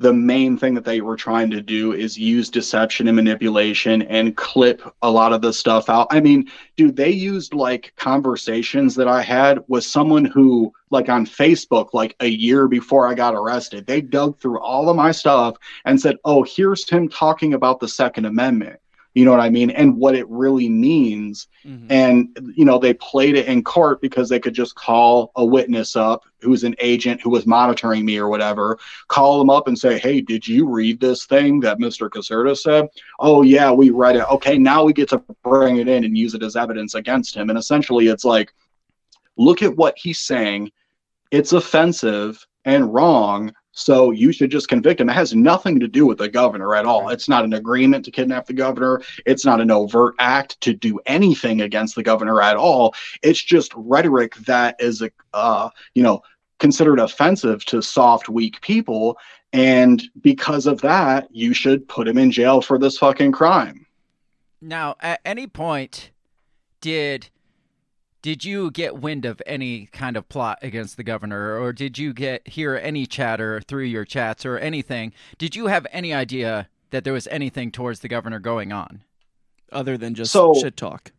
the 0.02 0.12
main 0.12 0.58
thing 0.58 0.74
that 0.74 0.84
they 0.84 1.00
were 1.00 1.16
trying 1.16 1.48
to 1.50 1.62
do 1.62 1.92
is 1.92 2.18
use 2.18 2.50
deception 2.50 3.06
and 3.06 3.16
manipulation 3.16 4.02
and 4.02 4.36
clip 4.36 4.82
a 5.02 5.10
lot 5.10 5.32
of 5.32 5.40
the 5.40 5.52
stuff 5.52 5.88
out. 5.88 6.08
I 6.10 6.20
mean, 6.20 6.50
dude, 6.76 6.96
they 6.96 7.10
used 7.10 7.54
like 7.54 7.92
conversations 7.96 8.96
that 8.96 9.06
I 9.06 9.22
had 9.22 9.60
with 9.68 9.84
someone 9.84 10.24
who, 10.24 10.72
like 10.90 11.08
on 11.08 11.24
Facebook, 11.24 11.94
like 11.94 12.16
a 12.20 12.26
year 12.26 12.66
before 12.66 13.06
I 13.06 13.14
got 13.14 13.34
arrested, 13.34 13.86
they 13.86 14.00
dug 14.00 14.38
through 14.38 14.58
all 14.60 14.88
of 14.88 14.96
my 14.96 15.12
stuff 15.12 15.56
and 15.84 16.00
said, 16.00 16.16
oh, 16.24 16.42
here's 16.42 16.88
him 16.88 17.08
talking 17.08 17.54
about 17.54 17.78
the 17.78 17.88
Second 17.88 18.26
Amendment 18.26 18.80
you 19.14 19.24
know 19.24 19.30
what 19.30 19.40
I 19.40 19.50
mean, 19.50 19.70
and 19.70 19.96
what 19.96 20.14
it 20.14 20.28
really 20.28 20.68
means. 20.68 21.48
Mm-hmm. 21.66 21.86
And, 21.90 22.52
you 22.56 22.64
know, 22.64 22.78
they 22.78 22.94
played 22.94 23.36
it 23.36 23.46
in 23.46 23.62
court 23.62 24.00
because 24.00 24.28
they 24.28 24.40
could 24.40 24.54
just 24.54 24.74
call 24.74 25.32
a 25.36 25.44
witness 25.44 25.96
up 25.96 26.24
who's 26.40 26.64
an 26.64 26.74
agent 26.80 27.20
who 27.20 27.30
was 27.30 27.46
monitoring 27.46 28.04
me 28.04 28.18
or 28.18 28.28
whatever, 28.28 28.78
call 29.08 29.38
them 29.38 29.50
up 29.50 29.68
and 29.68 29.78
say, 29.78 29.98
Hey, 29.98 30.20
did 30.20 30.46
you 30.46 30.68
read 30.68 30.98
this 30.98 31.26
thing 31.26 31.60
that 31.60 31.78
Mr. 31.78 32.08
Caserta 32.08 32.56
said? 32.56 32.88
Oh, 33.20 33.42
yeah, 33.42 33.70
we 33.70 33.90
read 33.90 34.16
it. 34.16 34.28
Okay, 34.30 34.58
now 34.58 34.82
we 34.82 34.92
get 34.92 35.08
to 35.10 35.22
bring 35.44 35.76
it 35.76 35.88
in 35.88 36.04
and 36.04 36.16
use 36.16 36.34
it 36.34 36.42
as 36.42 36.56
evidence 36.56 36.94
against 36.94 37.36
him. 37.36 37.50
And 37.50 37.58
essentially, 37.58 38.08
it's 38.08 38.24
like, 38.24 38.52
look 39.36 39.62
at 39.62 39.76
what 39.76 39.96
he's 39.98 40.20
saying. 40.20 40.72
It's 41.30 41.52
offensive 41.52 42.44
and 42.64 42.92
wrong 42.92 43.52
so 43.72 44.10
you 44.10 44.32
should 44.32 44.50
just 44.50 44.68
convict 44.68 45.00
him. 45.00 45.08
It 45.08 45.14
has 45.14 45.34
nothing 45.34 45.80
to 45.80 45.88
do 45.88 46.06
with 46.06 46.18
the 46.18 46.28
governor 46.28 46.74
at 46.74 46.84
all. 46.84 47.08
It's 47.08 47.28
not 47.28 47.44
an 47.44 47.54
agreement 47.54 48.04
to 48.04 48.10
kidnap 48.10 48.46
the 48.46 48.52
governor. 48.52 49.02
It's 49.26 49.44
not 49.44 49.60
an 49.60 49.70
overt 49.70 50.14
act 50.18 50.60
to 50.60 50.74
do 50.74 51.00
anything 51.06 51.62
against 51.62 51.94
the 51.94 52.02
governor 52.02 52.40
at 52.42 52.56
all. 52.56 52.94
It's 53.22 53.42
just 53.42 53.72
rhetoric 53.74 54.36
that 54.36 54.76
is, 54.78 55.02
uh, 55.32 55.70
you 55.94 56.02
know, 56.02 56.22
considered 56.58 57.00
offensive 57.00 57.64
to 57.66 57.82
soft, 57.82 58.28
weak 58.28 58.60
people. 58.60 59.18
And 59.52 60.02
because 60.20 60.66
of 60.66 60.80
that, 60.82 61.28
you 61.30 61.54
should 61.54 61.88
put 61.88 62.06
him 62.06 62.18
in 62.18 62.30
jail 62.30 62.60
for 62.60 62.78
this 62.78 62.98
fucking 62.98 63.32
crime. 63.32 63.86
Now, 64.60 64.96
at 65.00 65.20
any 65.24 65.46
point, 65.46 66.10
did 66.80 67.30
did 68.22 68.44
you 68.44 68.70
get 68.70 69.00
wind 69.00 69.24
of 69.24 69.42
any 69.46 69.86
kind 69.86 70.16
of 70.16 70.28
plot 70.28 70.60
against 70.62 70.96
the 70.96 71.02
governor 71.02 71.58
or 71.58 71.72
did 71.72 71.98
you 71.98 72.12
get 72.12 72.46
hear 72.46 72.76
any 72.76 73.04
chatter 73.04 73.60
through 73.60 73.84
your 73.84 74.04
chats 74.04 74.46
or 74.46 74.58
anything? 74.58 75.12
Did 75.38 75.56
you 75.56 75.66
have 75.66 75.86
any 75.90 76.14
idea 76.14 76.68
that 76.90 77.02
there 77.02 77.12
was 77.12 77.26
anything 77.26 77.72
towards 77.72 78.00
the 78.00 78.08
governor 78.08 78.38
going 78.38 78.72
on? 78.72 79.02
Other 79.72 79.98
than 79.98 80.14
just 80.14 80.32
so, 80.32 80.54
shit 80.54 80.76
talk. 80.76 81.10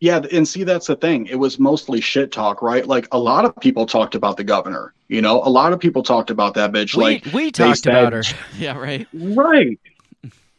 Yeah 0.00 0.20
and 0.32 0.46
see 0.46 0.64
that's 0.64 0.88
the 0.88 0.96
thing. 0.96 1.26
It 1.26 1.36
was 1.36 1.60
mostly 1.60 2.00
shit 2.00 2.32
talk 2.32 2.60
right? 2.60 2.86
Like 2.86 3.06
a 3.12 3.18
lot 3.18 3.44
of 3.44 3.54
people 3.56 3.86
talked 3.86 4.16
about 4.16 4.36
the 4.36 4.44
governor 4.44 4.92
you 5.08 5.22
know? 5.22 5.40
A 5.44 5.48
lot 5.48 5.72
of 5.72 5.78
people 5.78 6.02
talked 6.02 6.30
about 6.30 6.54
that 6.54 6.72
bitch 6.72 6.96
we, 6.96 7.02
like 7.04 7.26
we 7.32 7.52
talked 7.52 7.84
said, 7.84 7.94
about 7.94 8.12
her. 8.12 8.22
Yeah 8.58 8.76
right. 8.76 9.06
Right. 9.14 9.78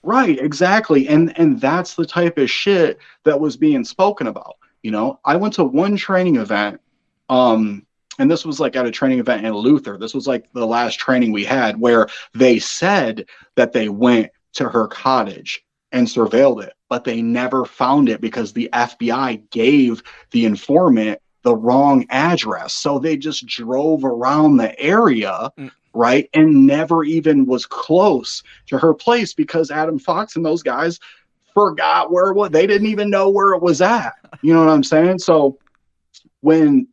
Right 0.03 0.39
exactly. 0.39 1.09
And 1.09 1.37
and 1.37 1.59
that's 1.59 1.95
the 1.95 2.05
type 2.05 2.37
of 2.37 2.49
shit 2.49 2.99
that 3.25 3.37
was 3.37 3.57
being 3.57 3.83
spoken 3.83 4.27
about 4.27 4.55
you 4.87 4.91
know, 4.91 5.19
I 5.25 5.35
went 5.35 5.53
to 5.55 5.65
one 5.65 5.97
training 5.97 6.37
event, 6.37 6.79
um, 7.27 7.85
and 8.19 8.31
this 8.31 8.45
was 8.45 8.61
like 8.61 8.77
at 8.77 8.85
a 8.85 8.91
training 8.91 9.19
event 9.19 9.45
in 9.45 9.53
Luther. 9.53 9.97
This 9.97 10.13
was 10.13 10.27
like 10.27 10.49
the 10.53 10.65
last 10.65 10.97
training 10.97 11.33
we 11.33 11.43
had 11.43 11.77
where 11.77 12.07
they 12.33 12.57
said 12.57 13.25
that 13.55 13.73
they 13.73 13.89
went 13.89 14.31
to 14.53 14.69
her 14.69 14.87
cottage 14.87 15.61
and 15.91 16.07
surveilled 16.07 16.63
it, 16.63 16.71
but 16.87 17.03
they 17.03 17.21
never 17.21 17.65
found 17.65 18.07
it 18.07 18.21
because 18.21 18.53
the 18.53 18.69
FBI 18.71 19.49
gave 19.49 20.01
the 20.31 20.45
informant 20.45 21.19
the 21.41 21.53
wrong 21.53 22.05
address. 22.09 22.73
So 22.73 22.97
they 22.97 23.17
just 23.17 23.45
drove 23.45 24.05
around 24.05 24.55
the 24.55 24.79
area, 24.79 25.51
mm. 25.59 25.69
right? 25.93 26.29
And 26.33 26.65
never 26.65 27.03
even 27.03 27.45
was 27.45 27.65
close 27.65 28.41
to 28.67 28.77
her 28.77 28.93
place 28.93 29.33
because 29.33 29.69
Adam 29.69 29.99
Fox 29.99 30.37
and 30.37 30.45
those 30.45 30.63
guys 30.63 30.97
forgot 31.57 32.11
where 32.11 32.29
it 32.29 32.35
was. 32.35 32.51
They 32.51 32.67
didn't 32.67 32.87
even 32.87 33.09
know 33.09 33.29
where 33.29 33.53
it 33.55 33.63
was 33.63 33.81
at. 33.81 34.13
You 34.43 34.53
know 34.53 34.59
what 34.59 34.69
I'm 34.69 34.83
saying? 34.83 35.17
So 35.17 35.57
when 36.41 36.87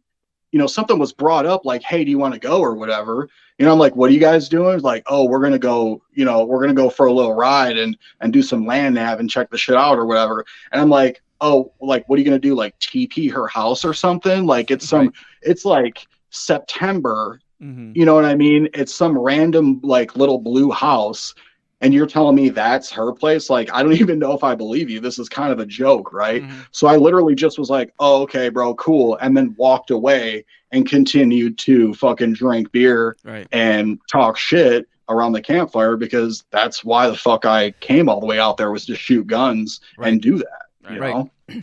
you 0.52 0.58
know 0.58 0.66
something 0.66 0.98
was 0.98 1.12
brought 1.12 1.44
up 1.44 1.66
like, 1.66 1.82
"Hey, 1.82 2.02
do 2.02 2.10
you 2.10 2.16
want 2.16 2.32
to 2.32 2.40
go 2.40 2.60
or 2.60 2.74
whatever?" 2.74 3.28
You 3.58 3.66
know, 3.66 3.72
I'm 3.72 3.78
like, 3.78 3.94
"What 3.94 4.08
are 4.08 4.14
you 4.14 4.20
guys 4.20 4.48
doing?" 4.48 4.80
Like, 4.80 5.02
"Oh, 5.06 5.26
we're 5.26 5.42
gonna 5.42 5.58
go. 5.58 6.00
You 6.14 6.24
know, 6.24 6.44
we're 6.44 6.62
gonna 6.62 6.72
go 6.72 6.88
for 6.88 7.06
a 7.06 7.12
little 7.12 7.34
ride 7.34 7.76
and 7.76 7.94
and 8.22 8.32
do 8.32 8.40
some 8.40 8.64
land 8.64 8.94
nav 8.94 9.20
and 9.20 9.28
check 9.28 9.50
the 9.50 9.58
shit 9.58 9.76
out 9.76 9.98
or 9.98 10.06
whatever." 10.06 10.46
And 10.72 10.80
I'm 10.80 10.88
like, 10.88 11.20
"Oh, 11.42 11.72
like, 11.82 12.08
what 12.08 12.16
are 12.16 12.22
you 12.22 12.24
gonna 12.24 12.38
do? 12.38 12.54
Like, 12.54 12.78
TP 12.78 13.30
her 13.30 13.46
house 13.46 13.84
or 13.84 13.92
something? 13.92 14.46
Like, 14.46 14.70
it's 14.70 14.88
some. 14.88 15.08
Right. 15.08 15.14
It's 15.42 15.66
like 15.66 16.06
September." 16.30 17.38
Mm-hmm. 17.62 17.92
You 17.94 18.06
know 18.06 18.14
what 18.14 18.24
I 18.24 18.34
mean? 18.34 18.68
It's 18.72 18.94
some 18.94 19.18
random 19.18 19.80
like 19.82 20.16
little 20.16 20.38
blue 20.38 20.70
house 20.70 21.34
and 21.80 21.92
you're 21.92 22.06
telling 22.06 22.34
me 22.36 22.48
that's 22.48 22.90
her 22.90 23.12
place 23.12 23.50
like 23.50 23.72
i 23.72 23.82
don't 23.82 23.92
even 24.00 24.18
know 24.18 24.32
if 24.32 24.44
i 24.44 24.54
believe 24.54 24.88
you 24.90 25.00
this 25.00 25.18
is 25.18 25.28
kind 25.28 25.52
of 25.52 25.58
a 25.58 25.66
joke 25.66 26.12
right 26.12 26.42
mm-hmm. 26.42 26.60
so 26.70 26.86
i 26.86 26.96
literally 26.96 27.34
just 27.34 27.58
was 27.58 27.70
like 27.70 27.92
oh 28.00 28.22
okay 28.22 28.48
bro 28.48 28.74
cool 28.74 29.16
and 29.20 29.36
then 29.36 29.54
walked 29.58 29.90
away 29.90 30.44
and 30.72 30.88
continued 30.88 31.56
to 31.56 31.94
fucking 31.94 32.32
drink 32.32 32.70
beer 32.72 33.16
right. 33.24 33.46
and 33.52 33.98
talk 34.10 34.36
shit 34.36 34.88
around 35.08 35.32
the 35.32 35.42
campfire 35.42 35.96
because 35.96 36.44
that's 36.50 36.84
why 36.84 37.08
the 37.08 37.16
fuck 37.16 37.44
I 37.44 37.72
came 37.80 38.08
all 38.08 38.20
the 38.20 38.26
way 38.26 38.38
out 38.38 38.56
there 38.56 38.70
was 38.70 38.86
to 38.86 38.96
shoot 38.96 39.26
guns 39.26 39.80
and 39.98 40.20
do 40.20 40.38
that. 40.38 40.92
You 40.92 41.00
Right. 41.00 41.14
know? 41.14 41.30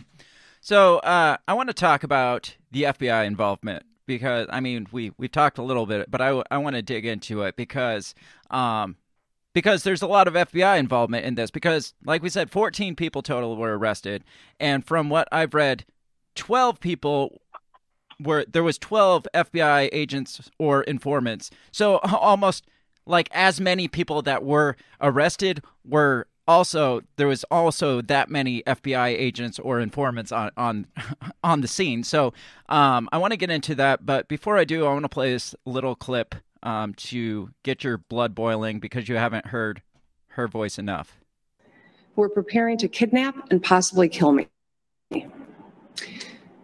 So 0.64 0.98
uh, 0.98 1.38
I 1.48 1.54
want 1.54 1.70
to 1.70 1.74
talk 1.74 2.04
about 2.04 2.54
the 2.70 2.84
FBI 2.84 3.26
involvement 3.26 3.84
because 4.06 4.46
I 4.48 4.60
mean 4.60 4.86
we 4.92 5.10
we've 5.18 5.32
talked 5.32 5.58
a 5.58 5.62
little 5.62 5.86
bit, 5.86 6.08
but 6.08 6.20
I, 6.20 6.40
I 6.52 6.58
want 6.58 6.76
to 6.76 6.82
dig 6.82 7.04
into 7.04 7.42
it 7.42 7.56
because 7.56 8.14
um 8.52 8.94
because 9.52 9.82
there's 9.82 10.02
a 10.02 10.06
lot 10.06 10.28
of 10.28 10.34
FBI 10.34 10.78
involvement 10.78 11.24
in 11.24 11.34
this 11.34 11.50
because 11.50 11.94
like 12.04 12.22
we 12.22 12.28
said 12.28 12.50
14 12.50 12.96
people 12.96 13.22
total 13.22 13.56
were 13.56 13.76
arrested 13.76 14.24
and 14.58 14.84
from 14.84 15.08
what 15.08 15.28
I've 15.30 15.54
read 15.54 15.84
12 16.34 16.80
people 16.80 17.40
were 18.20 18.44
there 18.50 18.62
was 18.62 18.78
12 18.78 19.26
FBI 19.34 19.88
agents 19.92 20.50
or 20.58 20.82
informants. 20.82 21.50
So 21.70 21.96
almost 21.98 22.66
like 23.06 23.28
as 23.32 23.60
many 23.60 23.88
people 23.88 24.22
that 24.22 24.44
were 24.44 24.76
arrested 25.00 25.62
were 25.84 26.26
also 26.46 27.02
there 27.16 27.28
was 27.28 27.44
also 27.44 28.00
that 28.02 28.28
many 28.28 28.62
FBI 28.62 29.08
agents 29.08 29.58
or 29.58 29.80
informants 29.80 30.32
on 30.32 30.50
on 30.56 30.86
on 31.44 31.60
the 31.60 31.68
scene. 31.68 32.04
So 32.04 32.32
um, 32.68 33.08
I 33.12 33.18
want 33.18 33.32
to 33.32 33.36
get 33.36 33.50
into 33.50 33.74
that, 33.76 34.04
but 34.06 34.28
before 34.28 34.56
I 34.56 34.64
do, 34.64 34.86
I 34.86 34.92
want 34.92 35.04
to 35.04 35.08
play 35.08 35.32
this 35.32 35.54
little 35.64 35.94
clip 35.94 36.34
um, 36.62 36.94
to 36.94 37.50
get 37.62 37.84
your 37.84 37.98
blood 37.98 38.34
boiling 38.34 38.78
because 38.78 39.08
you 39.08 39.16
haven't 39.16 39.46
heard 39.46 39.82
her 40.28 40.48
voice 40.48 40.78
enough. 40.78 41.20
were 42.16 42.28
preparing 42.28 42.78
to 42.78 42.88
kidnap 42.88 43.50
and 43.50 43.62
possibly 43.62 44.08
kill 44.08 44.32
me. 44.32 44.48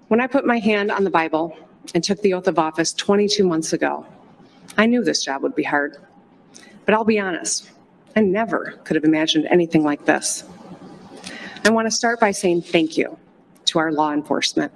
When 0.08 0.20
I 0.20 0.26
put 0.26 0.46
my 0.46 0.58
hand 0.58 0.90
on 0.90 1.04
the 1.04 1.10
Bible 1.10 1.56
and 1.94 2.02
took 2.02 2.20
the 2.22 2.34
oath 2.34 2.48
of 2.48 2.58
office 2.58 2.92
22 2.92 3.46
months 3.46 3.72
ago, 3.72 4.06
I 4.76 4.86
knew 4.86 5.02
this 5.02 5.24
job 5.24 5.42
would 5.42 5.54
be 5.54 5.62
hard. 5.62 5.96
But 6.84 6.94
I'll 6.94 7.04
be 7.04 7.18
honest, 7.18 7.70
I 8.16 8.20
never 8.20 8.80
could 8.84 8.96
have 8.96 9.04
imagined 9.04 9.46
anything 9.50 9.84
like 9.84 10.06
this. 10.06 10.44
I 11.64 11.70
want 11.70 11.86
to 11.86 11.90
start 11.90 12.20
by 12.20 12.30
saying 12.30 12.62
thank 12.62 12.96
you 12.96 13.18
to 13.66 13.78
our 13.78 13.92
law 13.92 14.12
enforcement. 14.12 14.72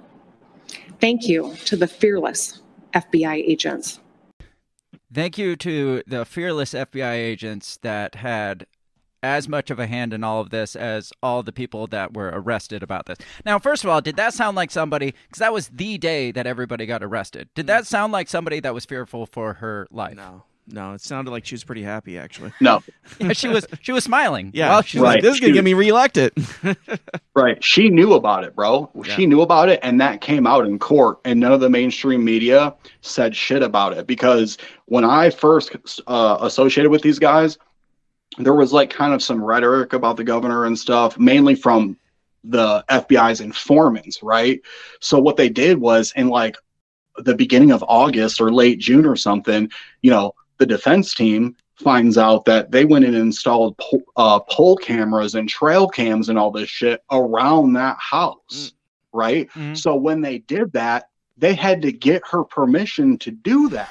Thank 0.99 1.27
you 1.27 1.55
to 1.65 1.75
the 1.75 1.87
fearless 1.87 2.61
FBI 2.93 3.35
agents. 3.35 3.99
Thank 5.13 5.37
you 5.37 5.55
to 5.57 6.01
the 6.07 6.25
fearless 6.25 6.73
FBI 6.73 7.13
agents 7.13 7.77
that 7.83 8.15
had 8.15 8.65
as 9.21 9.47
much 9.47 9.69
of 9.69 9.79
a 9.79 9.87
hand 9.87 10.13
in 10.13 10.23
all 10.23 10.41
of 10.41 10.49
this 10.49 10.75
as 10.75 11.13
all 11.21 11.43
the 11.43 11.53
people 11.53 11.87
that 11.87 12.13
were 12.13 12.31
arrested 12.33 12.83
about 12.83 13.05
this. 13.05 13.17
Now, 13.45 13.59
first 13.59 13.83
of 13.83 13.89
all, 13.89 14.01
did 14.01 14.17
that 14.17 14.33
sound 14.33 14.57
like 14.57 14.71
somebody, 14.71 15.13
because 15.27 15.39
that 15.39 15.53
was 15.53 15.69
the 15.69 15.97
day 15.97 16.31
that 16.31 16.45
everybody 16.45 16.85
got 16.85 17.03
arrested. 17.03 17.49
Did 17.55 17.67
that 17.67 17.83
mm. 17.83 17.87
sound 17.87 18.11
like 18.11 18.27
somebody 18.27 18.59
that 18.59 18.73
was 18.73 18.85
fearful 18.85 19.25
for 19.25 19.53
her 19.55 19.87
life? 19.91 20.15
No. 20.15 20.43
No, 20.65 20.93
it 20.93 21.01
sounded 21.01 21.31
like 21.31 21.45
she 21.45 21.55
was 21.55 21.63
pretty 21.63 21.83
happy 21.83 22.17
actually. 22.17 22.53
No. 22.61 22.81
Yeah, 23.19 23.33
she 23.33 23.47
was 23.49 23.65
she 23.81 23.91
was 23.91 24.03
smiling. 24.03 24.51
Yeah, 24.53 24.69
while 24.69 24.81
she's 24.81 25.01
like, 25.01 25.15
Right. 25.15 25.21
this 25.21 25.33
is 25.35 25.39
gonna 25.39 25.49
She- 25.51 25.55
get 25.55 25.63
me 25.63 25.73
reelected. 25.73 26.31
Right. 27.35 27.61
She 27.63 27.89
knew 27.89 28.13
about 28.13 28.43
it, 28.43 28.55
bro. 28.55 28.91
She 29.03 29.25
knew 29.25 29.41
about 29.41 29.67
it, 29.67 29.79
and 29.81 29.99
that 29.99 30.21
came 30.21 30.45
out 30.45 30.65
in 30.67 30.77
court, 30.77 31.17
and 31.25 31.39
none 31.39 31.51
of 31.51 31.61
the 31.61 31.69
mainstream 31.69 32.23
media 32.23 32.75
said 33.01 33.35
shit 33.35 33.63
about 33.63 33.97
it 33.97 34.05
because 34.05 34.57
when 34.85 35.03
I 35.03 35.31
first 35.31 35.75
uh, 36.05 36.37
associated 36.41 36.91
with 36.91 37.01
these 37.01 37.17
guys, 37.17 37.57
there 38.37 38.53
was 38.53 38.71
like 38.71 38.91
kind 38.91 39.13
of 39.13 39.23
some 39.23 39.43
rhetoric 39.43 39.93
about 39.93 40.15
the 40.15 40.23
governor 40.23 40.65
and 40.65 40.77
stuff, 40.77 41.17
mainly 41.17 41.55
from 41.55 41.97
the 42.43 42.85
FBI's 42.89 43.41
informants, 43.41 44.21
right? 44.21 44.61
So 44.99 45.19
what 45.19 45.35
they 45.35 45.49
did 45.49 45.79
was 45.79 46.13
in 46.15 46.27
like 46.29 46.55
the 47.17 47.35
beginning 47.35 47.71
of 47.71 47.83
August 47.87 48.39
or 48.39 48.53
late 48.53 48.77
June 48.79 49.05
or 49.07 49.15
something, 49.15 49.71
you 50.03 50.11
know, 50.11 50.33
the 50.57 50.65
defense 50.65 51.13
team 51.13 51.55
finds 51.75 52.17
out 52.17 52.45
that 52.45 52.71
they 52.71 52.85
went 52.85 53.05
and 53.05 53.15
installed 53.15 53.75
po- 53.77 54.03
uh, 54.15 54.39
pole 54.41 54.77
cameras 54.77 55.35
and 55.35 55.49
trail 55.49 55.87
cams 55.87 56.29
and 56.29 56.37
all 56.37 56.51
this 56.51 56.69
shit 56.69 57.01
around 57.11 57.73
that 57.73 57.97
house, 57.99 58.73
right? 59.11 59.49
So 59.75 59.95
when 59.95 60.21
they 60.21 60.39
did 60.39 60.71
that, 60.73 61.09
they 61.37 61.55
had 61.55 61.81
to 61.81 61.91
get 61.91 62.21
her 62.29 62.43
permission 62.43 63.17
to 63.19 63.31
do 63.31 63.69
that. 63.69 63.89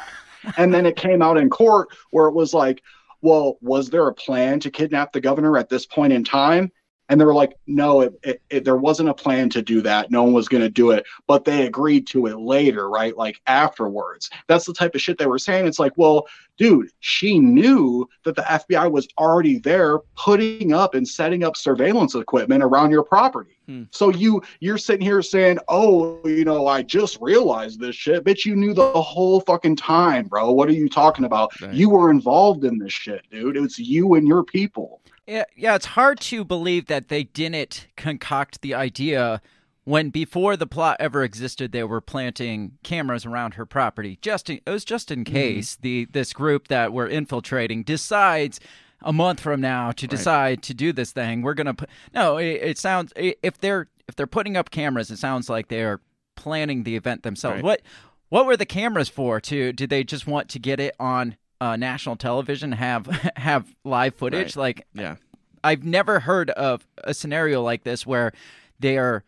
and 0.56 0.72
then 0.72 0.86
it 0.86 0.96
came 0.96 1.22
out 1.22 1.36
in 1.36 1.50
court 1.50 1.88
where 2.10 2.26
it 2.26 2.34
was 2.34 2.54
like, 2.54 2.82
well, 3.20 3.58
was 3.60 3.90
there 3.90 4.08
a 4.08 4.14
plan 4.14 4.58
to 4.60 4.70
kidnap 4.70 5.12
the 5.12 5.20
governor 5.20 5.56
at 5.58 5.68
this 5.68 5.86
point 5.86 6.12
in 6.12 6.24
time? 6.24 6.70
And 7.12 7.20
they 7.20 7.26
were 7.26 7.34
like, 7.34 7.58
no, 7.66 8.00
it, 8.00 8.18
it, 8.22 8.42
it, 8.48 8.64
there 8.64 8.78
wasn't 8.78 9.10
a 9.10 9.14
plan 9.14 9.50
to 9.50 9.60
do 9.60 9.82
that. 9.82 10.10
No 10.10 10.22
one 10.22 10.32
was 10.32 10.48
going 10.48 10.62
to 10.62 10.70
do 10.70 10.92
it, 10.92 11.04
but 11.26 11.44
they 11.44 11.66
agreed 11.66 12.06
to 12.06 12.24
it 12.24 12.38
later, 12.38 12.88
right? 12.88 13.14
Like 13.14 13.38
afterwards. 13.46 14.30
That's 14.46 14.64
the 14.64 14.72
type 14.72 14.94
of 14.94 15.02
shit 15.02 15.18
they 15.18 15.26
were 15.26 15.38
saying. 15.38 15.66
It's 15.66 15.78
like, 15.78 15.92
well, 15.96 16.26
dude, 16.56 16.90
she 17.00 17.38
knew 17.38 18.08
that 18.24 18.34
the 18.34 18.40
FBI 18.40 18.90
was 18.90 19.06
already 19.18 19.58
there 19.58 19.98
putting 20.16 20.72
up 20.72 20.94
and 20.94 21.06
setting 21.06 21.44
up 21.44 21.54
surveillance 21.54 22.14
equipment 22.14 22.62
around 22.62 22.90
your 22.90 23.04
property. 23.04 23.58
Hmm. 23.66 23.82
So 23.90 24.10
you 24.10 24.42
you're 24.60 24.78
sitting 24.78 25.04
here 25.04 25.22
saying, 25.22 25.58
"Oh, 25.68 26.18
you 26.24 26.44
know, 26.44 26.66
I 26.66 26.82
just 26.82 27.18
realized 27.20 27.78
this 27.78 27.94
shit." 27.94 28.24
Bitch, 28.24 28.44
you 28.44 28.56
knew 28.56 28.74
the 28.74 28.90
whole 29.00 29.40
fucking 29.42 29.76
time, 29.76 30.26
bro. 30.26 30.50
What 30.50 30.68
are 30.68 30.72
you 30.72 30.88
talking 30.88 31.24
about? 31.24 31.52
You 31.72 31.90
were 31.90 32.10
involved 32.10 32.64
in 32.64 32.78
this 32.78 32.92
shit, 32.92 33.22
dude. 33.30 33.56
It 33.56 33.60
was 33.60 33.78
you 33.78 34.14
and 34.14 34.26
your 34.26 34.42
people. 34.42 35.00
Yeah, 35.26 35.44
yeah, 35.56 35.74
it's 35.74 35.86
hard 35.86 36.20
to 36.20 36.44
believe 36.44 36.86
that 36.86 37.08
they 37.08 37.24
didn't 37.24 37.86
concoct 37.96 38.60
the 38.60 38.74
idea 38.74 39.40
when 39.84 40.10
before 40.10 40.56
the 40.56 40.66
plot 40.66 40.96
ever 41.00 41.24
existed 41.24 41.72
they 41.72 41.84
were 41.84 42.00
planting 42.00 42.72
cameras 42.82 43.26
around 43.26 43.54
her 43.54 43.66
property. 43.66 44.18
Just 44.20 44.50
in, 44.50 44.60
it 44.66 44.70
was 44.70 44.84
just 44.84 45.10
in 45.10 45.24
mm-hmm. 45.24 45.34
case 45.34 45.76
the 45.76 46.06
this 46.06 46.32
group 46.32 46.68
that 46.68 46.92
were 46.92 47.08
infiltrating 47.08 47.82
decides 47.82 48.60
a 49.00 49.12
month 49.12 49.40
from 49.40 49.60
now 49.60 49.90
to 49.92 50.06
decide 50.06 50.62
to 50.62 50.74
do 50.74 50.92
this 50.92 51.12
thing. 51.12 51.42
We're 51.42 51.54
gonna 51.54 51.74
put 51.74 51.88
no. 52.14 52.36
It, 52.36 52.60
it 52.62 52.78
sounds 52.78 53.12
if 53.16 53.58
they're 53.58 53.88
if 54.08 54.16
they're 54.16 54.26
putting 54.26 54.56
up 54.56 54.70
cameras, 54.70 55.10
it 55.10 55.18
sounds 55.18 55.48
like 55.48 55.68
they 55.68 55.82
are 55.82 56.00
planning 56.36 56.82
the 56.82 56.96
event 56.96 57.22
themselves. 57.22 57.56
Right. 57.56 57.64
What 57.64 57.82
what 58.28 58.46
were 58.46 58.56
the 58.56 58.66
cameras 58.66 59.08
for? 59.08 59.40
To 59.40 59.72
did 59.72 59.90
they 59.90 60.04
just 60.04 60.26
want 60.26 60.48
to 60.50 60.58
get 60.58 60.80
it 60.80 60.94
on 60.98 61.36
uh, 61.62 61.76
national 61.76 62.16
television? 62.16 62.72
Have 62.72 63.06
have 63.36 63.72
live 63.84 64.16
footage? 64.16 64.56
Right. 64.56 64.62
Like 64.62 64.86
Yeah. 64.94 65.16
I've 65.62 65.84
never 65.84 66.20
heard 66.20 66.50
of 66.50 66.86
a 67.04 67.14
scenario 67.14 67.62
like 67.62 67.84
this 67.84 68.04
where 68.04 68.32
they 68.80 68.98
are 68.98 69.22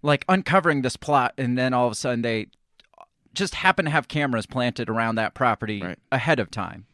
like 0.00 0.24
uncovering 0.28 0.82
this 0.82 0.96
plot 0.96 1.34
and 1.36 1.58
then 1.58 1.74
all 1.74 1.86
of 1.86 1.92
a 1.92 1.96
sudden 1.96 2.22
they 2.22 2.46
just 3.32 3.56
happen 3.56 3.86
to 3.86 3.90
have 3.90 4.06
cameras 4.06 4.46
planted 4.46 4.88
around 4.88 5.16
that 5.16 5.34
property 5.34 5.82
ahead 6.12 6.38
of 6.38 6.52
time. 6.52 6.86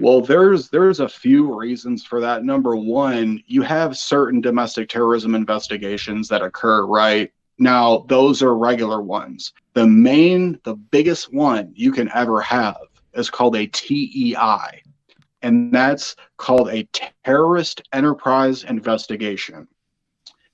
Well, 0.00 0.20
there's 0.20 0.70
there's 0.70 0.98
a 0.98 1.08
few 1.08 1.56
reasons 1.56 2.04
for 2.04 2.20
that. 2.20 2.44
Number 2.44 2.74
one, 2.74 3.40
you 3.46 3.62
have 3.62 3.96
certain 3.96 4.40
domestic 4.40 4.88
terrorism 4.88 5.36
investigations 5.36 6.26
that 6.28 6.42
occur, 6.42 6.84
right? 6.84 7.32
Now, 7.58 8.04
those 8.08 8.42
are 8.42 8.56
regular 8.56 9.00
ones. 9.00 9.52
The 9.74 9.86
main, 9.86 10.58
the 10.64 10.74
biggest 10.74 11.32
one 11.32 11.70
you 11.76 11.92
can 11.92 12.10
ever 12.12 12.40
have 12.40 12.76
is 13.16 13.30
called 13.30 13.56
a 13.56 13.66
TEI, 13.66 14.82
and 15.42 15.72
that's 15.72 16.16
called 16.36 16.68
a 16.68 16.88
terrorist 17.24 17.82
enterprise 17.92 18.64
investigation. 18.64 19.66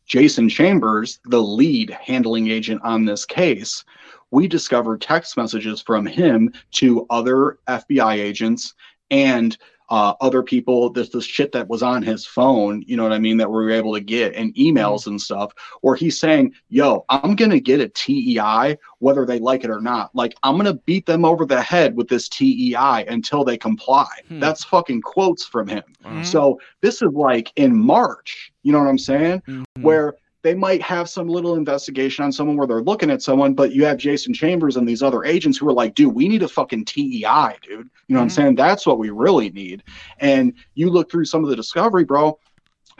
Jason 0.06 0.48
Chambers, 0.48 1.20
the 1.24 1.40
lead 1.40 1.90
handling 1.90 2.48
agent 2.48 2.80
on 2.84 3.04
this 3.04 3.24
case, 3.24 3.84
we 4.30 4.48
discovered 4.48 5.00
text 5.00 5.36
messages 5.36 5.80
from 5.80 6.06
him 6.06 6.52
to 6.72 7.06
other 7.10 7.58
FBI 7.68 8.14
agents 8.14 8.74
and 9.10 9.56
uh, 9.92 10.14
other 10.22 10.42
people. 10.42 10.88
This 10.88 11.10
this 11.10 11.26
shit 11.26 11.52
that 11.52 11.68
was 11.68 11.82
on 11.82 12.02
his 12.02 12.26
phone, 12.26 12.82
you 12.86 12.96
know 12.96 13.02
what 13.02 13.12
I 13.12 13.18
mean, 13.18 13.36
that 13.36 13.50
we 13.50 13.56
were 13.56 13.70
able 13.70 13.92
to 13.92 14.00
get, 14.00 14.34
and 14.34 14.54
emails 14.54 15.06
and 15.06 15.20
stuff, 15.20 15.52
where 15.82 15.94
he's 15.94 16.18
saying, 16.18 16.54
"Yo, 16.70 17.04
I'm 17.10 17.36
gonna 17.36 17.60
get 17.60 17.78
a 17.80 17.90
TEI, 17.90 18.78
whether 19.00 19.26
they 19.26 19.38
like 19.38 19.64
it 19.64 19.70
or 19.70 19.82
not. 19.82 20.10
Like, 20.14 20.34
I'm 20.42 20.56
gonna 20.56 20.72
beat 20.72 21.04
them 21.04 21.26
over 21.26 21.44
the 21.44 21.60
head 21.60 21.94
with 21.94 22.08
this 22.08 22.30
TEI 22.30 23.04
until 23.06 23.44
they 23.44 23.58
comply." 23.58 24.08
Hmm. 24.28 24.40
That's 24.40 24.64
fucking 24.64 25.02
quotes 25.02 25.44
from 25.44 25.68
him. 25.68 25.82
Mhm. 26.06 26.24
So 26.24 26.58
this 26.80 27.02
is 27.02 27.12
like 27.12 27.52
in 27.56 27.76
March. 27.76 28.50
You 28.62 28.72
know 28.72 28.78
what 28.78 28.88
I'm 28.88 28.96
saying? 28.96 29.42
Where 29.82 30.14
they 30.42 30.54
might 30.54 30.82
have 30.82 31.08
some 31.08 31.28
little 31.28 31.54
investigation 31.54 32.24
on 32.24 32.32
someone 32.32 32.56
where 32.56 32.66
they're 32.66 32.82
looking 32.82 33.10
at 33.10 33.22
someone, 33.22 33.54
but 33.54 33.72
you 33.72 33.84
have 33.84 33.96
Jason 33.96 34.34
Chambers 34.34 34.76
and 34.76 34.88
these 34.88 35.02
other 35.02 35.24
agents 35.24 35.56
who 35.56 35.68
are 35.68 35.72
like, 35.72 35.94
dude, 35.94 36.14
we 36.14 36.28
need 36.28 36.42
a 36.42 36.48
fucking 36.48 36.84
TEI, 36.84 37.56
dude. 37.62 37.70
You 37.70 38.14
know 38.14 38.18
what 38.18 38.22
I'm 38.22 38.30
saying? 38.30 38.56
That's 38.56 38.86
what 38.86 38.98
we 38.98 39.10
really 39.10 39.50
need. 39.50 39.84
And 40.18 40.52
you 40.74 40.90
look 40.90 41.10
through 41.10 41.26
some 41.26 41.44
of 41.44 41.50
the 41.50 41.56
discovery, 41.56 42.04
bro, 42.04 42.38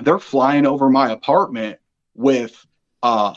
they're 0.00 0.18
flying 0.18 0.66
over 0.66 0.88
my 0.88 1.10
apartment 1.10 1.78
with 2.14 2.64
uh 3.02 3.34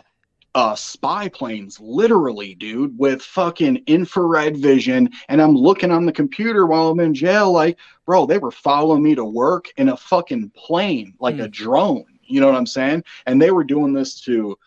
uh 0.53 0.75
spy 0.75 1.27
planes 1.27 1.79
literally 1.79 2.55
dude 2.55 2.97
with 2.97 3.21
fucking 3.21 3.81
infrared 3.87 4.57
vision 4.57 5.09
and 5.29 5.41
i'm 5.41 5.55
looking 5.55 5.91
on 5.91 6.05
the 6.05 6.11
computer 6.11 6.65
while 6.65 6.89
i'm 6.89 6.99
in 6.99 7.13
jail 7.13 7.51
like 7.51 7.77
bro 8.05 8.25
they 8.25 8.37
were 8.37 8.51
following 8.51 9.01
me 9.01 9.15
to 9.15 9.23
work 9.23 9.67
in 9.77 9.89
a 9.89 9.97
fucking 9.97 10.49
plane 10.55 11.13
like 11.19 11.39
a 11.39 11.47
drone 11.47 12.14
you 12.25 12.39
know 12.39 12.47
what 12.47 12.55
i'm 12.55 12.65
saying? 12.65 13.03
And 13.25 13.41
they 13.41 13.51
were 13.51 13.63
doing 13.63 13.93
this 13.93 14.21
to 14.21 14.57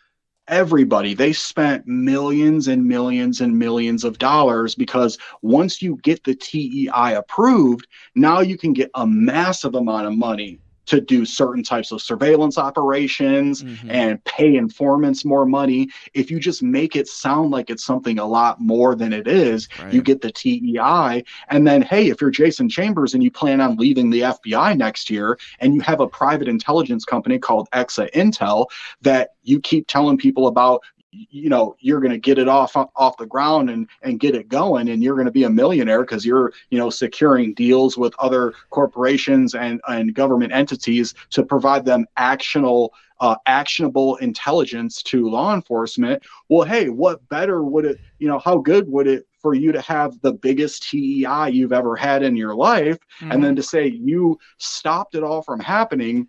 everybody. 0.48 1.12
They 1.14 1.32
spent 1.32 1.86
millions 1.86 2.68
and 2.68 2.84
millions 2.84 3.40
and 3.42 3.59
millions 3.59 4.02
of 4.02 4.18
dollars 4.18 4.74
because 4.74 5.18
once 5.42 5.82
you 5.82 5.96
get 6.02 6.24
the 6.24 6.34
TEI 6.34 7.14
approved 7.16 7.86
now 8.14 8.40
you 8.40 8.56
can 8.56 8.72
get 8.72 8.90
a 8.94 9.06
massive 9.06 9.74
amount 9.74 10.06
of 10.06 10.14
money 10.14 10.59
to 10.89 11.01
do 11.01 11.24
certain 11.24 11.62
types 11.62 11.93
of 11.93 12.03
surveillance 12.03 12.59
operations 12.59 13.62
mm-hmm. 13.62 13.91
and 13.91 14.22
pay 14.24 14.57
informants 14.57 15.24
more 15.24 15.47
money. 15.47 15.89
If 16.14 16.30
you 16.30 16.41
just 16.41 16.62
make 16.62 16.97
it 16.97 17.09
sound 17.09 17.51
like 17.51 17.70
it's 17.70 17.84
something 17.84 18.18
a 18.18 18.26
lot 18.26 18.61
more 18.61 18.95
than 18.95 19.12
it 19.12 19.28
is, 19.28 19.68
right. 19.78 19.93
you 19.93 20.03
get 20.03 20.20
the 20.20 20.32
TEI. 20.32 21.24
And 21.49 21.66
then, 21.66 21.82
hey, 21.82 22.09
if 22.09 22.20
you're 22.20 22.30
Jason 22.30 22.68
Chambers 22.68 23.14
and 23.14 23.22
you 23.22 23.30
plan 23.30 23.61
on 23.61 23.76
leaving 23.76 24.11
the 24.11 24.20
FBI 24.20 24.76
next 24.76 25.11
year 25.11 25.39
and 25.61 25.74
you 25.74 25.80
have 25.82 26.01
a 26.01 26.09
private 26.09 26.49
intelligence 26.49 27.05
company 27.05 27.39
called 27.39 27.68
Exa 27.72 28.11
Intel 28.12 28.66
that 29.03 29.30
you 29.43 29.61
keep 29.61 29.86
telling 29.89 30.16
people 30.18 30.47
about 30.47 30.82
you 31.11 31.48
know 31.48 31.74
you're 31.80 32.00
going 32.00 32.12
to 32.12 32.18
get 32.18 32.38
it 32.38 32.48
off 32.48 32.76
off 32.76 33.16
the 33.16 33.26
ground 33.26 33.70
and 33.70 33.88
and 34.02 34.20
get 34.20 34.34
it 34.34 34.48
going 34.48 34.88
and 34.90 35.02
you're 35.02 35.14
going 35.14 35.26
to 35.26 35.32
be 35.32 35.44
a 35.44 35.50
millionaire 35.50 36.02
because 36.02 36.24
you're 36.24 36.52
you 36.70 36.78
know 36.78 36.90
securing 36.90 37.54
deals 37.54 37.96
with 37.96 38.14
other 38.18 38.52
corporations 38.70 39.54
and 39.54 39.80
and 39.88 40.14
government 40.14 40.52
entities 40.52 41.14
to 41.30 41.42
provide 41.42 41.84
them 41.84 42.06
actionable 42.16 42.92
uh, 43.20 43.34
actionable 43.46 44.16
intelligence 44.16 45.02
to 45.02 45.28
law 45.28 45.54
enforcement 45.54 46.22
well 46.48 46.66
hey 46.66 46.88
what 46.88 47.26
better 47.28 47.64
would 47.64 47.84
it 47.84 47.98
you 48.18 48.28
know 48.28 48.38
how 48.38 48.59
good 48.59 48.88
would 48.88 49.06
it 49.06 49.26
for 49.40 49.54
you 49.54 49.72
to 49.72 49.80
have 49.80 50.20
the 50.20 50.32
biggest 50.32 50.88
TEI 50.90 51.48
you've 51.50 51.72
ever 51.72 51.96
had 51.96 52.22
in 52.22 52.36
your 52.36 52.54
life 52.54 52.98
mm-hmm. 53.20 53.32
and 53.32 53.42
then 53.42 53.56
to 53.56 53.62
say 53.62 53.86
you 53.86 54.38
stopped 54.59 55.14
it 55.14 55.22
all 55.22 55.42
from 55.42 55.59
happening 55.59 56.28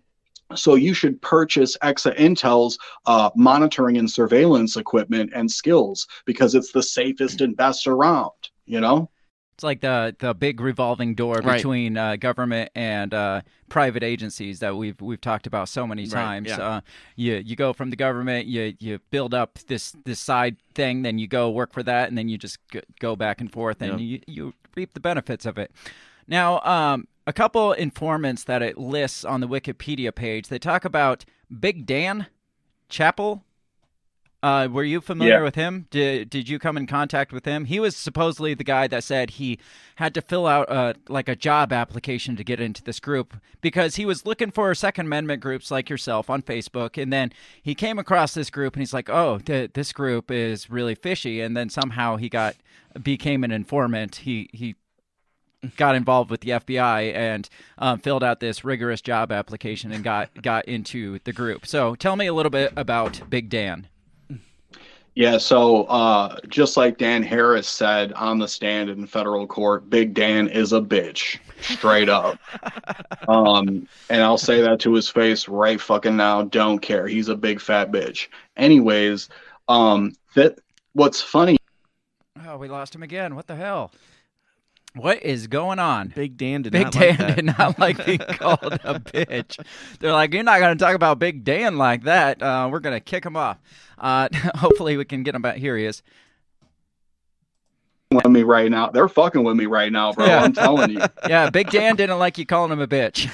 so 0.54 0.74
you 0.74 0.94
should 0.94 1.20
purchase 1.22 1.76
Exa 1.82 2.16
Intel's 2.16 2.78
uh, 3.06 3.30
monitoring 3.36 3.96
and 3.96 4.10
surveillance 4.10 4.76
equipment 4.76 5.30
and 5.34 5.50
skills 5.50 6.06
because 6.24 6.54
it's 6.54 6.72
the 6.72 6.82
safest 6.82 7.40
and 7.40 7.56
best 7.56 7.86
around. 7.86 8.30
You 8.66 8.80
know, 8.80 9.10
it's 9.60 9.64
like 9.64 9.82
the 9.82 10.16
the 10.18 10.32
big 10.32 10.58
revolving 10.58 11.14
door 11.14 11.40
right. 11.44 11.56
between 11.56 11.98
uh, 11.98 12.16
government 12.16 12.70
and 12.74 13.12
uh, 13.12 13.42
private 13.68 14.02
agencies 14.02 14.60
that 14.60 14.74
we've 14.74 14.98
we've 15.02 15.20
talked 15.20 15.46
about 15.46 15.68
so 15.68 15.86
many 15.86 16.06
times. 16.06 16.48
Right, 16.48 16.58
yeah. 16.58 16.66
Uh, 16.66 16.80
you 17.16 17.34
you 17.34 17.56
go 17.56 17.74
from 17.74 17.90
the 17.90 17.96
government, 17.96 18.46
you 18.46 18.74
you 18.78 19.00
build 19.10 19.34
up 19.34 19.58
this 19.66 19.94
this 20.06 20.18
side 20.18 20.56
thing, 20.74 21.02
then 21.02 21.18
you 21.18 21.26
go 21.26 21.50
work 21.50 21.74
for 21.74 21.82
that, 21.82 22.08
and 22.08 22.16
then 22.16 22.30
you 22.30 22.38
just 22.38 22.58
go 23.00 23.16
back 23.16 23.42
and 23.42 23.52
forth, 23.52 23.82
and 23.82 24.00
yep. 24.00 24.22
you 24.26 24.34
you 24.34 24.54
reap 24.76 24.94
the 24.94 25.00
benefits 25.00 25.44
of 25.44 25.58
it. 25.58 25.70
Now, 26.26 26.60
um, 26.60 27.06
a 27.30 27.32
couple 27.32 27.72
informants 27.72 28.42
that 28.42 28.60
it 28.60 28.76
lists 28.76 29.24
on 29.24 29.40
the 29.40 29.46
Wikipedia 29.46 30.12
page. 30.12 30.48
They 30.48 30.58
talk 30.58 30.84
about 30.84 31.24
Big 31.60 31.86
Dan 31.86 32.26
Chappell. 32.88 33.44
Uh, 34.42 34.66
were 34.68 34.82
you 34.82 35.00
familiar 35.00 35.34
yeah. 35.34 35.42
with 35.42 35.54
him? 35.54 35.86
Did 35.90 36.28
did 36.28 36.48
you 36.48 36.58
come 36.58 36.76
in 36.76 36.88
contact 36.88 37.32
with 37.32 37.44
him? 37.44 37.66
He 37.66 37.78
was 37.78 37.94
supposedly 37.94 38.54
the 38.54 38.64
guy 38.64 38.88
that 38.88 39.04
said 39.04 39.30
he 39.30 39.60
had 39.96 40.12
to 40.14 40.22
fill 40.22 40.48
out 40.48 40.68
a 40.72 40.96
like 41.08 41.28
a 41.28 41.36
job 41.36 41.72
application 41.72 42.34
to 42.34 42.42
get 42.42 42.58
into 42.58 42.82
this 42.82 42.98
group 42.98 43.36
because 43.60 43.94
he 43.94 44.04
was 44.04 44.26
looking 44.26 44.50
for 44.50 44.74
Second 44.74 45.06
Amendment 45.06 45.40
groups 45.40 45.70
like 45.70 45.88
yourself 45.88 46.28
on 46.30 46.42
Facebook, 46.42 47.00
and 47.00 47.12
then 47.12 47.32
he 47.62 47.76
came 47.76 47.98
across 47.98 48.34
this 48.34 48.50
group 48.50 48.74
and 48.74 48.82
he's 48.82 48.94
like, 48.94 49.08
"Oh, 49.08 49.38
th- 49.38 49.74
this 49.74 49.92
group 49.92 50.32
is 50.32 50.68
really 50.68 50.96
fishy," 50.96 51.40
and 51.40 51.56
then 51.56 51.68
somehow 51.68 52.16
he 52.16 52.28
got 52.28 52.56
became 53.00 53.44
an 53.44 53.52
informant. 53.52 54.16
He 54.16 54.48
he 54.52 54.74
got 55.76 55.94
involved 55.94 56.30
with 56.30 56.40
the 56.40 56.50
FBI 56.50 57.14
and 57.14 57.48
um, 57.78 57.98
filled 57.98 58.24
out 58.24 58.40
this 58.40 58.64
rigorous 58.64 59.00
job 59.00 59.30
application 59.32 59.92
and 59.92 60.02
got 60.02 60.30
got 60.42 60.64
into 60.66 61.18
the 61.24 61.32
group. 61.32 61.66
So 61.66 61.94
tell 61.94 62.16
me 62.16 62.26
a 62.26 62.34
little 62.34 62.50
bit 62.50 62.72
about 62.76 63.20
Big 63.28 63.48
Dan. 63.48 63.86
Yeah, 65.16 65.38
so 65.38 65.84
uh, 65.84 66.38
just 66.48 66.76
like 66.76 66.96
Dan 66.96 67.22
Harris 67.22 67.66
said 67.68 68.12
on 68.12 68.38
the 68.38 68.46
stand 68.46 68.88
in 68.88 69.06
federal 69.06 69.46
court, 69.46 69.90
Big 69.90 70.14
Dan 70.14 70.48
is 70.48 70.72
a 70.72 70.80
bitch, 70.80 71.38
straight 71.60 72.08
up. 72.08 72.38
um, 73.28 73.88
and 74.08 74.22
I'll 74.22 74.38
say 74.38 74.62
that 74.62 74.78
to 74.80 74.94
his 74.94 75.08
face 75.08 75.48
right 75.48 75.80
fucking 75.80 76.16
now. 76.16 76.42
Don't 76.42 76.78
care. 76.78 77.08
He's 77.08 77.28
a 77.28 77.34
big 77.34 77.60
fat 77.60 77.90
bitch. 77.90 78.28
Anyways, 78.56 79.28
um, 79.68 80.14
that 80.36 80.58
what's 80.92 81.20
funny. 81.20 81.56
Oh, 82.46 82.56
we 82.56 82.68
lost 82.68 82.94
him 82.94 83.02
again. 83.02 83.34
What 83.34 83.48
the 83.48 83.56
hell? 83.56 83.90
What 84.96 85.22
is 85.22 85.46
going 85.46 85.78
on? 85.78 86.08
Big 86.08 86.36
Dan 86.36 86.62
did 86.62 86.72
Big 86.72 86.84
not 86.84 86.92
Dan 86.92 87.08
like 87.08 87.18
that. 87.18 87.36
did 87.36 87.44
not 87.44 87.78
like 87.78 88.04
being 88.04 88.18
called 88.28 88.58
a 88.84 88.98
bitch. 88.98 89.64
They're 90.00 90.12
like, 90.12 90.34
you're 90.34 90.42
not 90.42 90.58
going 90.58 90.76
to 90.76 90.84
talk 90.84 90.94
about 90.96 91.18
Big 91.20 91.44
Dan 91.44 91.78
like 91.78 92.02
that. 92.04 92.42
Uh, 92.42 92.68
we're 92.70 92.80
going 92.80 92.96
to 92.96 93.00
kick 93.00 93.24
him 93.24 93.36
off. 93.36 93.58
Uh, 93.98 94.28
hopefully, 94.56 94.96
we 94.96 95.04
can 95.04 95.22
get 95.22 95.34
him 95.34 95.42
back. 95.42 95.56
Here 95.56 95.76
he 95.76 95.84
is. 95.84 96.02
With 98.12 98.26
me 98.26 98.42
right 98.42 98.68
now, 98.68 98.88
they're 98.88 99.08
fucking 99.08 99.44
with 99.44 99.56
me 99.56 99.66
right 99.66 99.92
now, 99.92 100.12
bro. 100.12 100.26
Yeah. 100.26 100.42
I'm 100.42 100.52
telling 100.52 100.90
you. 100.90 101.00
Yeah, 101.28 101.48
Big 101.50 101.70
Dan 101.70 101.94
didn't 101.94 102.18
like 102.18 102.38
you 102.38 102.44
calling 102.46 102.72
him 102.72 102.80
a 102.80 102.88
bitch. 102.88 103.30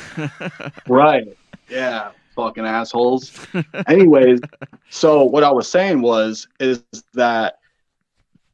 right. 0.87 1.27
Yeah. 1.71 2.11
Fucking 2.35 2.67
assholes. 2.67 3.33
Anyways, 3.87 4.41
so 4.91 5.25
what 5.25 5.43
I 5.43 5.51
was 5.51 5.71
saying 5.71 6.03
was 6.03 6.47
is 6.61 6.83
that 7.15 7.61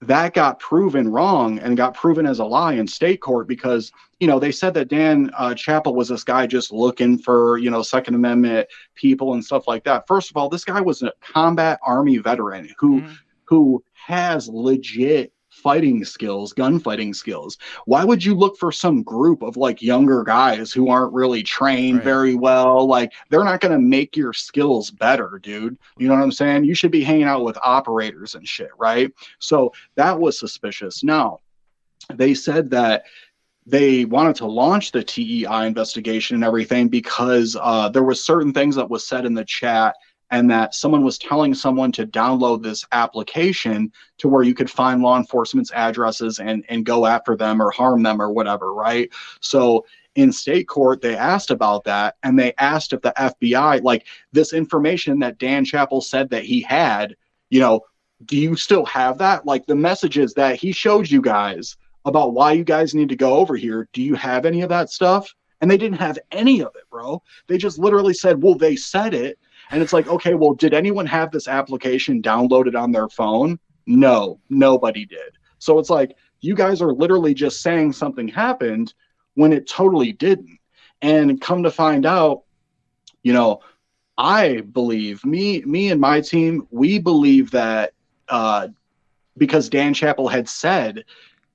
that 0.03 0.35
got 0.35 0.59
proven 0.59 1.09
wrong 1.09 1.61
and 1.61 1.77
got 1.77 1.95
proven 1.95 2.27
as 2.27 2.41
a 2.41 2.45
lie 2.45 2.75
in 2.75 2.87
state 2.87 3.21
court 3.21 3.47
because 3.47 3.93
you 4.19 4.27
know 4.27 4.39
they 4.39 4.51
said 4.51 4.75
that 4.75 4.89
Dan 4.89 5.31
uh, 5.37 5.55
Chappell 5.55 5.95
was 5.95 6.09
this 6.09 6.25
guy 6.25 6.47
just 6.47 6.73
looking 6.73 7.17
for 7.17 7.59
you 7.59 7.71
know 7.71 7.83
Second 7.83 8.15
Amendment 8.15 8.69
people 8.97 9.35
and 9.35 9.45
stuff 9.45 9.69
like 9.69 9.85
that. 9.85 10.07
First 10.07 10.31
of 10.31 10.37
all, 10.37 10.49
this 10.49 10.65
guy 10.65 10.81
was 10.81 11.03
a 11.03 11.13
combat 11.21 11.79
army 11.87 12.19
veteran 12.19 12.69
who 12.79 13.01
mm-hmm. 13.01 13.13
who 13.45 13.83
has 13.93 14.49
legit 14.49 15.33
fighting 15.63 16.05
skills, 16.05 16.53
gunfighting 16.53 17.15
skills. 17.15 17.59
Why 17.87 18.05
would 18.05 18.25
you 18.25 18.35
look 18.35 18.57
for 18.57 18.73
some 18.73 19.03
group 19.03 19.43
of 19.43 19.57
like 19.57 19.83
younger 19.83 20.23
guys 20.25 20.73
who 20.73 20.89
aren't 20.89 21.13
really 21.13 21.43
trained 21.43 21.99
right. 21.99 22.05
very 22.05 22.35
well? 22.35 22.87
Like 22.87 23.13
they're 23.31 23.45
not 23.45 23.61
going 23.61 23.73
to 23.73 23.79
make 23.79 24.17
your 24.17 24.33
skills 24.33 24.91
better, 24.91 25.39
dude. 25.43 25.79
You 25.99 26.09
know 26.09 26.15
what 26.15 26.23
I'm 26.23 26.33
saying? 26.33 26.65
You 26.65 26.75
should 26.75 26.91
be 26.91 27.05
hanging 27.05 27.25
out 27.25 27.45
with 27.45 27.59
operators 27.63 28.35
and 28.35 28.47
shit, 28.47 28.71
right? 28.79 29.13
So 29.39 29.73
that 29.95 30.19
was 30.19 30.39
suspicious. 30.39 31.05
Now, 31.05 31.39
they 32.13 32.35
said 32.35 32.71
that 32.71 33.05
they 33.65 34.05
wanted 34.05 34.35
to 34.37 34.47
launch 34.47 34.91
the 34.91 35.05
TEI 35.05 35.67
investigation 35.67 36.35
and 36.35 36.45
everything 36.45 36.89
because 36.89 37.57
uh, 37.61 37.89
there 37.89 38.03
was 38.03 38.25
certain 38.25 38.53
things 38.53 38.75
that 38.75 38.91
was 38.91 39.07
said 39.07 39.25
in 39.25 39.35
the 39.35 39.45
chat 39.45 39.95
and 40.33 40.51
that 40.51 40.75
someone 40.75 41.05
was 41.05 41.19
telling 41.19 41.55
someone 41.55 41.93
to 41.93 42.07
download 42.07 42.63
this 42.63 42.85
application 42.91 43.93
to 44.17 44.29
where 44.29 44.43
you 44.43 44.55
could 44.55 44.71
find 44.71 45.03
law 45.03 45.17
enforcement's 45.19 45.71
addresses 45.73 46.41
and 46.41 46.65
and 46.69 46.87
go 46.87 47.07
after 47.07 47.37
them 47.37 47.63
or 47.63 47.71
harm 47.71 48.03
them 48.03 48.21
or 48.21 48.33
whatever 48.33 48.75
right? 48.75 49.11
So 49.41 49.85
in 50.17 50.33
state 50.33 50.67
court 50.67 51.01
they 51.01 51.17
asked 51.17 51.51
about 51.51 51.85
that 51.85 52.17
and 52.23 52.39
they 52.39 52.55
asked 52.59 52.93
if 52.93 53.03
the 53.03 53.13
FBI 53.17 53.83
like 53.83 54.07
this 54.33 54.53
information 54.53 55.21
that 55.21 55.39
Dan 55.39 55.65
Chappell 55.65 56.01
said 56.01 56.31
that 56.31 56.45
he 56.45 56.63
had 56.63 57.15
you 57.51 57.61
know 57.61 57.83
do 58.25 58.37
you 58.37 58.55
still 58.55 58.87
have 58.87 59.19
that? 59.19 59.45
Like 59.47 59.67
the 59.67 59.75
messages 59.75 60.33
that 60.35 60.57
he 60.57 60.73
showed 60.73 61.11
you 61.11 61.21
guys 61.21 61.77
about 62.05 62.35
why 62.35 62.53
you 62.53 62.63
guys 62.63 62.95
need 62.95 63.09
to 63.11 63.17
go 63.17 63.35
over 63.35 63.55
here 63.55 63.87
do 63.93 64.03
you 64.03 64.15
have 64.15 64.47
any 64.47 64.63
of 64.63 64.71
that 64.71 64.89
stuff? 64.89 65.33
And 65.61 65.71
they 65.71 65.77
didn't 65.77 65.99
have 65.99 66.19
any 66.31 66.61
of 66.63 66.75
it 66.75 66.89
bro. 66.91 67.23
They 67.49 67.59
just 67.59 67.79
literally 67.79 68.15
said 68.15 68.43
well 68.43 68.55
they 68.55 68.77
said 68.77 69.13
it 69.13 69.39
and 69.73 69.83
it's 69.83 69.93
like, 69.93 70.07
okay, 70.07 70.35
well, 70.35 70.53
did 70.53 70.75
anyone 70.75 71.07
have 71.07 71.31
this 71.31 71.49
application 71.49 72.23
downloaded 72.23 72.79
on 72.79 72.93
their 72.93 73.09
phone? 73.09 73.59
No, 73.87 74.39
nobody 74.51 75.07
did. 75.07 75.39
So 75.59 75.79
it's 75.79 75.91
like, 75.91 76.17
you 76.41 76.55
guys 76.55 76.83
are 76.83 76.93
literally 76.93 77.33
just 77.33 77.63
saying 77.63 77.95
something 77.95 78.29
happened 78.29 78.93
when 79.35 79.53
it 79.53 79.67
totally 79.67 80.13
didn't. 80.13 80.59
And 81.01 81.41
come 81.41 81.63
to 81.63 81.71
find 81.71 82.05
out, 82.05 82.43
you 83.23 83.33
know, 83.33 83.61
I 84.19 84.61
believe 84.61 85.25
me, 85.25 85.63
me 85.63 85.91
and 85.91 86.01
my 86.01 86.21
team, 86.21 86.69
we 86.71 86.99
believe 86.99 87.51
that 87.53 87.95
uh, 88.29 88.69
because 89.39 89.69
Dan 89.69 89.95
Chappell 89.95 90.29
had 90.29 90.49
said 90.49 91.05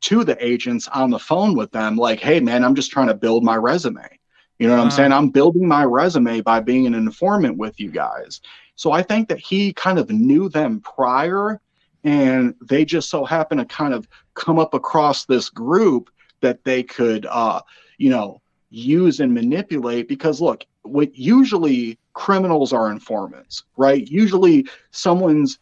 to 0.02 0.24
the 0.24 0.44
agents 0.44 0.88
on 0.88 1.12
the 1.12 1.20
phone 1.20 1.56
with 1.56 1.72
them, 1.72 1.96
like, 1.96 2.20
hey, 2.20 2.40
man, 2.40 2.64
I'm 2.64 2.76
just 2.76 2.92
trying 2.92 3.08
to 3.08 3.14
build 3.14 3.44
my 3.44 3.56
resume. 3.56 4.17
You 4.60 4.68
know 4.68 4.76
what 4.76 4.84
I'm 4.84 4.92
saying? 4.92 5.12
I'm 5.12 5.30
building 5.30 5.68
my 5.68 5.84
resume 5.84 6.42
by 6.42 6.60
being 6.60 6.88
an 6.88 6.96
informant 6.96 7.58
with 7.58 7.80
you 7.80 7.92
guys. 7.92 8.42
So 8.76 8.92
I 8.92 9.04
think 9.04 9.30
that 9.30 9.40
he 9.40 9.74
kind 9.74 10.00
of 10.00 10.10
knew 10.10 10.50
them 10.50 10.82
prior 10.82 11.62
and 12.04 12.56
they 12.62 12.86
just 12.86 13.10
so 13.10 13.26
happen 13.26 13.58
to 13.58 13.66
kind 13.66 13.94
of 13.94 14.08
come 14.34 14.60
up 14.60 14.74
across 14.74 15.26
this 15.26 15.50
group 15.50 16.10
that 16.42 16.64
they 16.64 16.84
could 16.84 17.26
uh, 17.28 17.62
you 17.98 18.10
know, 18.10 18.42
use 18.70 19.20
and 19.20 19.34
manipulate 19.34 20.08
because 20.08 20.42
look, 20.42 20.64
what 20.84 21.16
usually 21.16 21.98
criminals 22.14 22.74
are 22.74 22.92
informants, 22.92 23.64
right? 23.76 24.08
Usually 24.08 24.68
someone's 24.92 25.60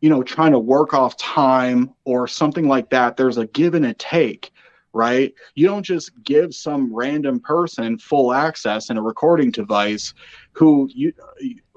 you 0.00 0.10
know 0.10 0.22
trying 0.22 0.52
to 0.52 0.58
work 0.58 0.94
off 0.94 1.16
time 1.16 1.92
or 2.04 2.26
something 2.26 2.68
like 2.68 2.90
that. 2.90 3.16
There's 3.16 3.38
a 3.38 3.46
give 3.46 3.74
and 3.74 3.86
a 3.86 3.94
take 3.94 4.52
right? 4.92 5.32
You 5.54 5.66
don't 5.66 5.84
just 5.84 6.10
give 6.24 6.54
some 6.54 6.94
random 6.94 7.40
person 7.40 7.98
full 7.98 8.32
access 8.32 8.90
in 8.90 8.96
a 8.96 9.02
recording 9.02 9.50
device 9.50 10.14
who 10.52 10.88
you 10.92 11.12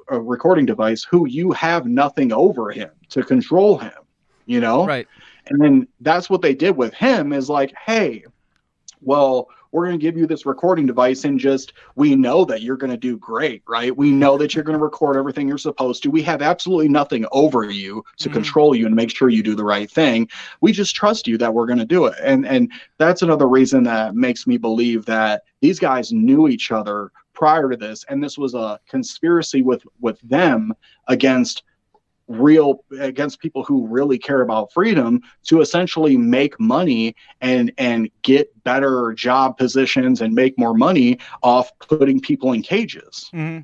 a 0.10 0.20
recording 0.20 0.66
device 0.66 1.04
who 1.04 1.28
you 1.28 1.52
have 1.52 1.86
nothing 1.88 2.32
over 2.32 2.72
him 2.72 2.92
to 3.10 3.24
control 3.24 3.78
him, 3.78 3.92
you 4.46 4.60
know? 4.60 4.86
Right. 4.86 5.08
And 5.48 5.62
then 5.62 5.88
that's 6.02 6.30
what 6.30 6.42
they 6.42 6.54
did 6.54 6.76
with 6.76 6.94
him 6.94 7.34
is 7.34 7.50
like, 7.50 7.74
hey, 7.86 8.24
well, 9.02 9.50
we're 9.76 9.86
going 9.88 10.00
to 10.00 10.02
give 10.02 10.18
you 10.18 10.26
this 10.26 10.46
recording 10.46 10.86
device 10.86 11.26
and 11.26 11.38
just 11.38 11.74
we 11.96 12.16
know 12.16 12.46
that 12.46 12.62
you're 12.62 12.78
going 12.78 12.92
to 12.92 12.98
do 12.98 13.18
great, 13.18 13.62
right? 13.68 13.96
We 13.96 14.10
know 14.10 14.38
that 14.38 14.56
you're 14.56 14.64
going 14.64 14.78
to 14.78 14.84
record 14.84 15.18
everything 15.18 15.48
you're 15.50 15.58
supposed 15.58 16.02
to. 16.04 16.10
We 16.10 16.22
have 16.24 16.42
absolutely 16.42 16.88
nothing 16.88 17.26
over 17.32 17.70
you 17.70 18.04
to 18.20 18.30
Mm-hmm. 18.30 18.34
control 18.34 18.76
you 18.76 18.86
and 18.86 18.96
make 18.96 19.16
sure 19.16 19.30
you 19.30 19.44
do 19.44 19.56
the 19.56 19.64
right 19.66 19.92
thing. 19.92 20.30
We 20.62 20.72
just 20.72 20.96
trust 20.96 21.28
you 21.28 21.38
that 21.40 21.54
we're 21.54 21.66
going 21.66 21.80
to 21.80 21.86
do 21.86 22.06
it. 22.06 22.16
And 22.24 22.48
and 22.48 22.72
that's 22.98 23.22
another 23.22 23.48
reason 23.48 23.84
that 23.84 24.16
makes 24.16 24.48
me 24.48 24.58
believe 24.58 25.06
that 25.06 25.44
these 25.62 25.80
guys 25.80 26.12
knew 26.14 26.48
each 26.48 26.72
other 26.72 27.12
prior 27.34 27.70
to 27.70 27.76
this 27.76 28.06
and 28.08 28.24
this 28.24 28.38
was 28.38 28.54
a 28.54 28.80
conspiracy 28.88 29.62
with 29.62 29.84
with 30.00 30.20
them 30.22 30.74
against 31.10 31.64
real 32.28 32.84
against 33.00 33.40
people 33.40 33.64
who 33.64 33.86
really 33.88 34.18
care 34.18 34.42
about 34.42 34.72
freedom 34.74 35.22
to 35.44 35.62
essentially 35.62 36.18
make 36.18 36.60
money 36.60 37.16
and 37.42 37.72
and 37.78 38.10
get 38.24 38.52
better 38.64 39.14
job 39.14 39.58
positions 39.58 40.22
and 40.22 40.34
make 40.34 40.58
more 40.58 40.74
money 40.74 41.20
off 41.44 41.72
putting 41.80 42.20
people 42.20 42.52
in 42.52 42.62
cages. 42.62 43.30
hmm 43.32 43.60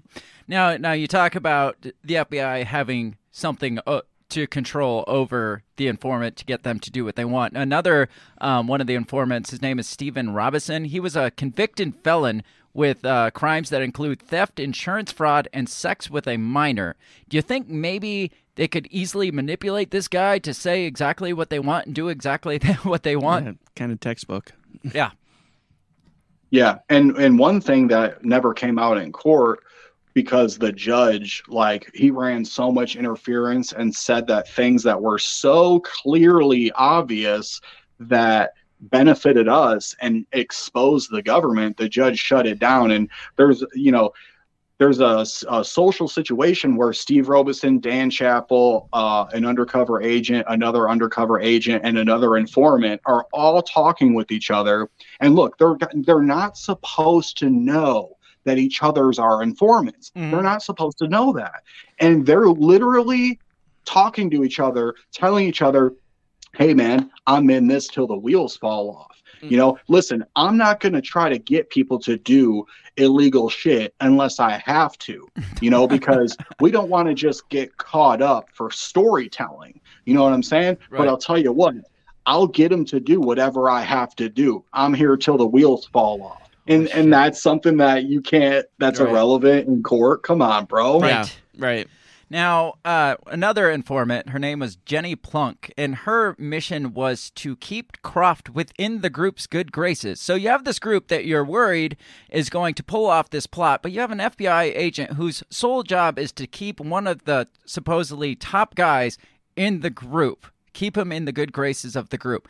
Now, 0.47 0.77
now 0.77 0.91
you 0.91 1.07
talk 1.07 1.35
about 1.35 1.77
the 1.81 2.15
FBI 2.15 2.65
having 2.65 3.17
something 3.31 3.79
uh, 3.87 4.01
to 4.29 4.47
control 4.47 5.03
over 5.07 5.63
the 5.75 5.87
informant 5.87 6.37
to 6.37 6.45
get 6.45 6.63
them 6.63 6.79
to 6.79 6.89
do 6.89 7.03
what 7.03 7.15
they 7.15 7.25
want. 7.25 7.55
Another 7.55 8.09
um, 8.39 8.67
one 8.67 8.79
of 8.81 8.87
the 8.87 8.95
informants, 8.95 9.51
his 9.51 9.61
name 9.61 9.77
is 9.77 9.87
Stephen 9.87 10.33
Robinson. 10.33 10.85
He 10.85 10.99
was 10.99 11.15
a 11.15 11.31
convicted 11.31 11.95
felon 12.03 12.43
with 12.73 13.03
uh, 13.05 13.31
crimes 13.31 13.69
that 13.69 13.81
include 13.81 14.21
theft, 14.21 14.59
insurance 14.59 15.11
fraud, 15.11 15.47
and 15.53 15.67
sex 15.67 16.09
with 16.09 16.27
a 16.27 16.37
minor. 16.37 16.95
Do 17.29 17.37
you 17.37 17.41
think 17.41 17.67
maybe 17.67 18.31
they 18.55 18.67
could 18.67 18.87
easily 18.91 19.31
manipulate 19.31 19.91
this 19.91 20.07
guy 20.07 20.39
to 20.39 20.53
say 20.53 20.85
exactly 20.85 21.33
what 21.33 21.49
they 21.49 21.59
want 21.59 21.87
and 21.87 21.95
do 21.95 22.09
exactly 22.09 22.59
what 22.83 23.03
they 23.03 23.15
want? 23.15 23.45
Yeah, 23.45 23.53
kind 23.75 23.91
of 23.91 23.99
textbook. 23.99 24.53
Yeah. 24.93 25.11
Yeah, 26.49 26.79
and 26.89 27.15
and 27.17 27.37
one 27.37 27.61
thing 27.61 27.87
that 27.89 28.25
never 28.25 28.53
came 28.53 28.79
out 28.79 28.97
in 28.97 29.11
court 29.11 29.59
because 30.13 30.57
the 30.57 30.71
judge 30.71 31.43
like 31.47 31.89
he 31.93 32.11
ran 32.11 32.43
so 32.43 32.71
much 32.71 32.95
interference 32.95 33.71
and 33.71 33.93
said 33.95 34.27
that 34.27 34.49
things 34.49 34.83
that 34.83 35.01
were 35.01 35.19
so 35.19 35.79
clearly 35.81 36.71
obvious 36.73 37.61
that 37.99 38.53
benefited 38.81 39.47
us 39.47 39.95
and 40.01 40.25
exposed 40.31 41.11
the 41.11 41.21
government 41.21 41.77
the 41.77 41.87
judge 41.87 42.17
shut 42.17 42.47
it 42.47 42.59
down 42.59 42.91
and 42.91 43.09
there's 43.37 43.63
you 43.73 43.91
know 43.91 44.11
there's 44.81 44.99
a, 44.99 45.23
a 45.47 45.63
social 45.63 46.07
situation 46.07 46.75
where 46.75 46.91
Steve 46.91 47.29
Robeson, 47.29 47.79
Dan 47.79 48.09
Chappell, 48.09 48.89
uh, 48.93 49.27
an 49.31 49.45
undercover 49.45 50.01
agent, 50.01 50.43
another 50.49 50.89
undercover 50.89 51.39
agent, 51.39 51.83
and 51.85 51.99
another 51.99 52.35
informant 52.35 52.99
are 53.05 53.27
all 53.31 53.61
talking 53.61 54.15
with 54.15 54.31
each 54.31 54.49
other. 54.49 54.89
And 55.19 55.35
look, 55.35 55.59
they're 55.59 55.77
they're 55.93 56.23
not 56.23 56.57
supposed 56.57 57.37
to 57.37 57.51
know 57.51 58.17
that 58.43 58.57
each 58.57 58.81
other's 58.81 59.19
are 59.19 59.43
informants. 59.43 60.11
They're 60.15 60.41
not 60.41 60.63
supposed 60.63 60.97
to 60.97 61.07
know 61.07 61.31
that, 61.33 61.61
and 61.99 62.25
they're 62.25 62.47
literally 62.47 63.39
talking 63.85 64.31
to 64.31 64.43
each 64.43 64.59
other, 64.59 64.95
telling 65.11 65.45
each 65.45 65.61
other, 65.61 65.93
"Hey, 66.57 66.73
man, 66.73 67.09
I'm 67.27 67.49
in 67.49 67.67
this 67.67 67.87
till 67.87 68.07
the 68.07 68.17
wheels 68.17 68.57
fall 68.57 68.91
off." 68.91 69.21
You 69.41 69.51
mm. 69.51 69.57
know, 69.57 69.79
listen, 69.87 70.23
I'm 70.35 70.57
not 70.57 70.79
going 70.79 70.93
to 70.93 71.01
try 71.01 71.29
to 71.29 71.39
get 71.39 71.69
people 71.69 71.99
to 71.99 72.17
do 72.17 72.65
illegal 72.97 73.49
shit 73.49 73.93
unless 73.99 74.39
I 74.39 74.61
have 74.65 74.97
to, 74.99 75.27
you 75.61 75.69
know, 75.69 75.87
because 75.97 76.37
we 76.59 76.71
don't 76.71 76.89
want 76.89 77.07
to 77.07 77.13
just 77.13 77.49
get 77.49 77.75
caught 77.77 78.21
up 78.21 78.49
for 78.53 78.69
storytelling. 78.71 79.79
You 80.05 80.13
know 80.13 80.23
what 80.23 80.33
I'm 80.33 80.43
saying? 80.43 80.77
Right. 80.89 80.99
But 80.99 81.07
I'll 81.07 81.17
tell 81.17 81.37
you 81.37 81.51
what, 81.51 81.75
I'll 82.25 82.47
get 82.47 82.69
them 82.69 82.85
to 82.85 82.99
do 82.99 83.19
whatever 83.19 83.69
I 83.69 83.81
have 83.81 84.15
to 84.17 84.29
do. 84.29 84.63
I'm 84.73 84.93
here 84.93 85.17
till 85.17 85.37
the 85.37 85.47
wheels 85.47 85.87
fall 85.87 86.21
off. 86.23 86.37
Oh, 86.43 86.73
and 86.73 86.87
and 86.89 87.11
that's 87.11 87.41
something 87.41 87.77
that 87.77 88.03
you 88.03 88.21
can't 88.21 88.65
that's 88.77 88.99
Right. 88.99 89.09
irrelevant 89.09 89.67
in 89.67 89.81
court. 89.81 90.23
Come 90.23 90.41
on, 90.41 90.65
bro. 90.65 91.03
Yeah, 91.03 91.25
right. 91.57 91.87
Now, 92.31 92.75
uh, 92.85 93.15
another 93.27 93.69
informant, 93.69 94.29
her 94.29 94.39
name 94.39 94.59
was 94.59 94.77
Jenny 94.77 95.17
Plunk, 95.17 95.73
and 95.77 95.93
her 95.93 96.33
mission 96.39 96.93
was 96.93 97.29
to 97.31 97.57
keep 97.57 98.01
Croft 98.03 98.49
within 98.49 99.01
the 99.01 99.09
group's 99.09 99.47
good 99.47 99.73
graces. 99.73 100.21
So 100.21 100.35
you 100.35 100.47
have 100.47 100.63
this 100.63 100.79
group 100.79 101.09
that 101.09 101.25
you're 101.25 101.43
worried 101.43 101.97
is 102.29 102.49
going 102.49 102.73
to 102.75 102.83
pull 102.83 103.07
off 103.07 103.31
this 103.31 103.47
plot, 103.47 103.83
but 103.83 103.91
you 103.91 103.99
have 103.99 104.11
an 104.11 104.19
FBI 104.19 104.73
agent 104.73 105.15
whose 105.15 105.43
sole 105.49 105.83
job 105.83 106.17
is 106.17 106.31
to 106.31 106.47
keep 106.47 106.79
one 106.79 107.05
of 107.05 107.25
the 107.25 107.49
supposedly 107.65 108.33
top 108.33 108.75
guys 108.75 109.17
in 109.57 109.81
the 109.81 109.89
group, 109.89 110.47
keep 110.71 110.95
him 110.95 111.11
in 111.11 111.25
the 111.25 111.33
good 111.33 111.51
graces 111.51 111.97
of 111.97 112.11
the 112.11 112.17
group. 112.17 112.47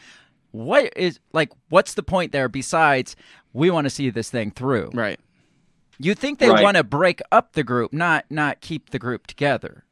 What 0.51 0.93
is 0.95 1.19
like? 1.33 1.49
What's 1.69 1.95
the 1.95 2.03
point 2.03 2.33
there? 2.33 2.49
Besides, 2.49 3.15
we 3.51 3.71
want 3.71 3.85
to 3.85 3.89
see 3.89 4.11
this 4.11 4.29
thing 4.29 4.51
through. 4.51 4.91
Right. 4.93 5.19
You 6.03 6.15
think 6.15 6.39
they 6.39 6.49
Right. 6.49 6.63
want 6.63 6.77
to 6.77 6.83
break 6.83 7.21
up 7.31 7.53
the 7.53 7.63
group, 7.63 7.93
not 7.93 8.25
not 8.29 8.61
keep 8.61 8.89
the 8.89 8.99
group 8.99 9.27
together. 9.27 9.85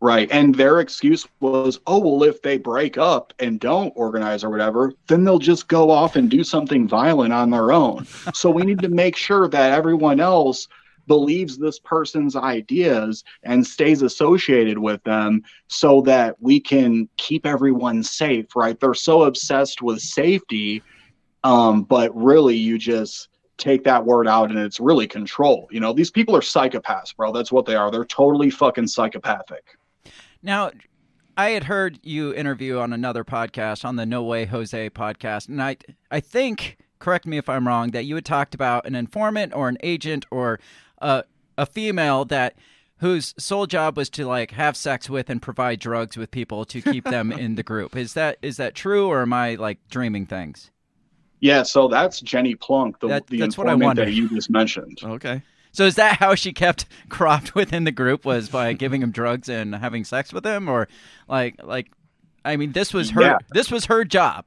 Right. 0.00 0.30
And 0.30 0.54
their 0.54 0.80
excuse 0.80 1.26
was, 1.40 1.80
oh, 1.86 1.98
well, 1.98 2.22
if 2.28 2.42
they 2.42 2.58
break 2.58 2.98
up 2.98 3.32
and 3.38 3.58
don't 3.58 3.92
organize 3.96 4.44
or 4.44 4.50
whatever, 4.50 4.92
then 5.06 5.24
they'll 5.24 5.38
just 5.38 5.68
go 5.68 5.90
off 5.90 6.16
and 6.16 6.30
do 6.30 6.44
something 6.44 6.86
violent 6.86 7.32
on 7.32 7.48
their 7.50 7.72
own. 7.72 8.06
so 8.34 8.50
we 8.50 8.64
need 8.64 8.82
to 8.82 8.90
make 8.90 9.16
sure 9.16 9.48
that 9.48 9.72
everyone 9.72 10.20
else 10.20 10.68
believes 11.06 11.56
this 11.56 11.78
person's 11.78 12.36
ideas 12.36 13.24
and 13.44 13.66
stays 13.66 14.02
associated 14.02 14.76
with 14.76 15.02
them 15.04 15.42
so 15.68 16.02
that 16.02 16.36
we 16.42 16.60
can 16.60 17.08
keep 17.16 17.46
everyone 17.46 18.02
safe, 18.02 18.54
right? 18.54 18.78
They're 18.78 18.92
so 18.92 19.22
obsessed 19.22 19.80
with 19.80 20.00
safety, 20.00 20.82
um, 21.42 21.84
but 21.84 22.14
really 22.14 22.56
you 22.56 22.76
just 22.76 23.28
take 23.58 23.84
that 23.84 24.04
word 24.04 24.28
out 24.28 24.50
and 24.50 24.58
it's 24.58 24.80
really 24.80 25.06
control. 25.06 25.68
You 25.70 25.80
know, 25.80 25.92
these 25.92 26.10
people 26.10 26.36
are 26.36 26.40
psychopaths, 26.40 27.16
bro. 27.16 27.32
That's 27.32 27.52
what 27.52 27.66
they 27.66 27.74
are. 27.74 27.90
They're 27.90 28.04
totally 28.04 28.50
fucking 28.50 28.86
psychopathic. 28.86 29.78
Now, 30.42 30.70
I 31.36 31.50
had 31.50 31.64
heard 31.64 31.98
you 32.02 32.32
interview 32.34 32.78
on 32.78 32.92
another 32.92 33.24
podcast, 33.24 33.84
on 33.84 33.96
the 33.96 34.06
No 34.06 34.22
Way 34.22 34.46
Jose 34.46 34.90
podcast, 34.90 35.48
and 35.48 35.62
I 35.62 35.76
I 36.10 36.20
think, 36.20 36.78
correct 36.98 37.26
me 37.26 37.36
if 37.36 37.48
I'm 37.48 37.66
wrong, 37.66 37.90
that 37.90 38.04
you 38.04 38.14
had 38.14 38.24
talked 38.24 38.54
about 38.54 38.86
an 38.86 38.94
informant 38.94 39.54
or 39.54 39.68
an 39.68 39.76
agent 39.82 40.24
or 40.30 40.60
a 40.98 41.24
a 41.58 41.66
female 41.66 42.24
that 42.26 42.54
whose 42.98 43.34
sole 43.38 43.66
job 43.66 43.96
was 43.96 44.08
to 44.10 44.26
like 44.26 44.52
have 44.52 44.76
sex 44.76 45.10
with 45.10 45.28
and 45.28 45.42
provide 45.42 45.78
drugs 45.78 46.16
with 46.16 46.30
people 46.30 46.64
to 46.64 46.80
keep 46.80 47.04
them 47.04 47.30
in 47.32 47.56
the 47.56 47.62
group. 47.62 47.96
Is 47.96 48.14
that 48.14 48.38
is 48.42 48.56
that 48.56 48.74
true 48.74 49.08
or 49.08 49.22
am 49.22 49.32
I 49.32 49.56
like 49.56 49.78
dreaming 49.88 50.26
things? 50.26 50.70
Yeah, 51.40 51.62
so 51.64 51.88
that's 51.88 52.20
Jenny 52.20 52.54
Plunk, 52.54 53.00
the, 53.00 53.08
That- 53.08 53.26
the 53.26 53.38
that's 53.38 53.58
what 53.58 53.68
I 53.68 53.72
informant 53.74 53.96
that 53.96 54.12
you 54.12 54.28
just 54.28 54.50
mentioned. 54.50 54.98
Okay. 55.02 55.42
So 55.72 55.84
is 55.84 55.96
that 55.96 56.16
how 56.18 56.34
she 56.34 56.52
kept 56.54 56.86
Croft 57.10 57.54
within 57.54 57.84
the 57.84 57.92
group 57.92 58.24
was 58.24 58.48
by 58.48 58.72
giving 58.72 59.02
him 59.02 59.10
drugs 59.10 59.48
and 59.50 59.74
having 59.74 60.04
sex 60.04 60.32
with 60.32 60.44
him 60.46 60.68
or 60.68 60.88
like 61.28 61.62
like 61.62 61.90
I 62.44 62.56
mean 62.56 62.72
this 62.72 62.94
was 62.94 63.10
her 63.10 63.20
Yeah. 63.20 63.38
this 63.52 63.70
was 63.70 63.84
her 63.86 64.04
job. 64.04 64.46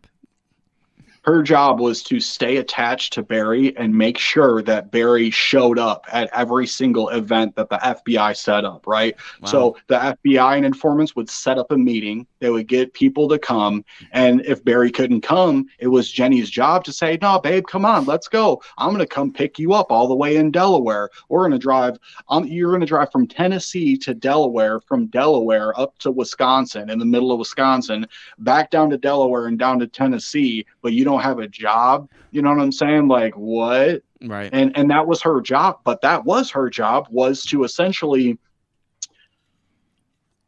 Her 1.30 1.44
job 1.44 1.80
was 1.80 2.02
to 2.06 2.20
stay 2.20 2.58
attached 2.58 3.14
to 3.14 3.22
Barry 3.22 3.78
and 3.78 3.94
make 3.94 4.18
sure 4.18 4.64
that 4.64 4.90
Barry 4.90 5.30
showed 5.30 5.78
up 5.78 6.08
at 6.12 6.28
every 6.34 6.66
single 6.66 7.10
event 7.10 7.56
that 7.56 7.70
the 7.70 7.78
FBI 7.78 8.36
set 8.36 8.66
up, 8.66 8.88
right? 8.88 9.16
So 9.46 9.78
the 9.86 10.18
FBI 10.26 10.58
and 10.58 10.66
informants 10.66 11.16
would 11.16 11.30
set 11.30 11.60
up 11.60 11.72
a 11.72 11.78
meeting. 11.78 12.26
They 12.40 12.50
would 12.50 12.68
get 12.68 12.96
people 12.96 13.28
to 13.30 13.38
come. 13.38 13.86
And 14.12 14.42
if 14.42 14.66
Barry 14.66 14.90
couldn't 14.90 15.22
come, 15.22 15.68
it 15.78 15.86
was 15.86 16.12
Jenny's 16.12 16.50
job 16.50 16.84
to 16.86 16.92
say, 16.92 17.20
No, 17.22 17.40
babe, 17.40 17.68
come 17.68 17.86
on, 17.86 18.06
let's 18.06 18.28
go. 18.28 18.64
I'm 18.80 18.90
going 18.90 18.98
to 18.98 19.06
come 19.06 19.32
pick 19.32 19.60
you 19.60 19.74
up 19.74 19.92
all 19.92 20.08
the 20.08 20.16
way 20.16 20.38
in 20.38 20.50
Delaware. 20.50 21.12
We're 21.30 21.42
going 21.48 21.52
to 21.52 21.60
drive, 21.60 22.00
um, 22.30 22.48
you're 22.48 22.72
going 22.72 22.82
to 22.82 22.88
drive 22.88 23.12
from 23.12 23.28
Tennessee 23.28 23.96
to 23.98 24.16
Delaware, 24.16 24.80
from 24.80 25.06
Delaware 25.06 25.80
up 25.80 25.96
to 26.00 26.10
Wisconsin, 26.10 26.90
in 26.90 26.98
the 26.98 27.06
middle 27.06 27.32
of 27.32 27.38
Wisconsin, 27.38 28.08
back 28.40 28.72
down 28.72 28.90
to 28.90 28.98
Delaware 28.98 29.46
and 29.46 29.60
down 29.60 29.78
to 29.78 29.86
Tennessee, 29.86 30.66
but 30.82 30.94
you 30.94 31.06
don't 31.20 31.30
have 31.30 31.40
a 31.40 31.48
job. 31.48 32.10
You 32.32 32.42
know 32.42 32.50
what 32.50 32.62
I'm 32.62 32.72
saying? 32.72 33.08
Like, 33.08 33.36
what? 33.36 34.04
Right. 34.22 34.50
and 34.52 34.78
and 34.78 34.92
that 34.92 35.08
was 35.08 35.22
her 35.22 35.40
job 35.40 35.80
but 35.86 36.02
that 36.02 36.26
was 36.26 36.52
her 36.52 36.70
job 36.70 37.08
was 37.10 37.46
to 37.46 37.64
essentially 37.64 38.38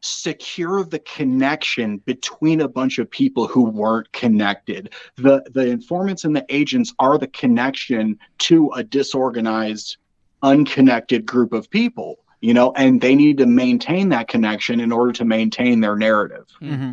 secure 0.02 0.84
the 0.84 0.98
connection 0.98 1.96
between 2.04 2.60
a 2.60 2.68
bunch 2.68 2.98
of 2.98 3.10
people 3.10 3.46
who 3.46 3.62
weren't 3.62 4.12
connected 4.12 4.92
the 5.16 5.42
the 5.54 5.66
informants 5.66 6.24
and 6.24 6.36
the 6.36 6.44
agents 6.50 6.92
are 6.98 7.16
the 7.16 7.28
connection 7.28 8.18
to 8.40 8.70
a 8.72 8.84
disorganized 8.84 9.96
unconnected 10.42 11.24
group 11.24 11.54
of 11.54 11.70
people 11.70 12.18
you 12.42 12.52
know 12.52 12.74
and 12.76 13.00
they 13.00 13.14
need 13.14 13.38
to 13.38 13.46
maintain 13.46 14.10
that 14.10 14.28
connection 14.28 14.80
in 14.80 14.92
order 14.92 15.12
to 15.12 15.24
maintain 15.24 15.80
their 15.80 15.96
narrative 15.96 16.44
hmm 16.58 16.90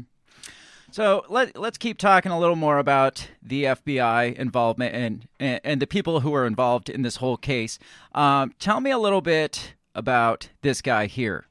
So 0.92 1.24
let 1.30 1.58
let's 1.58 1.78
keep 1.78 1.98
talking 1.98 2.32
a 2.32 2.40
little 2.40 2.56
more 2.56 2.80
about 2.80 3.28
the 3.42 3.66
FBI 3.66 4.36
involvement 4.36 4.96
and 4.96 5.28
and, 5.40 5.62
and 5.64 5.82
the 5.82 5.88
people 5.88 6.22
who 6.22 6.34
are 6.34 6.46
involved 6.46 6.90
in 6.90 7.02
this 7.02 7.18
whole 7.18 7.38
case. 7.38 7.80
Um, 8.14 8.54
tell 8.60 8.80
me 8.80 8.92
a 8.92 8.98
little 8.98 9.22
bit 9.22 9.76
about 9.94 10.50
this 10.62 10.82
guy 10.82 11.06
here. 11.06 11.46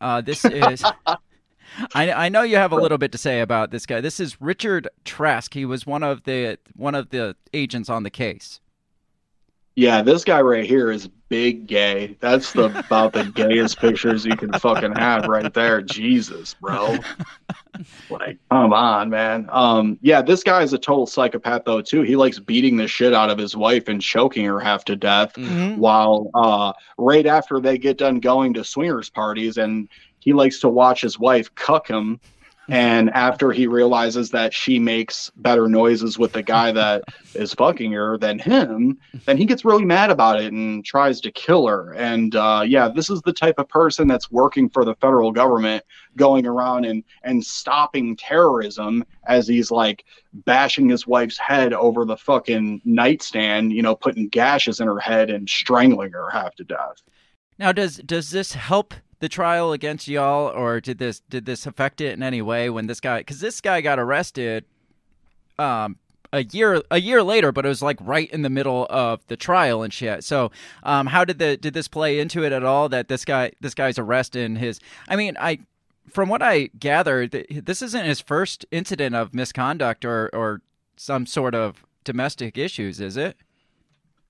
Uh, 0.00 0.20
this 0.20 0.44
is. 0.44 0.82
I, 1.94 2.12
I 2.12 2.28
know 2.28 2.42
you 2.42 2.56
have 2.56 2.72
a 2.72 2.76
little 2.76 2.98
bit 2.98 3.10
to 3.12 3.18
say 3.18 3.40
about 3.40 3.72
this 3.72 3.84
guy. 3.84 4.00
This 4.00 4.20
is 4.20 4.40
Richard 4.40 4.86
Trask. 5.04 5.54
He 5.54 5.64
was 5.64 5.86
one 5.86 6.02
of 6.02 6.22
the 6.24 6.58
one 6.76 6.94
of 6.94 7.10
the 7.10 7.36
agents 7.52 7.88
on 7.88 8.04
the 8.04 8.10
case. 8.10 8.60
Yeah, 9.76 10.02
this 10.02 10.22
guy 10.24 10.40
right 10.40 10.64
here 10.64 10.90
is 10.92 11.08
big 11.28 11.66
gay. 11.66 12.16
That's 12.20 12.52
the 12.52 12.66
about 12.86 13.12
the 13.12 13.24
gayest 13.24 13.78
pictures 13.80 14.24
you 14.24 14.36
can 14.36 14.52
fucking 14.52 14.92
have 14.94 15.26
right 15.26 15.52
there. 15.52 15.82
Jesus, 15.82 16.54
bro. 16.54 16.96
Like, 18.08 18.38
come 18.52 18.72
on, 18.72 19.10
man. 19.10 19.48
Um, 19.50 19.98
yeah, 20.00 20.22
this 20.22 20.44
guy 20.44 20.62
is 20.62 20.72
a 20.72 20.78
total 20.78 21.06
psychopath 21.06 21.62
though 21.64 21.80
too. 21.82 22.02
He 22.02 22.14
likes 22.14 22.38
beating 22.38 22.76
the 22.76 22.86
shit 22.86 23.12
out 23.12 23.30
of 23.30 23.38
his 23.38 23.56
wife 23.56 23.88
and 23.88 24.00
choking 24.00 24.44
her 24.44 24.60
half 24.60 24.84
to 24.84 24.94
death 24.96 25.32
Mm-hmm. 25.34 25.80
while 25.80 26.30
uh 26.34 26.72
right 26.98 27.26
after 27.26 27.58
they 27.58 27.76
get 27.76 27.98
done 27.98 28.20
going 28.20 28.54
to 28.54 28.62
swingers 28.62 29.10
parties 29.10 29.56
and 29.56 29.88
he 30.20 30.32
likes 30.32 30.60
to 30.60 30.68
watch 30.68 31.00
his 31.00 31.18
wife 31.18 31.52
cuck 31.56 31.88
him 31.88 32.20
and 32.68 33.10
after 33.10 33.52
he 33.52 33.66
realizes 33.66 34.30
that 34.30 34.54
she 34.54 34.78
makes 34.78 35.30
better 35.36 35.68
noises 35.68 36.18
with 36.18 36.32
the 36.32 36.42
guy 36.42 36.72
that 36.72 37.04
is 37.34 37.52
fucking 37.54 37.92
her 37.92 38.16
than 38.16 38.38
him, 38.38 38.98
then 39.26 39.36
he 39.36 39.44
gets 39.44 39.64
really 39.64 39.84
mad 39.84 40.10
about 40.10 40.40
it 40.40 40.52
and 40.52 40.84
tries 40.84 41.20
to 41.20 41.32
kill 41.32 41.66
her. 41.66 41.92
And 41.94 42.34
uh, 42.34 42.64
yeah, 42.66 42.88
this 42.88 43.10
is 43.10 43.20
the 43.22 43.32
type 43.32 43.58
of 43.58 43.68
person 43.68 44.08
that's 44.08 44.30
working 44.30 44.68
for 44.68 44.84
the 44.84 44.94
federal 44.96 45.32
government, 45.32 45.84
going 46.16 46.46
around 46.46 46.84
and 46.84 47.04
and 47.22 47.44
stopping 47.44 48.16
terrorism 48.16 49.04
as 49.26 49.48
he's 49.48 49.70
like 49.70 50.04
bashing 50.32 50.88
his 50.88 51.06
wife's 51.06 51.38
head 51.38 51.72
over 51.72 52.04
the 52.04 52.16
fucking 52.16 52.80
nightstand, 52.84 53.72
you 53.72 53.82
know, 53.82 53.94
putting 53.94 54.28
gashes 54.28 54.80
in 54.80 54.86
her 54.86 54.98
head 54.98 55.30
and 55.30 55.48
strangling 55.48 56.12
her 56.12 56.30
half 56.30 56.54
to 56.56 56.64
death. 56.64 57.02
Now, 57.58 57.72
does 57.72 57.98
does 57.98 58.30
this 58.30 58.54
help 58.54 58.94
the 59.24 59.28
trial 59.30 59.72
against 59.72 60.06
y'all, 60.06 60.48
or 60.54 60.82
did 60.82 60.98
this 60.98 61.20
did 61.30 61.46
this 61.46 61.64
affect 61.64 62.02
it 62.02 62.12
in 62.12 62.22
any 62.22 62.42
way 62.42 62.68
when 62.68 62.86
this 62.88 63.00
guy? 63.00 63.20
Because 63.20 63.40
this 63.40 63.62
guy 63.62 63.80
got 63.80 63.98
arrested, 63.98 64.66
um, 65.58 65.96
a 66.30 66.44
year 66.44 66.82
a 66.90 67.00
year 67.00 67.22
later, 67.22 67.50
but 67.50 67.64
it 67.64 67.68
was 67.68 67.80
like 67.80 67.96
right 68.02 68.30
in 68.30 68.42
the 68.42 68.50
middle 68.50 68.86
of 68.90 69.26
the 69.28 69.36
trial 69.38 69.82
and 69.82 69.94
shit. 69.94 70.24
So, 70.24 70.50
um, 70.82 71.06
how 71.06 71.24
did 71.24 71.38
the 71.38 71.56
did 71.56 71.72
this 71.72 71.88
play 71.88 72.20
into 72.20 72.44
it 72.44 72.52
at 72.52 72.64
all? 72.64 72.90
That 72.90 73.08
this 73.08 73.24
guy 73.24 73.52
this 73.62 73.72
guy's 73.72 73.98
arrest 73.98 74.36
and 74.36 74.58
his, 74.58 74.78
I 75.08 75.16
mean, 75.16 75.38
I. 75.40 75.60
From 76.10 76.28
what 76.28 76.42
I 76.42 76.68
gather, 76.78 77.26
this 77.26 77.80
isn't 77.80 78.04
his 78.04 78.20
first 78.20 78.66
incident 78.70 79.16
of 79.16 79.34
misconduct 79.34 80.04
or, 80.04 80.28
or 80.34 80.60
some 80.96 81.24
sort 81.24 81.54
of 81.54 81.82
domestic 82.04 82.58
issues, 82.58 83.00
is 83.00 83.16
it? 83.16 83.38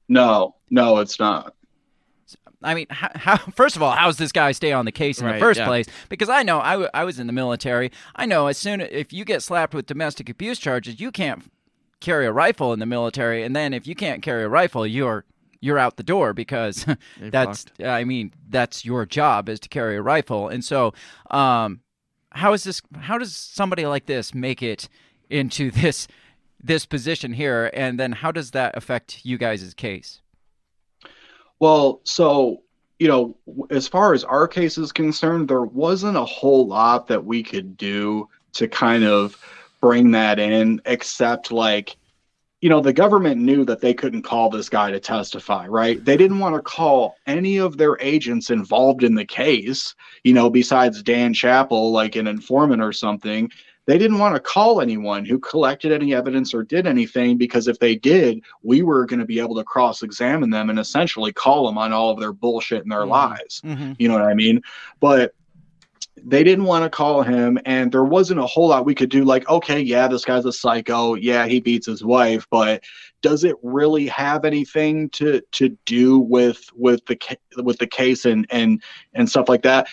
No, 0.09 0.55
no, 0.71 0.99
it's 0.99 1.19
not. 1.19 1.55
I 2.65 2.75
mean, 2.75 2.87
how, 2.91 3.11
how, 3.15 3.37
first 3.55 3.77
of 3.77 3.83
all, 3.83 3.93
how's 3.93 4.17
this 4.17 4.33
guy 4.33 4.53
stay 4.53 4.73
on 4.73 4.85
the 4.85 4.93
case 4.93 5.21
in 5.21 5.27
Right, 5.27 5.35
the 5.35 5.41
first 5.41 5.61
yeah. 5.61 5.67
place? 5.67 5.87
Because 6.09 6.29
I 6.29 6.43
know 6.43 6.61
I, 6.61 6.73
w- 6.73 6.91
I 6.95 7.05
was 7.05 7.19
in 7.19 7.27
the 7.27 7.33
military. 7.33 7.93
I 8.17 8.27
know 8.27 8.47
as 8.47 8.59
soon 8.59 8.81
if 8.81 9.13
you 9.13 9.25
get 9.25 9.43
slapped 9.43 9.75
with 9.75 9.87
domestic 9.87 10.29
abuse 10.29 10.59
charges, 10.59 11.01
you 11.01 11.11
can't 11.13 11.51
carry 12.01 12.27
a 12.27 12.33
rifle 12.33 12.73
in 12.73 12.81
the 12.81 12.87
military, 12.87 13.43
and 13.43 13.55
then 13.55 13.73
if 13.73 13.87
you 13.87 13.95
can't 13.95 14.23
carry 14.23 14.45
a 14.45 14.49
rifle, 14.49 14.87
you're 14.87 15.25
you're 15.61 15.79
out 15.79 15.97
the 15.97 16.03
door 16.03 16.35
because 16.35 16.85
that's 17.21 17.65
I 17.83 18.05
mean 18.05 18.33
that's 18.49 18.85
your 18.85 19.07
job 19.07 19.49
is 19.49 19.59
to 19.61 19.69
carry 19.69 19.97
a 19.97 20.03
rifle, 20.03 20.49
and 20.49 20.65
so 20.65 20.93
um, 21.31 21.81
how 22.31 22.53
is 22.53 22.65
this? 22.65 22.83
How 22.99 23.17
does 23.19 23.35
somebody 23.35 23.87
like 23.87 24.07
this 24.07 24.35
make 24.35 24.63
it 24.63 24.89
into 25.31 25.71
this 25.83 26.07
this 26.63 26.87
position 26.87 27.33
here, 27.33 27.71
and 27.73 27.99
then 27.99 28.13
how 28.13 28.33
does 28.33 28.51
that 28.53 28.77
affect 28.77 29.21
you 29.25 29.39
guys' 29.39 29.73
case? 29.75 30.21
Well, 31.61 32.01
so 32.05 32.63
you 32.99 33.09
know, 33.09 33.37
as 33.71 33.89
far 33.89 34.15
as 34.15 34.25
our 34.25 34.47
case 34.47 34.79
is 34.79 34.93
concerned, 34.93 35.49
there 35.49 35.63
wasn't 35.63 36.17
a 36.17 36.25
whole 36.25 36.67
lot 36.67 37.07
that 37.09 37.25
we 37.25 37.43
could 37.43 37.77
do 37.77 38.29
to 38.55 38.69
kind 38.69 39.05
of 39.05 39.37
bring 39.81 40.13
that 40.13 40.39
in, 40.39 40.81
except 40.87 41.51
like, 41.51 41.97
you 42.61 42.71
know, 42.71 42.81
the 42.81 42.93
government 42.93 43.41
knew 43.41 43.65
that 43.65 43.81
they 43.81 43.93
couldn't 43.93 44.23
call 44.23 44.49
this 44.49 44.69
guy 44.69 44.91
to 44.91 45.01
testify, 45.01 45.67
right? 45.67 46.03
They 46.03 46.17
didn't 46.17 46.39
want 46.39 46.55
to 46.55 46.63
call 46.63 47.17
any 47.27 47.59
of 47.59 47.77
their 47.77 47.99
agents 48.01 48.49
involved 48.49 49.05
in 49.05 49.15
the 49.15 49.27
case, 49.27 49.95
you 50.23 50.33
know, 50.33 50.49
besides 50.49 51.03
Dan 51.03 51.35
Chappel, 51.35 51.93
like 51.93 52.17
an 52.17 52.27
informant 52.27 52.81
or 52.81 52.93
something. 52.93 53.51
They 53.87 53.99
didn't 53.99 54.19
want 54.19 54.35
to 54.35 54.41
call 54.41 54.81
anyone 54.81 55.25
who 55.25 55.39
collected 55.39 55.93
any 55.93 56.15
evidence 56.15 56.55
or 56.55 56.63
did 56.63 56.87
anything 56.87 57.37
because 57.37 57.69
if 57.69 57.79
they 57.79 57.97
did, 57.97 58.43
we 58.63 58.83
were 58.83 59.05
going 59.05 59.21
to 59.21 59.27
be 59.27 59.41
able 59.41 59.57
to 59.57 59.65
cross 59.65 60.03
examine 60.03 60.51
them 60.51 60.71
and 60.71 60.79
essentially 60.79 61.33
call 61.33 61.67
them 61.67 61.77
on 61.77 61.93
all 61.93 62.11
of 62.11 62.19
their 62.19 62.33
bullshit 62.33 62.83
and 62.83 62.91
their 62.91 63.07
lies. 63.07 63.61
Mm-hmm. 63.65 63.93
You 63.99 64.09
know 64.09 64.15
what 64.15 64.25
I 64.25 64.35
mean? 64.35 64.63
But 65.01 65.35
they 66.23 66.45
didn't 66.45 66.65
want 66.65 66.85
to 66.85 66.91
call 66.91 67.23
him, 67.23 67.59
and 67.67 67.93
there 67.93 68.05
wasn't 68.05 68.41
a 68.41 68.47
whole 68.47 68.69
lot 68.69 68.87
we 68.87 68.95
could 68.95 69.11
do. 69.11 69.25
Like, 69.25 69.49
okay, 69.49 69.81
yeah, 69.81 70.09
this 70.09 70.25
guy's 70.25 70.47
a 70.47 70.53
psycho. 70.53 71.15
Yeah, 71.15 71.47
he 71.47 71.61
beats 71.61 71.87
his 71.87 72.05
wife, 72.05 72.47
but 72.51 72.83
does 73.21 73.45
it 73.45 73.57
really 73.63 74.07
have 74.09 74.45
anything 74.45 75.11
to 75.11 75.43
to 75.53 75.71
do 75.85 76.19
with 76.19 76.71
with 76.75 77.05
the 77.07 77.19
with 77.63 77.79
the 77.79 77.87
case 77.87 78.25
and 78.25 78.47
and 78.51 78.83
and 79.13 79.29
stuff 79.29 79.49
like 79.49 79.63
that? 79.63 79.89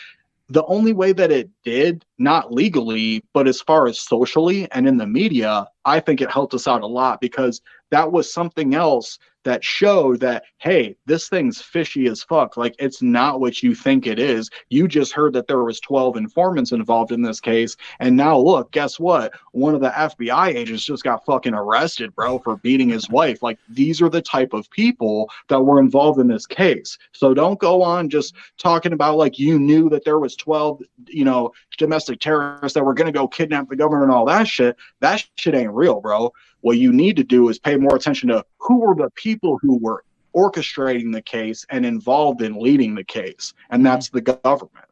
The 0.52 0.66
only 0.66 0.92
way 0.92 1.14
that 1.14 1.32
it 1.32 1.50
did, 1.64 2.04
not 2.18 2.54
legally, 2.54 3.24
but 3.34 3.48
as 3.48 3.62
far 3.62 3.88
as 3.88 4.02
socially 4.02 4.70
and 4.74 4.86
in 4.86 4.98
the 4.98 5.08
media, 5.08 5.66
I 5.86 6.02
think 6.02 6.20
it 6.20 6.30
helped 6.30 6.54
us 6.54 6.68
out 6.68 6.82
a 6.82 6.88
lot 6.88 7.22
because 7.22 7.62
that 7.92 8.12
was 8.12 8.34
something 8.34 8.74
else 8.74 9.20
that 9.44 9.64
showed 9.64 10.20
that 10.20 10.44
hey 10.60 10.96
this 11.06 11.30
thing's 11.30 11.62
fishy 11.62 12.08
as 12.08 12.24
fuck. 12.24 12.58
Like 12.58 12.76
it's 12.80 13.02
not 13.02 13.40
what 13.40 13.64
you 13.64 13.74
think 13.74 14.06
it 14.06 14.20
is. 14.20 14.50
You 14.70 14.88
just 14.88 15.14
heard 15.14 15.34
that 15.34 15.48
there 15.48 15.64
was 15.64 15.80
12 15.80 16.18
informants 16.18 16.72
involved 16.72 17.12
in 17.12 17.22
this 17.22 17.40
case 17.40 17.76
and 18.00 18.16
now 18.16 18.38
look 18.38 18.72
guess 18.72 19.00
what? 19.00 19.34
One 19.52 19.76
of 19.76 19.82
the 19.82 19.90
fbi 19.90 20.54
agents 20.54 20.86
just 20.86 21.04
got 21.04 21.26
fucking 21.26 21.54
arrested 21.54 22.14
bro 22.16 22.40
for 22.40 22.58
beating 22.58 22.90
his 22.90 23.10
wife. 23.10 23.42
Like 23.42 23.60
these 23.70 24.02
are 24.02 24.10
the 24.10 24.22
type 24.22 24.54
of 24.54 24.70
people 24.70 25.30
that 25.48 25.62
were 25.62 25.80
involved 25.80 26.20
in 26.20 26.28
this 26.28 26.46
case. 26.46 26.98
So 27.12 27.34
don't 27.34 27.60
go 27.60 27.82
on 27.82 28.10
just 28.10 28.36
talking 28.58 28.94
about 28.94 29.18
like 29.18 29.40
you 29.40 29.60
knew 29.60 29.90
that 29.90 30.06
there 30.06 30.20
was 30.20 30.36
12 30.36 30.82
you 31.08 31.26
know 31.26 31.52
domestic 31.78 32.20
terrorists 32.20 32.76
that 32.76 32.84
were 32.84 32.94
going 32.94 33.12
to 33.12 33.18
go 33.18 33.28
kidnap 33.28 33.70
the 33.70 33.76
governor 33.76 34.04
and 34.04 34.12
all 34.12 34.26
that 34.26 34.48
shit. 34.48 34.78
That 35.00 35.26
shit 35.36 35.56
ain't 35.56 35.74
real 35.74 36.00
bro 36.00 36.32
what 36.62 36.78
you 36.78 36.92
need 36.92 37.16
to 37.18 37.24
do 37.24 37.50
is 37.50 37.60
pay 37.60 37.76
more 37.76 37.96
attention 37.96 38.30
to 38.30 38.46
who 38.58 38.80
were 38.80 38.96
the 38.96 39.10
people 39.16 39.58
who 39.62 39.78
were 39.78 40.04
orchestrating 40.36 41.14
the 41.14 41.22
case 41.22 41.66
and 41.70 41.86
involved 41.86 42.42
in 42.42 42.60
leading 42.60 42.96
the 42.96 43.04
case, 43.04 43.54
and 43.70 43.86
that's 43.86 44.10
the 44.10 44.22
government. 44.22 44.86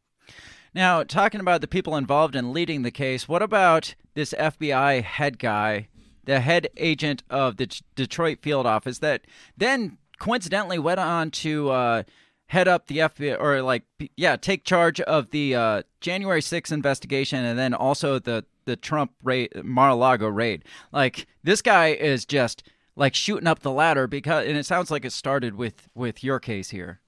Now, 0.74 1.04
talking 1.04 1.40
about 1.40 1.62
the 1.62 1.68
people 1.68 1.96
involved 1.96 2.36
in 2.36 2.54
leading 2.54 2.84
the 2.84 2.92
case, 2.92 3.28
what 3.28 3.42
about 3.42 3.96
this 4.14 4.34
FBI 4.38 5.04
head 5.04 5.40
guy, 5.40 5.88
the 6.26 6.42
head 6.42 6.68
agent 6.78 7.24
of 7.30 7.58
the 7.58 7.82
Detroit 7.96 8.40
field 8.42 8.68
office 8.68 9.00
that 9.00 9.22
then 9.58 9.98
coincidentally 10.20 10.78
went 10.78 11.00
on 11.00 11.32
to 11.32 11.70
uh, 11.70 12.04
head 12.50 12.68
up 12.68 12.88
the 12.88 12.98
FBI, 12.98 13.40
or 13.40 13.62
like, 13.62 13.84
yeah, 14.18 14.36
take 14.36 14.64
charge 14.64 15.00
of 15.02 15.30
the 15.30 15.56
uh, 15.56 15.84
January 16.02 16.42
6th 16.42 16.72
investigation 16.72 17.46
and 17.46 17.60
then 17.60 17.76
also 17.76 18.18
the, 18.18 18.44
the 18.66 18.76
Trump 18.76 19.12
raid, 19.24 19.52
Mar-a-Lago 19.64 20.28
raid. 20.28 20.66
Like, 20.92 21.28
this 21.44 21.62
guy 21.62 21.90
is 21.90 22.26
just 22.26 22.64
like 22.96 23.14
shooting 23.14 23.48
up 23.48 23.60
the 23.60 23.72
ladder 23.72 24.08
because, 24.08 24.48
and 24.48 24.58
it 24.58 24.66
sounds 24.66 24.90
like 24.90 25.06
it 25.06 25.14
started 25.14 25.56
with, 25.56 25.88
with 25.94 26.24
your 26.24 26.40
case 26.40 26.72
here. 26.72 27.00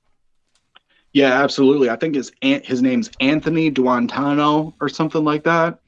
Yeah, 1.14 1.42
absolutely. 1.44 1.90
I 1.90 1.96
think 1.98 2.16
his 2.16 2.32
his 2.42 2.82
name's 2.82 3.12
Anthony 3.20 3.70
Duantano 3.70 4.74
or 4.80 4.88
something 4.88 5.26
like 5.26 5.44
that. 5.44 5.80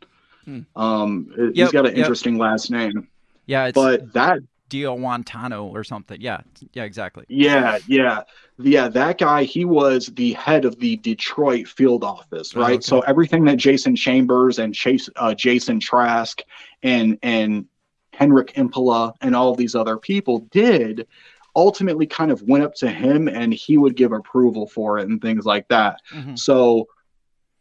Um, 0.75 1.31
Yep, 1.37 1.53
he's 1.53 1.71
got 1.71 1.85
an 1.85 1.91
yep. 1.91 1.99
interesting 1.99 2.37
last 2.37 2.69
name. 2.69 3.07
Yeah, 3.45 3.67
it's 3.67 3.75
but 3.75 4.11
that 4.13 4.39
Dio 4.73 4.97
Wantano 4.97 5.65
or 5.65 5.83
something. 5.83 6.19
Yeah, 6.19 6.41
yeah, 6.73 6.83
exactly. 6.83 7.25
Yeah, 7.29 7.77
yeah, 7.87 8.23
yeah. 8.57 8.87
That 8.87 9.19
guy, 9.19 9.43
he 9.43 9.65
was 9.65 10.07
the 10.07 10.33
head 10.33 10.65
of 10.65 10.79
the 10.79 10.95
Detroit 10.97 11.67
field 11.67 12.03
office, 12.03 12.53
Oh, 12.55 12.61
right? 12.61 12.73
okay. 12.73 12.81
So 12.81 13.01
everything 13.01 13.45
that 13.45 13.57
Jayson 13.57 13.95
Chambers 13.95 14.57
and 14.57 14.73
Chase, 14.73 15.07
uh, 15.15 15.35
Jason 15.35 15.79
Trask 15.79 16.41
and 16.81 17.19
and 17.21 17.67
Henrik 18.13 18.53
Impola 18.55 19.13
and 19.21 19.35
all 19.35 19.53
these 19.53 19.75
other 19.75 19.97
people 19.97 20.39
did, 20.49 21.05
ultimately 21.55 22.07
kind 22.07 22.31
of 22.31 22.41
went 22.41 22.63
up 22.63 22.73
to 22.77 22.89
him, 22.89 23.27
and 23.27 23.53
he 23.53 23.77
would 23.77 23.95
give 23.95 24.11
approval 24.11 24.65
for 24.65 24.97
it 24.97 25.07
and 25.07 25.21
things 25.21 25.45
like 25.45 25.67
that. 25.67 25.99
Mhm. 26.11 26.39
So 26.39 26.87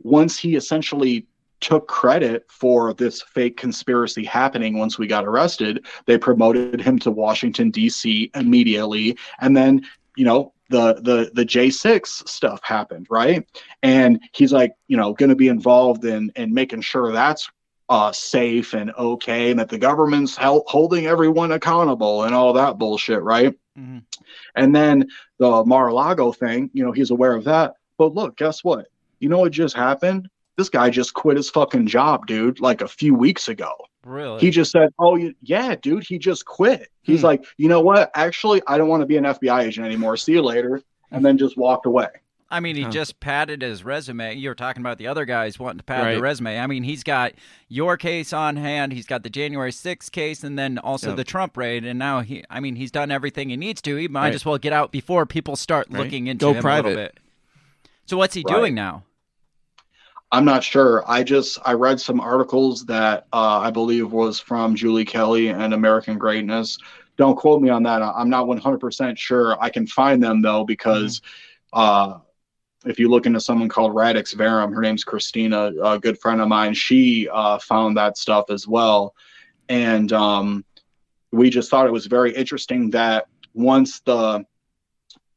once 0.03 0.39
he 0.39 0.57
essentially 0.57 1.27
took 1.63 1.89
credit 1.89 2.45
for 2.49 2.93
this 2.93 3.23
fake 3.23 3.57
conspiracy 3.57 4.25
happening 4.25 4.79
once 4.79 4.99
we 4.99 5.07
got 5.07 5.25
arrested, 5.25 5.87
they 6.05 6.19
promoted 6.19 6.81
him 6.81 6.99
to 6.99 7.11
Washington 7.11 7.71
D.C. 7.71 8.31
immediately, 8.35 9.17
and 9.41 9.57
then 9.57 9.83
you 10.17 10.27
know 10.27 10.53
the 10.69 10.95
the 10.95 11.31
the 11.33 11.45
J6 11.45 12.29
stuff 12.29 12.61
happened, 12.63 13.07
right? 13.09 13.47
And 13.83 14.21
he's 14.33 14.53
like, 14.53 14.73
you 14.89 14.97
know, 14.97 15.15
going 15.15 15.31
to 15.31 15.37
be 15.37 15.49
involved 15.49 16.05
in 16.05 16.31
in 16.37 16.53
making 16.53 16.83
sure 16.83 17.13
that's 17.13 17.49
uh, 17.89 18.13
safe 18.13 18.75
and 18.75 18.91
okay, 18.93 19.51
and 19.51 19.61
that 19.61 19.69
the 19.69 19.79
government's 19.79 20.37
hel- 20.37 20.65
holding 20.67 21.07
everyone 21.07 21.53
accountable 21.53 22.25
and 22.25 22.35
all 22.35 22.53
that 22.55 22.79
bullshit, 22.79 23.23
right? 23.23 23.55
Mhm. 23.79 24.03
And 24.55 24.75
then 24.75 25.09
the 25.39 25.65
Mar-a-Lago 25.65 26.33
thing, 26.33 26.71
you 26.73 26.85
know, 26.85 26.93
he's 26.93 27.11
aware 27.11 27.35
of 27.35 27.45
that. 27.45 27.75
But 27.99 28.15
look, 28.15 28.37
guess 28.37 28.65
what? 28.65 28.87
You 29.21 29.29
know 29.29 29.39
what 29.39 29.53
just 29.53 29.77
happened? 29.77 30.29
This 30.57 30.69
guy 30.69 30.91
just 30.91 31.15
quit 31.15 31.37
his 31.37 31.49
fucking 31.51 31.87
job, 31.87 32.27
dude, 32.27 32.61
like 32.61 32.83
a 32.83 32.89
few 32.89 33.15
weeks 33.15 33.49
ago. 33.49 33.71
Really? 34.05 34.41
He 34.41 34.51
just 34.51 34.71
said, 34.73 34.91
"Oh, 34.99 35.17
yeah, 35.43 35.75
dude." 35.77 36.05
He 36.05 36.19
just 36.19 36.45
quit. 36.45 36.89
He's 37.03 37.21
Hmm. 37.21 37.27
like, 37.27 37.45
"You 37.57 37.69
know 37.69 37.81
what? 37.81 38.11
Actually, 38.15 38.61
I 38.67 38.77
don't 38.77 38.89
want 38.89 39.01
to 39.01 39.07
be 39.07 39.17
an 39.17 39.25
FBI 39.25 39.63
agent 39.63 39.87
anymore. 39.87 40.17
See 40.17 40.33
you 40.33 40.43
later," 40.43 40.83
and 41.11 41.25
then 41.25 41.39
just 41.39 41.57
walked 41.57 41.87
away. 41.87 42.09
I 42.51 42.61
mean, 42.61 42.77
he 42.77 42.83
Huh. 42.83 42.91
just 42.91 43.19
padded 43.19 43.63
his 43.63 43.83
resume. 43.83 44.35
You 44.35 44.51
were 44.51 44.55
talking 44.55 44.83
about 44.83 44.99
the 44.99 45.07
other 45.07 45.25
guys 45.25 45.59
wanting 45.59 45.79
to 45.79 45.85
pad 45.85 46.03
Right. 46.05 46.15
the 46.17 46.21
resume. 46.21 46.59
I 46.61 46.67
mean, 46.67 46.83
he's 46.83 47.03
got 47.03 47.33
your 47.69 47.97
case 47.97 48.35
on 48.35 48.57
hand. 48.57 48.93
He's 48.93 49.07
got 49.07 49.23
the 49.23 49.31
January 49.31 49.73
6th 49.73 50.13
case, 50.13 50.45
and 50.45 50.59
then 50.59 50.77
also 50.77 51.09
Yep. 51.09 51.17
the 51.17 51.25
Trump 51.25 51.57
raid. 51.57 51.87
And 51.87 51.99
now 51.99 52.21
he, 52.21 52.45
I 52.51 52.61
mean, 52.61 52.77
he's 52.77 52.91
done 52.91 53.11
everything 53.11 53.49
he 53.49 53.57
needs 53.57 53.81
to. 53.83 53.97
He 53.97 54.07
might 54.07 54.25
Right. 54.25 54.35
as 54.35 54.45
well 54.45 54.59
get 54.59 54.75
out 54.75 54.93
before 54.93 55.25
people 55.25 55.57
start 55.57 55.87
Right. 55.91 56.03
looking 56.03 56.27
into 56.27 56.45
Go 56.45 56.53
him 56.53 56.67
a 56.67 56.77
little 56.77 56.95
bit. 56.95 57.19
So 58.05 58.19
what's 58.19 58.35
he 58.35 58.45
Right. 58.47 58.55
doing 58.55 58.75
now? 58.75 59.05
I'm 60.33 60.47
not 60.47 60.65
sure. 60.65 61.05
I 61.07 61.23
just 61.23 61.59
I 61.63 61.75
read 61.75 62.01
some 62.01 62.19
articles 62.19 62.87
that 62.87 63.27
uh, 63.35 63.59
I 63.59 63.71
believe 63.71 64.13
was 64.13 64.41
from 64.41 64.75
Julie 64.75 65.05
Kelly 65.05 65.49
and 65.49 65.75
American 65.75 66.17
Greatness. 66.17 66.79
Don't 67.19 67.37
quote 67.37 67.61
me 67.61 67.69
on 67.69 67.83
that. 67.83 68.01
I'm 68.01 68.31
not 68.31 68.47
100% 68.47 69.19
sure. 69.19 69.63
I 69.63 69.69
can 69.69 69.87
find 69.87 70.23
them 70.23 70.41
though 70.41 70.65
because 70.65 71.21
uh, 71.75 72.19
if 72.87 72.99
you 72.99 73.11
look 73.11 73.27
into 73.27 73.41
someone 73.41 73.69
called 73.69 73.95
Radix 73.95 74.33
Verum, 74.33 74.73
her 74.73 74.81
name's 74.81 75.05
Christina, 75.05 75.71
a 75.85 75.99
good 75.99 76.19
friend 76.19 76.41
of 76.41 76.49
mine. 76.49 76.73
She 76.73 77.29
uh, 77.29 77.59
found 77.59 77.99
that 77.99 78.17
stuff 78.17 78.47
as 78.49 78.67
well, 78.67 79.15
and 79.69 80.15
um, 80.15 80.65
we 81.31 81.51
just 81.51 81.71
thought 81.71 81.87
it 81.87 81.93
was 81.93 82.07
very 82.07 82.35
interesting 82.35 82.89
that 82.91 83.27
once 83.53 84.01
the 84.01 84.47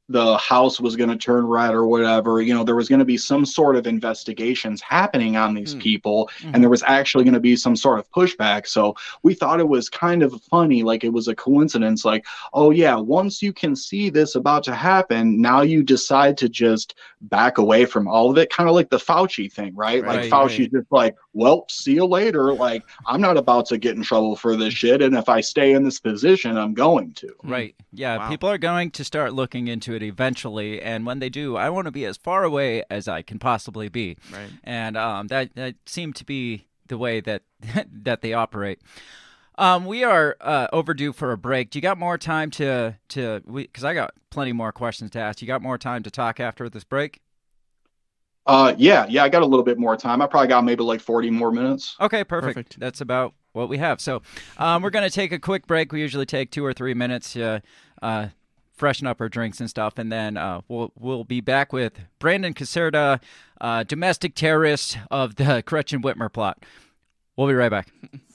the 0.07 0.37
house 0.37 0.79
was 0.79 0.95
going 0.95 1.09
to 1.09 1.17
turn 1.17 1.47
red 1.47 1.73
or 1.73 1.87
whatever 1.87 2.39
you 2.41 2.53
know 2.53 2.63
there 2.63 2.75
was 2.75 2.87
going 2.87 2.99
to 2.99 3.05
be 3.05 3.17
some 3.17 3.43
sort 3.43 3.75
of 3.75 3.87
investigations 3.87 4.79
happening 4.81 5.35
on 5.35 5.53
these 5.55 5.73
Hmm. 5.73 5.79
people 5.79 6.29
and 6.53 6.61
there 6.61 6.69
was 6.69 6.83
actually 6.83 7.23
going 7.23 7.33
to 7.33 7.39
be 7.39 7.55
some 7.55 7.75
sort 7.75 7.97
of 7.97 8.09
pushback 8.11 8.67
so 8.67 8.95
we 9.23 9.33
thought 9.33 9.59
it 9.59 9.67
was 9.67 9.89
kind 9.89 10.21
of 10.21 10.39
funny 10.43 10.83
like 10.83 11.03
it 11.03 11.11
was 11.11 11.27
a 11.27 11.33
coincidence 11.35 12.05
like 12.05 12.23
oh 12.53 12.69
yeah 12.69 12.95
once 12.95 13.41
you 13.41 13.51
can 13.51 13.75
see 13.75 14.09
this 14.11 14.35
about 14.35 14.63
to 14.65 14.75
happen 14.75 15.41
now 15.41 15.61
you 15.61 15.81
decide 15.81 16.37
to 16.37 16.49
just 16.49 16.93
back 17.21 17.57
away 17.57 17.85
from 17.85 18.07
all 18.07 18.29
of 18.29 18.37
it 18.37 18.51
kind 18.51 18.69
of 18.69 18.75
like 18.75 18.89
the 18.91 18.97
fauci 18.97 19.51
thing 19.51 19.73
right, 19.75 20.03
Right, 20.03 20.21
like 20.21 20.29
fauci's 20.29 20.59
right. 20.59 20.71
just 20.73 20.91
like 20.91 21.15
well 21.35 21.65
see 21.69 21.93
you 21.93 22.05
later 22.05 22.53
like 22.53 22.81
i'm 23.05 23.21
not 23.21 23.37
about 23.37 23.65
to 23.67 23.77
get 23.77 23.95
in 23.95 24.01
trouble 24.01 24.35
for 24.35 24.55
this 24.55 24.73
shit 24.73 25.01
and 25.01 25.15
if 25.15 25.29
i 25.29 25.39
stay 25.41 25.73
in 25.73 25.83
this 25.83 25.99
position 25.99 26.57
i'm 26.57 26.73
going 26.73 27.13
to 27.13 27.29
Right. 27.43 27.75
Yeah, 27.93 28.17
Wow. 28.17 28.29
people 28.29 28.49
are 28.49 28.57
going 28.57 28.89
to 28.91 29.03
start 29.03 29.33
looking 29.33 29.67
into 29.67 29.93
it 29.93 30.01
eventually, 30.01 30.81
and 30.81 31.05
when 31.05 31.19
they 31.19 31.29
do, 31.29 31.55
I 31.55 31.69
want 31.69 31.85
to 31.85 31.91
be 31.91 32.03
as 32.05 32.17
far 32.17 32.43
away 32.43 32.83
as 32.89 33.07
I 33.07 33.21
can 33.21 33.37
possibly 33.39 33.87
be. 33.87 34.17
Right. 34.33 34.49
And 34.63 34.97
um, 34.97 35.27
that 35.27 35.53
that 35.55 35.75
seemed 35.85 36.15
to 36.17 36.25
be 36.25 36.65
the 36.87 36.97
way 36.97 37.21
that 37.21 37.43
that 38.03 38.21
they 38.21 38.33
operate. 38.33 38.81
Um, 39.57 39.85
we 39.85 40.03
are 40.03 40.35
uh, 40.41 40.67
overdue 40.73 41.13
for 41.13 41.31
a 41.31 41.37
break. 41.37 41.69
Do 41.69 41.77
you 41.77 41.81
got 41.81 41.97
more 41.97 42.17
time 42.17 42.49
to 42.51 42.95
to? 43.09 43.41
Because 43.51 43.83
I 43.83 43.93
got 43.93 44.11
plenty 44.31 44.51
more 44.51 44.71
questions 44.71 45.11
to 45.11 45.19
ask. 45.19 45.41
You 45.41 45.47
got 45.47 45.61
more 45.61 45.77
time 45.77 46.03
to 46.03 46.11
talk 46.11 46.39
after 46.39 46.67
this 46.69 46.83
break? 46.83 47.21
Uh, 48.45 48.75
yeah, 48.77 49.05
yeah, 49.09 49.23
I 49.23 49.29
got 49.29 49.41
a 49.41 49.45
little 49.45 49.63
bit 49.63 49.77
more 49.77 49.97
time. 49.97 50.21
I 50.21 50.27
probably 50.27 50.47
got 50.47 50.63
maybe 50.63 50.83
like 50.83 51.01
40 51.01 51.31
more 51.31 51.51
minutes. 51.51 51.95
Okay, 51.99 52.23
perfect. 52.23 52.55
Perfect. 52.55 52.79
That's 52.79 53.01
about 53.01 53.33
what 53.53 53.69
we 53.69 53.77
have. 53.77 53.99
So, 53.99 54.21
um, 54.57 54.83
we're 54.83 54.91
going 54.91 55.07
to 55.07 55.13
take 55.13 55.31
a 55.31 55.39
quick 55.39 55.65
break. 55.65 55.91
We 55.91 56.01
usually 56.01 56.25
take 56.25 56.51
two 56.51 56.63
or 56.63 56.73
three 56.73 56.93
minutes 56.93 57.33
to 57.33 57.63
uh, 58.03 58.27
freshen 58.75 59.07
up 59.07 59.19
our 59.19 59.29
drinks 59.29 59.59
and 59.59 59.69
stuff, 59.69 59.97
and 59.97 60.11
then 60.11 60.37
uh, 60.37 60.61
we'll 60.67 60.91
we'll 60.99 61.23
be 61.23 61.41
back 61.41 61.73
with 61.73 61.93
Brandon 62.19 62.53
Caserta, 62.53 63.21
uh, 63.61 63.83
domestic 63.83 64.35
terrorist 64.35 64.97
of 65.09 65.35
the 65.35 65.61
Gretchen 65.65 66.01
Whitmer 66.01 66.31
plot. 66.31 66.63
We'll 67.35 67.47
be 67.47 67.53
right 67.53 67.71
back. 67.71 67.87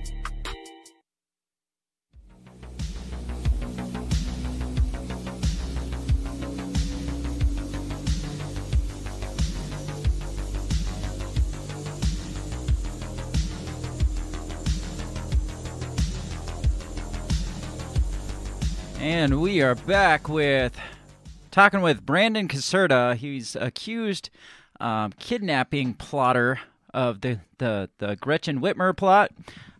And 19.13 19.41
we 19.41 19.61
are 19.61 19.75
back 19.75 20.29
with 20.29 20.79
talking 21.51 21.81
with 21.81 22.05
Brandon 22.05 22.47
Caserta. 22.47 23.17
He's 23.17 23.57
accused 23.57 24.29
um, 24.79 25.11
kidnapping 25.19 25.95
plotter 25.95 26.61
of 26.93 27.19
the, 27.19 27.41
the, 27.57 27.89
the 27.97 28.15
Gretchen 28.15 28.61
Whitmer 28.61 28.95
plot. 28.95 29.31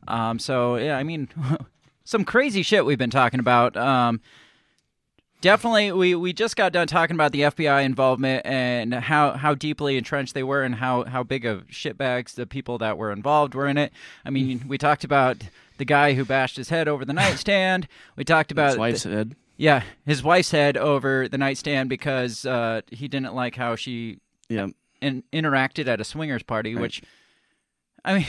Um, 0.05 0.37
so, 0.37 0.75
yeah, 0.75 0.97
I 0.97 1.03
mean, 1.03 1.29
some 2.03 2.25
crazy 2.25 2.61
shit 2.61 2.85
we've 2.85 2.97
been 2.97 3.09
talking 3.09 3.39
about. 3.39 3.77
Um, 3.77 4.19
definitely, 5.39 5.93
we, 5.93 6.13
we 6.13 6.33
just 6.33 6.57
got 6.57 6.73
done 6.73 6.87
talking 6.87 7.15
about 7.15 7.31
the 7.31 7.43
FBI 7.43 7.85
involvement 7.85 8.45
and 8.45 8.93
how, 8.93 9.31
how 9.37 9.55
deeply 9.55 9.97
entrenched 9.97 10.33
they 10.33 10.43
were 10.43 10.61
and 10.61 10.75
how, 10.75 11.05
how 11.05 11.23
big 11.23 11.45
of 11.45 11.65
shitbags 11.67 12.35
the 12.35 12.45
people 12.45 12.77
that 12.79 12.97
were 12.97 13.13
involved 13.13 13.55
were 13.55 13.69
in 13.69 13.77
it. 13.77 13.93
I 14.25 14.29
mean, 14.29 14.65
we 14.67 14.77
talked 14.77 15.05
about 15.05 15.37
the 15.81 15.85
guy 15.85 16.13
who 16.13 16.23
bashed 16.23 16.57
his 16.57 16.69
head 16.69 16.87
over 16.87 17.03
the 17.03 17.11
nightstand. 17.13 17.87
We 18.15 18.23
talked 18.23 18.51
about 18.51 18.69
His 18.69 18.77
wife's 18.77 19.03
the- 19.03 19.09
head. 19.09 19.35
Yeah, 19.57 19.81
his 20.05 20.21
wife's 20.23 20.51
head 20.51 20.77
over 20.77 21.27
the 21.27 21.39
nightstand 21.39 21.89
because 21.89 22.45
uh, 22.45 22.81
he 22.91 23.07
didn't 23.07 23.33
like 23.33 23.55
how 23.55 23.75
she 23.75 24.19
Yeah. 24.47 24.67
in, 25.01 25.23
interacted 25.33 25.87
at 25.87 25.99
a 25.99 26.03
swingers 26.03 26.43
party. 26.43 26.75
Right. 26.75 26.81
Which, 26.83 27.01
I 28.05 28.13
mean, 28.19 28.25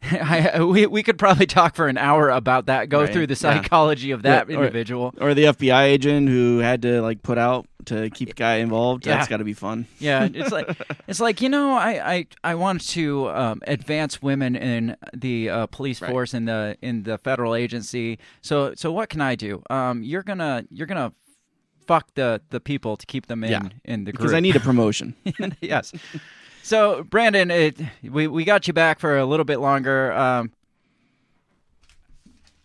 I, 0.10 0.62
we 0.62 0.86
we 0.86 1.02
could 1.02 1.18
probably 1.18 1.46
talk 1.46 1.74
for 1.74 1.88
an 1.88 1.98
hour 1.98 2.30
about 2.30 2.66
that. 2.66 2.88
Go 2.88 3.00
Right, 3.00 3.12
through 3.12 3.26
the 3.26 3.32
yeah. 3.34 3.60
psychology 3.62 4.12
of 4.12 4.22
that 4.22 4.48
Yeah, 4.48 4.56
or- 4.56 4.60
individual. 4.60 5.12
Or 5.20 5.34
the 5.34 5.44
FBI 5.44 5.82
agent 5.84 6.28
who 6.28 6.58
had 6.58 6.82
to 6.82 7.02
like 7.02 7.22
put 7.22 7.36
out 7.36 7.66
to 7.86 8.08
keep 8.10 8.28
the 8.28 8.34
guy 8.34 8.56
involved. 8.56 9.06
Yeah. 9.06 9.16
That's 9.16 9.28
got 9.28 9.38
to 9.38 9.44
be 9.44 9.54
fun. 9.54 9.86
Yeah, 9.98 10.28
it's 10.32 10.52
like 10.52 10.68
it's 11.08 11.18
like 11.20 11.40
you 11.40 11.48
know 11.48 11.72
I 11.72 12.14
I, 12.14 12.26
I 12.44 12.54
want 12.54 12.86
to 12.90 13.28
um, 13.30 13.60
advance 13.66 14.22
women 14.22 14.54
in 14.54 14.96
the 15.12 15.50
uh, 15.50 15.66
police 15.66 16.00
Right. 16.00 16.10
force 16.12 16.32
in 16.32 16.44
the 16.44 16.76
in 16.80 17.02
the 17.02 17.18
federal 17.18 17.54
agency. 17.56 18.18
So 18.40 18.74
so 18.76 18.92
what 18.92 19.08
can 19.08 19.20
I 19.20 19.34
do? 19.34 19.62
Um, 19.68 20.02
you're 20.04 20.22
gonna 20.22 20.64
you're 20.70 20.86
gonna 20.86 21.12
fuck 21.86 22.14
the 22.14 22.40
the 22.50 22.60
people 22.60 22.96
to 22.96 23.04
keep 23.06 23.26
them 23.26 23.42
in 23.42 23.50
Yeah, 23.50 23.62
in 23.84 24.04
the 24.04 24.12
group 24.12 24.20
because 24.20 24.34
I 24.34 24.40
need 24.40 24.54
a 24.54 24.60
promotion. 24.70 25.14
yes. 25.60 25.92
So 26.68 27.02
Brandon, 27.02 27.50
it, 27.50 27.80
we 28.02 28.26
we 28.26 28.44
got 28.44 28.66
you 28.66 28.74
back 28.74 29.00
for 29.00 29.16
a 29.16 29.24
little 29.24 29.46
bit 29.46 29.58
longer. 29.58 30.12
Um, 30.12 30.52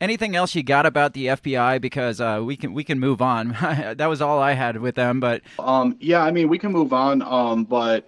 anything 0.02 0.36
else 0.36 0.54
you 0.56 0.62
got 0.62 0.86
about 0.86 1.14
the 1.14 1.28
FBI? 1.28 1.80
Because 1.80 2.20
uh, 2.20 2.42
we 2.44 2.58
can 2.58 2.74
we 2.74 2.84
can 2.84 3.00
move 3.00 3.22
on. 3.22 3.56
that 3.62 4.08
was 4.08 4.22
all 4.22 4.40
I 4.40 4.52
had 4.52 4.76
with 4.82 4.96
them, 4.96 5.22
but 5.22 5.42
Um, 5.58 5.96
yeah, 6.02 6.22
I 6.22 6.32
mean, 6.32 6.50
we 6.50 6.60
can 6.60 6.74
move 6.74 6.92
on. 6.92 7.22
Um, 7.22 7.64
but 7.64 8.06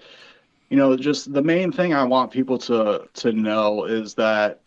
you 0.70 0.76
know, 0.76 0.98
just 0.98 1.32
the 1.32 1.42
main 1.42 1.72
thing 1.72 1.94
I 1.94 2.04
want 2.04 2.30
people 2.30 2.58
to 2.58 3.08
to 3.14 3.32
know 3.32 3.86
is 3.86 4.16
that 4.16 4.60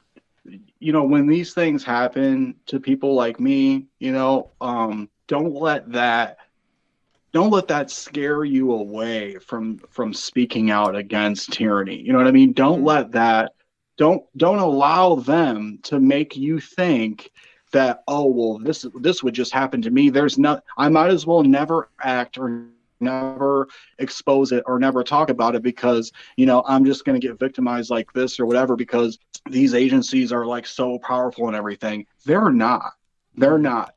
you 0.81 0.95
know 0.95 1.05
when 1.05 1.27
these 1.27 1.53
things 1.53 1.85
happen 1.85 2.55
to 2.69 2.81
people 2.81 3.15
like 3.15 3.39
me, 3.39 3.85
you 3.99 4.13
know, 4.13 4.49
um, 4.63 5.11
don't 5.27 5.53
let 5.53 5.93
that 5.93 6.39
don't 7.33 7.51
let 7.51 7.69
that 7.69 7.91
scare 7.91 8.45
you 8.45 8.73
away 8.73 9.37
from 9.37 9.79
from 9.91 10.13
speaking 10.15 10.71
out 10.71 10.97
against 10.97 11.53
tyranny. 11.53 11.97
You 11.97 12.13
know 12.13 12.19
what 12.19 12.27
I 12.27 12.33
mean? 12.33 12.53
Don't 12.53 12.79
mm-hmm. 12.79 12.87
let 12.87 13.13
that 13.13 13.53
don't 13.97 14.25
don't 14.37 14.59
allow 14.59 15.17
them 15.17 15.79
to 15.83 16.01
make 16.01 16.37
you 16.37 16.61
think 16.61 17.31
that 17.73 18.03
oh 18.09 18.27
well 18.27 18.59
this 18.59 18.87
this 19.01 19.23
would 19.23 19.35
just 19.35 19.53
happen 19.53 19.83
to 19.83 19.91
me. 19.91 20.09
There's 20.09 20.39
not 20.39 20.65
I 20.79 20.89
might 20.89 21.11
as 21.11 21.27
well 21.27 21.43
never 21.43 21.91
act 22.03 22.39
or 22.39 22.67
never 23.01 23.69
expose 23.99 24.51
it 24.51 24.65
or 24.67 24.79
never 24.79 25.05
talk 25.05 25.31
about 25.31 25.55
it 25.55 25.63
because 25.63 26.13
you 26.37 26.47
know 26.47 26.63
I'm 26.67 26.85
just 26.85 27.05
going 27.05 27.21
to 27.21 27.27
get 27.27 27.39
victimized 27.39 27.91
like 27.91 28.13
this 28.13 28.41
or 28.41 28.47
whatever 28.47 28.77
because 28.77 29.19
these 29.51 29.75
agencies 29.75 30.33
are 30.33 30.47
like 30.47 30.67
so 30.67 30.99
powerful 30.99 31.47
and 31.49 31.57
everything. 31.57 32.07
They're 32.25 32.51
not. 32.51 32.93
They're 33.37 33.59
not. 33.59 33.95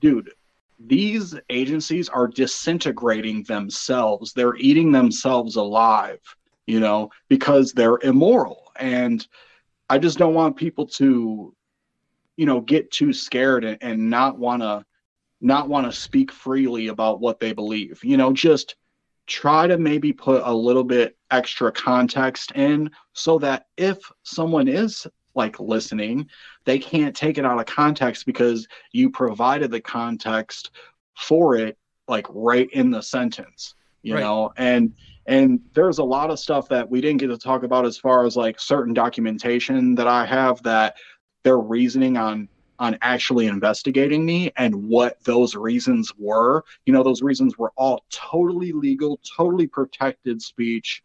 Dude, 0.00 0.30
these 0.78 1.34
agencies 1.48 2.08
are 2.08 2.26
disintegrating 2.26 3.42
themselves. 3.44 4.32
They're 4.32 4.56
eating 4.56 4.92
themselves 4.92 5.56
alive, 5.56 6.20
you 6.66 6.80
know, 6.80 7.10
because 7.28 7.72
they're 7.72 7.98
immoral. 8.02 8.72
And 8.78 9.26
I 9.88 9.98
just 9.98 10.18
don't 10.18 10.34
want 10.34 10.56
people 10.56 10.86
to, 10.86 11.54
you 12.36 12.46
know, 12.46 12.60
get 12.60 12.90
too 12.90 13.12
scared 13.12 13.64
and, 13.64 13.78
and 13.80 14.10
not 14.10 14.38
want 14.38 14.62
to 14.62 14.84
not 15.40 15.68
want 15.68 15.86
to 15.86 15.92
speak 15.92 16.32
freely 16.32 16.88
about 16.88 17.20
what 17.20 17.40
they 17.40 17.52
believe. 17.52 18.02
You 18.02 18.16
know, 18.16 18.32
just 18.32 18.76
try 19.26 19.66
to 19.66 19.76
maybe 19.76 20.12
put 20.12 20.42
a 20.44 20.52
little 20.52 20.84
bit 20.84 21.16
extra 21.30 21.70
context 21.72 22.52
in 22.52 22.90
so 23.12 23.38
that 23.38 23.66
if 23.76 23.98
someone 24.22 24.68
is 24.68 25.06
like 25.36 25.60
listening, 25.60 26.28
they 26.64 26.78
can't 26.78 27.14
take 27.14 27.38
it 27.38 27.44
out 27.44 27.60
of 27.60 27.66
context 27.66 28.26
because 28.26 28.66
you 28.92 29.10
provided 29.10 29.70
the 29.70 29.80
context 29.80 30.70
for 31.16 31.56
it 31.56 31.76
like 32.08 32.26
right 32.30 32.68
in 32.72 32.90
the 32.90 33.02
sentence, 33.02 33.74
you 34.02 34.14
Right. 34.14 34.22
know, 34.22 34.52
and 34.56 34.94
and 35.26 35.60
there's 35.74 35.98
a 35.98 36.04
lot 36.04 36.30
of 36.30 36.38
stuff 36.38 36.68
that 36.68 36.88
we 36.88 37.00
didn't 37.00 37.18
get 37.18 37.28
to 37.28 37.38
talk 37.38 37.64
about 37.64 37.84
as 37.84 37.98
far 37.98 38.24
as 38.24 38.36
like 38.36 38.60
certain 38.60 38.94
documentation 38.94 39.94
that 39.96 40.06
I 40.06 40.24
have 40.24 40.62
that 40.62 40.96
their 41.42 41.58
reasoning 41.58 42.16
on 42.16 42.48
on 42.78 42.98
actually 43.02 43.46
investigating 43.46 44.24
me 44.24 44.52
and 44.56 44.74
what 44.88 45.22
those 45.24 45.54
reasons 45.54 46.12
were. 46.18 46.64
You 46.84 46.92
know, 46.92 47.02
those 47.02 47.22
reasons 47.22 47.58
were 47.58 47.72
all 47.76 48.04
totally 48.10 48.72
legal, 48.72 49.20
totally 49.36 49.66
protected 49.66 50.40
speech, 50.42 51.02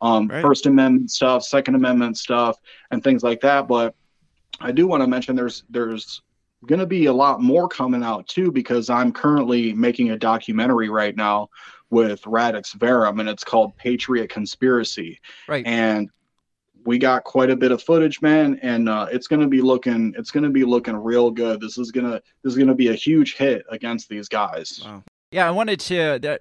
um, 0.00 0.28
Right. 0.28 0.42
First 0.42 0.66
Amendment 0.66 1.10
stuff, 1.10 1.42
Second 1.42 1.74
Amendment 1.74 2.16
stuff, 2.16 2.58
and 2.90 3.02
things 3.02 3.22
like 3.22 3.40
that. 3.40 3.68
But 3.68 3.94
I 4.60 4.72
do 4.72 4.86
want 4.86 5.02
to 5.02 5.06
mention 5.06 5.36
there's 5.36 5.64
there's 5.70 6.22
going 6.66 6.80
to 6.80 6.86
be 6.86 7.06
a 7.06 7.12
lot 7.12 7.40
more 7.40 7.68
coming 7.68 8.02
out 8.02 8.26
too 8.28 8.52
because 8.52 8.90
I'm 8.90 9.12
currently 9.12 9.72
making 9.72 10.10
a 10.10 10.18
documentary 10.18 10.90
right 10.90 11.16
now 11.16 11.48
with 11.88 12.24
Radix 12.26 12.74
Verum 12.74 13.18
and 13.20 13.28
it's 13.28 13.44
called 13.44 13.76
Patriot 13.76 14.28
Conspiracy. 14.28 15.20
Right. 15.48 15.66
And 15.66 16.10
we 16.84 16.98
got 16.98 17.24
quite 17.24 17.50
a 17.50 17.56
bit 17.56 17.72
of 17.72 17.82
footage, 17.82 18.22
man, 18.22 18.58
and 18.62 18.88
uh, 18.88 19.06
it's 19.10 19.26
going 19.26 19.40
to 19.40 19.46
be 19.46 19.60
looking 19.60 20.14
it's 20.16 20.30
to 20.30 20.50
be 20.50 20.64
looking 20.64 20.96
real 20.96 21.30
good. 21.30 21.60
This 21.60 21.78
is 21.78 21.90
gonna 21.90 22.20
this 22.42 22.52
is 22.52 22.56
going 22.56 22.68
to 22.68 22.74
be 22.74 22.88
a 22.88 22.94
huge 22.94 23.36
hit 23.36 23.64
against 23.70 24.08
these 24.08 24.28
guys. 24.28 24.80
Yeah, 25.30 25.46
I 25.46 25.50
wanted 25.50 25.80
to. 25.80 26.18
That, 26.20 26.40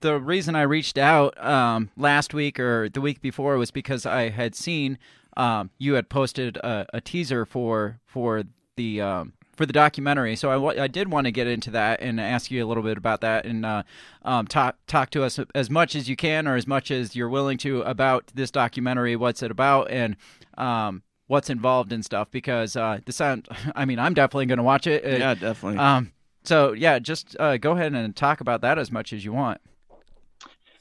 the 0.00 0.18
reason 0.18 0.56
I 0.56 0.62
reached 0.62 0.98
out 0.98 1.42
um, 1.42 1.90
last 1.96 2.34
week 2.34 2.60
or 2.60 2.88
the 2.88 3.00
week 3.00 3.22
before 3.22 3.56
was 3.56 3.70
because 3.70 4.04
I 4.04 4.28
had 4.28 4.54
seen 4.54 4.98
um, 5.36 5.70
you 5.78 5.94
had 5.94 6.08
posted 6.08 6.56
a, 6.58 6.86
a 6.92 7.00
teaser 7.00 7.46
for 7.46 8.00
for 8.06 8.44
the 8.76 9.00
um, 9.00 9.32
for 9.60 9.66
the 9.66 9.74
documentary. 9.74 10.36
So 10.36 10.70
I, 10.70 10.86
did 10.86 11.10
want 11.10 11.26
to 11.26 11.30
get 11.30 11.46
into 11.46 11.70
that 11.72 12.00
and 12.00 12.18
ask 12.18 12.50
you 12.50 12.64
a 12.64 12.66
little 12.66 12.82
bit 12.82 12.96
about 12.96 13.20
that 13.20 13.44
and 13.44 13.66
uh, 13.66 13.82
um, 14.24 14.46
talk 14.46 14.78
talk 14.86 15.10
to 15.10 15.22
us 15.22 15.38
as 15.54 15.68
much 15.68 15.94
as 15.94 16.08
you 16.08 16.16
can 16.16 16.48
or 16.48 16.56
as 16.56 16.66
much 16.66 16.90
as 16.90 17.14
you're 17.14 17.28
willing 17.28 17.58
to 17.58 17.82
about 17.82 18.32
this 18.34 18.50
documentary. 18.50 19.16
What's 19.16 19.42
it 19.42 19.50
about 19.50 19.90
and 19.90 20.16
um, 20.56 21.02
what's 21.26 21.50
involved 21.50 21.92
and 21.92 22.02
stuff? 22.02 22.30
Because 22.30 22.74
uh, 22.74 23.00
the 23.04 23.12
sound. 23.12 23.48
I 23.74 23.84
mean, 23.84 23.98
I'm 23.98 24.14
definitely 24.14 24.46
going 24.46 24.56
to 24.56 24.64
watch 24.64 24.86
it. 24.86 25.04
Uh, 25.04 25.18
Yeah, 25.18 25.34
definitely. 25.34 25.78
Um, 25.78 26.10
so 26.42 26.72
yeah, 26.72 26.98
just 26.98 27.36
uh, 27.38 27.58
go 27.58 27.72
ahead 27.72 27.92
and 27.92 28.16
talk 28.16 28.40
about 28.40 28.62
that 28.62 28.78
as 28.78 28.90
much 28.90 29.12
as 29.12 29.26
you 29.26 29.34
want. 29.34 29.60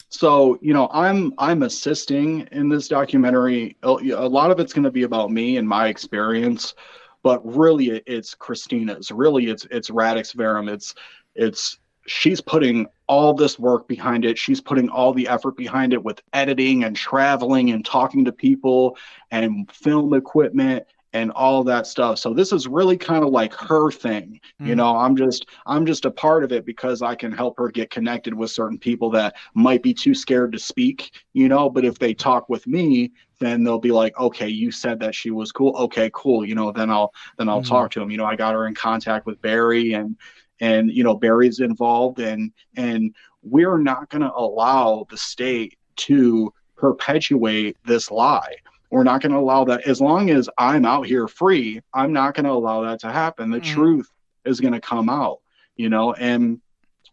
So 0.08 0.58
you 0.62 0.74
know, 0.74 0.88
I'm 0.94 1.34
I'm 1.38 1.64
assisting 1.64 2.48
in 2.54 2.70
this 2.70 2.88
documentary. 2.88 3.76
A 3.84 3.90
a 3.90 4.30
lot 4.30 4.52
of 4.52 4.60
it's 4.62 4.72
going 4.72 4.86
to 4.86 4.92
be 4.92 5.04
about 5.04 5.32
me 5.32 5.58
and 5.58 5.68
my 5.68 5.90
experience, 5.90 6.76
but 7.24 7.46
really 7.46 7.90
it- 7.90 8.04
it's 8.08 8.36
Christina's. 8.36 9.12
Really, 9.12 9.48
it's 9.48 9.66
it's 9.72 9.90
Radix 9.90 10.34
Verum. 10.34 10.70
It's 10.70 10.94
it's 11.36 11.80
she's 12.08 12.42
putting 12.42 12.88
all 13.08 13.34
this 13.34 13.60
work 13.60 13.88
behind 13.88 14.26
it. 14.26 14.38
She's 14.38 14.62
putting 14.62 14.90
all 14.90 15.14
the 15.14 15.28
effort 15.28 15.56
behind 15.58 15.94
it 15.94 16.04
with 16.04 16.22
editing 16.34 16.84
and 16.84 16.96
traveling 16.96 17.72
and 17.72 17.86
talking 17.86 18.26
to 18.26 18.32
people 18.32 18.98
and 19.32 19.72
film 19.72 20.14
equipment 20.14 20.86
and 21.14 21.32
all 21.32 21.64
that 21.64 21.88
stuff. 21.88 22.20
So 22.20 22.34
this 22.36 22.52
is 22.54 22.68
really 22.68 22.96
kind 22.98 23.24
of 23.24 23.32
like 23.32 23.54
her 23.56 23.90
thing. 23.92 24.40
You 24.60 24.74
Mm. 24.74 24.78
know, 24.78 24.96
I'm 24.96 25.16
just 25.16 25.48
I'm 25.66 25.86
just 25.86 26.06
a 26.06 26.12
part 26.12 26.44
of 26.44 26.52
it 26.52 26.66
because 26.66 27.02
I 27.02 27.16
can 27.16 27.32
help 27.32 27.58
her 27.58 27.70
get 27.70 27.90
connected 27.90 28.34
with 28.34 28.52
certain 28.52 28.78
people 28.78 29.10
that 29.12 29.36
might 29.56 29.82
be 29.84 29.94
too 29.94 30.14
scared 30.14 30.52
to 30.52 30.60
speak, 30.60 31.12
you 31.34 31.48
know, 31.48 31.70
but 31.70 31.84
if 31.86 31.98
they 32.00 32.14
talk 32.14 32.48
with 32.48 32.66
me, 32.68 33.12
then 33.40 33.64
they'll 33.64 33.80
be 33.80 33.92
like, 33.92 34.18
"Okay, 34.20 34.48
you 34.48 34.72
said 34.72 35.00
that 35.00 35.16
she 35.16 35.32
was 35.32 35.52
cool. 35.52 35.76
Okay, 35.78 36.10
cool. 36.14 36.46
You 36.46 36.56
know, 36.56 36.72
then 36.72 36.90
I'll 36.90 37.12
then 37.38 37.50
I'll 37.50 37.62
Mhm. 37.62 37.68
talk 37.70 37.92
to 37.92 38.02
him. 38.02 38.12
You 38.12 38.18
know, 38.18 38.26
I 38.26 38.36
got 38.36 38.54
her 38.54 38.68
in 38.68 38.76
contact 38.76 39.26
with 39.26 39.42
Barry 39.42 39.94
and 39.94 40.16
and 40.62 40.92
you 40.92 41.04
know, 41.04 41.16
Barry's 41.16 41.60
involved 41.60 42.20
and 42.20 42.52
and 42.76 43.16
we're 43.42 43.78
not 43.78 44.10
going 44.10 44.22
to 44.22 44.34
allow 44.34 45.06
the 45.10 45.16
state 45.18 45.78
to 45.96 46.54
perpetuate 46.76 47.78
this 47.86 48.12
lie. 48.12 48.56
We're 48.92 49.04
not 49.04 49.22
going 49.22 49.32
to 49.32 49.38
allow 49.38 49.64
that. 49.66 49.88
As 49.88 50.02
long 50.02 50.30
as 50.30 50.50
I'm 50.58 50.84
out 50.86 51.06
here 51.06 51.28
free, 51.28 51.80
I'm 51.94 52.12
not 52.12 52.34
going 52.34 52.46
to 52.46 52.52
allow 52.52 52.82
that 52.82 53.00
to 53.02 53.12
happen. 53.12 53.50
The 53.52 53.60
truth 53.62 54.10
is 54.46 54.60
going 54.60 54.74
to 54.74 54.82
come 54.82 55.10
out, 55.10 55.40
you 55.78 55.90
know, 55.90 56.14
and 56.14 56.60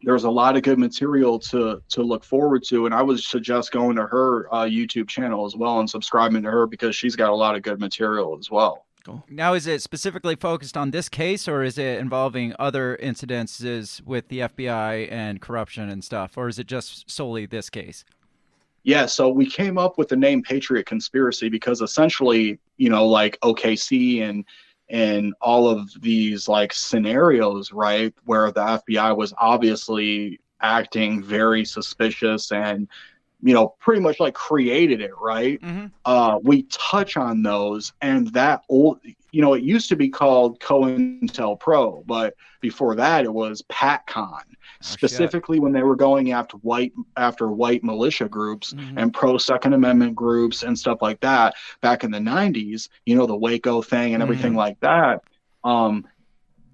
there's 0.03 0.25
a 0.25 0.31
lot 0.31 0.57
of 0.57 0.63
good 0.63 0.79
material 0.79 1.39
to 1.39 1.83
to 1.89 2.03
look 2.03 2.25
forward 2.25 2.63
to 2.65 2.87
and 2.87 2.95
i 2.95 3.03
would 3.03 3.19
suggest 3.19 3.73
going 3.73 3.97
to 3.97 4.07
her 4.07 4.53
uh, 4.55 4.65
youtube 4.65 5.09
channel 5.09 5.45
as 5.47 5.57
well 5.57 5.81
and 5.81 5.89
subscribing 5.89 6.43
to 6.43 6.51
her 6.51 6.67
because 6.67 6.95
she's 6.95 7.17
got 7.17 7.31
a 7.31 7.35
lot 7.35 7.55
of 7.57 7.63
good 7.63 7.81
material 7.81 8.37
as 8.39 8.51
well 8.51 8.87
Cool. 9.07 9.23
Now, 9.31 9.55
is 9.55 9.69
it 9.69 9.83
specifically 9.83 10.35
focused 10.35 10.77
on 10.77 10.91
this 10.91 11.09
case, 11.09 11.47
or 11.47 11.63
is 11.63 11.79
it 11.79 12.01
involving 12.01 12.53
other 12.59 12.99
incidences 13.01 14.05
with 14.05 14.27
the 14.27 14.41
FBI 14.41 15.09
and 15.13 15.41
corruption 15.41 15.89
and 15.89 16.03
stuff, 16.03 16.37
or 16.37 16.49
is 16.49 16.59
it 16.59 16.67
just 16.67 17.09
solely 17.09 17.47
this 17.47 17.71
case? 17.71 18.05
Yeah, 18.83 19.07
so 19.07 19.29
we 19.29 19.49
came 19.49 19.79
up 19.79 19.97
with 19.97 20.09
the 20.09 20.17
name 20.17 20.43
Patriot 20.43 20.87
Conspiracy 20.87 21.49
because 21.49 21.83
essentially, 21.83 22.59
you 22.79 22.91
know, 22.91 23.07
like 23.07 23.39
OKC 23.43 24.23
and 24.23 24.45
and 24.89 25.35
all 25.41 25.69
of 25.69 25.91
these 26.01 26.49
like 26.49 26.73
scenarios, 26.73 27.73
right, 27.73 28.15
where 28.25 28.51
the 28.53 28.61
FBI 28.61 29.17
was 29.17 29.35
obviously 29.39 30.41
acting 30.61 31.23
very 31.23 31.65
suspicious 31.65 32.53
and 32.53 32.89
you 33.43 33.53
know, 33.53 33.75
pretty 33.81 34.01
much 34.01 34.19
like 34.19 34.35
created 34.35 35.01
it, 35.03 35.13
right? 35.21 35.61
Uh, 36.07 36.39
we 36.43 36.63
touch 36.65 37.17
on 37.19 37.43
those, 37.43 37.93
and 38.01 38.33
that 38.33 38.63
old, 38.71 38.99
you 39.31 39.43
know, 39.43 39.53
it 39.55 39.63
used 39.63 39.91
to 39.91 39.97
be 39.97 40.09
called 40.09 40.59
COINTELPRO, 40.61 42.05
but 42.07 42.35
before 42.61 42.95
that 42.97 43.25
it 43.25 43.33
was 43.33 43.63
PATCON. 43.71 44.41
Specifically, 44.81 45.59
when 45.61 45.73
they 45.73 45.83
were 45.83 45.97
going 45.97 46.33
after 46.33 46.57
white 46.59 46.93
after 47.17 47.49
white 47.49 47.83
militia 47.83 48.29
groups 48.29 48.75
and 48.97 49.13
pro 49.13 49.39
Second 49.39 49.73
Amendment 49.73 50.15
groups 50.15 50.63
and 50.63 50.79
stuff 50.79 50.99
like 51.01 51.21
that 51.21 51.55
back 51.81 52.05
in 52.05 52.11
the 52.11 52.19
'90s, 52.19 52.89
you 53.05 53.17
know, 53.17 53.27
the 53.27 53.37
Waco 53.37 53.83
thing 53.83 54.15
and 54.15 54.23
everything 54.23 54.53
Mhm. 54.53 54.57
like 54.57 54.81
that. 54.81 55.23
Um, 55.65 56.07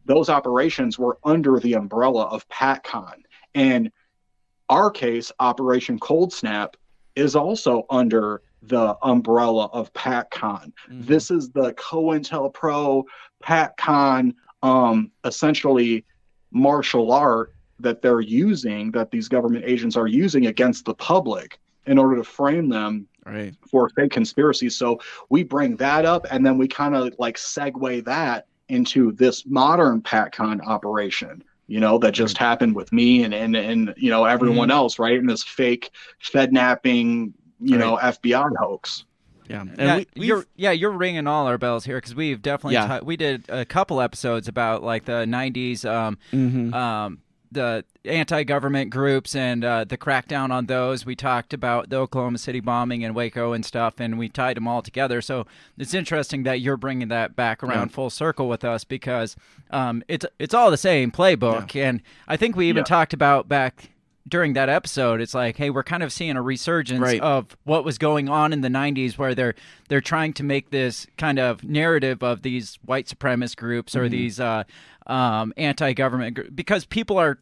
those 0.05 0.29
operations 0.29 0.99
were 0.99 1.19
under 1.25 1.61
the 1.61 1.75
umbrella 1.75 2.25
of 2.25 2.49
PATCON, 2.49 3.23
and 3.55 3.91
our 4.69 4.91
case, 4.91 5.31
Operation 5.39 5.99
Cold 5.99 6.33
Snap, 6.33 6.77
is 7.15 7.37
also 7.37 7.85
under 7.91 8.43
the 8.63 8.97
umbrella 9.03 9.69
of 9.73 9.93
PATCON. 9.93 10.73
This 10.89 11.31
is 11.31 11.51
the 11.51 11.73
COINTELPRO 11.75 13.05
PATCON, 13.43 14.35
um, 14.63 15.11
essentially 15.25 16.05
martial 16.53 17.13
art 17.13 17.55
that 17.83 18.03
they're 18.03 18.21
using, 18.21 18.91
that 18.93 19.11
these 19.11 19.29
government 19.29 19.65
agents 19.67 19.97
are 19.97 20.07
using 20.07 20.47
against 20.47 20.85
the 20.85 20.95
public 20.95 21.59
in 21.87 21.99
order 21.99 22.17
to 22.17 22.25
frame 22.25 22.69
them 22.69 23.07
right. 23.27 23.55
for 23.71 23.89
fake 23.91 24.13
conspiracies. 24.13 24.77
So 24.77 25.01
we 25.29 25.43
bring 25.43 25.77
that 25.77 26.05
up 26.07 26.27
and 26.31 26.45
then 26.47 26.59
we 26.59 26.69
kind 26.69 26.95
of 26.95 27.13
like 27.19 27.37
segue 27.37 28.05
that 28.05 28.47
into 28.69 29.13
this 29.13 29.45
modern 29.47 30.01
PatCon 30.01 30.65
operation, 30.67 31.43
you 31.67 31.81
know, 31.81 31.99
that 31.99 32.13
just 32.13 32.39
happened 32.39 32.75
with 32.75 32.93
me 32.93 33.25
and 33.25 33.35
and 33.35 33.55
and 33.57 33.93
you 33.97 34.11
know 34.11 34.25
everyone 34.25 34.69
Mhm. 34.69 34.73
else, 34.73 34.99
right? 34.99 35.17
In 35.19 35.27
this 35.27 35.43
fake 35.43 35.91
Fednapping, 36.47 37.33
you 37.61 37.79
know, 37.79 37.97
FBI 38.01 38.51
hoax. 38.59 39.05
Yeah, 39.49 39.61
and 39.63 39.79
yeah, 39.79 39.97
we, 40.17 40.27
you're 40.27 40.47
yeah 40.57 40.71
you're 40.71 40.93
ringing 40.93 41.27
all 41.27 41.47
our 41.47 41.59
bells 41.59 41.85
here 41.85 41.99
because 41.99 42.15
we've 42.15 42.41
definitely 42.41 42.75
Yeah. 42.75 43.01
ti- 43.01 43.05
we 43.05 43.17
did 43.17 43.45
a 43.49 43.65
couple 43.65 44.01
episodes 44.01 44.49
about 44.49 44.83
like 44.83 45.05
the 45.05 45.25
'90s 45.27 45.85
um, 45.85 46.17
Mhm. 46.33 46.73
um, 46.73 47.19
the 47.53 47.85
anti-government 48.05 48.91
groups 48.91 49.35
and 49.35 49.65
uh, 49.65 49.85
the 49.85 49.99
crackdown 49.99 50.51
on 50.51 50.67
those. 50.67 51.05
We 51.05 51.15
talked 51.17 51.53
about 51.53 51.91
the 51.91 51.97
Oklahoma 51.97 52.39
City 52.39 52.61
bombing 52.61 53.05
and 53.05 53.15
Waco 53.15 53.53
and 53.53 53.65
stuff, 53.65 54.01
and 54.01 54.19
we 54.19 54.29
tied 54.29 54.57
them 54.57 54.67
all 54.69 54.83
together. 54.83 55.21
So 55.21 55.47
it's 55.79 55.95
interesting 55.95 56.43
that 56.45 56.61
you're 56.61 56.77
bringing 56.77 57.09
that 57.09 57.37
back 57.37 57.63
around 57.63 57.89
Yeah. 57.91 57.95
full 57.95 58.11
circle 58.11 58.49
with 58.49 58.65
us 58.65 58.85
because 58.85 59.37
um, 59.71 60.03
it's 60.09 60.27
it's 60.39 60.55
all 60.55 60.71
the 60.71 60.77
same 60.77 61.11
playbook, 61.11 61.75
and 61.77 62.03
I 62.29 62.37
think 62.37 62.57
we 62.57 62.69
even 62.69 62.81
Yeah. 62.81 62.85
talked 62.85 63.13
about 63.13 63.49
back. 63.49 63.89
During 64.29 64.53
that 64.53 64.69
episode, 64.69 65.21
it's 65.21 65.35
like, 65.35 65.57
hey, 65.57 65.69
we're 65.69 65.83
kind 65.83 66.05
of 66.05 66.13
seeing 66.13 66.37
a 66.37 66.43
resurgence 66.43 67.01
Right. 67.01 67.21
of 67.21 67.57
what 67.65 67.85
was 67.85 67.99
going 67.99 68.29
on 68.29 68.53
in 68.53 68.61
the 68.61 68.69
'90s, 68.71 69.19
where 69.19 69.35
they're 69.35 69.57
they're 69.89 70.01
trying 70.01 70.33
to 70.35 70.45
make 70.45 70.71
this 70.71 71.09
kind 71.19 71.41
of 71.41 71.65
narrative 71.65 72.23
of 72.23 72.43
these 72.43 72.79
white 72.85 73.07
supremacist 73.09 73.57
groups 73.57 73.97
or 73.97 74.07
Mhm. 74.07 74.11
these 74.11 74.39
uh, 74.39 74.63
um, 75.07 75.53
anti-government 75.57 76.55
because 76.55 76.85
people 76.85 77.19
are 77.19 77.39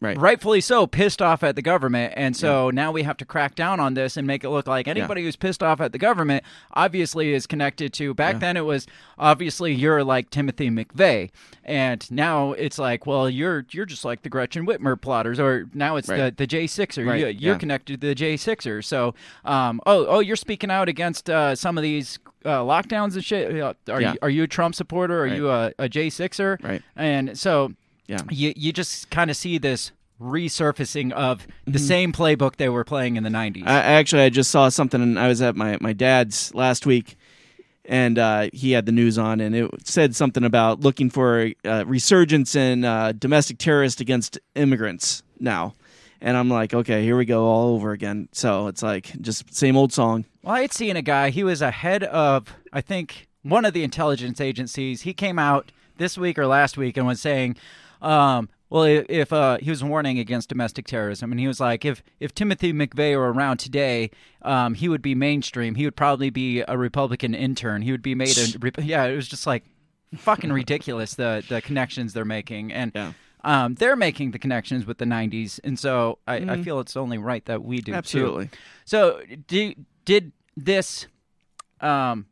Right. 0.00 0.18
rightfully 0.18 0.60
so 0.60 0.86
pissed 0.86 1.22
off 1.22 1.42
at 1.42 1.56
the 1.56 1.62
government 1.62 2.12
and 2.16 2.36
so 2.36 2.68
now 2.68 2.92
we 2.92 3.04
have 3.04 3.16
to 3.18 3.24
crack 3.24 3.54
down 3.54 3.80
on 3.80 3.94
this 3.94 4.18
and 4.18 4.26
make 4.26 4.44
it 4.44 4.50
look 4.50 4.66
like 4.66 4.86
anybody 4.86 5.22
who's 5.22 5.36
pissed 5.36 5.62
off 5.62 5.80
at 5.80 5.92
the 5.92 5.98
government 5.98 6.44
obviously 6.72 7.32
is 7.32 7.46
connected 7.46 7.92
to 7.94 8.12
back 8.12 8.34
Yeah. 8.34 8.38
then 8.40 8.56
it 8.58 8.66
was 8.66 8.86
obviously 9.18 9.72
you're 9.72 10.04
like 10.04 10.28
Timothy 10.30 10.68
McVeigh 10.68 11.30
and 11.64 12.10
now 12.10 12.52
it's 12.52 12.78
like 12.78 13.06
well 13.06 13.30
you're 13.30 13.64
you're 13.70 13.86
just 13.86 14.04
like 14.04 14.22
the 14.22 14.28
Gretchen 14.28 14.66
Whitmer 14.66 15.00
plotters 15.00 15.40
or 15.40 15.66
now 15.72 15.96
it's 15.96 16.08
Right. 16.08 16.36
the 16.36 16.46
the 16.46 16.46
J6er 16.46 17.06
Right, 17.06 17.20
you, 17.20 17.26
you're 17.28 17.52
yeah. 17.54 17.58
connected 17.58 18.00
to 18.02 18.08
the 18.08 18.14
J6er 18.14 18.84
so 18.84 19.14
um 19.46 19.80
oh 19.86 20.04
oh 20.06 20.18
you're 20.18 20.36
speaking 20.36 20.70
out 20.70 20.88
against 20.88 21.30
uh, 21.30 21.54
some 21.54 21.78
of 21.78 21.82
these 21.82 22.18
uh, 22.44 22.58
lockdowns 22.60 23.14
and 23.14 23.24
shit 23.24 23.58
Uh, 23.58 23.72
are 23.88 24.02
Yeah. 24.02 24.12
you 24.12 24.18
are 24.20 24.28
you 24.30 24.42
a 24.42 24.46
Trump 24.48 24.74
supporter 24.74 25.20
are 25.20 25.28
Right. 25.28 25.36
you 25.36 25.48
a, 25.48 25.72
a 25.78 25.88
J6er 25.88 26.62
Right. 26.62 26.82
and 26.96 27.38
so 27.38 27.72
Yeah. 28.06 28.20
you 28.30 28.52
you 28.56 28.72
just 28.72 29.10
kind 29.10 29.30
of 29.30 29.36
see 29.36 29.58
this 29.58 29.90
resurfacing 30.20 31.12
of 31.12 31.46
the 31.66 31.78
Mhm. 31.78 31.88
same 31.88 32.12
playbook 32.12 32.56
they 32.56 32.68
were 32.68 32.84
playing 32.84 33.16
in 33.16 33.22
the 33.24 33.30
90s. 33.30 33.64
I, 33.66 33.80
actually, 33.80 34.22
I 34.22 34.28
just 34.30 34.50
saw 34.50 34.68
something, 34.68 35.02
and 35.02 35.18
I 35.18 35.28
was 35.28 35.42
at 35.42 35.56
my, 35.56 35.76
my 35.80 35.92
dad's 35.92 36.54
last 36.54 36.86
week, 36.86 37.16
and 37.84 38.18
uh, 38.18 38.48
he 38.52 38.72
had 38.72 38.86
the 38.86 38.92
news 38.92 39.18
on, 39.18 39.40
and 39.40 39.54
it 39.54 39.70
said 39.86 40.14
something 40.14 40.44
about 40.44 40.80
looking 40.80 41.10
for 41.10 41.40
a 41.42 41.54
uh, 41.64 41.84
resurgence 41.86 42.54
in 42.54 42.84
uh, 42.84 43.12
domestic 43.12 43.58
terrorists 43.58 44.00
against 44.00 44.38
immigrants 44.54 45.22
now. 45.40 45.74
And 46.20 46.36
I'm 46.38 46.48
like, 46.48 46.72
okay, 46.72 47.02
here 47.02 47.16
we 47.18 47.26
go 47.26 47.44
all 47.44 47.74
over 47.74 47.92
again. 47.92 48.28
So 48.32 48.68
it's 48.68 48.82
like 48.82 49.20
just 49.20 49.52
same 49.54 49.76
old 49.76 49.92
song. 49.92 50.24
Well, 50.42 50.54
I 50.54 50.62
had 50.62 50.72
seen 50.72 50.96
a 50.96 51.02
guy. 51.02 51.28
He 51.30 51.44
was 51.44 51.60
a 51.60 51.70
head 51.70 52.02
of, 52.04 52.54
I 52.72 52.80
think, 52.80 53.26
one 53.42 53.66
of 53.66 53.74
the 53.74 53.82
intelligence 53.84 54.40
agencies. 54.40 55.02
He 55.02 55.12
came 55.12 55.38
out 55.38 55.70
this 55.98 56.16
week 56.16 56.38
or 56.38 56.46
last 56.46 56.78
week 56.78 56.96
and 56.96 57.06
was 57.06 57.20
saying, 57.20 57.56
um, 58.04 58.48
well, 58.70 58.84
if, 58.84 59.32
uh, 59.32 59.58
he 59.60 59.70
was 59.70 59.84
warning 59.84 60.18
against 60.18 60.48
domestic 60.48 60.86
terrorism, 60.86 61.30
and 61.30 61.38
he 61.40 61.46
was 61.46 61.60
like, 61.60 61.84
if 61.84 62.02
if 62.18 62.34
Timothy 62.34 62.72
McVeigh 62.72 63.16
were 63.16 63.32
around 63.32 63.58
today, 63.58 64.10
um, 64.42 64.74
he 64.74 64.88
would 64.88 65.02
be 65.02 65.14
mainstream. 65.14 65.76
He 65.76 65.84
would 65.84 65.96
probably 65.96 66.30
be 66.30 66.62
a 66.66 66.76
Republican 66.76 67.34
intern. 67.34 67.82
He 67.82 67.92
would 67.92 68.02
be 68.02 68.14
made 68.14 68.36
a 68.36 68.82
yeah. 68.82 69.04
It 69.04 69.14
was 69.14 69.28
just 69.28 69.46
like 69.46 69.64
fucking 70.16 70.52
ridiculous 70.52 71.14
the 71.14 71.44
the 71.48 71.60
connections 71.62 72.12
they're 72.12 72.24
making 72.24 72.72
and. 72.72 72.92
Yeah. 72.94 73.12
Um, 73.46 73.74
they're 73.74 73.94
making 73.94 74.30
the 74.30 74.38
connections 74.38 74.86
with 74.86 74.96
the 74.96 75.04
'90s, 75.04 75.60
and 75.62 75.78
so 75.78 76.18
I, 76.26 76.36
I 76.36 76.40
Mhm. 76.40 76.64
feel 76.64 76.80
it's 76.80 76.96
only 76.96 77.18
right 77.18 77.44
that 77.44 77.62
we 77.62 77.76
do 77.76 77.92
too. 77.92 77.94
Absolutely. 77.98 78.48
So, 78.86 79.20
do, 79.46 79.74
did 80.06 80.32
this, 80.56 81.06
um, 81.82 82.24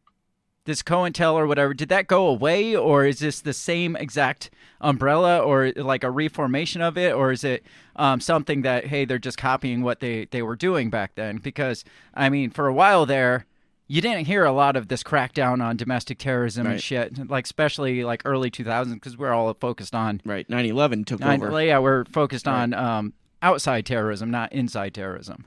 this 0.65 0.83
COINTEL 0.83 1.35
or 1.35 1.47
whatever, 1.47 1.75
did 1.75 1.89
that 1.89 2.07
go 2.07 2.27
away, 2.27 2.77
or 2.77 3.05
is 3.05 3.19
this 3.19 3.41
the 3.41 3.53
same 3.53 3.97
exact 3.97 4.51
umbrella, 4.81 5.41
or 5.41 5.73
like 5.77 6.05
a 6.05 6.11
reformation 6.11 6.81
of 6.81 6.97
it, 6.97 7.13
or 7.15 7.33
is 7.33 7.43
it 7.45 7.65
um, 7.97 8.21
something 8.21 8.63
that 8.63 8.87
hey, 8.87 9.05
they're 9.05 9.19
just 9.19 9.39
copying 9.39 9.83
what 9.83 10.01
they 10.01 10.27
they 10.31 10.43
were 10.43 10.57
doing 10.57 10.91
back 10.91 11.15
then? 11.17 11.39
Because 11.39 11.85
I 12.15 12.29
mean, 12.29 12.51
for 12.51 12.67
a 12.69 12.75
while 12.75 13.07
there. 13.07 13.47
You 13.89 14.01
didn't 14.01 14.25
hear 14.27 14.45
a 14.47 14.53
lot 14.53 14.75
of 14.77 14.89
this 14.89 15.03
crackdown 15.03 15.63
on 15.63 15.77
domestic 15.77 16.17
terrorism 16.17 16.67
and 16.67 16.81
shit, 16.81 17.29
like 17.29 17.45
especially 17.45 18.05
like 18.05 18.23
early 18.25 18.51
2000s, 18.51 18.95
because 18.95 19.19
we're 19.19 19.35
all 19.35 19.53
focused 19.53 19.95
on 19.95 20.23
Right. 20.25 20.49
9 20.49 20.65
11 20.65 21.05
took 21.05 21.21
Nine- 21.21 21.43
over. 21.43 21.63
Yeah, 21.63 21.79
we're 21.79 22.07
focused 22.07 22.47
Right. 22.47 22.55
on 22.63 22.73
um, 22.73 23.13
outside 23.43 23.85
terrorism, 23.85 24.31
not 24.31 24.51
inside 24.51 24.95
terrorism. 24.95 25.45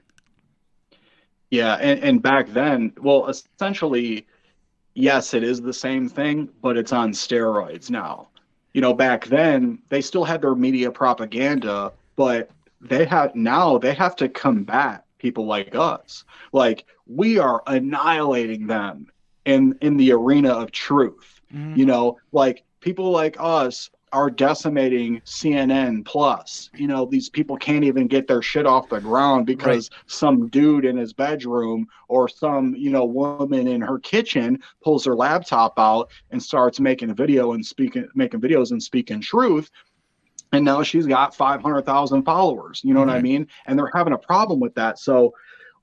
Yeah, 1.50 1.76
and, 1.76 2.00
and 2.02 2.22
back 2.22 2.50
then, 2.50 2.92
well, 3.02 3.28
essentially, 3.28 4.28
yes, 4.96 5.34
it 5.34 5.44
is 5.44 5.62
the 5.62 5.74
same 5.74 6.10
thing, 6.10 6.50
but 6.62 6.78
it's 6.78 6.94
on 6.94 7.12
steroids 7.12 7.90
now. 7.90 8.30
You 8.74 8.82
know, 8.82 8.94
back 8.94 9.26
then 9.28 9.80
they 9.90 10.02
still 10.02 10.24
had 10.24 10.42
their 10.42 10.56
media 10.56 10.92
propaganda, 10.92 11.94
but 12.16 12.50
they 12.82 13.06
have 13.06 13.36
now 13.36 13.78
they 13.78 13.94
have 13.94 14.16
to 14.18 14.30
combat 14.30 15.06
people 15.18 15.46
like 15.46 15.76
us. 15.76 16.24
Like 16.52 16.86
we 17.08 17.38
are 17.38 17.64
annihilating 17.68 18.68
them 18.68 19.08
in 19.46 19.78
in 19.82 19.98
the 19.98 20.12
arena 20.12 20.50
of 20.50 20.72
truth. 20.72 21.42
Mm-hmm. 21.54 21.80
You 21.80 21.86
know, 21.86 22.18
like 22.32 22.64
people 22.80 23.12
like 23.12 23.38
us 23.40 23.90
are 24.11 24.30
decimating 24.30 25.19
CNN 25.22 26.06
plus. 26.06 26.69
You 26.76 26.88
know, 26.88 27.06
these 27.06 27.30
people 27.30 27.57
can't 27.57 27.84
even 27.84 28.07
get 28.07 28.27
their 28.27 28.41
shit 28.41 28.65
off 28.65 28.90
the 28.90 29.02
ground 29.02 29.45
because 29.45 29.90
some 30.07 30.48
dude 30.48 30.86
in 30.86 30.95
his 30.95 31.11
bedroom 31.11 31.88
or 32.07 32.30
some, 32.30 32.76
you 32.76 32.90
know, 32.91 33.03
woman 33.03 33.68
in 33.68 33.82
her 33.82 33.99
kitchen 33.99 34.60
pulls 34.84 35.06
her 35.06 35.15
laptop 35.15 35.77
out 35.77 36.10
and 36.32 36.41
starts 36.41 36.80
making 36.80 37.10
a 37.10 37.14
video 37.14 37.53
and 37.53 37.65
speaking 37.65 38.07
making 38.15 38.41
videos 38.41 38.72
and 38.72 38.82
speaking 38.82 39.19
truth. 39.19 39.69
And 40.53 40.64
now 40.64 40.84
she's 40.84 41.07
got 41.07 41.36
500,000 41.36 42.23
followers. 42.23 42.82
You 42.84 42.94
know 42.94 43.02
what 43.02 43.10
I 43.10 43.22
mean? 43.22 43.48
And 43.65 43.77
they're 43.77 43.91
having 43.94 44.14
a 44.14 44.18
problem 44.18 44.60
with 44.60 44.73
that. 44.76 44.99
So 44.99 45.34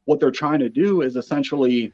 what 0.04 0.20
they're 0.20 0.30
trying 0.30 0.60
to 0.60 0.68
do 0.68 1.02
is 1.02 1.16
essentially 1.16 1.92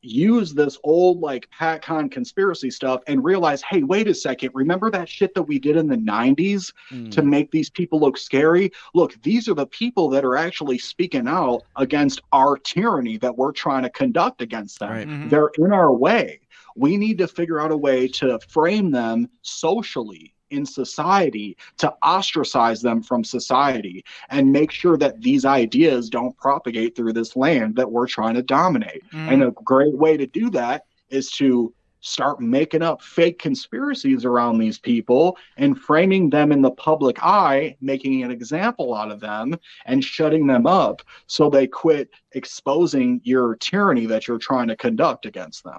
use 0.00 0.54
this 0.54 0.78
old 0.84 1.20
like 1.20 1.48
PatCon 1.58 2.10
conspiracy 2.10 2.70
stuff 2.70 3.02
and 3.06 3.24
realize, 3.24 3.62
hey, 3.62 3.82
wait 3.82 4.08
a 4.08 4.14
second, 4.14 4.50
remember 4.54 4.90
that 4.90 5.08
shit 5.08 5.34
that 5.34 5.42
we 5.42 5.58
did 5.58 5.76
in 5.76 5.88
the 5.88 5.96
90s 5.96 6.72
to 7.10 7.22
make 7.22 7.50
these 7.50 7.70
people 7.70 8.00
look 8.00 8.16
scary? 8.16 8.70
Look, 8.94 9.20
these 9.22 9.48
are 9.48 9.54
the 9.54 9.66
people 9.66 10.08
that 10.10 10.24
are 10.24 10.36
actually 10.36 10.78
speaking 10.78 11.26
out 11.26 11.62
against 11.76 12.20
our 12.32 12.56
tyranny 12.56 13.18
that 13.18 13.36
we're 13.36 13.52
trying 13.52 13.82
to 13.82 13.90
conduct 13.90 14.40
against 14.40 14.78
them. 14.78 14.90
Right. 14.90 15.08
Mhm. 15.08 15.30
They're 15.30 15.50
in 15.58 15.72
our 15.72 15.92
way. 15.92 16.40
We 16.76 16.96
need 16.96 17.18
to 17.18 17.26
figure 17.26 17.60
out 17.60 17.72
a 17.72 17.76
way 17.76 18.06
to 18.08 18.38
frame 18.48 18.90
them 18.90 19.28
socially 19.42 20.34
in 20.50 20.64
society 20.66 21.56
to 21.78 21.92
ostracize 22.02 22.80
them 22.82 23.02
from 23.02 23.24
society 23.24 24.04
and 24.30 24.52
make 24.52 24.70
sure 24.70 24.96
that 24.96 25.20
these 25.20 25.44
ideas 25.44 26.08
don't 26.08 26.36
propagate 26.36 26.96
through 26.96 27.12
this 27.12 27.36
land 27.36 27.76
that 27.76 27.90
we're 27.90 28.06
trying 28.06 28.34
to 28.34 28.42
dominate. 28.42 29.02
Mm. 29.12 29.32
And 29.32 29.42
a 29.44 29.50
great 29.50 29.96
way 29.96 30.16
to 30.16 30.26
do 30.26 30.50
that 30.50 30.84
is 31.10 31.30
to 31.32 31.72
start 32.00 32.40
making 32.40 32.82
up 32.82 33.02
fake 33.02 33.38
conspiracies 33.38 34.24
around 34.24 34.58
these 34.58 34.78
people 34.78 35.36
and 35.56 35.78
framing 35.78 36.30
them 36.30 36.52
in 36.52 36.62
the 36.62 36.70
public 36.70 37.22
eye, 37.22 37.76
making 37.80 38.22
an 38.22 38.30
example 38.30 38.94
out 38.94 39.10
of 39.10 39.20
them 39.20 39.56
and 39.86 40.04
shutting 40.04 40.46
them 40.46 40.66
up 40.66 41.02
so 41.26 41.50
they 41.50 41.66
quit 41.66 42.08
exposing 42.32 43.20
your 43.24 43.56
tyranny 43.56 44.06
that 44.06 44.28
you're 44.28 44.38
trying 44.38 44.68
to 44.68 44.76
conduct 44.76 45.26
against 45.26 45.64
them. 45.64 45.78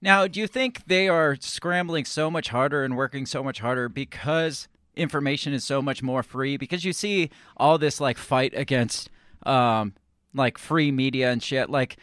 Now, 0.00 0.26
do 0.26 0.40
you 0.40 0.46
think 0.46 0.86
they 0.86 1.08
are 1.08 1.36
scrambling 1.40 2.04
so 2.04 2.30
much 2.30 2.48
harder 2.48 2.84
and 2.84 2.96
working 2.96 3.26
so 3.26 3.42
much 3.42 3.60
harder 3.60 3.88
because 3.88 4.68
information 4.94 5.52
is 5.52 5.64
so 5.64 5.80
much 5.80 6.02
more 6.02 6.22
free? 6.22 6.56
Because 6.56 6.84
you 6.84 6.92
see 6.92 7.30
all 7.56 7.78
this 7.78 8.00
like 8.00 8.18
fight 8.18 8.52
against 8.54 9.10
um 9.44 9.94
like 10.34 10.58
free 10.58 10.92
media 10.92 11.30
and 11.30 11.42
shit. 11.42 11.70
Like 11.70 11.96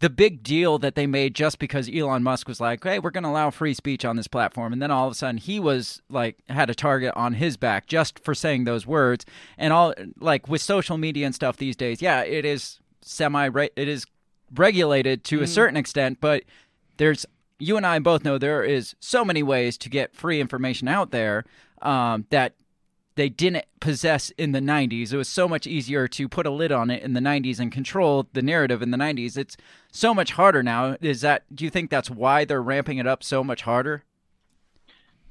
the 0.00 0.10
big 0.10 0.42
deal 0.42 0.78
that 0.78 0.94
they 0.94 1.06
made 1.06 1.34
just 1.34 1.58
because 1.58 1.88
Elon 1.88 2.22
Musk 2.22 2.48
was 2.48 2.60
like, 2.60 2.82
"Hey, 2.82 2.98
we're 2.98 3.10
going 3.10 3.24
to 3.24 3.28
allow 3.28 3.50
free 3.50 3.74
speech 3.74 4.04
on 4.04 4.16
this 4.16 4.28
platform," 4.28 4.72
and 4.72 4.80
then 4.80 4.90
all 4.90 5.06
of 5.06 5.12
a 5.12 5.14
sudden 5.14 5.36
he 5.36 5.60
was 5.60 6.00
like 6.08 6.38
had 6.48 6.70
a 6.70 6.74
target 6.74 7.12
on 7.16 7.34
his 7.34 7.56
back 7.56 7.86
just 7.86 8.18
for 8.18 8.34
saying 8.34 8.64
those 8.64 8.86
words. 8.86 9.26
And 9.58 9.72
all 9.72 9.94
like 10.18 10.48
with 10.48 10.62
social 10.62 10.96
media 10.98 11.26
and 11.26 11.34
stuff 11.34 11.58
these 11.58 11.76
days, 11.76 12.00
yeah, 12.00 12.22
it 12.22 12.44
is 12.44 12.80
semi 13.02 13.48
it 13.76 13.88
is 13.88 14.06
regulated 14.54 15.22
to 15.24 15.42
a 15.42 15.46
certain 15.46 15.76
extent, 15.76 16.18
but 16.20 16.44
there's 17.00 17.24
you 17.58 17.78
and 17.78 17.86
I 17.86 17.98
both 17.98 18.24
know 18.24 18.36
there 18.36 18.62
is 18.62 18.94
so 19.00 19.24
many 19.24 19.42
ways 19.42 19.78
to 19.78 19.88
get 19.88 20.14
free 20.14 20.38
information 20.38 20.86
out 20.86 21.10
there 21.10 21.44
um, 21.80 22.26
that 22.28 22.52
they 23.16 23.30
didn't 23.30 23.64
possess 23.80 24.30
in 24.36 24.52
the 24.52 24.60
90s. 24.60 25.12
It 25.12 25.16
was 25.16 25.28
so 25.28 25.48
much 25.48 25.66
easier 25.66 26.06
to 26.08 26.28
put 26.28 26.46
a 26.46 26.50
lid 26.50 26.72
on 26.72 26.90
it 26.90 27.02
in 27.02 27.14
the 27.14 27.20
90s 27.20 27.58
and 27.58 27.72
control 27.72 28.28
the 28.34 28.42
narrative 28.42 28.82
in 28.82 28.90
the 28.90 28.98
90s. 28.98 29.38
It's 29.38 29.56
so 29.90 30.12
much 30.12 30.32
harder 30.32 30.62
now. 30.62 30.96
Is 31.00 31.22
that 31.22 31.42
do 31.54 31.64
you 31.64 31.70
think 31.70 31.88
that's 31.88 32.10
why 32.10 32.44
they're 32.44 32.62
ramping 32.62 32.98
it 32.98 33.06
up 33.06 33.22
so 33.22 33.42
much 33.42 33.62
harder? 33.62 34.04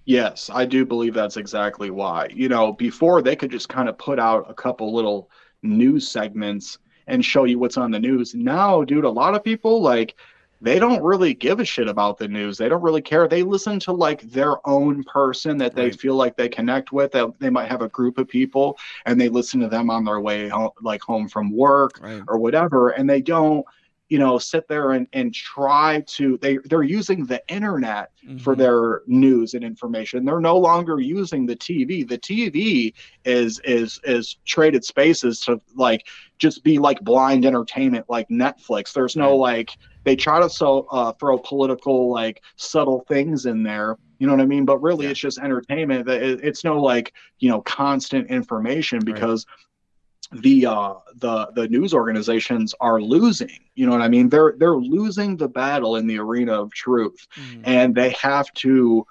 Yes, 0.05 0.49
I 0.51 0.65
do 0.65 0.85
believe 0.85 1.13
that's 1.13 1.37
exactly 1.37 1.91
why. 1.91 2.29
You 2.33 2.49
know, 2.49 2.73
before 2.73 3.21
they 3.21 3.35
could 3.35 3.51
just 3.51 3.69
kind 3.69 3.87
of 3.87 3.97
put 3.99 4.17
out 4.17 4.49
a 4.49 4.55
couple 4.55 4.91
little 4.91 5.29
news 5.61 6.07
segments 6.07 6.79
and 7.05 7.23
show 7.23 7.43
you 7.43 7.59
what's 7.59 7.77
on 7.77 7.91
the 7.91 7.99
news. 7.99 8.33
Now, 8.33 8.83
dude, 8.83 9.05
a 9.05 9.09
lot 9.09 9.35
of 9.35 9.43
people 9.43 9.83
like 9.83 10.15
they 10.61 10.77
don't 10.79 11.01
really 11.01 11.33
give 11.33 11.59
a 11.59 11.65
shit 11.65 11.87
about 11.87 12.17
the 12.17 12.27
news. 12.27 12.57
They 12.57 12.67
don't 12.67 12.81
really 12.81 13.01
care. 13.01 13.27
They 13.27 13.43
listen 13.43 13.79
to 13.81 13.93
like 13.93 14.21
their 14.23 14.55
own 14.67 15.03
person 15.05 15.57
that 15.59 15.75
they 15.75 15.85
Right. 15.85 15.99
feel 15.99 16.15
like 16.15 16.35
they 16.35 16.49
connect 16.49 16.91
with. 16.91 17.11
That 17.13 17.39
they 17.39 17.49
might 17.49 17.69
have 17.69 17.81
a 17.81 17.87
group 17.89 18.17
of 18.17 18.27
people 18.27 18.77
and 19.05 19.19
they 19.19 19.29
listen 19.29 19.59
to 19.61 19.67
them 19.69 19.89
on 19.89 20.03
their 20.03 20.19
way 20.19 20.49
home, 20.49 20.71
like 20.81 21.01
home 21.01 21.29
from 21.29 21.51
work 21.51 21.99
Right. 22.01 22.21
or 22.27 22.37
whatever. 22.37 22.89
And 22.89 23.09
they 23.09 23.21
don't, 23.21 23.65
you 24.09 24.17
know, 24.19 24.37
sit 24.37 24.67
there 24.67 24.91
and, 24.91 25.07
and 25.13 25.33
try 25.33 26.03
to. 26.07 26.37
They 26.41 26.57
they're 26.65 26.83
using 26.83 27.25
the 27.25 27.41
internet 27.47 28.09
for 28.39 28.53
Mhm. 28.55 28.57
their 28.57 29.01
news 29.07 29.53
and 29.53 29.63
information. 29.63 30.25
They're 30.25 30.41
no 30.41 30.57
longer 30.57 30.99
using 30.99 31.45
the 31.45 31.55
TV. 31.55 32.03
The 32.03 32.17
TV 32.17 32.93
is 33.23 33.61
is 33.63 33.99
is 34.03 34.37
traded 34.45 34.83
spaces 34.83 35.39
to 35.41 35.61
like 35.75 36.05
just 36.37 36.63
be 36.63 36.79
like 36.79 36.99
blind 37.01 37.45
entertainment, 37.45 38.07
like 38.09 38.27
Netflix. 38.29 38.91
There's 38.93 39.15
no 39.15 39.37
like 39.37 39.77
they 40.03 40.15
try 40.15 40.39
to 40.39 40.49
so 40.49 40.87
uh, 40.91 41.11
throw 41.13 41.37
political 41.37 42.11
like 42.11 42.41
subtle 42.55 43.05
things 43.07 43.45
in 43.45 43.63
there. 43.63 43.97
You 44.17 44.27
know 44.27 44.33
what 44.33 44.41
I 44.41 44.45
mean? 44.45 44.65
But 44.65 44.81
really, 44.81 45.07
it's 45.07 45.19
just 45.19 45.39
entertainment. 45.39 46.05
That 46.05 46.21
It's 46.21 46.63
no 46.63 46.81
like 46.81 47.13
you 47.39 47.49
know 47.49 47.61
constant 47.61 48.29
information 48.29 48.99
because 49.03 49.45
the 50.31 50.65
uh 50.65 50.93
the 51.15 51.47
the 51.55 51.67
news 51.69 51.93
organizations 51.93 52.75
are 52.79 53.01
losing 53.01 53.49
you 53.73 53.85
know 53.87 53.91
what 53.91 54.01
i 54.01 54.07
mean 54.07 54.29
they're 54.29 54.53
they're 54.59 54.77
losing 54.77 55.35
the 55.35 55.47
battle 55.47 55.95
in 55.95 56.05
the 56.05 56.19
arena 56.19 56.53
of 56.53 56.71
truth 56.71 57.27
and 57.63 57.95
they 57.95 58.11
have 58.11 58.51
to 58.53 59.05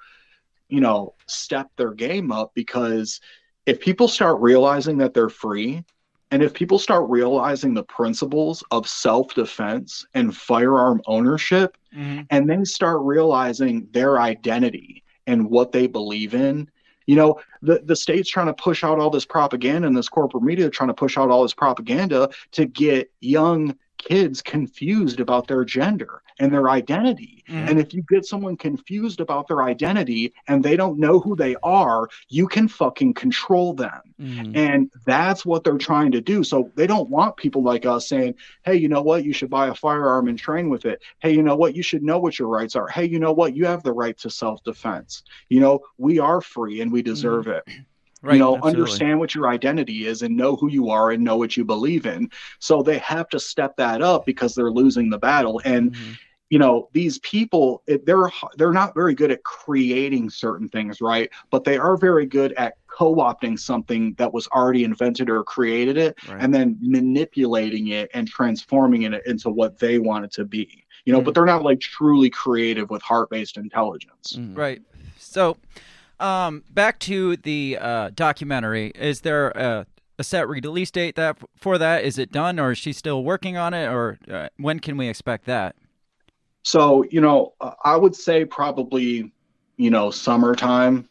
you 0.68 0.80
know 0.80 1.14
step 1.26 1.68
their 1.76 1.92
game 1.92 2.30
up 2.30 2.52
because 2.54 3.20
if 3.66 3.80
people 3.80 4.06
start 4.06 4.40
realizing 4.40 4.98
that 4.98 5.12
they're 5.12 5.28
free 5.28 5.84
and 6.30 6.42
if 6.42 6.52
people 6.52 6.78
start 6.78 7.08
realizing 7.08 7.74
the 7.74 7.84
principles 7.84 8.62
of 8.70 8.88
self-defense 8.88 10.06
and 10.14 10.36
firearm 10.36 11.00
ownership 11.06 11.76
mm-hmm. 11.94 12.22
and 12.30 12.48
then 12.48 12.64
start 12.64 13.00
realizing 13.02 13.88
their 13.92 14.20
identity 14.20 15.02
and 15.26 15.48
what 15.48 15.72
they 15.72 15.86
believe 15.86 16.34
in 16.34 16.68
you 17.06 17.16
know 17.16 17.40
the, 17.62 17.80
the 17.84 17.96
state's 17.96 18.30
trying 18.30 18.46
to 18.46 18.54
push 18.54 18.84
out 18.84 18.98
all 18.98 19.10
this 19.10 19.24
propaganda 19.24 19.88
and 19.88 19.96
this 19.96 20.08
corporate 20.08 20.42
media 20.42 20.70
trying 20.70 20.88
to 20.88 20.94
push 20.94 21.16
out 21.18 21.30
all 21.30 21.42
this 21.42 21.54
propaganda 21.54 22.28
to 22.52 22.66
get 22.66 23.10
young 23.20 23.76
kids 23.98 24.42
confused 24.42 25.20
about 25.20 25.46
their 25.46 25.64
gender 25.64 26.22
and 26.38 26.52
their 26.52 26.70
identity 26.70 27.44
mm-hmm. 27.48 27.68
and 27.68 27.80
if 27.80 27.92
you 27.92 28.02
get 28.08 28.24
someone 28.24 28.56
confused 28.56 29.20
about 29.20 29.48
their 29.48 29.62
identity 29.62 30.32
and 30.46 30.62
they 30.62 30.76
don't 30.76 30.98
know 30.98 31.18
who 31.18 31.34
they 31.36 31.56
are 31.62 32.08
you 32.28 32.46
can 32.46 32.68
fucking 32.68 33.12
control 33.12 33.74
them 33.74 34.00
mm-hmm. 34.20 34.56
and 34.56 34.90
that's 35.04 35.44
what 35.44 35.64
they're 35.64 35.78
trying 35.78 36.12
to 36.12 36.20
do. 36.20 36.44
So 36.44 36.70
they 36.74 36.86
don't 36.86 37.08
want 37.08 37.36
people 37.36 37.62
like 37.62 37.86
us 37.86 38.08
saying, 38.08 38.34
hey, 38.62 38.76
you 38.76 38.88
know 38.88 39.02
what? 39.02 39.24
You 39.24 39.32
should 39.32 39.50
buy 39.50 39.68
a 39.68 39.74
firearm 39.74 40.28
and 40.28 40.38
train 40.38 40.68
with 40.68 40.84
it. 40.84 41.02
Hey, 41.20 41.32
you 41.32 41.42
know 41.42 41.56
what? 41.56 41.74
You 41.74 41.82
should 41.82 42.02
know 42.02 42.18
what 42.18 42.38
your 42.38 42.48
rights 42.48 42.76
are. 42.76 42.88
Hey, 42.88 43.06
you 43.06 43.18
know 43.18 43.32
what? 43.32 43.56
You 43.56 43.66
have 43.66 43.82
the 43.82 43.92
right 43.92 44.16
to 44.18 44.30
self 44.30 44.62
defense. 44.64 45.22
You 45.48 45.60
know, 45.60 45.80
we 45.96 46.18
are 46.18 46.40
free 46.40 46.80
and 46.80 46.92
we 46.92 47.02
deserve 47.02 47.46
mm-hmm. 47.46 47.70
it. 47.70 47.84
Right, 48.20 48.34
you 48.34 48.40
know, 48.40 48.56
absolutely. 48.56 48.80
understand 48.80 49.18
what 49.20 49.34
your 49.34 49.48
identity 49.48 50.06
is 50.06 50.22
and 50.22 50.36
know 50.36 50.56
who 50.56 50.68
you 50.68 50.90
are 50.90 51.12
and 51.12 51.22
know 51.22 51.36
what 51.36 51.56
you 51.56 51.64
believe 51.64 52.04
in. 52.04 52.30
So 52.58 52.82
they 52.82 52.98
have 52.98 53.28
to 53.28 53.38
step 53.38 53.76
that 53.76 54.02
up 54.02 54.26
because 54.26 54.54
they're 54.54 54.72
losing 54.72 55.08
the 55.08 55.18
battle. 55.18 55.60
And 55.64 55.92
mm-hmm. 55.92 56.12
you 56.50 56.58
know 56.58 56.88
these 56.92 57.18
people 57.20 57.82
it- 57.86 58.04
they're 58.06 58.30
they're 58.56 58.72
not 58.72 58.94
very 58.94 59.14
good 59.14 59.30
at 59.30 59.44
creating 59.44 60.30
certain 60.30 60.66
things 60.66 61.02
right 61.02 61.28
but 61.50 61.62
they 61.62 61.76
are 61.76 61.98
very 61.98 62.24
good 62.24 62.54
at 62.54 62.72
co-opting 62.86 63.58
something 63.58 64.14
that 64.14 64.32
was 64.32 64.48
already 64.48 64.82
invented 64.82 65.28
or 65.28 65.44
created 65.44 65.98
it 65.98 66.16
Right. 66.26 66.42
and 66.42 66.54
then 66.54 66.78
manipulating 66.80 67.88
it 67.88 68.10
and 68.14 68.26
transforming 68.26 69.02
it 69.02 69.26
into 69.26 69.50
what 69.50 69.78
they 69.78 69.98
want 69.98 70.24
it 70.24 70.32
to 70.32 70.46
be 70.46 70.86
you 71.04 71.12
know 71.12 71.20
but 71.20 71.32
mm. 71.32 71.34
they're 71.34 71.44
not 71.44 71.64
like 71.64 71.80
truly 71.80 72.30
creative 72.30 72.88
with 72.88 73.02
heart-based 73.02 73.58
intelligence 73.58 74.32
mm-hmm. 74.34 74.54
Right. 74.54 74.82
So, 75.18 75.56
um, 76.20 76.64
back 76.70 76.98
to 77.00 77.36
the 77.36 77.78
uh, 77.80 78.10
documentary. 78.14 78.88
Is 78.94 79.20
there 79.22 79.50
a, 79.50 79.86
a 80.18 80.24
set 80.24 80.48
release 80.48 80.90
date 80.90 81.16
that 81.16 81.38
for 81.56 81.78
that? 81.78 82.04
Is 82.04 82.18
it 82.18 82.32
done, 82.32 82.58
or 82.58 82.72
is 82.72 82.78
she 82.78 82.92
still 82.92 83.24
working 83.24 83.56
on 83.56 83.74
it, 83.74 83.86
or 83.86 84.18
uh, 84.30 84.48
when 84.56 84.80
can 84.80 84.96
we 84.96 85.08
expect 85.08 85.46
that? 85.46 85.76
So, 86.64 87.04
you 87.10 87.20
know, 87.20 87.54
uh, 87.60 87.72
I 87.84 87.96
would 87.96 88.14
say 88.14 88.44
probably, 88.44 89.32
you 89.76 89.90
know, 89.90 90.10
summertime. 90.10 91.08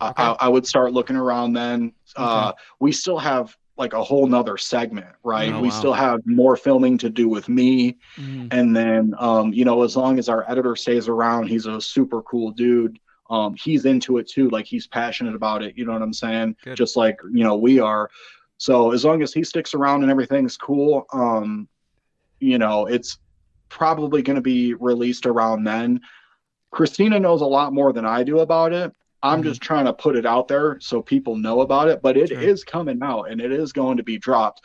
I 0.00 0.12
I, 0.16 0.36
I 0.40 0.48
would 0.48 0.66
start 0.66 0.92
looking 0.92 1.16
around 1.16 1.52
then. 1.52 1.92
Uh, 2.16 2.52
we 2.80 2.92
still 2.92 3.18
have 3.18 3.56
like 3.76 3.92
a 3.92 4.02
whole 4.02 4.26
nother 4.26 4.56
segment, 4.56 5.14
right? 5.24 5.52
Oh, 5.52 5.60
we 5.60 5.68
wow. 5.68 5.74
still 5.74 5.92
have 5.92 6.20
more 6.26 6.56
filming 6.56 6.96
to 6.98 7.10
do 7.10 7.28
with 7.28 7.48
me. 7.48 7.96
Mhm. 8.16 8.48
And 8.52 8.76
then, 8.76 9.14
um, 9.18 9.52
you 9.52 9.64
know, 9.64 9.82
as 9.82 9.96
long 9.96 10.18
as 10.18 10.28
our 10.28 10.48
editor 10.48 10.76
stays 10.76 11.08
around, 11.08 11.48
he's 11.48 11.66
a 11.66 11.80
super 11.80 12.22
cool 12.22 12.52
dude. 12.52 12.98
Um, 13.30 13.54
he's 13.54 13.84
into 13.86 14.18
it 14.18 14.28
too. 14.28 14.50
Like 14.50 14.66
he's 14.66 14.86
passionate 14.86 15.34
about 15.34 15.62
it. 15.62 15.76
You 15.76 15.86
know 15.86 15.92
what 15.92 16.02
I'm 16.02 16.12
saying? 16.12 16.56
Good. 16.64 16.76
Just 16.76 16.96
like, 16.96 17.18
you 17.32 17.44
know, 17.44 17.56
we 17.56 17.80
are. 17.80 18.10
So 18.58 18.92
as 18.92 19.04
long 19.04 19.22
as 19.22 19.32
he 19.32 19.44
sticks 19.44 19.74
around 19.74 20.02
and 20.02 20.10
everything's 20.10 20.56
cool, 20.56 21.06
um, 21.12 21.68
you 22.40 22.58
know, 22.58 22.86
it's 22.86 23.18
probably 23.68 24.22
going 24.22 24.36
to 24.36 24.42
be 24.42 24.74
released 24.74 25.26
around 25.26 25.64
then. 25.64 26.00
Christina 26.70 27.18
knows 27.18 27.40
a 27.40 27.46
lot 27.46 27.72
more 27.72 27.92
than 27.92 28.04
I 28.04 28.22
do 28.22 28.40
about 28.40 28.72
it. 28.72 28.92
I'm 29.22 29.42
just 29.42 29.62
trying 29.62 29.86
to 29.86 29.92
put 29.92 30.16
it 30.16 30.26
out 30.26 30.48
there 30.48 30.78
so 30.80 31.00
people 31.00 31.34
know 31.34 31.62
about 31.62 31.88
it, 31.88 32.02
but 32.02 32.16
it 32.18 32.30
is 32.30 32.62
coming 32.62 33.02
out 33.02 33.30
and 33.30 33.40
it 33.40 33.52
is 33.52 33.72
going 33.72 33.96
to 33.96 34.02
be 34.02 34.18
dropped. 34.18 34.60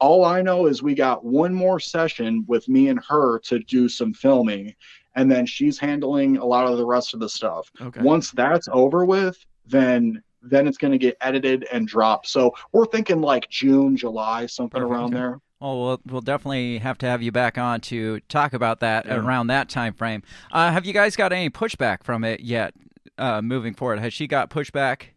All 0.00 0.24
I 0.24 0.42
know 0.42 0.66
is 0.66 0.82
we 0.82 0.94
got 0.94 1.24
one 1.24 1.54
more 1.54 1.80
session 1.80 2.44
with 2.46 2.68
me 2.68 2.88
and 2.88 3.00
her 3.08 3.38
to 3.44 3.60
do 3.60 3.88
some 3.88 4.12
filming, 4.12 4.74
and 5.14 5.30
then 5.30 5.46
she's 5.46 5.78
handling 5.78 6.36
a 6.38 6.44
lot 6.44 6.66
of 6.66 6.76
the 6.78 6.86
rest 6.86 7.14
of 7.14 7.20
the 7.20 7.28
stuff. 7.28 7.70
Okay. 7.80 8.00
Once 8.02 8.30
that's 8.30 8.68
over 8.72 9.04
with, 9.04 9.36
then 9.66 10.22
then 10.44 10.66
it's 10.66 10.78
going 10.78 10.90
to 10.90 10.98
get 10.98 11.16
edited 11.20 11.64
and 11.72 11.86
dropped. 11.86 12.26
So 12.26 12.52
we're 12.72 12.86
thinking 12.86 13.20
like 13.20 13.48
June, 13.48 13.96
July, 13.96 14.46
something 14.46 14.82
around 14.82 15.12
there. 15.12 15.38
Well, 15.60 15.80
we'll 15.80 16.00
we'll 16.06 16.20
definitely 16.20 16.78
have 16.78 16.98
to 16.98 17.06
have 17.06 17.22
you 17.22 17.30
back 17.30 17.56
on 17.58 17.80
to 17.82 18.18
talk 18.28 18.52
about 18.52 18.80
that 18.80 19.06
Yeah. 19.06 19.16
around 19.16 19.46
that 19.48 19.68
time 19.68 19.94
frame. 19.94 20.22
Uh, 20.50 20.72
have 20.72 20.84
you 20.84 20.92
guys 20.92 21.14
got 21.14 21.32
any 21.32 21.48
pushback 21.50 22.02
from 22.02 22.24
it 22.24 22.40
yet? 22.40 22.74
Uh, 23.18 23.40
moving 23.42 23.74
forward, 23.74 24.00
has 24.00 24.12
she 24.12 24.26
got 24.26 24.50
pushback? 24.50 25.08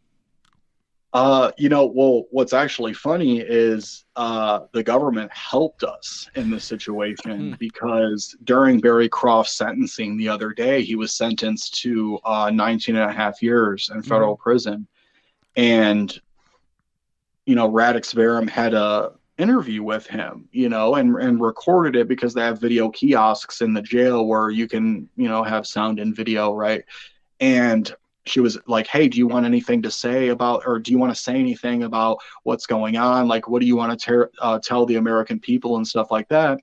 Uh, 1.16 1.50
you 1.58 1.70
know, 1.70 1.86
well, 1.86 2.26
what's 2.32 2.52
actually 2.52 2.94
funny 2.94 3.40
is 3.40 4.04
uh, 4.18 4.60
the 4.74 4.84
government 4.84 5.32
helped 5.32 5.82
us 5.82 6.30
in 6.36 6.50
this 6.50 6.66
situation 6.66 7.56
because 7.58 8.36
during 8.44 8.82
Barry 8.82 9.08
Croft's 9.08 9.54
sentencing 9.54 10.18
the 10.18 10.28
other 10.28 10.52
day, 10.52 10.84
he 10.84 10.98
was 10.98 11.14
sentenced 11.16 11.82
to 11.84 12.20
uh, 12.26 12.52
19 12.54 12.98
and 12.98 13.10
a 13.10 13.14
half 13.14 13.42
years 13.42 13.90
in 13.96 14.04
federal 14.04 14.36
prison. 14.36 14.86
And, 15.56 16.14
you 17.46 17.56
know, 17.56 17.70
Radix 17.70 18.12
Verum 18.12 18.46
had 18.46 18.74
a 18.74 19.14
interview 19.38 19.84
with 19.84 20.06
him, 20.08 20.50
you 20.52 20.68
know, 20.68 20.96
and, 20.96 21.16
and 21.16 21.40
recorded 21.40 21.96
it 21.96 22.10
because 22.10 22.34
they 22.34 22.42
have 22.42 22.60
video 22.60 22.90
kiosks 22.90 23.62
in 23.62 23.74
the 23.74 23.82
jail 23.82 24.28
where 24.28 24.50
you 24.50 24.68
can, 24.68 25.08
you 25.16 25.30
know, 25.30 25.44
have 25.44 25.66
sound 25.66 25.98
and 25.98 26.14
video, 26.14 26.54
right? 26.54 26.84
And 27.40 27.96
she 28.26 28.40
was 28.40 28.58
like, 28.68 28.88
Hey, 28.88 29.08
do 29.08 29.18
you 29.18 29.28
want 29.28 29.46
anything 29.46 29.82
to 29.84 29.92
say 29.92 30.30
about, 30.30 30.64
or 30.66 30.80
do 30.80 30.92
you 30.92 30.98
want 30.98 31.16
to 31.16 31.22
say 31.22 31.36
anything 31.36 31.84
about 31.84 32.18
what's 32.44 32.66
going 32.66 32.98
on? 32.98 33.28
Like, 33.28 33.48
what 33.48 33.62
do 33.62 33.68
you 33.68 33.76
want 33.76 33.98
to 33.98 34.06
ter- 34.06 34.32
uh, 34.40 34.60
tell 34.60 34.86
the 34.86 34.96
American 34.96 35.40
people 35.40 35.78
and 35.78 35.88
stuff 35.88 36.12
like 36.12 36.28
that? 36.30 36.60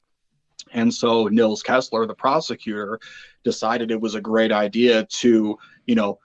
And 0.72 0.92
so 0.92 1.28
Nils 1.28 1.62
Kessler, 1.62 2.06
the 2.06 2.14
prosecutor, 2.14 2.98
decided 3.44 3.90
it 3.90 4.00
was 4.00 4.14
a 4.14 4.20
great 4.20 4.52
idea 4.52 5.04
to, 5.04 5.58
you 5.86 5.94
know, 5.94 6.18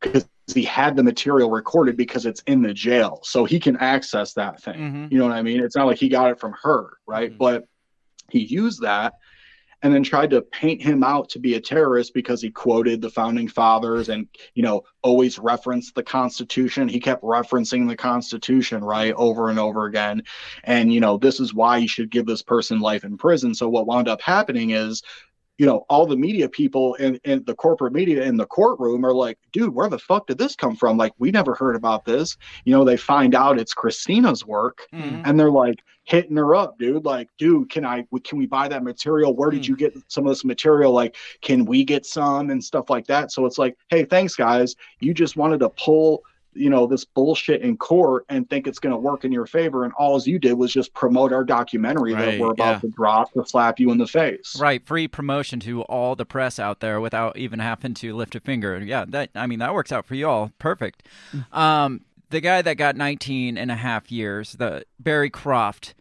because 0.00 0.26
he 0.52 0.64
had 0.64 0.96
the 0.96 1.02
material 1.02 1.50
recorded 1.50 1.96
because 1.96 2.26
it's 2.26 2.42
in 2.46 2.62
the 2.62 2.74
jail. 2.74 3.20
So 3.22 3.44
he 3.44 3.60
can 3.60 3.76
access 3.76 4.32
that 4.34 4.60
thing. 4.60 4.78
You 5.10 5.18
know 5.18 5.26
what 5.26 5.36
I 5.36 5.42
mean? 5.42 5.60
It's 5.62 5.76
not 5.76 5.86
like 5.86 5.98
he 5.98 6.08
got 6.08 6.30
it 6.30 6.40
from 6.40 6.54
her, 6.62 6.98
right? 7.06 7.36
But 7.38 7.64
he 8.30 8.40
used 8.40 8.80
that 8.82 9.14
and 9.82 9.92
then 9.92 10.02
tried 10.02 10.30
to 10.30 10.42
paint 10.42 10.80
him 10.80 11.02
out 11.02 11.28
to 11.30 11.38
be 11.38 11.54
a 11.54 11.60
terrorist 11.60 12.14
because 12.14 12.40
he 12.40 12.50
quoted 12.50 13.00
the 13.00 13.10
founding 13.10 13.48
fathers 13.48 14.08
and 14.08 14.28
you 14.54 14.62
know 14.62 14.82
always 15.02 15.38
referenced 15.38 15.94
the 15.94 16.02
constitution. 16.02 16.88
He 16.88 17.00
kept 17.00 17.22
referencing 17.22 17.88
the 17.88 17.96
constitution 17.96 18.84
right 18.84 19.14
over 19.16 19.48
and 19.48 19.58
over 19.58 19.86
again. 19.86 20.22
And 20.64 20.92
you 20.92 21.00
know 21.00 21.18
this 21.18 21.40
is 21.40 21.54
why 21.54 21.78
you 21.78 21.88
should 21.88 22.10
give 22.10 22.26
this 22.26 22.42
person 22.42 22.80
life 22.80 23.04
in 23.04 23.16
prison. 23.16 23.54
So 23.54 23.68
what 23.68 23.86
wound 23.86 24.08
up 24.08 24.20
happening 24.20 24.70
is 24.70 25.02
you 25.62 25.68
know, 25.68 25.86
all 25.88 26.06
the 26.06 26.16
media 26.16 26.48
people 26.48 26.94
in, 26.96 27.20
in 27.22 27.44
the 27.44 27.54
corporate 27.54 27.92
media 27.92 28.24
in 28.24 28.36
the 28.36 28.44
courtroom 28.46 29.06
are 29.06 29.14
like, 29.14 29.38
dude, 29.52 29.72
where 29.72 29.88
the 29.88 29.96
fuck 29.96 30.26
did 30.26 30.36
this 30.36 30.56
come 30.56 30.74
from? 30.74 30.96
Like, 30.96 31.12
we 31.20 31.30
never 31.30 31.54
heard 31.54 31.76
about 31.76 32.04
this. 32.04 32.36
You 32.64 32.72
know, 32.72 32.84
they 32.84 32.96
find 32.96 33.32
out 33.32 33.60
it's 33.60 33.72
Christina's 33.72 34.44
work 34.44 34.88
Mhm. 34.92 35.20
and 35.24 35.38
they're 35.38 35.52
like 35.52 35.78
hitting 36.02 36.36
her 36.36 36.56
up, 36.56 36.80
dude. 36.80 37.04
Like, 37.04 37.28
dude, 37.38 37.70
can 37.70 37.84
I, 37.84 38.04
can 38.24 38.38
we 38.38 38.46
buy 38.46 38.66
that 38.66 38.82
material? 38.82 39.36
Where 39.36 39.50
did 39.50 39.64
you 39.64 39.76
get 39.76 39.94
some 40.08 40.26
of 40.26 40.32
this 40.32 40.44
material? 40.44 40.90
Like, 40.90 41.14
can 41.42 41.64
we 41.64 41.84
get 41.84 42.04
some 42.06 42.50
and 42.50 42.64
stuff 42.64 42.90
like 42.90 43.06
that? 43.06 43.30
So 43.30 43.46
it's 43.46 43.56
like, 43.58 43.76
hey, 43.88 44.04
thanks, 44.04 44.34
guys. 44.34 44.74
You 44.98 45.14
just 45.14 45.36
wanted 45.36 45.60
to 45.60 45.68
pull 45.68 46.24
you 46.54 46.70
know 46.70 46.86
this 46.86 47.04
bullshit 47.04 47.62
in 47.62 47.76
court 47.76 48.24
and 48.28 48.48
think 48.48 48.66
it's 48.66 48.78
going 48.78 48.92
to 48.92 48.98
work 48.98 49.24
in 49.24 49.32
your 49.32 49.46
favor 49.46 49.84
and 49.84 49.92
all 49.94 50.20
you 50.22 50.38
did 50.38 50.52
was 50.52 50.72
just 50.72 50.92
promote 50.94 51.32
our 51.32 51.44
documentary 51.44 52.14
that 52.14 52.38
we're 52.38 52.52
about 52.52 52.74
yeah. 52.74 52.78
to 52.80 52.88
drop 52.88 53.32
to 53.32 53.44
slap 53.46 53.80
you 53.80 53.90
in 53.90 53.98
the 53.98 54.06
face 54.06 54.56
Right, 54.58 54.84
free 54.86 55.08
promotion 55.08 55.60
to 55.60 55.82
all 55.82 56.14
the 56.14 56.24
press 56.24 56.58
out 56.58 56.80
there 56.80 57.00
without 57.00 57.36
even 57.36 57.58
having 57.58 57.94
to 57.94 58.14
lift 58.14 58.34
a 58.34 58.40
finger. 58.40 58.78
Yeah, 58.78 59.04
that 59.08 59.30
I 59.34 59.46
mean 59.46 59.58
that 59.58 59.74
works 59.74 59.92
out 59.92 60.06
for 60.06 60.14
you 60.14 60.28
all. 60.28 60.52
Perfect. 60.58 61.06
Um, 61.52 62.02
the 62.30 62.40
guy 62.40 62.62
that 62.62 62.76
got 62.76 62.96
19 62.96 63.58
and 63.58 63.70
a 63.70 63.74
half 63.74 64.10
years, 64.10 64.52
the 64.52 64.84
Barry 64.98 65.30
Croft. 65.30 65.94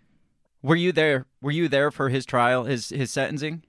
Were 0.62 0.76
you 0.76 0.92
there? 0.92 1.26
Were 1.42 1.52
you 1.52 1.68
there 1.68 1.92
for 1.92 2.10
his 2.10 2.26
trial, 2.26 2.66
his 2.66 2.90
his 2.90 3.12
sentencing? 3.12 3.64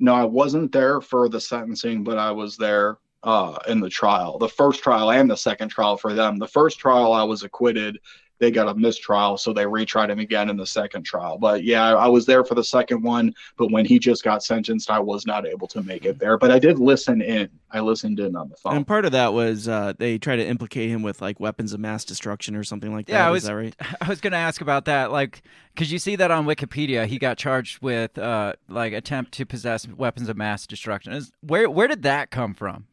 no 0.00 0.14
i 0.14 0.24
wasn't 0.24 0.72
there 0.72 1.00
for 1.00 1.28
the 1.28 1.40
sentencing 1.40 2.02
but 2.02 2.18
i 2.18 2.30
was 2.30 2.56
there 2.56 2.96
uh 3.22 3.58
in 3.68 3.80
the 3.80 3.90
trial 3.90 4.38
the 4.38 4.48
first 4.48 4.82
trial 4.82 5.10
and 5.10 5.30
the 5.30 5.36
second 5.36 5.68
trial 5.68 5.96
for 5.96 6.14
them 6.14 6.38
the 6.38 6.48
first 6.48 6.78
trial 6.78 7.12
i 7.12 7.22
was 7.22 7.42
acquitted 7.42 7.98
they 8.38 8.50
got 8.50 8.68
a 8.68 8.74
mistrial 8.74 9.36
so 9.36 9.52
they 9.52 9.64
retried 9.64 10.08
him 10.08 10.18
again 10.18 10.48
in 10.48 10.56
the 10.56 10.66
second 10.66 11.02
trial 11.02 11.36
but 11.36 11.62
yeah 11.62 11.86
I, 11.88 12.06
I 12.06 12.06
was 12.08 12.24
there 12.24 12.42
for 12.42 12.54
the 12.54 12.64
second 12.64 13.02
one 13.02 13.34
but 13.58 13.70
when 13.70 13.84
he 13.84 13.98
just 13.98 14.24
got 14.24 14.42
sentenced 14.42 14.90
i 14.90 14.98
was 14.98 15.26
not 15.26 15.46
able 15.46 15.68
to 15.68 15.82
make 15.82 16.06
it 16.06 16.18
there 16.18 16.38
but 16.38 16.50
i 16.50 16.58
did 16.58 16.78
listen 16.78 17.20
in 17.20 17.50
i 17.70 17.80
listened 17.80 18.18
in 18.18 18.34
on 18.34 18.48
the 18.48 18.56
phone 18.56 18.76
And 18.76 18.86
part 18.86 19.04
of 19.04 19.12
that 19.12 19.34
was 19.34 19.68
uh, 19.68 19.92
they 19.98 20.16
try 20.16 20.36
to 20.36 20.46
implicate 20.46 20.88
him 20.88 21.02
with 21.02 21.20
like 21.20 21.38
weapons 21.38 21.74
of 21.74 21.80
mass 21.80 22.04
destruction 22.06 22.56
or 22.56 22.64
something 22.64 22.92
like 22.94 23.06
that. 23.06 23.12
Yeah, 23.12 23.26
I 23.26 23.28
Is 23.28 23.34
was. 23.34 23.42
that 23.44 23.54
right? 23.54 23.76
I 24.00 24.08
was 24.08 24.20
going 24.22 24.32
to 24.32 24.38
ask 24.38 24.60
about 24.62 24.86
that. 24.86 25.12
Like, 25.12 25.42
because 25.74 25.92
you 25.92 25.98
see 25.98 26.16
that 26.16 26.30
on 26.30 26.46
Wikipedia, 26.46 27.06
he 27.06 27.18
got 27.18 27.36
charged 27.36 27.82
with 27.82 28.16
uh, 28.18 28.54
like 28.68 28.92
attempt 28.94 29.32
to 29.32 29.44
possess 29.44 29.86
weapons 29.86 30.28
of 30.28 30.36
mass 30.36 30.66
destruction. 30.66 31.12
Is, 31.12 31.30
where 31.42 31.68
where 31.68 31.88
did 31.88 32.02
that 32.04 32.30
come 32.30 32.54
from? 32.54 32.86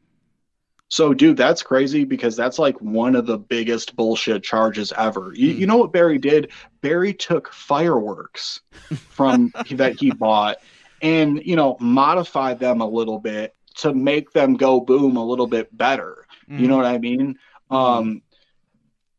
So, 0.90 1.14
dude, 1.14 1.38
that's 1.38 1.64
crazy 1.64 2.06
because 2.06 2.36
that's 2.36 2.60
like 2.60 2.80
one 2.82 3.16
of 3.16 3.26
the 3.26 3.38
biggest 3.38 3.96
bullshit 3.96 4.44
charges 4.44 4.94
ever. 4.98 5.34
You, 5.36 5.50
you 5.50 5.68
know 5.68 5.78
what 5.78 5.92
Barry 5.92 6.18
did? 6.18 6.52
Barry 6.82 7.14
took 7.14 7.52
fireworks 7.52 8.62
from 9.10 9.52
that 9.72 10.00
he 10.00 10.12
bought 10.12 10.58
and, 11.02 11.42
you 11.46 11.56
know, 11.56 11.76
modified 11.80 12.60
them 12.60 12.80
a 12.82 12.88
little 12.88 13.20
bit 13.20 13.54
to 13.76 13.94
make 13.94 14.32
them 14.32 14.56
go 14.56 14.80
boom 14.80 15.18
a 15.18 15.26
little 15.26 15.48
bit 15.48 15.76
better. 15.76 16.26
You 16.50 16.68
know 16.68 16.78
what 16.78 16.86
I 16.86 16.98
mean? 16.98 17.38
Um, 17.70 18.22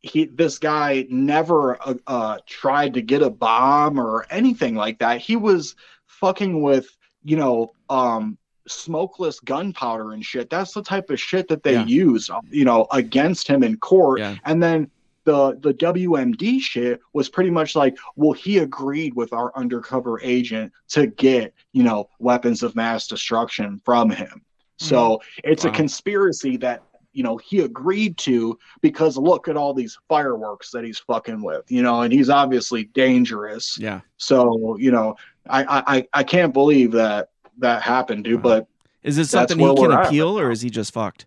he, 0.01 0.24
this 0.24 0.59
guy 0.59 1.07
never 1.11 1.81
uh, 1.81 1.95
uh, 2.07 2.39
tried 2.47 2.95
to 2.95 3.03
get 3.03 3.23
a 3.23 3.31
bomb 3.31 4.01
or 4.01 4.27
anything 4.31 4.74
like 4.74 5.01
that. 5.01 5.20
He 5.20 5.36
was 5.36 5.77
fucking 6.07 6.62
with, 6.62 6.89
you 7.23 7.36
know, 7.36 7.73
um, 7.90 8.39
smokeless 8.69 9.40
gunpowder 9.40 10.12
and 10.12 10.24
shit. 10.24 10.51
That's 10.51 10.73
the 10.73 10.82
type 10.82 11.11
of 11.11 11.20
shit 11.20 11.49
that 11.49 11.62
they 11.62 11.74
Yeah. 11.74 11.86
use, 11.86 12.31
uh, 12.31 12.40
you 12.51 12.65
know, 12.65 12.86
against 12.93 13.49
him 13.49 13.62
in 13.62 13.77
court. 13.78 14.20
Yeah. 14.20 14.36
And 14.45 14.62
then 14.62 14.90
the 15.24 15.59
the 15.61 15.74
WMD 15.74 16.59
shit 16.61 17.01
was 17.12 17.28
pretty 17.28 17.51
much 17.51 17.77
like, 17.77 17.99
well, 18.16 18.32
he 18.32 18.59
agreed 18.59 19.15
with 19.15 19.32
our 19.32 19.53
undercover 19.57 20.20
agent 20.23 20.73
to 20.89 21.07
get, 21.09 21.53
you 21.73 21.82
know, 21.82 22.09
weapons 22.19 22.62
of 22.62 22.74
mass 22.74 23.07
destruction 23.07 23.81
from 23.85 24.09
him. 24.11 24.28
Mm-hmm. 24.28 24.85
So 24.86 25.20
it's 25.45 25.65
a 25.65 25.70
conspiracy 25.70 26.57
that 26.59 26.82
you 27.12 27.23
know 27.24 27.36
he 27.36 27.61
agreed 27.61 28.16
to 28.19 28.59
because 28.81 29.16
look 29.16 29.49
at 29.49 29.57
all 29.57 29.74
these 29.74 29.99
fireworks 30.09 30.70
that 30.70 30.85
he's 30.85 30.99
fucking 30.99 31.43
with, 31.43 31.65
you 31.70 31.82
know, 31.82 32.03
and 32.03 32.12
he's 32.12 32.31
obviously 32.31 32.85
dangerous. 32.85 33.77
Yeah. 33.78 34.01
So 34.19 34.77
you 34.78 34.93
know, 34.93 35.16
I 35.51 35.85
I- 35.97 36.09
I 36.20 36.23
can't 36.23 36.55
believe 36.55 36.93
that 36.93 37.31
that 37.59 37.82
happened, 37.82 38.24
dude. 38.24 38.43
But 38.43 38.66
Is 39.02 39.18
it 39.18 39.26
something 39.26 39.59
he 39.59 39.74
can 39.74 39.93
at 39.93 40.06
appeal, 40.06 40.39
or 40.39 40.51
is 40.51 40.60
he 40.62 40.70
just 40.70 40.93
fucked? 40.93 41.26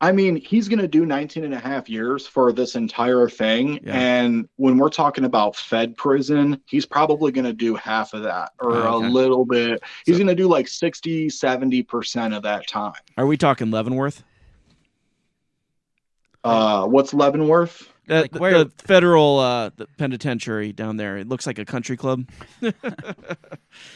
I 0.00 0.12
mean, 0.12 0.36
he's 0.36 0.68
going 0.68 0.80
to 0.80 0.88
do 0.88 1.06
19 1.06 1.44
and 1.44 1.54
a 1.54 1.58
half 1.58 1.88
years 1.88 2.26
for 2.26 2.52
this 2.52 2.74
entire 2.74 3.26
thing. 3.26 3.78
And 3.86 4.46
when 4.56 4.76
we're 4.76 4.90
talking 4.90 5.24
about 5.24 5.56
Fed 5.56 5.96
prison, 5.96 6.60
he's 6.66 6.84
probably 6.84 7.32
going 7.32 7.46
to 7.46 7.54
do 7.54 7.74
half 7.74 8.12
of 8.12 8.22
that 8.24 8.52
or 8.60 8.72
Oh, 8.76 8.96
okay. 8.96 9.06
a 9.06 9.10
little 9.10 9.46
bit. 9.46 9.82
He's 10.04 10.18
going 10.18 10.26
to 10.26 10.34
do 10.34 10.46
like 10.46 10.68
60, 10.68 11.28
70% 11.28 12.36
of 12.36 12.42
that 12.42 12.66
time. 12.66 12.92
Are 13.16 13.24
we 13.24 13.38
talking 13.38 13.70
Leavenworth? 13.70 14.24
Uh, 16.42 16.86
what's 16.86 17.14
Leavenworth? 17.14 17.88
The, 18.06 18.28
the- 18.30 18.38
the 18.38 18.72
federal 18.78 19.38
uh, 19.38 19.70
the 19.76 19.86
penitentiary 19.98 20.72
down 20.72 20.96
there. 20.98 21.16
It 21.16 21.28
looks 21.28 21.46
like 21.46 21.58
a 21.58 21.64
country 21.64 21.96
club. 21.96 22.28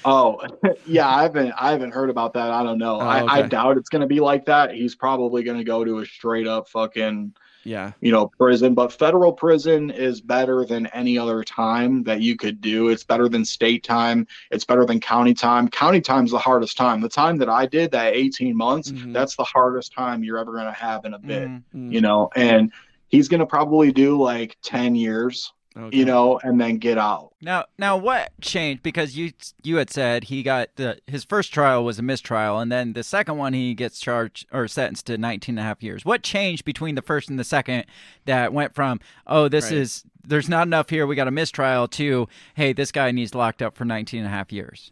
Oh, 0.04 0.40
yeah, 0.86 1.08
I 1.08 1.22
haven't 1.22 1.52
I 1.58 1.70
haven't 1.70 1.92
heard 1.92 2.10
about 2.10 2.32
that. 2.34 2.50
I 2.50 2.62
don't 2.62 2.78
know. 2.78 2.96
Oh, 2.96 3.04
I, 3.04 3.38
I 3.38 3.42
doubt 3.42 3.76
it's 3.76 3.88
going 3.88 4.00
to 4.00 4.06
be 4.08 4.20
like 4.20 4.44
that. 4.46 4.72
He's 4.74 4.94
probably 4.94 5.42
going 5.42 5.58
to 5.58 5.64
go 5.64 5.84
to 5.84 5.98
a 6.00 6.06
straight 6.06 6.46
up 6.48 6.68
fucking 6.68 7.32
Yeah. 7.64 7.92
you 8.00 8.10
know, 8.10 8.26
prison, 8.26 8.74
but 8.74 8.92
federal 8.92 9.32
prison 9.32 9.90
is 9.90 10.20
better 10.20 10.64
than 10.64 10.86
any 10.88 11.16
other 11.16 11.44
time 11.44 12.02
that 12.04 12.20
you 12.20 12.36
could 12.36 12.60
do. 12.60 12.88
It's 12.88 13.04
better 13.04 13.28
than 13.28 13.44
state 13.44 13.84
time. 13.84 14.26
It's 14.50 14.64
better 14.64 14.84
than 14.84 14.98
county 15.00 15.34
time. 15.34 15.68
County 15.68 16.00
time's 16.00 16.32
the 16.32 16.38
hardest 16.38 16.76
time. 16.76 17.00
The 17.00 17.08
time 17.08 17.38
that 17.38 17.48
I 17.48 17.66
did, 17.66 17.92
that 17.92 18.14
18 18.14 18.56
months, 18.56 18.92
that's 18.94 19.36
the 19.36 19.44
hardest 19.44 19.92
time 19.92 20.24
you're 20.24 20.38
ever 20.38 20.52
going 20.52 20.66
to 20.66 20.72
have 20.72 21.04
in 21.04 21.14
a 21.14 21.18
bit, 21.20 21.48
you 21.72 22.00
know, 22.00 22.30
and 22.34 22.72
he's 23.08 23.28
going 23.28 23.40
to 23.40 23.46
probably 23.46 23.92
do 23.92 24.20
like 24.20 24.56
10 24.62 24.94
years, 24.94 25.52
you 25.90 26.04
know, 26.04 26.40
and 26.42 26.60
then 26.60 26.78
get 26.78 26.98
out. 26.98 27.32
Now, 27.40 27.66
now, 27.78 27.96
what 27.96 28.32
changed? 28.40 28.82
Because 28.82 29.16
you 29.16 29.32
you 29.62 29.76
had 29.76 29.90
said 29.90 30.24
he 30.24 30.42
got 30.42 30.70
the 30.74 30.98
his 31.06 31.24
first 31.24 31.52
trial 31.54 31.84
was 31.84 31.98
a 31.98 32.02
mistrial, 32.02 32.58
and 32.58 32.70
then 32.72 32.94
the 32.94 33.04
second 33.04 33.36
one 33.38 33.52
he 33.52 33.74
gets 33.74 34.00
charged 34.00 34.46
or 34.52 34.66
sentenced 34.66 35.06
to 35.06 35.16
19 35.18 35.52
and 35.54 35.60
a 35.60 35.62
half 35.62 35.80
years. 35.82 36.04
What 36.04 36.22
changed 36.24 36.64
between 36.64 36.96
the 36.96 37.02
first 37.02 37.30
and 37.30 37.38
the 37.38 37.44
second 37.44 37.84
that 38.24 38.52
went 38.52 38.74
from 38.74 38.98
oh 39.26 39.48
this 39.48 39.66
Right. 39.66 39.74
is 39.74 40.04
there's 40.26 40.48
not 40.48 40.66
enough 40.66 40.90
here 40.90 41.06
we 41.06 41.14
got 41.14 41.28
a 41.28 41.30
mistrial 41.30 41.86
to 41.88 42.26
hey 42.54 42.72
this 42.72 42.90
guy 42.90 43.12
needs 43.12 43.34
locked 43.34 43.62
up 43.62 43.76
for 43.76 43.84
19 43.84 44.18
and 44.18 44.26
a 44.26 44.30
half 44.30 44.50
years. 44.52 44.90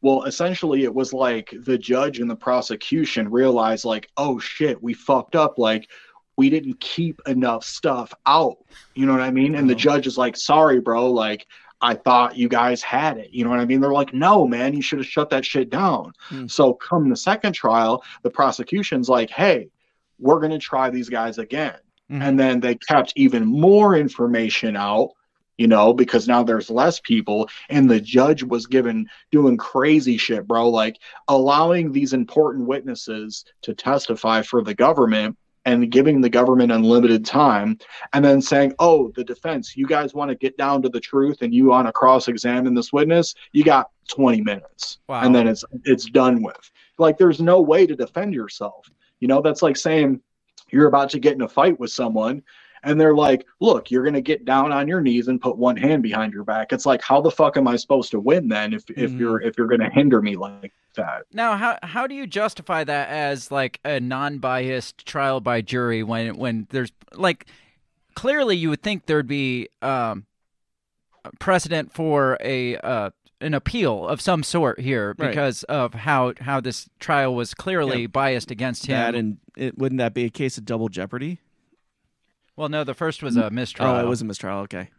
Well, 0.00 0.22
essentially, 0.24 0.84
it 0.84 0.94
was 0.94 1.12
like 1.12 1.52
the 1.64 1.76
judge 1.76 2.20
and 2.20 2.30
the 2.30 2.36
prosecution 2.36 3.28
realized, 3.30 3.84
like, 3.84 4.08
oh 4.16 4.38
shit, 4.38 4.80
we 4.80 4.94
fucked 4.94 5.34
up. 5.34 5.58
Like, 5.58 5.88
we 6.38 6.48
didn't 6.48 6.78
keep 6.78 7.20
enough 7.26 7.64
stuff 7.64 8.14
out. 8.24 8.58
You 8.94 9.06
know 9.06 9.12
what 9.12 9.20
I 9.20 9.32
mean? 9.32 9.56
And 9.56 9.68
the 9.68 9.74
uh-huh. 9.74 9.80
judge 9.80 10.06
is 10.06 10.16
like, 10.16 10.36
sorry, 10.36 10.80
bro. 10.80 11.10
Like, 11.10 11.46
I 11.80 11.94
thought 11.94 12.36
you 12.36 12.48
guys 12.48 12.80
had 12.80 13.18
it. 13.18 13.30
You 13.32 13.44
know 13.44 13.50
what 13.50 13.58
I 13.58 13.64
mean? 13.64 13.80
They're 13.80 13.92
like, 13.92 14.14
no, 14.14 14.46
man, 14.46 14.72
you 14.72 14.80
should 14.80 15.00
have 15.00 15.06
shut 15.06 15.30
that 15.30 15.44
shit 15.44 15.68
down. 15.68 16.12
Hmm. 16.20 16.46
So, 16.46 16.72
come 16.74 17.08
the 17.08 17.16
second 17.16 17.54
trial, 17.54 18.04
the 18.22 18.30
prosecution's 18.30 19.08
like, 19.08 19.30
hey, 19.30 19.68
we're 20.20 20.38
going 20.38 20.52
to 20.52 20.58
try 20.58 20.90
these 20.90 21.08
guys 21.08 21.38
again. 21.38 21.76
Hmm. 22.08 22.22
And 22.22 22.40
then 22.40 22.60
they 22.60 22.76
kept 22.76 23.12
even 23.16 23.44
more 23.44 23.96
information 23.96 24.76
out 24.76 25.10
you 25.60 25.66
know, 25.66 25.92
because 25.92 26.28
now 26.28 26.44
there's 26.44 26.70
less 26.70 27.00
people 27.00 27.50
and 27.68 27.90
the 27.90 28.00
judge 28.00 28.44
was 28.44 28.68
given 28.68 29.08
doing 29.32 29.56
crazy 29.56 30.16
shit, 30.16 30.46
bro, 30.46 30.68
like 30.68 31.00
allowing 31.26 31.90
these 31.90 32.12
important 32.12 32.68
witnesses 32.68 33.44
to 33.62 33.74
testify 33.74 34.40
for 34.40 34.62
the 34.62 34.72
government 34.72 35.36
and 35.68 35.90
giving 35.90 36.20
the 36.20 36.30
government 36.30 36.72
unlimited 36.72 37.24
time 37.26 37.78
and 38.14 38.24
then 38.24 38.40
saying, 38.40 38.72
"Oh, 38.78 39.12
the 39.14 39.22
defense, 39.22 39.76
you 39.76 39.86
guys 39.86 40.14
want 40.14 40.30
to 40.30 40.34
get 40.34 40.56
down 40.56 40.80
to 40.82 40.88
the 40.88 41.00
truth 41.00 41.42
and 41.42 41.52
you 41.52 41.66
want 41.66 41.86
to 41.86 41.92
cross-examine 41.92 42.74
this 42.74 42.92
witness, 42.92 43.34
you 43.52 43.64
got 43.64 43.90
20 44.08 44.40
minutes." 44.40 44.98
Wow. 45.08 45.20
And 45.22 45.34
then 45.34 45.46
it's 45.46 45.64
it's 45.84 46.06
done 46.06 46.42
with. 46.42 46.70
Like 46.96 47.18
there's 47.18 47.40
no 47.40 47.60
way 47.60 47.86
to 47.86 47.94
defend 47.94 48.32
yourself. 48.34 48.88
You 49.20 49.28
know, 49.28 49.42
that's 49.42 49.62
like 49.62 49.76
saying 49.76 50.20
you're 50.70 50.88
about 50.88 51.10
to 51.10 51.18
get 51.18 51.34
in 51.34 51.42
a 51.42 51.48
fight 51.48 51.78
with 51.78 51.90
someone 51.90 52.42
and 52.82 52.98
they're 52.98 53.14
like, 53.14 53.46
"Look, 53.60 53.90
you're 53.90 54.04
going 54.04 54.14
to 54.14 54.22
get 54.22 54.46
down 54.46 54.72
on 54.72 54.88
your 54.88 55.02
knees 55.02 55.28
and 55.28 55.40
put 55.40 55.58
one 55.58 55.76
hand 55.76 56.02
behind 56.02 56.32
your 56.32 56.44
back." 56.44 56.72
It's 56.72 56.86
like, 56.86 57.02
"How 57.02 57.20
the 57.20 57.30
fuck 57.30 57.58
am 57.58 57.68
I 57.68 57.76
supposed 57.76 58.10
to 58.12 58.20
win 58.20 58.48
then 58.48 58.72
if 58.72 58.84
if 58.90 59.12
you're 59.12 59.40
mm-hmm. 59.40 59.48
if 59.48 59.58
you're 59.58 59.66
going 59.66 59.80
to 59.80 59.90
hinder 59.90 60.22
me 60.22 60.36
like 60.36 60.72
that?" 60.98 61.24
Now, 61.32 61.56
how 61.56 61.78
how 61.82 62.06
do 62.06 62.14
you 62.14 62.26
justify 62.26 62.84
that 62.84 63.08
as 63.08 63.50
like 63.50 63.80
a 63.84 63.98
non-biased 64.00 65.06
trial 65.06 65.40
by 65.40 65.60
jury 65.62 66.02
when 66.02 66.36
when 66.36 66.66
there's 66.70 66.92
like 67.14 67.46
clearly 68.14 68.56
you 68.56 68.68
would 68.70 68.82
think 68.82 69.06
there'd 69.06 69.26
be 69.26 69.68
um 69.82 70.26
precedent 71.38 71.92
for 71.92 72.36
a 72.40 72.76
uh 72.78 73.10
an 73.40 73.54
appeal 73.54 74.08
of 74.08 74.20
some 74.20 74.42
sort 74.42 74.80
here 74.80 75.14
Right. 75.18 75.28
because 75.30 75.62
of 75.64 75.94
how 75.94 76.32
how 76.40 76.60
this 76.60 76.88
trial 76.98 77.34
was 77.34 77.54
clearly 77.54 78.02
Yeah. 78.02 78.06
biased 78.08 78.50
against 78.50 78.86
him. 78.86 78.96
That 78.98 79.14
and 79.14 79.38
it, 79.56 79.78
wouldn't 79.78 79.98
that 79.98 80.12
be 80.14 80.24
a 80.24 80.30
case 80.30 80.58
of 80.58 80.64
double 80.64 80.88
jeopardy? 80.88 81.38
well, 82.56 82.68
no, 82.68 82.82
the 82.82 82.94
first 82.94 83.22
was 83.22 83.36
a 83.36 83.50
mistrial. 83.50 83.92
Oh, 83.92 84.00
it 84.04 84.08
was 84.08 84.20
a 84.20 84.24
mistrial. 84.24 84.58
Okay. 84.62 84.90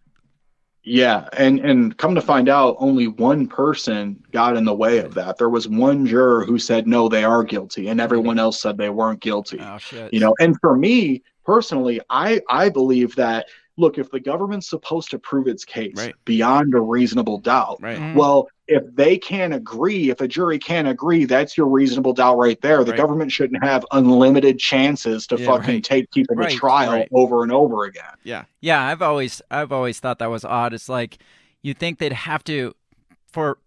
Yeah, 0.83 1.27
and 1.33 1.59
and 1.59 1.97
come 1.97 2.15
to 2.15 2.21
find 2.21 2.47
out, 2.47 2.77
only 2.79 3.07
one 3.07 3.47
person 3.47 4.21
got 4.31 4.55
in 4.55 4.63
the 4.63 4.73
way 4.73 4.99
of 4.99 5.13
that. 5.15 5.37
There 5.37 5.49
was 5.49 5.67
one 5.67 6.05
juror 6.05 6.45
who 6.45 6.57
said 6.57 6.87
no, 6.87 7.09
they 7.09 7.23
are 7.25 7.43
guilty, 7.43 7.89
and 7.89 7.99
everyone 7.99 8.39
else 8.39 8.61
said 8.61 8.77
they 8.77 8.89
weren't 8.89 9.19
guilty. 9.19 9.59
Oh 9.61 9.77
shit. 9.77 10.13
You 10.13 10.21
know, 10.21 10.33
and 10.39 10.55
for 10.61 10.77
me 10.77 11.21
personally, 11.45 11.99
I 12.09 12.41
I 12.49 12.69
believe 12.69 13.13
that 13.17 13.47
look, 13.77 13.97
if 13.97 14.09
the 14.11 14.19
government's 14.19 14.69
supposed 14.69 15.09
to 15.11 15.19
prove 15.19 15.47
its 15.47 15.63
case 15.63 15.93
Right. 15.95 16.15
beyond 16.25 16.73
a 16.75 16.81
reasonable 16.81 17.37
doubt, 17.39 17.77
Right. 17.81 17.97
Mhm. 17.97 18.15
well, 18.15 18.47
if 18.69 18.83
they 18.95 19.17
can't 19.17 19.53
agree, 19.53 20.11
if 20.11 20.21
a 20.21 20.27
jury 20.27 20.59
can't 20.59 20.87
agree, 20.87 21.25
that's 21.25 21.57
your 21.57 21.67
reasonable 21.67 22.13
doubt 22.13 22.37
right 22.37 22.61
there. 22.61 22.83
The 22.83 22.91
Right. 22.91 22.97
government 22.97 23.31
shouldn't 23.31 23.63
have 23.63 23.83
unlimited 23.91 24.59
chances 24.59 25.25
to 25.27 25.37
Yeah, 25.39 25.45
fucking 25.47 25.73
right. 25.75 25.83
take 25.83 26.11
people 26.11 26.35
Right, 26.35 26.51
to 26.51 26.55
trial 26.55 27.05
over 27.11 27.41
and 27.43 27.51
over 27.51 27.85
again. 27.85 28.03
Yeah. 28.23 28.43
Yeah, 28.61 28.81
I've 28.85 29.01
always 29.01 29.41
I've 29.49 29.71
always 29.71 29.99
thought 29.99 30.19
that 30.19 30.29
was 30.29 30.45
odd. 30.45 30.73
It's 30.73 30.87
like 30.87 31.17
you 31.63 31.73
think 31.73 31.97
they'd 31.97 32.13
have 32.13 32.43
to 32.45 32.75
for 33.31 33.57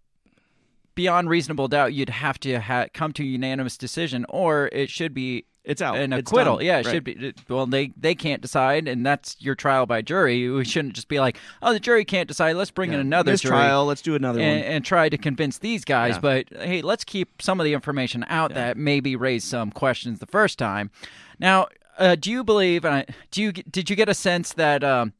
beyond 0.95 1.29
reasonable 1.29 1.67
doubt 1.67 1.93
you'd 1.93 2.09
have 2.09 2.39
to 2.39 2.59
ha- 2.61 2.85
come 2.93 3.11
to 3.13 3.23
a 3.23 3.25
unanimous 3.25 3.77
decision 3.77 4.25
or 4.29 4.69
it 4.71 4.89
should 4.89 5.13
be 5.13 5.45
It's 5.65 5.81
out. 5.81 5.97
an 5.97 6.11
It's 6.11 6.29
acquittal. 6.29 6.57
done. 6.57 6.65
Yeah, 6.65 6.79
it 6.79 6.85
Right. 6.85 6.91
should 6.93 7.03
be 7.05 7.33
well 7.47 7.65
they 7.65 7.93
they 7.95 8.15
can't 8.15 8.41
decide 8.41 8.87
and 8.87 9.05
that's 9.05 9.37
your 9.39 9.55
trial 9.55 9.85
by 9.85 10.01
jury. 10.01 10.49
We 10.49 10.65
shouldn't 10.65 10.93
just 10.93 11.07
be 11.07 11.19
like, 11.21 11.37
"Oh, 11.61 11.71
the 11.71 11.79
jury 11.79 12.03
can't 12.03 12.27
decide. 12.27 12.55
Let's 12.57 12.71
bring 12.71 12.91
in 12.91 12.99
another 12.99 13.37
jury." 13.37 13.51
trial. 13.51 13.85
Let's 13.85 14.01
do 14.01 14.13
another 14.15 14.41
and, 14.41 14.61
one. 14.61 14.69
and 14.71 14.83
try 14.85 15.07
to 15.07 15.17
convince 15.17 15.59
these 15.59 15.85
guys. 15.85 16.15
Yeah. 16.15 16.19
But 16.19 16.45
hey, 16.51 16.81
let's 16.81 17.03
keep 17.05 17.41
some 17.41 17.59
of 17.61 17.63
the 17.63 17.73
information 17.73 18.25
out 18.27 18.53
that 18.55 18.75
maybe 18.77 19.15
raised 19.15 19.47
some 19.47 19.71
questions 19.71 20.19
the 20.19 20.25
first 20.25 20.59
time. 20.59 20.91
Now, 21.39 21.67
uh, 21.97 22.15
do 22.15 22.29
you 22.31 22.43
believe? 22.43 22.83
And 22.83 22.95
I, 22.95 23.05
do 23.31 23.41
you 23.41 23.51
did 23.53 23.89
you 23.89 23.95
get 23.95 24.09
a 24.09 24.13
sense 24.13 24.51
that 24.53 24.83
um, 24.83 25.13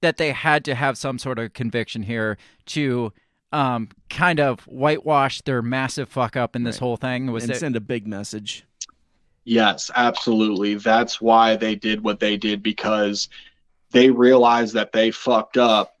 that 0.00 0.16
they 0.16 0.32
had 0.32 0.64
to 0.64 0.74
have 0.74 0.96
some 0.96 1.18
sort 1.18 1.38
of 1.38 1.52
conviction 1.52 2.02
here 2.04 2.38
to 2.66 3.12
um, 3.52 3.90
kind 4.08 4.40
of 4.40 4.60
whitewash 4.60 5.42
their 5.42 5.60
massive 5.60 6.08
fuck 6.08 6.34
up 6.36 6.56
in 6.56 6.62
this 6.64 6.76
Right. 6.76 6.80
whole 6.86 6.96
thing? 6.96 7.30
Was 7.30 7.44
and 7.44 7.52
it? 7.52 7.58
send 7.58 7.76
a 7.76 7.80
big 7.80 8.06
message. 8.06 8.64
Yes, 9.44 9.90
absolutely. 9.94 10.74
That's 10.74 11.20
why 11.20 11.56
they 11.56 11.74
did 11.74 12.02
what 12.02 12.20
they 12.20 12.36
did 12.36 12.62
because 12.62 13.28
they 13.90 14.10
realized 14.10 14.74
that 14.74 14.92
they 14.92 15.10
fucked 15.10 15.56
up, 15.56 15.94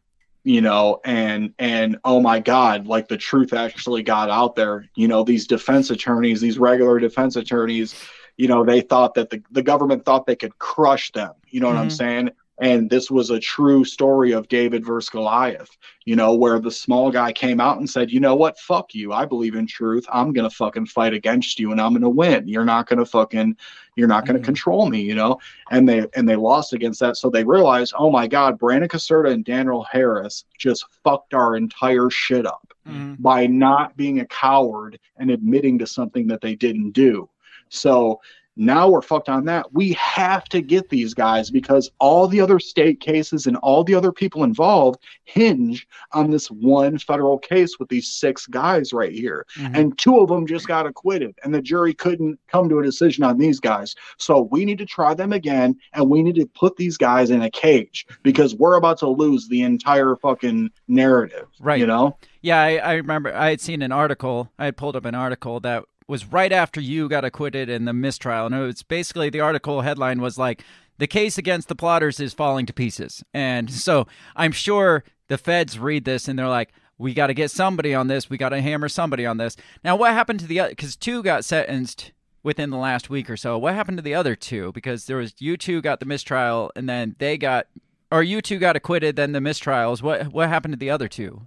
you 0.44 0.60
know, 0.60 1.00
and 1.04 1.52
and 1.58 1.98
oh 2.04 2.20
my 2.20 2.40
god, 2.40 2.86
like 2.86 3.08
the 3.08 3.16
truth 3.18 3.52
actually 3.52 4.02
got 4.02 4.30
out 4.30 4.54
there. 4.54 4.88
You 4.94 5.08
know, 5.08 5.24
these 5.24 5.46
defense 5.46 5.90
attorneys, 5.90 6.40
these 6.40 6.58
regular 6.58 6.98
defense 6.98 7.36
attorneys, 7.36 7.94
you 8.36 8.48
know, 8.48 8.64
they 8.64 8.80
thought 8.80 9.14
that 9.14 9.30
the, 9.30 9.42
the 9.50 9.62
government 9.62 10.04
thought 10.04 10.26
they 10.26 10.36
could 10.36 10.58
crush 10.58 11.10
them. 11.12 11.32
You 11.48 11.60
know 11.60 11.68
what 11.68 11.76
I'm 11.76 11.88
Mhm. 11.88 11.92
saying? 11.92 12.30
And 12.62 12.88
this 12.88 13.10
was 13.10 13.30
a 13.30 13.40
true 13.40 13.84
story 13.84 14.30
of 14.30 14.46
David 14.46 14.86
versus 14.86 15.10
Goliath, 15.10 15.76
you 16.04 16.14
know, 16.14 16.32
where 16.32 16.60
the 16.60 16.70
small 16.70 17.10
guy 17.10 17.32
came 17.32 17.60
out 17.60 17.78
and 17.78 17.90
said, 17.90 18.12
you 18.12 18.20
know 18.20 18.36
what, 18.36 18.56
fuck 18.56 18.94
you. 18.94 19.12
I 19.12 19.24
believe 19.24 19.56
in 19.56 19.66
truth. 19.66 20.06
I'm 20.12 20.32
going 20.32 20.48
to 20.48 20.54
fucking 20.54 20.86
fight 20.86 21.12
against 21.12 21.58
you 21.58 21.72
and 21.72 21.80
I'm 21.80 21.90
going 21.90 22.02
to 22.02 22.08
win. 22.08 22.46
You're 22.46 22.64
not 22.64 22.86
going 22.86 23.00
to 23.00 23.04
fucking, 23.04 23.56
you're 23.96 24.06
not 24.06 24.26
going 24.26 24.36
to 24.36 24.42
Mhm. 24.42 24.44
control 24.44 24.88
me, 24.88 25.02
you 25.02 25.16
know? 25.16 25.40
And 25.72 25.88
they, 25.88 26.06
and 26.14 26.28
they 26.28 26.36
lost 26.36 26.72
against 26.72 27.00
that. 27.00 27.16
So 27.16 27.30
they 27.30 27.42
realized, 27.42 27.94
oh 27.98 28.12
my 28.12 28.28
God, 28.28 28.60
Brandon 28.60 28.88
Caserta 28.88 29.32
and 29.32 29.44
Daniel 29.44 29.84
Harris 29.90 30.44
just 30.56 30.84
fucked 31.02 31.34
our 31.34 31.56
entire 31.56 32.10
shit 32.10 32.46
up 32.46 32.72
Mhm. 32.88 33.16
by 33.18 33.48
not 33.48 33.96
being 33.96 34.20
a 34.20 34.26
coward 34.26 35.00
and 35.16 35.32
admitting 35.32 35.80
to 35.80 35.86
something 35.88 36.28
that 36.28 36.40
they 36.40 36.54
didn't 36.54 36.92
do. 36.92 37.28
So 37.70 38.20
now 38.56 38.88
we're 38.88 39.02
fucked 39.02 39.28
on 39.28 39.44
that. 39.46 39.72
We 39.72 39.92
have 39.94 40.44
to 40.44 40.60
get 40.60 40.90
these 40.90 41.14
guys 41.14 41.50
because 41.50 41.90
all 41.98 42.28
the 42.28 42.40
other 42.40 42.58
state 42.58 43.00
cases 43.00 43.46
and 43.46 43.56
all 43.58 43.82
the 43.82 43.94
other 43.94 44.12
people 44.12 44.44
involved 44.44 45.02
hinge 45.24 45.86
on 46.12 46.30
this 46.30 46.50
one 46.50 46.98
federal 46.98 47.38
case 47.38 47.78
with 47.78 47.88
these 47.88 48.10
six 48.10 48.46
guys 48.46 48.92
right 48.92 49.12
here. 49.12 49.46
Mhm. 49.56 49.76
And 49.76 49.98
two 49.98 50.18
of 50.18 50.28
them 50.28 50.46
just 50.46 50.68
got 50.68 50.86
acquitted, 50.86 51.34
and 51.42 51.54
the 51.54 51.62
jury 51.62 51.94
couldn't 51.94 52.38
come 52.48 52.68
to 52.68 52.78
a 52.78 52.82
decision 52.82 53.24
on 53.24 53.38
these 53.38 53.58
guys. 53.58 53.94
So 54.18 54.48
we 54.50 54.64
need 54.64 54.78
to 54.78 54.86
try 54.86 55.14
them 55.14 55.32
again, 55.32 55.76
and 55.94 56.10
we 56.10 56.22
need 56.22 56.34
to 56.34 56.46
put 56.46 56.76
these 56.76 56.96
guys 56.98 57.30
in 57.30 57.42
a 57.42 57.50
cage 57.50 58.06
because 58.22 58.54
we're 58.54 58.76
about 58.76 58.98
to 58.98 59.08
lose 59.08 59.48
the 59.48 59.62
entire 59.62 60.16
fucking 60.16 60.70
narrative. 60.88 61.46
Right. 61.58 61.80
You 61.80 61.86
know? 61.86 62.16
Yeah, 62.42 62.60
I, 62.60 62.76
I 62.76 62.92
remember 62.94 63.34
I 63.34 63.50
had 63.50 63.60
seen 63.60 63.82
an 63.82 63.92
article. 63.92 64.50
I 64.58 64.66
had 64.66 64.76
pulled 64.76 64.96
up 64.96 65.04
an 65.04 65.14
article 65.14 65.60
that 65.60 65.84
was 66.08 66.26
right 66.26 66.52
after 66.52 66.80
you 66.80 67.08
got 67.08 67.24
acquitted 67.24 67.68
in 67.68 67.84
the 67.84 67.92
mistrial, 67.92 68.46
and 68.46 68.54
it 68.54 68.60
was 68.60 68.82
basically 68.82 69.30
the 69.30 69.40
article 69.40 69.80
headline 69.82 70.20
was 70.20 70.38
like, 70.38 70.64
"The 70.98 71.06
case 71.06 71.38
against 71.38 71.68
the 71.68 71.74
plotters 71.74 72.20
is 72.20 72.34
falling 72.34 72.66
to 72.66 72.72
pieces." 72.72 73.22
And 73.32 73.70
so 73.86 74.06
I'm 74.36 74.52
sure 74.52 75.04
the 75.28 75.38
feds 75.38 75.78
read 75.78 76.04
this 76.04 76.28
and 76.28 76.38
they're 76.38 76.48
like, 76.48 76.72
"We 76.98 77.14
got 77.14 77.28
to 77.28 77.34
get 77.34 77.50
somebody 77.50 77.94
on 77.94 78.08
this. 78.08 78.28
We 78.28 78.38
got 78.38 78.50
to 78.50 78.60
hammer 78.60 78.88
somebody 78.88 79.26
on 79.26 79.36
this." 79.36 79.56
Now, 79.84 79.96
what 79.96 80.12
happened 80.12 80.40
to 80.40 80.46
the 80.46 80.60
other? 80.60 80.70
Because 80.70 80.96
two 80.96 81.22
got 81.22 81.44
sentenced 81.44 82.12
within 82.42 82.70
the 82.70 82.76
last 82.76 83.08
week 83.08 83.30
or 83.30 83.36
so. 83.36 83.56
What 83.58 83.74
happened 83.74 83.98
to 83.98 84.02
the 84.02 84.14
other 84.14 84.34
two? 84.34 84.72
Because 84.72 85.06
there 85.06 85.16
was 85.16 85.34
you 85.38 85.56
two 85.56 85.80
got 85.80 86.00
the 86.00 86.06
mistrial, 86.06 86.72
and 86.74 86.88
then 86.88 87.16
they 87.18 87.38
got, 87.38 87.66
or 88.10 88.22
you 88.22 88.42
two 88.42 88.58
got 88.58 88.76
acquitted, 88.76 89.16
then 89.16 89.32
the 89.32 89.38
mistrials. 89.38 90.02
What 90.02 90.32
what 90.32 90.48
happened 90.48 90.72
to 90.72 90.78
the 90.78 90.90
other 90.90 91.08
two? 91.08 91.46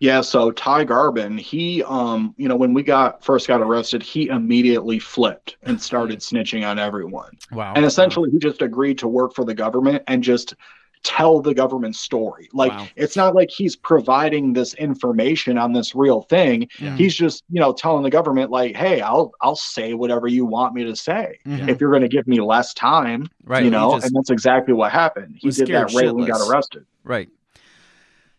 Yeah, 0.00 0.22
so 0.22 0.50
Ty 0.50 0.86
Garbin, 0.86 1.38
he 1.38 1.82
um, 1.84 2.34
you 2.38 2.48
know, 2.48 2.56
when 2.56 2.72
we 2.72 2.82
got 2.82 3.22
first 3.22 3.46
got 3.46 3.60
arrested, 3.60 4.02
he 4.02 4.28
immediately 4.28 4.98
flipped 4.98 5.56
and 5.62 5.80
started 5.80 6.20
snitching 6.20 6.66
on 6.66 6.78
everyone. 6.78 7.32
Wow. 7.52 7.74
And 7.76 7.84
essentially 7.84 8.30
he 8.30 8.38
just 8.38 8.62
agreed 8.62 8.96
to 8.98 9.08
work 9.08 9.34
for 9.34 9.44
the 9.44 9.54
government 9.54 10.02
and 10.08 10.22
just 10.22 10.54
tell 11.02 11.40
the 11.40 11.52
government 11.54 11.96
story. 11.96 12.48
Like 12.54 12.72
Wow. 12.72 12.86
it's 12.96 13.14
not 13.14 13.34
like 13.34 13.50
he's 13.50 13.76
providing 13.76 14.54
this 14.54 14.72
information 14.74 15.58
on 15.58 15.72
this 15.74 15.94
real 15.94 16.22
thing. 16.22 16.68
Yeah. 16.78 16.96
He's 16.96 17.14
just, 17.14 17.44
you 17.50 17.60
know, 17.60 17.72
telling 17.74 18.02
the 18.02 18.10
government 18.10 18.50
like, 18.50 18.74
"Hey, 18.76 19.02
I'll 19.02 19.32
I'll 19.42 19.56
say 19.56 19.92
whatever 19.92 20.28
you 20.28 20.46
want 20.46 20.74
me 20.74 20.84
to 20.84 20.96
say. 20.96 21.38
Mhm. 21.46 21.68
If 21.68 21.78
you're 21.80 21.90
going 21.90 22.02
to 22.02 22.08
give 22.08 22.26
me 22.26 22.40
less 22.40 22.72
time." 22.72 23.26
Right, 23.44 23.64
You 23.64 23.70
know, 23.70 23.94
just 23.96 24.06
and 24.06 24.16
that's 24.16 24.30
exactly 24.30 24.72
what 24.72 24.92
happened. 24.92 25.36
He 25.38 25.50
did 25.50 25.68
that 25.68 25.92
right 25.92 26.10
when 26.14 26.24
he 26.24 26.30
got 26.30 26.40
arrested. 26.50 26.86
Right. 27.04 27.28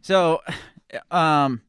So, 0.01 0.41
um, 1.09 1.61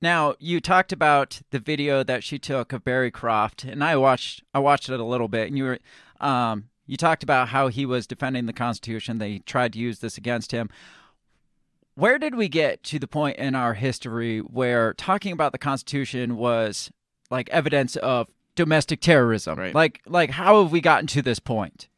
now 0.00 0.34
you 0.38 0.60
talked 0.60 0.92
about 0.92 1.40
the 1.50 1.58
video 1.58 2.02
that 2.04 2.22
she 2.22 2.38
took 2.38 2.72
of 2.72 2.84
Barry 2.84 3.10
Croft, 3.10 3.64
and 3.64 3.82
I 3.82 3.96
watched. 3.96 4.42
I 4.54 4.60
watched 4.60 4.88
it 4.88 5.00
a 5.00 5.04
little 5.04 5.28
bit, 5.28 5.48
and 5.48 5.58
you 5.58 5.64
were, 5.64 5.78
um, 6.20 6.68
you 6.86 6.96
talked 6.96 7.22
about 7.22 7.48
how 7.48 7.68
he 7.68 7.84
was 7.84 8.06
defending 8.06 8.46
the 8.46 8.52
Constitution. 8.52 9.18
They 9.18 9.40
tried 9.40 9.72
to 9.72 9.78
use 9.78 9.98
this 9.98 10.16
against 10.16 10.52
him. 10.52 10.70
Where 11.94 12.18
did 12.18 12.36
we 12.36 12.48
get 12.48 12.84
to 12.84 13.00
the 13.00 13.08
point 13.08 13.38
in 13.38 13.56
our 13.56 13.74
history 13.74 14.38
where 14.38 14.94
talking 14.94 15.32
about 15.32 15.50
the 15.50 15.58
Constitution 15.58 16.36
was 16.36 16.92
like 17.28 17.50
evidence 17.50 17.96
of 17.96 18.28
domestic 18.54 19.00
terrorism? 19.00 19.58
Right. 19.58 19.74
Like, 19.74 20.00
like 20.06 20.30
how 20.30 20.62
have 20.62 20.70
we 20.70 20.80
gotten 20.80 21.08
to 21.08 21.22
this 21.22 21.40
point? 21.40 21.88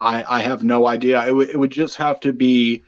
I, 0.00 0.24
I 0.28 0.42
have 0.42 0.62
no 0.62 0.86
idea. 0.86 1.26
It 1.26 1.32
would 1.32 1.48
it 1.48 1.56
would 1.56 1.70
just 1.70 1.96
have 1.96 2.20
to 2.20 2.32
be 2.32 2.82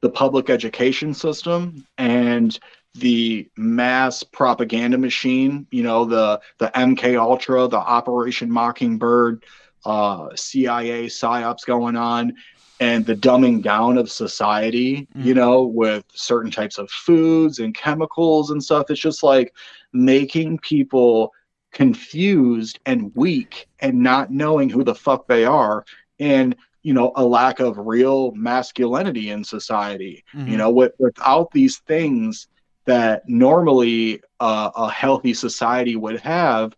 the 0.00 0.10
public 0.10 0.50
education 0.50 1.14
system 1.14 1.84
and 1.96 2.58
the 2.94 3.48
mass 3.56 4.22
propaganda 4.22 4.98
machine. 4.98 5.66
You 5.70 5.82
know, 5.82 6.04
the 6.04 6.40
the 6.58 6.70
MK 6.74 7.18
Ultra, 7.20 7.68
the 7.68 7.76
Operation 7.76 8.50
Mockingbird, 8.50 9.44
uh, 9.84 10.28
CIA 10.34 11.06
psyops 11.06 11.64
going 11.64 11.96
on, 11.96 12.34
and 12.80 13.04
the 13.04 13.16
dumbing 13.16 13.62
down 13.62 13.98
of 13.98 14.10
society. 14.10 15.08
You 15.14 15.34
know, 15.34 15.62
with 15.62 16.04
certain 16.12 16.50
types 16.50 16.78
of 16.78 16.90
foods 16.90 17.58
and 17.58 17.74
chemicals 17.74 18.50
and 18.50 18.62
stuff. 18.62 18.90
It's 18.90 19.00
just 19.00 19.22
like 19.22 19.54
making 19.92 20.58
people 20.58 21.32
confused 21.72 22.78
and 22.86 23.12
weak 23.14 23.68
and 23.80 24.02
not 24.02 24.30
knowing 24.30 24.70
who 24.70 24.82
the 24.82 24.94
fuck 24.94 25.28
they 25.28 25.44
are 25.44 25.84
and 26.18 26.56
you 26.82 26.94
know 26.94 27.12
a 27.16 27.24
lack 27.24 27.60
of 27.60 27.78
real 27.78 28.32
masculinity 28.32 29.30
in 29.30 29.42
society 29.44 30.24
you 30.34 30.56
know 30.56 30.70
with, 30.70 30.92
without 30.98 31.50
these 31.50 31.78
things 31.78 32.48
that 32.84 33.28
normally 33.28 34.20
uh, 34.40 34.70
a 34.76 34.90
healthy 34.90 35.34
society 35.34 35.96
would 35.96 36.20
have 36.20 36.74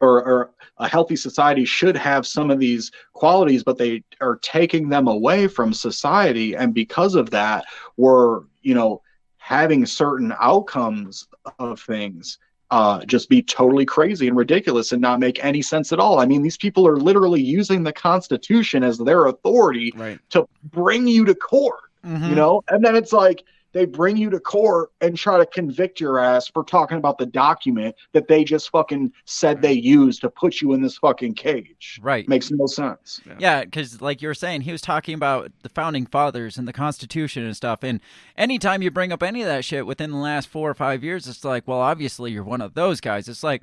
or, 0.00 0.22
or 0.24 0.50
a 0.78 0.86
healthy 0.86 1.16
society 1.16 1.64
should 1.64 1.96
have 1.96 2.26
some 2.26 2.50
of 2.50 2.58
these 2.58 2.92
qualities 3.14 3.64
but 3.64 3.78
they 3.78 4.02
are 4.20 4.36
taking 4.42 4.88
them 4.88 5.08
away 5.08 5.46
from 5.48 5.72
society 5.72 6.54
and 6.54 6.74
because 6.74 7.14
of 7.14 7.30
that 7.30 7.64
we're 7.96 8.42
you 8.62 8.74
know 8.74 9.00
having 9.38 9.86
certain 9.86 10.34
outcomes 10.40 11.28
of 11.58 11.80
things 11.80 12.38
uh, 12.70 13.04
just 13.04 13.28
be 13.28 13.42
totally 13.42 13.84
crazy 13.84 14.26
and 14.28 14.36
ridiculous 14.36 14.92
and 14.92 15.00
not 15.00 15.20
make 15.20 15.44
any 15.44 15.62
sense 15.62 15.92
at 15.92 16.00
all. 16.00 16.18
I 16.18 16.26
mean, 16.26 16.42
these 16.42 16.56
people 16.56 16.86
are 16.86 16.96
literally 16.96 17.40
using 17.40 17.84
the 17.84 17.92
Constitution 17.92 18.82
as 18.82 18.98
their 18.98 19.26
authority 19.26 19.92
Right. 19.96 20.18
to 20.30 20.48
bring 20.64 21.06
you 21.06 21.24
to 21.26 21.34
court, 21.34 21.78
Mhm. 22.04 22.28
you 22.28 22.34
know? 22.34 22.62
And 22.68 22.84
then 22.84 22.96
it's 22.96 23.12
like, 23.12 23.44
they 23.76 23.84
bring 23.84 24.16
you 24.16 24.30
to 24.30 24.40
court 24.40 24.90
and 25.02 25.18
try 25.18 25.36
to 25.36 25.44
convict 25.44 26.00
your 26.00 26.18
ass 26.18 26.48
for 26.48 26.64
talking 26.64 26.96
about 26.96 27.18
the 27.18 27.26
document 27.26 27.94
that 28.12 28.26
they 28.26 28.42
just 28.42 28.70
fucking 28.70 29.12
said 29.26 29.60
they 29.60 29.74
used 29.74 30.22
to 30.22 30.30
put 30.30 30.62
you 30.62 30.72
in 30.72 30.80
this 30.80 30.96
fucking 30.96 31.34
cage. 31.34 32.00
Right. 32.02 32.26
Makes 32.26 32.50
no 32.50 32.66
sense. 32.66 33.20
Yeah, 33.38 33.64
because 33.64 34.00
like 34.00 34.22
you 34.22 34.28
were 34.28 34.34
saying, 34.34 34.62
he 34.62 34.72
was 34.72 34.80
talking 34.80 35.14
about 35.14 35.52
the 35.62 35.68
founding 35.68 36.06
fathers 36.06 36.56
and 36.56 36.66
the 36.66 36.72
Constitution 36.72 37.44
and 37.44 37.54
stuff. 37.54 37.82
And 37.82 38.00
anytime 38.38 38.80
you 38.80 38.90
bring 38.90 39.12
up 39.12 39.22
any 39.22 39.42
of 39.42 39.48
that 39.48 39.62
shit 39.62 39.86
within 39.86 40.10
the 40.10 40.16
last 40.16 40.48
four 40.48 40.70
or 40.70 40.74
five 40.74 41.04
years, 41.04 41.28
it's 41.28 41.44
like, 41.44 41.68
well, 41.68 41.80
obviously 41.80 42.32
you're 42.32 42.44
one 42.44 42.62
of 42.62 42.72
those 42.72 43.02
guys. 43.02 43.28
It's 43.28 43.42
like 43.42 43.62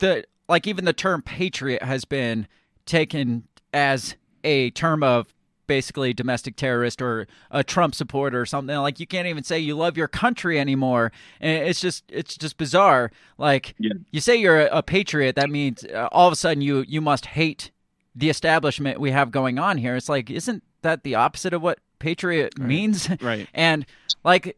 the 0.00 0.24
like 0.50 0.66
even 0.66 0.84
the 0.84 0.92
term 0.92 1.22
patriot 1.22 1.82
has 1.82 2.04
been 2.04 2.46
taken 2.84 3.44
as 3.72 4.16
a 4.44 4.68
term 4.72 5.02
of 5.02 5.32
basically 5.66 6.12
domestic 6.12 6.56
terrorist 6.56 7.00
or 7.00 7.26
a 7.50 7.62
Trump 7.64 7.94
supporter 7.94 8.40
or 8.40 8.46
something. 8.46 8.76
Like 8.76 9.00
you 9.00 9.06
can't 9.06 9.26
even 9.26 9.42
say 9.44 9.58
you 9.58 9.76
love 9.76 9.96
your 9.96 10.08
country 10.08 10.58
anymore. 10.58 11.12
And 11.40 11.66
it's 11.66 11.80
just 11.80 12.04
it's 12.08 12.36
just 12.36 12.56
bizarre. 12.56 13.10
Like 13.38 13.74
you 14.10 14.20
say 14.20 14.36
you're 14.36 14.60
a, 14.62 14.78
a 14.78 14.82
patriot, 14.82 15.36
that 15.36 15.50
means 15.50 15.84
uh, 15.84 16.08
all 16.12 16.26
of 16.28 16.32
a 16.32 16.36
sudden 16.36 16.62
you 16.62 16.84
you 16.86 17.00
must 17.00 17.26
hate 17.26 17.70
the 18.14 18.28
establishment 18.28 19.00
we 19.00 19.10
have 19.10 19.30
going 19.30 19.58
on 19.58 19.78
here. 19.78 19.96
It's 19.96 20.08
like 20.08 20.30
isn't 20.30 20.62
that 20.82 21.02
the 21.04 21.14
opposite 21.14 21.52
of 21.54 21.62
what 21.62 21.78
patriot 21.98 22.58
means? 22.58 23.08
Right. 23.20 23.48
and 23.54 23.86
like 24.24 24.56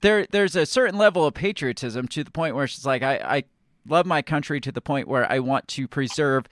there 0.00 0.26
there's 0.26 0.54
a 0.56 0.66
certain 0.66 0.98
level 0.98 1.24
of 1.24 1.34
patriotism 1.34 2.06
to 2.08 2.22
the 2.22 2.30
point 2.30 2.54
where 2.54 2.64
it's 2.64 2.84
like 2.84 3.02
I, 3.02 3.16
I 3.16 3.44
love 3.88 4.06
my 4.06 4.20
country 4.22 4.60
to 4.60 4.72
the 4.72 4.80
point 4.80 5.08
where 5.08 5.30
I 5.30 5.38
want 5.38 5.68
to 5.68 5.88
preserve 5.88 6.46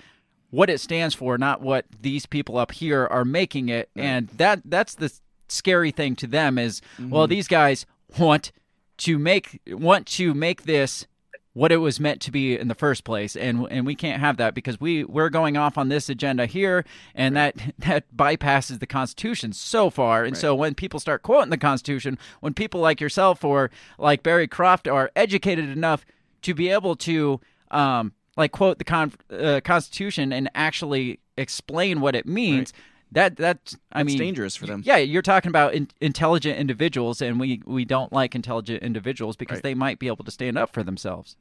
what 0.55 0.71
it 0.71 0.81
stands 0.81 1.15
for, 1.15 1.37
not 1.39 1.61
what 1.61 1.85
these 2.01 2.27
people 2.27 2.57
up 2.59 2.71
here 2.73 3.07
are 3.11 3.25
making 3.25 3.69
it. 3.69 3.89
And 3.97 4.29
that 4.37 4.61
that's 4.65 4.95
the 4.95 5.13
scary 5.49 5.91
thing 5.91 6.17
to 6.17 6.27
them 6.27 6.59
is 6.59 6.81
well, 6.99 7.27
Mhm. 7.27 7.31
these 7.31 7.49
guys 7.49 7.87
want 8.19 8.53
to 8.99 9.19
make 9.19 9.61
want 9.69 10.07
to 10.07 10.33
make 10.35 10.63
this 10.63 11.07
what 11.53 11.71
it 11.71 11.77
was 11.77 12.01
meant 12.01 12.21
to 12.21 12.33
be 12.33 12.59
in 12.59 12.67
the 12.67 12.75
first 12.75 13.05
place. 13.05 13.37
And 13.37 13.67
and 13.71 13.87
we 13.87 13.95
can't 13.95 14.21
have 14.21 14.37
that 14.39 14.55
because 14.55 14.81
we 14.81 15.05
we're 15.05 15.29
going 15.31 15.57
off 15.57 15.79
on 15.79 15.89
this 15.89 16.09
agenda 16.09 16.47
here 16.47 16.85
and 17.15 17.37
that 17.37 17.55
that 17.79 18.05
bypasses 18.17 18.81
the 18.81 18.87
constitution 18.87 19.53
so 19.53 19.91
far. 19.91 20.25
And 20.25 20.37
so 20.37 20.55
when 20.55 20.75
people 20.75 20.99
start 21.01 21.23
quoting 21.23 21.51
the 21.51 21.59
constitution 21.59 22.19
when 22.41 22.55
people 22.55 22.81
like 22.81 23.01
yourself 23.01 23.45
or 23.45 23.71
like 23.99 24.23
Barry 24.23 24.49
Croft 24.49 24.89
are 24.89 25.11
educated 25.15 25.69
enough 25.69 26.05
to 26.43 26.55
be 26.55 26.69
able 26.71 26.97
to 26.97 27.41
um 27.71 28.13
like 28.37 28.53
quote 28.53 28.79
the 28.79 28.85
con- 28.85 29.13
uh, 29.31 29.61
constitution 29.65 30.33
and 30.33 30.51
actually 30.55 31.21
explain 31.37 32.01
what 32.01 32.15
it 32.15 32.27
means 32.27 32.73
that 33.13 33.37
that 33.37 33.75
I 33.93 34.01
That's 34.01 34.07
mean 34.09 34.19
dangerous 34.19 34.57
for 34.57 34.67
them. 34.67 34.83
Yeah, 34.85 34.97
you're 34.97 35.23
talking 35.23 35.49
about 35.49 35.75
in, 35.75 35.89
intelligent 36.01 36.59
individuals 36.59 37.23
and 37.23 37.39
we 37.39 37.63
we 37.65 37.85
don't 37.85 38.13
like 38.13 38.35
intelligent 38.35 38.83
individuals 38.83 39.37
because 39.37 39.57
Right. 39.57 39.63
they 39.63 39.75
might 39.75 39.99
be 39.99 40.09
able 40.09 40.25
to 40.25 40.31
stand 40.31 40.59
up 40.59 40.73
for 40.73 40.83
themselves. 40.83 41.37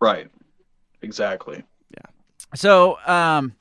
Right. 0.00 0.30
Exactly. 1.02 1.64
Yeah. 1.92 2.10
So, 2.54 2.98
um, 3.06 3.54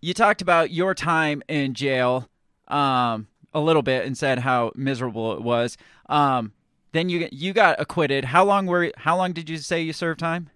you 0.00 0.14
talked 0.14 0.42
about 0.42 0.70
your 0.70 0.94
time 0.94 1.42
in 1.48 1.74
jail, 1.74 2.28
um, 2.68 3.28
a 3.54 3.60
little 3.60 3.82
bit 3.82 4.04
and 4.06 4.16
said 4.16 4.40
how 4.40 4.72
miserable 4.74 5.34
it 5.34 5.42
was. 5.42 5.76
Um, 6.08 6.52
then 6.92 7.08
you 7.08 7.28
you 7.30 7.52
got 7.52 7.80
acquitted. 7.80 8.24
How 8.26 8.44
long 8.44 8.66
were 8.66 8.90
how 8.96 9.16
long 9.16 9.32
did 9.32 9.48
you 9.48 9.58
say 9.58 9.80
you 9.82 9.92
served 9.92 10.20
time? 10.20 10.50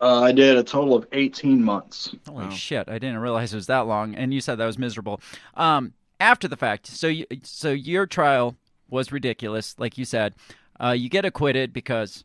Uh, 0.00 0.20
I 0.22 0.32
did 0.32 0.56
a 0.56 0.62
total 0.62 0.94
of 0.94 1.06
18 1.12 1.62
months. 1.62 2.14
Holy 2.28 2.54
shit! 2.54 2.88
I 2.88 2.98
didn't 2.98 3.18
realize 3.18 3.52
it 3.52 3.56
was 3.56 3.66
that 3.66 3.86
long. 3.86 4.14
And 4.14 4.32
you 4.32 4.40
said 4.40 4.56
that 4.56 4.66
was 4.66 4.78
miserable. 4.78 5.20
Um, 5.54 5.92
after 6.20 6.48
the 6.48 6.56
fact, 6.56 6.86
so 6.86 7.08
you, 7.08 7.26
so 7.42 7.70
your 7.70 8.06
trial 8.06 8.56
was 8.88 9.12
ridiculous, 9.12 9.74
like 9.78 9.98
you 9.98 10.04
said. 10.04 10.34
Uh, 10.80 10.90
you 10.90 11.08
get 11.08 11.24
acquitted 11.24 11.72
because 11.72 12.24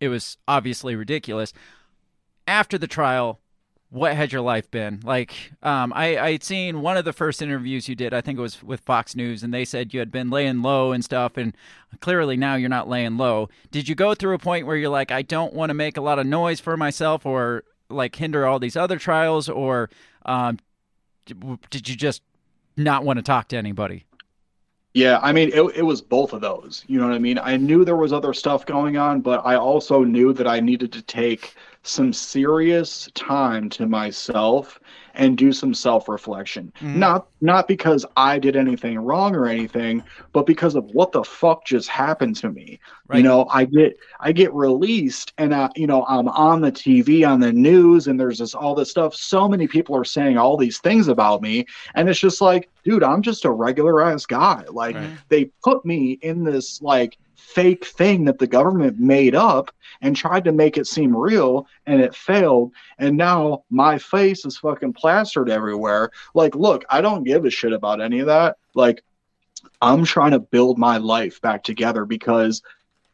it 0.00 0.08
was 0.08 0.38
obviously 0.48 0.96
ridiculous. 0.96 1.52
After 2.46 2.78
the 2.78 2.86
trial, 2.86 3.40
what 3.94 4.16
had 4.16 4.32
your 4.32 4.40
life 4.40 4.68
been 4.72 5.00
like? 5.04 5.52
Um, 5.62 5.92
I 5.94 6.18
I'd 6.18 6.42
seen 6.42 6.82
one 6.82 6.96
of 6.96 7.04
the 7.04 7.12
first 7.12 7.40
interviews 7.40 7.88
you 7.88 7.94
did. 7.94 8.12
I 8.12 8.20
think 8.20 8.38
it 8.38 8.42
was 8.42 8.60
with 8.60 8.80
Fox 8.80 9.14
News, 9.14 9.44
and 9.44 9.54
they 9.54 9.64
said 9.64 9.94
you 9.94 10.00
had 10.00 10.10
been 10.10 10.30
laying 10.30 10.62
low 10.62 10.90
and 10.90 11.04
stuff. 11.04 11.36
And 11.36 11.56
clearly 12.00 12.36
now 12.36 12.56
you're 12.56 12.68
not 12.68 12.88
laying 12.88 13.16
low. 13.16 13.48
Did 13.70 13.88
you 13.88 13.94
go 13.94 14.12
through 14.12 14.34
a 14.34 14.38
point 14.38 14.66
where 14.66 14.76
you're 14.76 14.90
like, 14.90 15.12
I 15.12 15.22
don't 15.22 15.54
want 15.54 15.70
to 15.70 15.74
make 15.74 15.96
a 15.96 16.00
lot 16.00 16.18
of 16.18 16.26
noise 16.26 16.58
for 16.58 16.76
myself, 16.76 17.24
or 17.24 17.62
like 17.88 18.16
hinder 18.16 18.44
all 18.44 18.58
these 18.58 18.76
other 18.76 18.98
trials, 18.98 19.48
or 19.48 19.90
um, 20.26 20.58
did 21.70 21.88
you 21.88 21.94
just 21.94 22.20
not 22.76 23.04
want 23.04 23.18
to 23.18 23.22
talk 23.22 23.46
to 23.48 23.56
anybody? 23.56 24.06
Yeah, 24.94 25.20
I 25.22 25.32
mean, 25.32 25.50
it, 25.52 25.62
it 25.76 25.82
was 25.82 26.02
both 26.02 26.32
of 26.32 26.40
those. 26.40 26.84
You 26.88 26.98
know 26.98 27.06
what 27.06 27.14
I 27.14 27.18
mean? 27.20 27.38
I 27.38 27.56
knew 27.56 27.84
there 27.84 27.96
was 27.96 28.12
other 28.12 28.32
stuff 28.32 28.66
going 28.66 28.96
on, 28.96 29.20
but 29.20 29.40
I 29.44 29.54
also 29.54 30.02
knew 30.02 30.32
that 30.32 30.48
I 30.48 30.58
needed 30.58 30.92
to 30.92 31.02
take 31.02 31.54
some 31.84 32.12
serious 32.12 33.08
time 33.14 33.68
to 33.68 33.86
myself 33.86 34.80
and 35.16 35.38
do 35.38 35.52
some 35.52 35.72
self-reflection. 35.72 36.72
Mhm. 36.80 36.96
Not 36.96 37.26
not 37.40 37.68
because 37.68 38.04
I 38.16 38.38
did 38.38 38.56
anything 38.56 38.98
wrong 38.98 39.36
or 39.36 39.46
anything, 39.46 40.02
but 40.32 40.44
because 40.46 40.74
of 40.74 40.86
what 40.86 41.12
the 41.12 41.22
fuck 41.22 41.64
just 41.64 41.88
happened 41.88 42.36
to 42.36 42.50
me. 42.50 42.80
You 43.12 43.22
know, 43.22 43.46
I 43.50 43.66
get 43.66 43.96
I 44.18 44.32
get 44.32 44.52
released 44.54 45.34
and 45.38 45.54
I, 45.54 45.68
you 45.76 45.86
know, 45.86 46.04
I'm 46.08 46.26
on 46.28 46.62
the 46.62 46.72
TV 46.72 47.22
on 47.24 47.38
the 47.38 47.52
news 47.52 48.08
and 48.08 48.18
there's 48.18 48.38
this 48.38 48.54
all 48.54 48.74
this 48.74 48.90
stuff. 48.90 49.14
So 49.14 49.46
many 49.46 49.68
people 49.68 49.94
are 49.94 50.04
saying 50.04 50.36
all 50.36 50.56
these 50.56 50.78
things 50.78 51.06
about 51.06 51.42
me 51.42 51.66
and 51.94 52.08
it's 52.08 52.18
just 52.18 52.40
like, 52.40 52.70
dude, 52.82 53.04
I'm 53.04 53.22
just 53.22 53.44
a 53.44 53.50
regular 53.50 54.02
ass 54.02 54.26
guy. 54.26 54.64
Like 54.70 54.96
they 55.28 55.50
put 55.62 55.84
me 55.84 56.18
in 56.22 56.44
this 56.44 56.82
like 56.82 57.18
fake 57.44 57.84
thing 57.84 58.24
that 58.24 58.38
the 58.38 58.46
government 58.46 58.98
made 58.98 59.34
up 59.34 59.70
and 60.00 60.16
tried 60.16 60.44
to 60.44 60.52
make 60.52 60.78
it 60.78 60.86
seem 60.86 61.14
real 61.14 61.66
and 61.86 62.00
it 62.00 62.14
failed. 62.14 62.72
And 62.98 63.16
now 63.16 63.64
my 63.70 63.98
face 63.98 64.44
is 64.44 64.56
fucking 64.56 64.94
plastered 64.94 65.50
everywhere. 65.50 66.10
Like 66.34 66.54
look 66.56 66.84
i 66.88 67.00
don't 67.00 67.24
give 67.24 67.44
a 67.44 67.50
shit 67.50 67.72
about 67.72 68.00
any 68.00 68.20
of 68.20 68.26
that. 68.26 68.56
Like 68.74 69.04
i'm 69.82 70.04
trying 70.04 70.32
to 70.32 70.38
build 70.38 70.78
my 70.78 70.96
life 70.96 71.40
back 71.42 71.62
together 71.62 72.04
because 72.04 72.62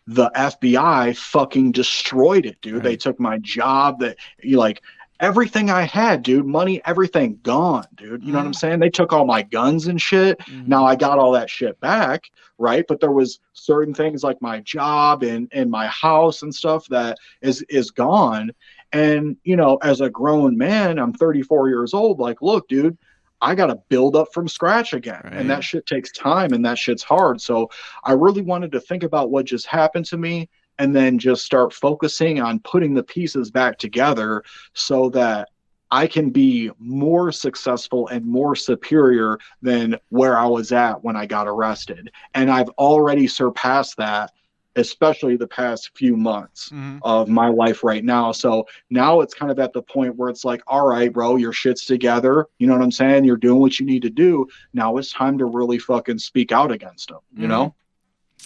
the 0.07 0.31
fbi 0.31 1.17
fucking 1.17 1.73
destroyed 1.73 2.47
it 2.47 2.61
dude. 2.63 2.83
They 2.85 2.97
took 2.97 3.19
my 3.19 3.39
job. 3.39 3.99
That 4.01 4.17
you 4.43 4.59
like 4.59 4.81
everything 5.21 5.71
i 5.71 5.83
had 5.83 6.23
dude 6.23 6.47
money 6.47 6.81
everything 6.85 7.39
gone 7.43 7.87
dude. 7.95 8.25
You 8.25 8.33
know 8.33 8.39
what 8.39 8.47
i'm 8.47 8.53
mm. 8.53 8.57
saying? 8.57 8.81
They 8.81 8.91
took 8.91 9.13
all 9.13 9.25
my 9.25 9.43
guns 9.43 9.87
and 9.87 10.01
shit. 10.01 10.39
Mm-hmm. 10.41 10.69
Now 10.69 10.85
i 10.85 10.97
got 10.97 11.19
all 11.19 11.33
that 11.33 11.51
shit 11.51 11.79
back 11.81 12.31
right? 12.61 12.85
But 12.87 13.01
there 13.01 13.11
was 13.11 13.41
certain 13.55 13.95
things 13.95 14.23
like 14.23 14.41
my 14.41 14.61
job 14.61 15.23
and 15.23 15.49
and 15.53 15.71
my 15.71 15.87
house 15.87 16.43
and 16.43 16.55
stuff 16.55 16.87
that 16.89 17.19
is 17.41 17.63
is 17.69 17.91
gone. 17.91 18.53
And 18.93 19.37
you 19.45 19.57
know 19.57 19.77
as 19.83 20.01
a 20.01 20.11
grown 20.11 20.59
man 20.59 20.99
i'm 20.99 21.13
34 21.13 21.69
years 21.69 21.95
old 21.95 22.19
like 22.19 22.43
look 22.43 22.69
dude 22.69 22.99
I 23.43 23.55
got 23.55 23.69
to 23.69 23.77
build 23.89 24.17
up 24.17 24.35
from 24.35 24.49
scratch 24.49 24.93
again. 24.93 25.23
And 25.33 25.49
that 25.49 25.65
shit 25.65 25.87
takes 25.87 26.13
time 26.13 26.53
and 26.53 26.63
that 26.67 26.77
shit's 26.77 27.03
hard. 27.03 27.41
So 27.41 27.71
I 28.05 28.13
really 28.13 28.43
wanted 28.43 28.71
to 28.73 28.81
think 28.81 29.03
about 29.03 29.31
what 29.31 29.47
just 29.47 29.65
happened 29.65 30.05
to 30.07 30.19
me 30.19 30.51
and 30.81 30.97
then 30.97 31.19
just 31.19 31.45
start 31.45 31.75
focusing 31.75 32.41
on 32.41 32.59
putting 32.61 32.95
the 32.95 33.03
pieces 33.03 33.51
back 33.51 33.79
together 33.79 34.43
so 34.73 35.11
that 35.11 35.51
I 35.91 36.07
can 36.07 36.31
be 36.31 36.71
more 36.79 37.31
successful 37.33 38.09
and 38.09 38.25
more 38.25 38.57
superior 38.57 39.39
than 39.61 39.99
where 40.09 40.39
I 40.39 40.47
was 40.47 40.73
at 40.73 41.05
when 41.05 41.17
I 41.17 41.27
got 41.27 41.47
arrested. 41.47 42.11
And 42.33 42.51
I've 42.51 42.71
already 42.71 43.27
surpassed 43.27 43.99
that, 43.99 44.33
especially 44.77 45.37
the 45.37 45.49
past 45.49 45.91
few 45.95 46.17
months 46.17 46.71
of 47.03 47.29
my 47.29 47.49
life 47.49 47.85
right 47.85 48.05
now. 48.05 48.33
So 48.33 48.67
now 48.89 49.21
it's 49.21 49.35
kind 49.35 49.53
of 49.53 49.59
at 49.59 49.75
the 49.75 49.83
point 49.83 50.17
where 50.17 50.31
it's 50.31 50.47
like, 50.47 50.63
all 50.67 50.87
right, 50.87 51.13
bro, 51.13 51.37
your 51.37 51.53
shit's 51.53 51.85
together. 51.85 52.47
You 52.59 52.69
know 52.69 52.73
what 52.73 52.83
I'm 52.83 52.93
saying? 52.93 53.25
You're 53.25 53.37
doing 53.37 53.61
what 53.61 53.79
you 53.79 53.85
need 53.85 54.03
to 54.03 54.11
do. 54.11 54.47
Now 54.73 54.97
it's 54.97 55.13
time 55.13 55.37
to 55.39 55.45
really 55.45 55.79
fucking 55.79 56.21
speak 56.21 56.53
out 56.53 56.73
against 56.73 57.09
them, 57.09 57.21
you 57.37 57.49
know? 57.49 57.75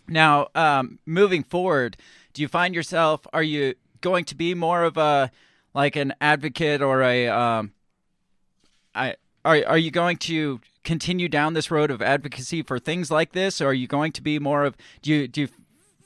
Now, 0.09 0.49
um, 0.55 0.99
moving 1.07 1.43
forward, 1.45 1.97
do 2.35 2.43
you 2.43 2.49
find 2.49 2.75
yourself? 2.75 3.27
Are 3.33 3.43
you 3.43 3.75
going 4.01 4.27
to 4.27 4.35
be 4.35 4.55
more 4.55 4.85
of 4.85 4.99
a 4.99 5.31
like 5.73 5.97
an 5.97 6.13
advocate 6.21 6.83
or 6.83 7.03
a 7.03 7.29
um, 7.29 7.73
I 8.95 9.15
are 9.45 9.63
are 9.67 9.79
you 9.79 9.91
going 9.91 10.19
to 10.19 10.61
continue 10.85 11.29
down 11.29 11.55
this 11.55 11.71
road 11.71 11.91
of 11.91 12.03
advocacy 12.03 12.63
for 12.63 12.79
things 12.79 13.11
like 13.11 13.33
this, 13.33 13.61
or 13.61 13.69
are 13.69 13.75
you 13.75 13.87
going 13.87 14.13
to 14.13 14.23
be 14.23 14.39
more 14.39 14.65
of 14.65 14.77
do 15.01 15.11
you 15.11 15.29
do 15.29 15.43
you 15.43 15.49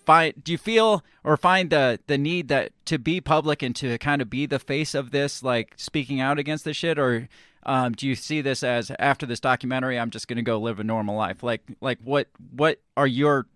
find 0.06 0.32
do 0.42 0.52
you 0.52 0.58
feel 0.58 1.04
or 1.24 1.36
find 1.36 1.70
the 1.70 1.98
the 2.06 2.16
need 2.16 2.48
that 2.48 2.72
to 2.86 2.98
be 2.98 3.20
public 3.20 3.62
and 3.62 3.74
to 3.76 3.98
kind 3.98 4.22
of 4.22 4.30
be 4.30 4.46
the 4.46 4.58
face 4.58 4.94
of 4.94 5.10
this, 5.10 5.42
like 5.42 5.74
speaking 5.76 6.20
out 6.20 6.38
against 6.38 6.64
this 6.64 6.76
shit, 6.76 6.98
or 6.98 7.28
um, 7.64 7.92
do 7.92 8.06
you 8.06 8.14
see 8.14 8.40
this 8.40 8.62
as 8.62 8.90
after 8.98 9.26
this 9.26 9.40
documentary, 9.40 9.98
I'm 9.98 10.10
just 10.10 10.28
going 10.28 10.36
to 10.36 10.42
go 10.42 10.58
live 10.58 10.80
a 10.80 10.84
normal 10.84 11.16
life? 11.16 11.42
Like 11.42 11.62
like 11.80 11.98
what 12.02 12.28
what 12.54 12.80
are 12.96 13.06
your 13.06 13.46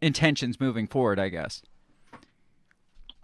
intentions 0.00 0.60
moving 0.60 0.86
forward? 0.86 1.18
I 1.18 1.28
guess. 1.28 1.62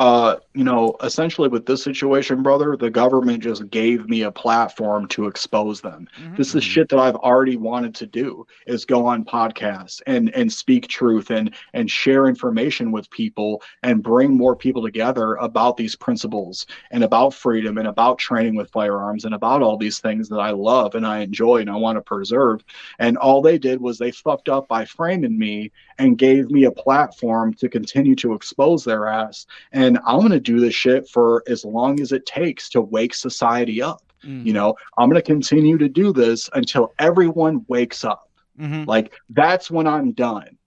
Uh, 0.00 0.36
you 0.54 0.64
know, 0.64 0.96
essentially 1.02 1.46
with 1.46 1.66
this 1.66 1.82
situation, 1.82 2.42
brother, 2.42 2.74
the 2.74 2.88
government 2.88 3.42
just 3.42 3.68
gave 3.68 4.08
me 4.08 4.22
a 4.22 4.32
platform 4.32 5.06
to 5.06 5.26
expose 5.26 5.82
them. 5.82 6.08
This 6.38 6.54
is 6.54 6.64
shit 6.64 6.88
that 6.88 6.98
I've 6.98 7.16
already 7.16 7.58
wanted 7.58 7.94
to 7.96 8.06
do 8.06 8.46
is 8.66 8.86
go 8.86 9.04
on 9.06 9.26
podcasts 9.26 10.00
and 10.06 10.34
and 10.34 10.50
speak 10.50 10.88
truth 10.88 11.30
and 11.30 11.54
and 11.74 11.90
share 11.90 12.28
information 12.28 12.92
with 12.92 13.10
people 13.10 13.62
and 13.82 14.02
bring 14.02 14.34
more 14.34 14.56
people 14.56 14.82
together 14.82 15.34
about 15.34 15.76
these 15.76 15.96
principles 15.96 16.64
and 16.90 17.04
about 17.04 17.34
freedom 17.34 17.76
and 17.76 17.86
about 17.86 18.18
training 18.18 18.54
with 18.54 18.70
firearms 18.70 19.26
and 19.26 19.34
about 19.34 19.60
all 19.60 19.76
these 19.76 19.98
things 19.98 20.30
that 20.30 20.40
I 20.40 20.52
love 20.52 20.94
and 20.94 21.06
I 21.06 21.18
enjoy 21.18 21.58
and 21.58 21.68
I 21.68 21.76
want 21.76 21.96
to 21.96 22.02
preserve. 22.02 22.64
And 22.98 23.18
all 23.18 23.42
they 23.42 23.58
did 23.58 23.82
was 23.82 23.98
they 23.98 24.12
fucked 24.12 24.48
up 24.48 24.66
by 24.66 24.86
framing 24.86 25.38
me 25.38 25.72
and 26.00 26.18
gave 26.18 26.50
me 26.50 26.64
a 26.64 26.70
platform 26.72 27.54
to 27.54 27.68
continue 27.68 28.16
to 28.16 28.32
expose 28.34 28.84
their 28.84 29.06
ass. 29.06 29.46
And 29.72 29.98
I'm 30.06 30.18
going 30.20 30.30
to 30.32 30.40
do 30.40 30.58
this 30.58 30.74
shit 30.74 31.08
for 31.08 31.44
as 31.46 31.64
long 31.64 32.00
as 32.00 32.10
it 32.12 32.26
takes 32.26 32.68
to 32.70 32.80
wake 32.80 33.14
society 33.14 33.80
up. 33.82 34.02
You 34.22 34.52
know, 34.52 34.74
I'm 34.98 35.08
going 35.08 35.22
to 35.22 35.26
continue 35.34 35.78
to 35.78 35.88
do 35.88 36.12
this 36.12 36.50
until 36.52 36.92
everyone 36.98 37.64
wakes 37.68 38.04
up. 38.04 38.28
Mhm. 38.58 38.86
Like 38.86 39.14
that's 39.30 39.70
when 39.70 39.86
I'm 39.86 40.12
done. 40.12 40.58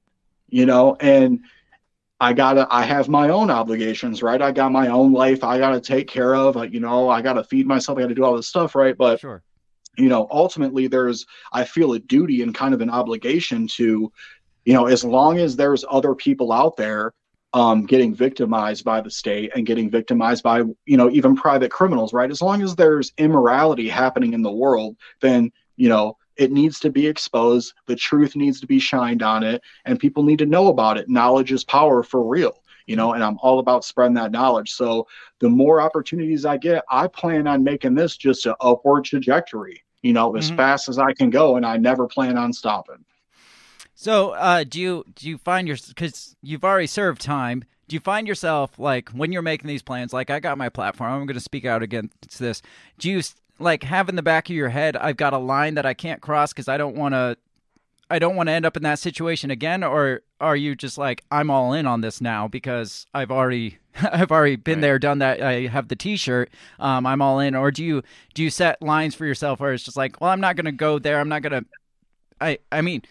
You 0.49 0.65
know, 0.65 0.95
and 0.99 1.41
I 2.19 2.33
gotta 2.33 2.67
I 2.71 2.83
have 2.83 3.09
my 3.09 3.29
own 3.29 3.49
obligations, 3.51 4.23
right? 4.23 4.41
I 4.41 4.51
got 4.51 4.71
my 4.71 4.87
own 4.87 5.11
life 5.13 5.43
I 5.43 5.57
gotta 5.59 5.81
take 5.81 6.07
care 6.07 6.35
of. 6.35 6.55
You 6.73 6.79
know, 6.79 7.09
I 7.09 7.21
gotta 7.21 7.43
feed 7.43 7.67
myself, 7.67 7.97
I 7.97 8.01
gotta 8.01 8.15
do 8.15 8.23
all 8.23 8.35
this 8.35 8.47
stuff, 8.47 8.75
right? 8.75 8.97
But 8.97 9.19
sure. 9.19 9.43
you 9.97 10.09
know, 10.09 10.27
ultimately 10.31 10.87
there's 10.87 11.25
I 11.51 11.63
feel 11.65 11.93
a 11.93 11.99
duty 11.99 12.41
and 12.41 12.55
kind 12.55 12.73
of 12.73 12.81
an 12.81 12.89
obligation 12.89 13.67
to, 13.77 14.11
you 14.65 14.73
know, 14.73 14.85
as 14.85 15.03
long 15.03 15.37
as 15.39 15.55
there's 15.55 15.85
other 15.89 16.15
people 16.15 16.51
out 16.51 16.77
there 16.77 17.13
um, 17.53 17.85
getting 17.85 18.15
victimized 18.15 18.83
by 18.83 18.99
the 19.01 19.11
state 19.11 19.51
and 19.55 19.65
getting 19.65 19.89
victimized 19.89 20.43
by, 20.43 20.63
you 20.85 20.97
know, 20.97 21.09
even 21.11 21.35
private 21.35 21.71
criminals, 21.71 22.13
right? 22.13 22.31
As 22.31 22.41
long 22.41 22.61
as 22.63 22.75
there's 22.75 23.13
immorality 23.17 23.87
happening 23.87 24.33
in 24.33 24.41
the 24.41 24.51
world, 24.51 24.95
then, 25.21 25.51
you 25.75 25.87
know, 25.89 26.17
it 26.35 26.51
needs 26.51 26.79
to 26.79 26.89
be 26.89 27.05
exposed. 27.05 27.73
The 27.85 27.95
truth 27.95 28.35
needs 28.35 28.59
to 28.61 28.67
be 28.67 28.79
shined 28.79 29.21
on 29.21 29.43
it, 29.43 29.61
and 29.85 29.99
people 29.99 30.23
need 30.23 30.39
to 30.39 30.47
know 30.47 30.67
about 30.69 30.97
it. 30.97 31.07
Knowledge 31.09 31.51
is 31.51 31.63
power 31.63 32.01
for 32.01 32.23
real, 32.27 32.63
you 32.87 32.95
know, 32.95 33.13
and 33.13 33.23
I'm 33.23 33.37
all 33.39 33.59
about 33.59 33.85
spreading 33.85 34.15
that 34.15 34.31
knowledge. 34.31 34.71
So 34.71 35.05
the 35.39 35.49
more 35.49 35.79
opportunities 35.79 36.43
I 36.43 36.57
get, 36.57 36.83
I 36.89 37.05
plan 37.07 37.45
on 37.45 37.63
making 37.63 37.93
this 37.93 38.17
just 38.17 38.47
an 38.47 38.55
upward 38.61 39.05
trajectory, 39.05 39.83
you 40.01 40.13
know, 40.13 40.35
as 40.35 40.49
Mhm. 40.49 40.55
fast 40.55 40.89
as 40.89 40.97
I 40.97 41.13
can 41.13 41.29
go, 41.29 41.55
and 41.55 41.65
I 41.65 41.77
never 41.77 42.07
plan 42.07 42.35
on 42.35 42.51
stopping. 42.51 43.05
So, 44.03 44.31
uh, 44.31 44.65
do 44.65 44.81
you 44.81 45.05
do 45.15 45.29
you 45.29 45.37
find 45.37 45.65
your 45.65 45.77
because 45.87 46.35
you've 46.41 46.65
already 46.65 46.87
served 46.87 47.21
time? 47.21 47.63
Do 47.87 47.95
you 47.95 48.01
find 48.01 48.27
yourself 48.27 48.77
like 48.77 49.07
when 49.11 49.31
you're 49.31 49.41
making 49.41 49.69
these 49.69 49.81
plans? 49.81 50.11
Like, 50.11 50.29
I 50.29 50.41
got 50.41 50.57
my 50.57 50.67
platform. 50.67 51.13
I'm 51.13 51.25
going 51.25 51.35
to 51.35 51.39
speak 51.39 51.63
out 51.63 51.81
against 51.81 52.37
this. 52.37 52.61
Do 52.97 53.09
you 53.09 53.21
like 53.59 53.83
have 53.83 54.09
in 54.09 54.17
the 54.17 54.21
back 54.21 54.49
of 54.49 54.57
your 54.57 54.67
head? 54.67 54.97
I've 54.97 55.15
got 55.15 55.31
a 55.31 55.37
line 55.37 55.75
that 55.75 55.85
I 55.85 55.93
can't 55.93 56.21
cross 56.21 56.51
because 56.51 56.67
I 56.67 56.75
don't 56.75 56.97
want 56.97 57.13
to. 57.13 57.37
I 58.09 58.19
don't 58.19 58.35
want 58.35 58.47
to 58.47 58.51
end 58.51 58.65
up 58.65 58.75
in 58.75 58.83
that 58.83 58.99
situation 58.99 59.51
again. 59.51 59.85
Or 59.85 60.21
are 60.41 60.57
you 60.57 60.75
just 60.75 60.97
like 60.97 61.23
I'm 61.31 61.49
all 61.49 61.71
in 61.71 61.87
on 61.87 62.01
this 62.01 62.19
now 62.19 62.49
because 62.49 63.05
I've 63.13 63.31
already 63.31 63.77
I've 64.01 64.33
already 64.33 64.57
been 64.57 64.81
there, 64.81 64.99
done 64.99 65.19
that. 65.19 65.41
I 65.41 65.67
have 65.67 65.87
the 65.87 65.95
T-shirt. 65.95 66.51
Um, 66.77 67.05
I'm 67.05 67.21
all 67.21 67.39
in. 67.39 67.55
Or 67.55 67.71
do 67.71 67.85
you 67.85 68.03
do 68.33 68.43
you 68.43 68.49
set 68.49 68.81
lines 68.81 69.15
for 69.15 69.25
yourself 69.25 69.61
where 69.61 69.71
it's 69.71 69.85
just 69.85 69.95
like, 69.95 70.19
well, 70.19 70.29
I'm 70.29 70.41
not 70.41 70.57
going 70.57 70.65
to 70.65 70.73
go 70.73 70.99
there. 70.99 71.21
I'm 71.21 71.29
not 71.29 71.41
going 71.41 71.63
to. 71.63 71.65
I 72.41 72.57
I 72.69 72.81
mean 72.81 73.03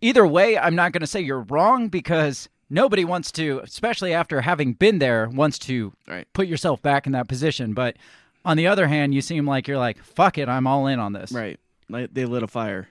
either 0.00 0.26
way, 0.26 0.58
I'm 0.58 0.74
not 0.74 0.92
going 0.92 1.00
to 1.00 1.06
say 1.06 1.20
you're 1.20 1.42
wrong 1.42 1.88
because 1.88 2.48
nobody 2.68 3.04
wants 3.04 3.32
to, 3.32 3.60
especially 3.62 4.12
after 4.12 4.40
having 4.40 4.74
been 4.74 4.98
there, 4.98 5.28
wants 5.28 5.58
to 5.60 5.92
put 6.32 6.46
yourself 6.46 6.82
back 6.82 7.06
in 7.06 7.12
that 7.12 7.28
position. 7.28 7.74
But 7.74 7.96
on 8.44 8.56
the 8.56 8.66
other 8.66 8.86
hand, 8.86 9.14
you 9.14 9.20
seem 9.20 9.46
like 9.46 9.68
you're 9.68 9.78
like, 9.78 10.02
fuck 10.02 10.38
it, 10.38 10.48
I'm 10.48 10.66
all 10.66 10.86
in 10.86 10.98
on 10.98 11.12
this. 11.12 11.32
Right. 11.32 11.58
Like 11.88 12.12
they 12.14 12.24
lit 12.24 12.42
a 12.42 12.48
fire. 12.48 12.88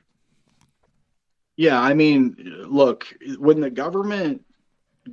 Yeah, 1.56 1.82
I 1.82 1.94
mean, 1.94 2.36
look, 2.68 3.14
when 3.38 3.60
the 3.60 3.70
government 3.70 4.46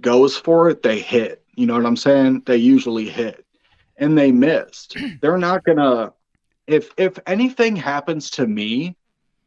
goes 0.00 0.36
for 0.36 0.68
it, 0.70 0.82
they 0.82 1.00
hit. 1.00 1.42
You 1.56 1.66
know 1.66 1.74
what 1.74 1.86
I'm 1.86 1.96
saying? 1.96 2.42
They 2.46 2.56
usually 2.56 3.08
hit. 3.08 3.44
And 3.96 4.16
they 4.16 4.30
missed. 4.30 4.96
They're 5.20 5.38
not 5.38 5.64
going 5.64 5.78
to 5.78 6.12
if 6.66 6.90
if 6.96 7.18
anything 7.26 7.76
happens 7.76 8.30
to 8.30 8.46
me, 8.46 8.96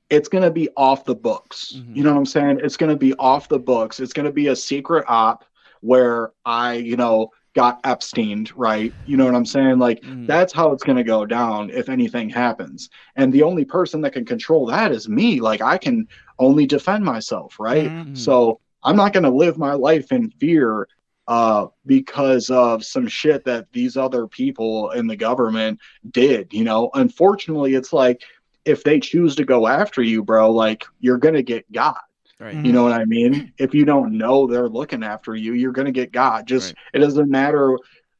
it's 0.10 0.30
going 0.30 0.44
to 0.44 0.52
be 0.52 0.70
off 0.76 1.06
the 1.06 1.16
books. 1.16 1.74
Mm-hmm. 1.76 1.96
You 1.96 2.04
know 2.04 2.12
what 2.12 2.20
I'm 2.20 2.26
saying? 2.26 2.62
It's 2.64 2.78
going 2.78 2.92
to 2.92 2.98
be 2.98 3.14
off 3.16 3.48
the 3.48 3.60
books. 3.60 4.00
It's 4.00 4.14
going 4.14 4.26
to 4.26 4.32
be 4.32 4.48
a 4.48 4.56
secret 4.56 5.06
op 5.08 5.46
where 5.82 6.32
I, 6.46 6.74
you 6.74 6.98
know, 6.98 7.32
got 7.56 7.82
Epsteined, 7.84 8.52
right? 8.56 8.94
You 9.06 9.18
know 9.18 9.26
what 9.26 9.36
I'm 9.36 9.46
saying? 9.46 9.80
Like 9.80 10.02
mm-hmm. 10.02 10.26
that's 10.26 10.54
how 10.54 10.72
it's 10.72 10.84
going 10.84 10.98
to 10.98 11.04
go 11.04 11.26
down 11.26 11.70
if 11.70 11.90
anything 11.90 12.30
happens. 12.30 12.90
And 13.16 13.34
the 13.34 13.44
only 13.44 13.66
person 13.66 14.02
that 14.02 14.14
can 14.14 14.26
control 14.26 14.66
that 14.68 14.92
is 14.92 15.10
me. 15.10 15.42
Like 15.42 15.62
I 15.62 15.78
can 15.78 16.08
only 16.38 16.66
defend 16.66 17.04
myself, 17.04 17.60
right? 17.60 17.90
Mm-hmm. 17.90 18.16
So 18.16 18.60
I'm 18.84 18.96
not 18.96 19.14
going 19.14 19.24
to 19.24 19.30
live 19.30 19.58
my 19.58 19.74
life 19.74 20.12
in 20.12 20.30
fear 20.30 20.88
uh, 21.28 21.68
because 21.86 22.50
of 22.50 22.84
some 22.84 23.08
shit 23.08 23.46
that 23.46 23.72
these 23.72 23.98
other 23.98 24.26
people 24.26 24.92
in 24.92 25.06
the 25.06 25.16
government 25.16 25.80
did. 26.12 26.54
You 26.54 26.64
know, 26.64 26.90
unfortunately, 26.94 27.76
it's 27.76 27.94
like 27.94 28.24
if 28.66 28.84
they 28.84 29.00
choose 29.00 29.36
to 29.36 29.46
go 29.46 29.68
after 29.68 30.02
you, 30.02 30.24
bro, 30.24 30.52
like 30.52 30.86
you're 31.00 31.18
gonna 31.18 31.42
get 31.42 31.70
got. 31.72 32.02
Right. 32.40 32.56
Mm-hmm. 32.56 32.66
You 32.66 32.72
know 32.72 32.84
what 32.84 32.94
I 32.94 33.06
mean? 33.06 33.34
Mm-hmm. 33.34 33.48
If 33.58 33.74
you 33.74 33.86
don't 33.86 34.18
know 34.18 34.48
they're 34.48 34.70
looking 34.70 35.04
after 35.04 35.36
you, 35.36 35.54
you're 35.54 35.72
gonna 35.72 35.92
get 35.92 36.12
got. 36.12 36.46
Just 36.46 36.74
it 36.94 37.00
doesn't 37.00 37.30
matter, 37.30 37.78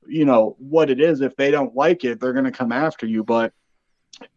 you 0.08 0.26
know, 0.26 0.56
what 0.60 0.90
it 0.90 1.00
is. 1.00 1.22
If 1.22 1.36
they 1.36 1.52
don't 1.52 1.76
like 1.76 2.04
it, 2.04 2.20
they're 2.20 2.34
gonna 2.34 2.52
come 2.52 2.72
after 2.72 3.06
you. 3.06 3.24
But 3.24 3.54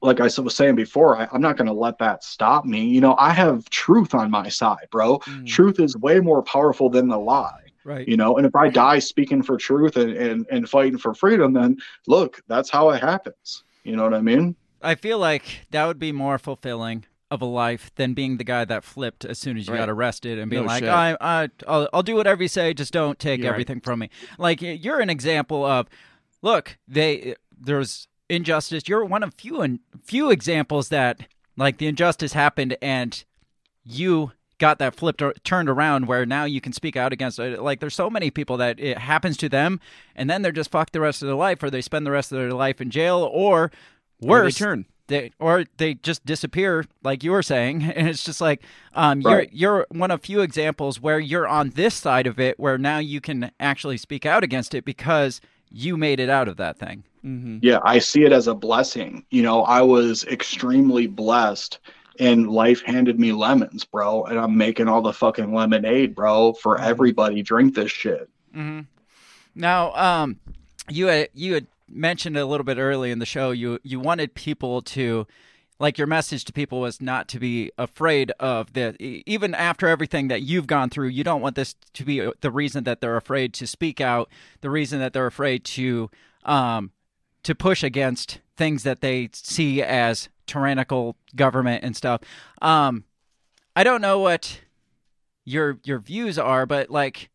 like 0.00 0.20
I 0.20 0.24
was 0.24 0.54
saying 0.54 0.76
before, 0.76 1.16
I, 1.16 1.28
I'm 1.32 1.40
not 1.40 1.56
gonna 1.56 1.72
let 1.72 1.98
that 1.98 2.22
stop 2.22 2.64
me. 2.64 2.84
You 2.84 3.00
know, 3.00 3.16
I 3.18 3.30
have 3.30 3.68
truth 3.70 4.14
on 4.14 4.30
my 4.30 4.48
side, 4.48 4.86
bro. 4.90 5.18
Mm. 5.18 5.46
Truth 5.46 5.80
is 5.80 5.96
way 5.96 6.20
more 6.20 6.42
powerful 6.42 6.88
than 6.88 7.08
the 7.08 7.18
lie 7.18 7.62
Right. 7.84 8.06
you 8.06 8.16
know 8.16 8.36
and 8.36 8.46
if 8.46 8.54
i 8.54 8.68
die 8.68 9.00
speaking 9.00 9.42
for 9.42 9.56
truth 9.56 9.96
and, 9.96 10.12
and 10.12 10.46
and 10.52 10.68
fighting 10.68 10.98
for 10.98 11.14
freedom 11.14 11.52
then 11.52 11.78
look 12.06 12.40
that's 12.46 12.70
how 12.70 12.90
it 12.90 13.00
happens 13.00 13.64
you 13.82 13.96
know 13.96 14.04
what 14.04 14.14
i 14.14 14.20
mean 14.20 14.54
I 14.82 14.94
feel 14.94 15.18
like 15.18 15.66
that 15.70 15.86
would 15.86 15.98
be 15.98 16.12
more 16.12 16.38
fulfilling 16.38 17.04
of 17.30 17.40
a 17.40 17.46
life 17.46 17.90
than 17.94 18.12
being 18.12 18.36
the 18.36 18.44
guy 18.44 18.64
that 18.64 18.84
flipped 18.84 19.24
as 19.24 19.38
soon 19.38 19.56
as 19.56 19.66
you 19.66 19.72
Right. 19.72 19.80
got 19.80 19.88
arrested 19.88 20.38
and 20.38 20.50
being 20.50 20.62
No 20.64 20.68
like, 20.68 20.80
shit. 20.84 20.90
I, 20.90 21.16
I, 21.20 21.48
I'll, 21.66 21.88
I'll 21.94 22.02
do 22.02 22.14
whatever 22.14 22.42
you 22.42 22.48
say, 22.48 22.74
just 22.74 22.92
don't 22.92 23.18
take 23.18 23.40
You're 23.40 23.48
right. 23.50 23.54
everything 23.54 23.80
from 23.80 24.00
me. 24.00 24.10
Like 24.38 24.60
you're 24.60 25.00
an 25.00 25.08
example 25.08 25.64
of, 25.64 25.88
look, 26.42 26.76
they 26.86 27.34
there's 27.58 28.06
injustice. 28.28 28.86
You're 28.86 29.04
one 29.04 29.22
of 29.22 29.32
few 29.34 29.60
and 29.62 29.80
few 30.04 30.30
examples 30.30 30.90
that 30.90 31.26
like 31.56 31.78
the 31.78 31.86
injustice 31.86 32.34
happened 32.34 32.76
and 32.82 33.24
you 33.84 34.32
got 34.58 34.78
that 34.78 34.94
flipped 34.94 35.22
or 35.22 35.32
turned 35.42 35.68
around 35.70 36.06
where 36.06 36.24
now 36.26 36.44
you 36.44 36.60
can 36.60 36.72
speak 36.72 36.96
out 36.96 37.12
against 37.12 37.38
it. 37.38 37.62
Like 37.62 37.80
there's 37.80 37.94
so 37.94 38.10
many 38.10 38.30
people 38.30 38.56
that 38.58 38.78
it 38.78 38.98
happens 38.98 39.36
to 39.38 39.48
them 39.48 39.80
and 40.14 40.28
then 40.28 40.42
they're 40.42 40.52
just 40.52 40.70
fucked 40.70 40.92
the 40.92 41.00
rest 41.00 41.22
of 41.22 41.26
their 41.28 41.34
life 41.36 41.62
or 41.62 41.70
they 41.70 41.80
spend 41.80 42.04
the 42.06 42.10
rest 42.10 42.30
of 42.30 42.38
their 42.38 42.52
life 42.52 42.80
in 42.80 42.90
jail 42.90 43.28
or 43.32 43.72
Or 44.22 44.38
they 44.38 44.44
worse 44.44 44.56
turn. 44.56 44.86
they 45.08 45.32
or 45.38 45.64
they 45.78 45.94
just 45.94 46.24
disappear 46.24 46.84
like 47.02 47.24
you 47.24 47.32
were 47.32 47.42
saying. 47.42 47.82
And 47.96 48.08
it's 48.08 48.24
just 48.24 48.40
like 48.40 48.62
um 48.94 49.20
you're 49.20 49.46
you're 49.50 49.86
one 49.90 50.10
of 50.10 50.22
few 50.22 50.40
examples 50.40 51.00
where 51.00 51.18
you're 51.18 51.48
on 51.48 51.70
this 51.70 51.94
side 51.94 52.26
of 52.26 52.38
it 52.40 52.58
where 52.58 52.78
now 52.78 52.98
you 52.98 53.20
can 53.20 53.50
actually 53.60 53.96
speak 53.96 54.24
out 54.26 54.44
against 54.44 54.74
it 54.74 54.84
because 54.84 55.40
you 55.70 55.96
made 55.96 56.20
it 56.20 56.28
out 56.28 56.48
of 56.48 56.56
that 56.58 56.78
thing. 56.78 57.04
Mm-hmm. 57.24 57.58
yeah 57.62 57.78
i 57.84 58.00
see 58.00 58.24
it 58.24 58.32
as 58.32 58.48
a 58.48 58.54
blessing. 58.54 59.24
You 59.30 59.42
know 59.42 59.62
i 59.62 59.80
was 59.80 60.24
extremely 60.24 61.06
blessed 61.06 61.78
and 62.18 62.50
life 62.50 62.82
handed 62.82 63.18
me 63.18 63.32
lemons 63.32 63.84
bro. 63.84 64.24
And 64.24 64.38
i'm 64.38 64.56
making 64.56 64.88
all 64.88 65.02
the 65.02 65.12
fucking 65.12 65.52
lemonade 65.54 66.14
bro 66.14 66.52
for 66.54 66.80
everybody. 66.80 67.42
Drink 67.42 67.74
this 67.74 67.90
shit. 67.92 68.28
Hmm 68.54 68.80
Now, 69.54 69.92
um, 69.94 70.36
you 70.88 71.06
had 71.06 71.28
you 71.34 71.54
had 71.54 71.66
mentioned 71.92 72.36
a 72.36 72.46
little 72.46 72.64
bit 72.64 72.78
early 72.78 73.10
in 73.10 73.18
the 73.18 73.26
show 73.26 73.50
you 73.50 73.78
you 73.82 74.00
wanted 74.00 74.34
people 74.34 74.80
to 74.82 75.26
like 75.78 75.98
your 75.98 76.06
message 76.06 76.44
to 76.44 76.52
people 76.52 76.80
was 76.80 77.00
not 77.00 77.28
to 77.28 77.38
be 77.38 77.70
afraid 77.76 78.30
of 78.38 78.72
the 78.72 78.96
even 79.00 79.54
after 79.54 79.88
everything 79.88 80.28
that 80.28 80.42
you've 80.42 80.66
gone 80.66 80.88
through 80.88 81.08
you 81.08 81.24
don't 81.24 81.40
want 81.40 81.56
this 81.56 81.74
to 81.92 82.04
be 82.04 82.30
the 82.40 82.50
reason 82.50 82.84
that 82.84 83.00
they're 83.00 83.16
afraid 83.16 83.52
to 83.52 83.66
speak 83.66 84.00
out 84.00 84.28
the 84.60 84.70
reason 84.70 84.98
that 85.00 85.12
they're 85.12 85.26
afraid 85.26 85.64
to 85.64 86.10
um 86.44 86.90
to 87.42 87.54
push 87.54 87.82
against 87.82 88.40
things 88.56 88.84
that 88.84 89.00
they 89.00 89.28
see 89.32 89.82
as 89.82 90.28
tyrannical 90.46 91.16
government 91.34 91.82
and 91.84 91.96
stuff. 91.96 92.20
Um 92.60 93.04
i 93.74 93.82
don't 93.82 94.02
know 94.02 94.18
what 94.18 94.60
your 95.44 95.78
your 95.84 95.98
views 95.98 96.38
are 96.38 96.66
but 96.66 96.90
like 96.90 97.30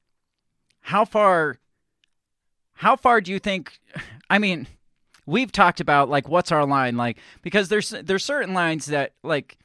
how 0.82 1.04
far 1.04 1.58
how 2.74 2.96
far 2.96 3.20
do 3.20 3.32
you 3.32 3.40
think 3.40 3.80
i 4.30 4.38
mean 4.38 4.68
we've 5.26 5.52
talked 5.52 5.80
about 5.80 6.10
like 6.10 6.28
what's 6.28 6.52
our 6.52 6.66
line 6.66 6.98
like 6.98 7.18
because 7.42 7.70
there's 7.70 7.90
there's 8.04 8.24
certain 8.24 8.54
lines 8.54 8.88
that 8.88 9.14
like 9.24 9.58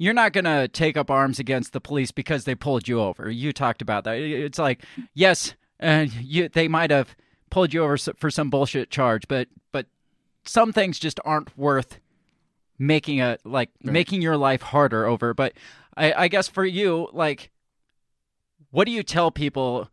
you're 0.00 0.14
not 0.14 0.32
going 0.32 0.44
to 0.44 0.68
take 0.68 0.96
up 0.96 1.10
arms 1.10 1.40
against 1.40 1.72
the 1.72 1.80
police 1.80 2.12
because 2.12 2.44
they 2.44 2.54
pulled 2.54 2.86
you 2.86 3.00
over 3.00 3.30
you 3.30 3.52
talked 3.52 3.82
about 3.82 4.04
that 4.04 4.18
it's 4.18 4.58
like 4.58 4.84
yes 5.14 5.54
uh, 5.80 6.06
you 6.20 6.48
they 6.48 6.68
might 6.68 6.90
have 6.90 7.14
pulled 7.50 7.72
you 7.72 7.82
over 7.82 7.96
for 7.96 8.30
some 8.30 8.50
bullshit 8.50 8.90
charge, 8.90 9.28
but 9.28 9.48
but 9.72 9.86
some 10.44 10.72
things 10.72 10.98
just 10.98 11.20
aren't 11.24 11.56
worth 11.56 11.98
making 12.78 13.20
a 13.20 13.38
like 13.44 13.70
making 13.82 14.22
your 14.22 14.36
life 14.36 14.62
harder 14.62 15.06
over. 15.06 15.34
But 15.34 15.54
I, 15.96 16.12
I 16.12 16.28
guess 16.28 16.48
for 16.48 16.64
you, 16.64 17.08
like, 17.12 17.50
what 18.70 18.84
do 18.84 18.92
you 18.92 19.02
tell 19.02 19.30
people? 19.30 19.88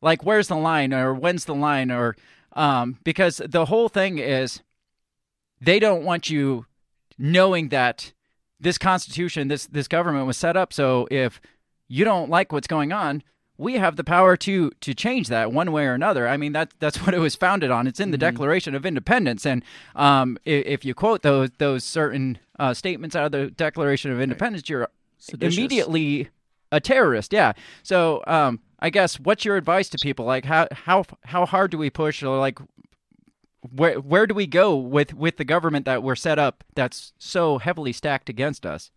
Like, 0.00 0.24
where's 0.24 0.48
the 0.48 0.56
line, 0.56 0.92
or 0.92 1.14
when's 1.14 1.46
the 1.46 1.54
line, 1.54 1.90
or 1.90 2.14
um, 2.54 2.98
because 3.04 3.40
the 3.44 3.66
whole 3.66 3.88
thing 3.88 4.18
is 4.18 4.62
they 5.60 5.78
don't 5.78 6.04
want 6.04 6.30
you 6.30 6.66
knowing 7.18 7.68
that 7.68 8.12
this 8.60 8.78
constitution, 8.78 9.48
this 9.48 9.66
this 9.66 9.88
government 9.88 10.26
was 10.26 10.36
set 10.36 10.56
up 10.56 10.72
so 10.72 11.06
if 11.10 11.40
you 11.88 12.04
don't 12.04 12.30
like 12.30 12.52
what's 12.52 12.66
going 12.66 12.92
on, 12.92 13.22
we 13.56 13.74
have 13.74 13.96
the 13.96 14.04
power 14.04 14.36
to 14.36 14.70
to 14.80 14.94
change 14.94 15.28
that 15.28 15.52
one 15.52 15.70
way 15.72 15.86
or 15.86 15.94
another. 15.94 16.26
I 16.26 16.36
mean 16.36 16.52
that 16.52 16.72
that's 16.78 16.98
what 17.06 17.14
it 17.14 17.18
was 17.18 17.34
founded 17.34 17.70
on. 17.70 17.86
It's 17.86 18.00
in 18.00 18.10
the 18.10 18.18
Declaration 18.18 18.74
of 18.74 18.84
Independence, 18.86 19.46
and 19.46 19.62
um, 19.94 20.38
if, 20.44 20.66
if 20.66 20.84
you 20.84 20.94
quote 20.94 21.22
those 21.22 21.50
those 21.58 21.84
certain 21.84 22.38
uh, 22.58 22.74
statements 22.74 23.14
out 23.14 23.26
of 23.26 23.32
the 23.32 23.50
Declaration 23.50 24.10
of 24.10 24.20
Independence, 24.20 24.68
you're 24.68 24.88
Seditious. 25.18 25.56
immediately 25.56 26.28
a 26.72 26.80
terrorist. 26.80 27.32
Yeah. 27.32 27.52
So 27.82 28.22
um, 28.26 28.60
I 28.84 28.90
guess 28.90 29.18
what's 29.18 29.46
your 29.46 29.56
advice 29.56 29.88
to 29.88 29.98
people? 29.98 30.26
Like 30.26 30.44
how 30.44 30.68
how 30.70 31.04
how 31.24 31.46
hard 31.46 31.70
do 31.70 31.78
we 31.78 31.88
push, 31.88 32.22
or 32.22 32.38
like 32.38 32.58
where 33.74 33.98
where 33.98 34.26
do 34.26 34.34
we 34.34 34.46
go 34.46 34.76
with 34.76 35.14
with 35.14 35.38
the 35.38 35.44
government 35.46 35.86
that 35.86 36.02
we're 36.02 36.14
set 36.14 36.38
up 36.38 36.62
that's 36.74 37.14
so 37.16 37.56
heavily 37.56 37.94
stacked 37.94 38.28
against 38.28 38.66
us? 38.66 38.90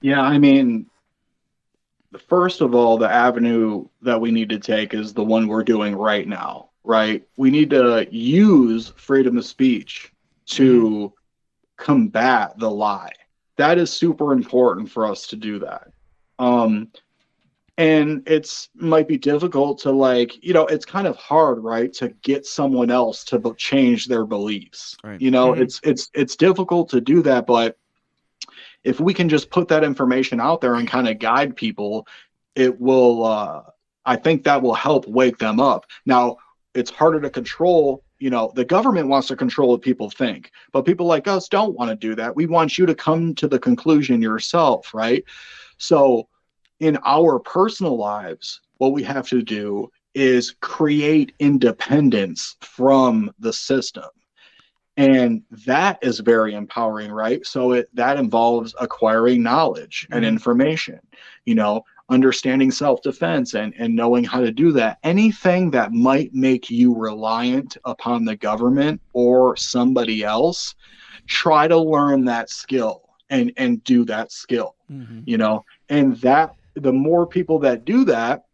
Yeah, 0.00 0.22
I 0.22 0.38
mean, 0.38 0.86
the 2.10 2.20
first 2.20 2.62
of 2.62 2.74
all, 2.74 2.96
the 2.96 3.10
avenue 3.10 3.86
that 4.00 4.18
we 4.18 4.30
need 4.30 4.48
to 4.48 4.58
take 4.58 4.94
is 4.94 5.12
the 5.12 5.24
one 5.24 5.46
we're 5.46 5.62
doing 5.62 5.94
right 5.94 6.26
now, 6.26 6.70
right? 6.82 7.22
We 7.36 7.50
need 7.50 7.68
to 7.70 8.08
use 8.10 8.94
freedom 8.96 9.36
of 9.36 9.44
speech 9.44 10.10
to 10.52 11.12
combat 11.76 12.58
the 12.58 12.70
lie. 12.70 13.12
That 13.56 13.76
is 13.76 13.92
super 13.92 14.32
important 14.32 14.90
for 14.90 15.04
us 15.04 15.26
to 15.26 15.36
do 15.36 15.58
that. 15.58 15.88
Um, 16.38 16.88
and 17.78 18.22
it's 18.26 18.68
might 18.74 19.08
be 19.08 19.16
difficult 19.16 19.78
to 19.80 19.90
like, 19.90 20.42
you 20.44 20.52
know, 20.52 20.66
it's 20.66 20.84
kind 20.84 21.06
of 21.06 21.16
hard, 21.16 21.62
right, 21.62 21.92
to 21.94 22.08
get 22.22 22.46
someone 22.46 22.90
else 22.90 23.24
to 23.24 23.38
b- 23.38 23.52
change 23.56 24.06
their 24.06 24.26
beliefs. 24.26 24.96
Right. 25.02 25.20
You 25.20 25.30
know, 25.30 25.52
Mhm. 25.52 25.60
it's 25.62 25.80
it's 25.82 26.10
it's 26.14 26.36
difficult 26.36 26.90
to 26.90 27.00
do 27.00 27.22
that, 27.22 27.46
but 27.46 27.76
if 28.84 29.00
we 29.00 29.14
can 29.14 29.28
just 29.28 29.50
put 29.50 29.68
that 29.68 29.84
information 29.84 30.40
out 30.40 30.60
there 30.60 30.74
and 30.74 30.88
kind 30.88 31.08
of 31.08 31.18
guide 31.18 31.56
people, 31.56 32.06
it 32.54 32.80
will 32.80 33.24
uh 33.24 33.62
I 34.06 34.16
think 34.16 34.44
that 34.44 34.62
will 34.62 34.74
help 34.74 35.06
wake 35.06 35.38
them 35.38 35.60
up. 35.60 35.84
Now, 36.06 36.38
it's 36.74 36.90
harder 36.90 37.20
to 37.20 37.30
control, 37.30 38.02
you 38.18 38.30
know, 38.30 38.50
the 38.54 38.64
government 38.64 39.08
wants 39.08 39.28
to 39.28 39.36
control 39.36 39.70
what 39.70 39.82
people 39.82 40.08
think, 40.08 40.50
but 40.72 40.86
people 40.86 41.06
like 41.06 41.28
us 41.28 41.48
don't 41.48 41.76
want 41.76 41.90
to 41.90 41.96
do 41.96 42.14
that. 42.14 42.34
We 42.34 42.46
want 42.46 42.78
you 42.78 42.86
to 42.86 42.94
come 42.94 43.34
to 43.36 43.46
the 43.48 43.58
conclusion 43.58 44.22
yourself, 44.22 44.94
right? 44.94 45.22
So, 45.78 46.28
in 46.80 46.98
our 47.04 47.38
personal 47.38 47.96
lives, 47.96 48.60
what 48.78 48.92
we 48.92 49.02
have 49.04 49.28
to 49.28 49.42
do 49.42 49.90
is 50.14 50.54
create 50.60 51.32
independence 51.38 52.56
from 52.60 53.30
the 53.38 53.52
system. 53.52 54.04
And 54.96 55.42
that 55.66 55.98
is 56.02 56.18
very 56.20 56.54
empowering 56.54 57.12
right? 57.12 57.44
So 57.46 57.72
it 57.72 57.88
that 57.94 58.18
involves 58.18 58.74
acquiring 58.80 59.42
knowledge 59.42 60.06
and 60.10 60.24
Mhm. 60.24 60.28
information 60.28 61.00
you 61.46 61.54
know 61.54 61.82
understanding 62.10 62.70
self-defense 62.70 63.54
and 63.54 63.72
and 63.78 63.94
knowing 63.94 64.24
how 64.24 64.40
to 64.40 64.50
do 64.52 64.72
that. 64.72 64.98
Anything 65.04 65.70
that 65.70 65.92
might 65.92 66.34
make 66.34 66.70
you 66.70 66.94
reliant 66.96 67.76
upon 67.84 68.24
the 68.24 68.36
government 68.36 69.00
or 69.12 69.56
somebody 69.56 70.24
else 70.24 70.74
try 71.28 71.68
to 71.68 71.78
learn 71.78 72.24
that 72.24 72.50
skill 72.50 73.02
and 73.30 73.52
and 73.56 73.82
do 73.84 74.04
that 74.06 74.32
skill 74.32 74.74
you 75.24 75.38
know? 75.38 75.64
And 75.88 76.16
that 76.18 76.50
the 76.82 76.92
more 76.92 77.26
people 77.26 77.58
that 77.58 77.84
do 77.84 78.04
that 78.04 78.44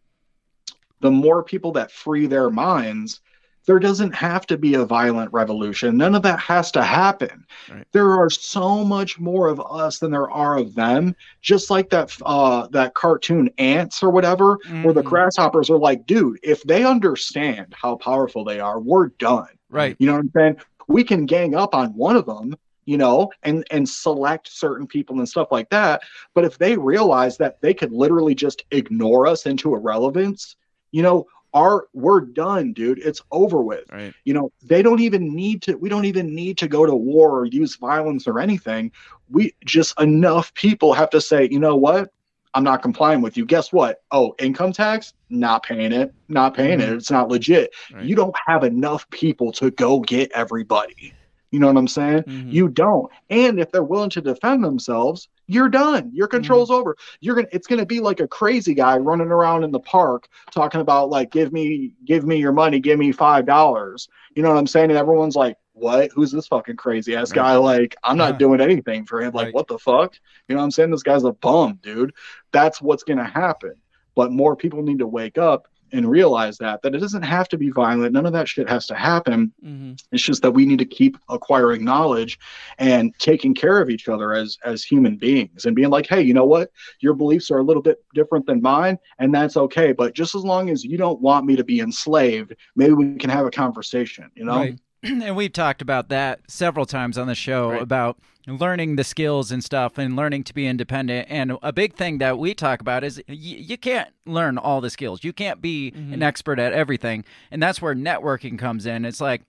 the 1.01 1.11
more 1.11 1.43
people 1.43 1.73
that 1.73 1.91
free 1.91 2.27
their 2.27 2.51
minds 2.51 3.21
there 3.67 3.79
doesn't 3.81 4.15
have 4.15 4.47
to 4.47 4.57
be 4.57 4.75
a 4.75 4.85
violent 4.85 5.33
revolution. 5.33 5.97
None 5.97 6.15
of 6.15 6.23
that 6.23 6.39
has 6.39 6.71
to 6.73 6.83
happen. 6.83 7.45
There 7.93 8.13
are 8.13 8.31
so 8.31 8.85
much 8.85 9.19
more 9.19 9.49
of 9.49 9.61
us 9.61 9.99
than 9.99 10.13
there 10.13 10.31
are 10.31 10.57
of 10.57 10.75
them. 10.75 11.15
Just 11.43 11.69
like 11.69 11.91
that 11.91 12.17
uh 12.25 12.69
that 12.69 12.95
cartoon 12.95 13.51
ants 13.59 14.03
or 14.03 14.11
whatever 14.11 14.59
where 14.83 14.95
the 14.95 15.03
grasshoppers 15.03 15.69
are 15.69 15.79
like 15.79 16.07
dude 16.07 16.39
if 16.43 16.63
they 16.63 16.85
understand 16.85 17.75
how 17.77 17.97
powerful 17.97 18.45
they 18.45 18.61
are 18.61 18.81
we're 18.81 19.09
done. 19.09 19.49
Right. 19.69 19.97
you 19.99 20.07
know 20.07 20.13
what 20.13 20.21
i'm 20.21 20.33
saying? 20.35 20.57
We 20.89 21.03
can 21.03 21.27
gang 21.27 21.57
up 21.57 21.75
on 21.75 21.89
one 21.95 22.15
of 22.15 22.27
them 22.27 22.57
you 22.87 22.97
know 22.97 23.31
and 23.43 23.67
and 23.71 23.89
select 23.89 24.49
certain 24.49 24.87
people 24.87 25.19
and 25.19 25.29
stuff 25.29 25.49
like 25.51 25.69
that. 25.71 26.03
But 26.35 26.45
if 26.45 26.59
they 26.59 26.77
realize 26.77 27.37
that 27.37 27.61
they 27.61 27.75
could 27.75 27.93
literally 27.93 28.35
just 28.35 28.65
ignore 28.71 29.27
us 29.27 29.45
into 29.45 29.75
irrelevance 29.75 30.57
you 30.93 31.03
know 31.03 31.27
our 31.55 31.89
we're 31.95 32.21
done 32.21 32.73
dude. 32.73 32.99
It's 32.99 33.23
over 33.33 33.63
with. 33.63 33.85
Right. 33.91 34.15
you 34.25 34.35
know 34.35 34.53
they 34.63 34.83
don't 34.83 35.01
even 35.01 35.35
need 35.35 35.63
to 35.63 35.75
we 35.75 35.89
don't 35.89 36.05
even 36.05 36.35
need 36.35 36.59
to 36.59 36.69
go 36.69 36.87
to 36.87 36.95
war 36.95 37.41
or 37.41 37.47
use 37.47 37.77
violence 37.77 38.27
or 38.27 38.39
anything. 38.39 38.93
We 39.31 39.55
just 39.65 39.99
enough 40.01 40.53
people 40.55 40.93
have 40.93 41.11
to 41.11 41.21
say 41.21 41.49
you 41.51 41.59
know 41.59 41.77
what? 41.77 42.13
I'm 42.55 42.65
not 42.65 42.81
complying 42.81 43.21
with 43.21 43.37
you. 43.37 43.45
Guess 43.45 43.73
what? 43.73 44.03
Oh 44.11 44.35
income 44.39 44.73
tax? 44.73 45.15
Not 45.31 45.65
paying 45.65 45.93
it. 45.93 46.15
Not 46.29 46.55
paying 46.55 46.81
it. 46.81 46.85
Mm-hmm. 46.85 46.97
It's 46.97 47.11
not 47.11 47.29
legit. 47.29 47.75
You 48.01 48.15
don't 48.15 48.37
have 48.47 48.63
enough 48.63 49.09
people 49.11 49.51
to 49.53 49.71
go 49.71 50.01
get 50.01 50.31
everybody 50.33 51.15
you 51.51 51.61
know 51.61 51.69
what 51.69 51.77
i'm 51.77 51.89
saying? 51.89 52.23
Mm-hmm. 52.23 52.51
You 52.51 52.69
don't. 52.69 53.11
And 53.31 53.59
if 53.61 53.71
they're 53.73 53.83
willing 53.83 54.11
to 54.11 54.21
defend 54.21 54.65
themselves 54.65 55.29
you're 55.47 55.69
done. 55.69 56.11
Your 56.13 56.27
mm-hmm. 56.27 56.37
control's 56.37 56.71
over. 56.71 56.97
You're 57.21 57.37
gonna 57.37 57.49
it's 57.53 57.67
gonna 57.67 57.87
be 57.87 58.01
like 58.01 58.21
a 58.21 58.29
crazy 58.29 58.75
guy 58.75 58.97
running 58.97 59.29
around 59.29 59.65
in 59.65 59.71
the 59.71 59.81
park 59.81 60.29
talking 60.51 60.81
about 60.81 61.09
like 61.09 61.31
give 61.31 61.53
me 61.53 61.93
give 62.05 62.25
me 62.25 62.37
your 62.37 62.53
money 62.53 62.81
give 62.81 62.99
me 62.99 63.13
five 63.13 63.47
dollars. 63.47 64.09
You 64.35 64.43
know 64.43 64.51
what 64.51 64.59
i'm 64.59 64.67
saying? 64.67 64.91
And 64.91 64.99
everyone's 64.99 65.37
like 65.37 65.57
what? 65.73 66.11
Who's 66.13 66.33
this 66.33 66.49
fucking 66.49 66.77
crazy 66.77 67.15
ass 67.15 67.33
guy? 67.33 67.57
Like 67.57 67.95
i'm 68.03 68.17
not 68.17 68.39
doing 68.39 68.61
anything 68.61 69.07
for 69.07 69.21
him. 69.21 69.33
Like 69.33 69.55
what 69.55 69.69
the 69.69 69.79
fuck? 69.79 70.15
You 70.49 70.55
know 70.55 70.61
what 70.61 70.65
i'm 70.65 70.71
saying? 70.71 70.91
This 70.91 71.03
guy's 71.03 71.25
a 71.25 71.33
bum 71.33 71.79
dude. 71.83 72.15
That's 72.53 72.83
what's 72.83 73.05
gonna 73.05 73.29
happen. 73.29 73.75
But 74.15 74.33
more 74.33 74.57
people 74.57 74.83
need 74.83 74.99
to 74.99 75.07
wake 75.07 75.39
up 75.39 75.69
and 75.93 76.11
realize 76.11 76.59
that 76.59 76.83
that 76.83 76.95
it 76.95 76.99
doesn't 76.99 77.23
have 77.23 77.49
to 77.49 77.59
be 77.59 77.71
violent. 77.71 78.13
None 78.13 78.27
of 78.27 78.33
that 78.33 78.49
shit 78.49 78.69
has 78.69 78.87
to 78.87 78.95
happen. 78.95 79.53
Mm-hmm. 79.65 79.93
It's 80.13 80.23
just 80.23 80.43
that 80.43 80.51
we 80.51 80.67
need 80.67 80.79
to 80.79 80.85
keep 80.85 81.17
acquiring 81.29 81.85
knowledge 81.85 82.39
and 82.79 83.17
taking 83.19 83.55
care 83.55 83.81
of 83.81 83.91
each 83.91 84.09
other 84.09 84.33
as 84.35 84.59
as 84.65 84.85
human 84.85 85.17
beings 85.17 85.65
and 85.65 85.77
being 85.77 85.91
like 85.91 86.07
hey 86.09 86.23
you 86.23 86.35
know 86.35 86.45
what? 86.45 86.71
Your 87.01 87.15
beliefs 87.15 87.51
are 87.51 87.59
a 87.59 87.65
little 87.65 87.83
bit 87.83 88.05
different 88.15 88.47
than 88.47 88.63
mine 88.63 88.99
and 89.19 89.35
that's 89.35 89.57
okay 89.57 89.93
but 89.93 90.15
just 90.15 90.35
as 90.35 90.45
long 90.45 90.71
as 90.71 90.85
you 90.85 90.97
don't 90.97 91.21
want 91.21 91.47
me 91.47 91.57
to 91.57 91.65
be 91.65 91.81
enslaved 91.81 92.55
maybe 92.75 92.93
we 92.93 93.17
can 93.17 93.31
have 93.31 93.47
a 93.47 93.51
conversation 93.51 94.31
you 94.35 94.45
know? 94.45 94.59
Right. 94.59 94.79
and 95.23 95.37
we've 95.37 95.53
talked 95.53 95.83
about 95.83 96.09
that 96.09 96.41
several 96.49 96.87
times 96.87 97.17
on 97.19 97.27
the 97.27 97.35
show 97.35 97.71
about 97.81 98.19
learning 98.47 98.95
the 98.97 99.03
skills 99.05 99.51
and 99.51 99.65
stuff 99.65 99.99
and 99.99 100.15
learning 100.15 100.45
to 100.45 100.55
be 100.55 100.67
independent. 100.67 101.27
And 101.29 101.59
a 101.63 101.73
big 101.73 101.95
thing 101.95 102.19
that 102.19 102.39
we 102.39 102.55
talk 102.55 102.81
about 102.81 103.03
is 103.03 103.21
y- 103.29 103.35
you 103.35 103.77
can't 103.77 104.11
learn 104.25 104.57
all 104.57 104.81
the 104.81 104.91
skills. 104.91 105.25
You 105.25 105.33
can't 105.33 105.61
be 105.61 105.93
an 105.97 106.23
expert 106.23 106.59
at 106.61 106.73
everything. 106.73 107.25
And 107.51 107.61
that's 107.63 107.83
where 107.83 107.95
networking 107.95 108.57
comes 108.59 108.87
in. 108.87 109.05
It's 109.05 109.21
like, 109.21 109.43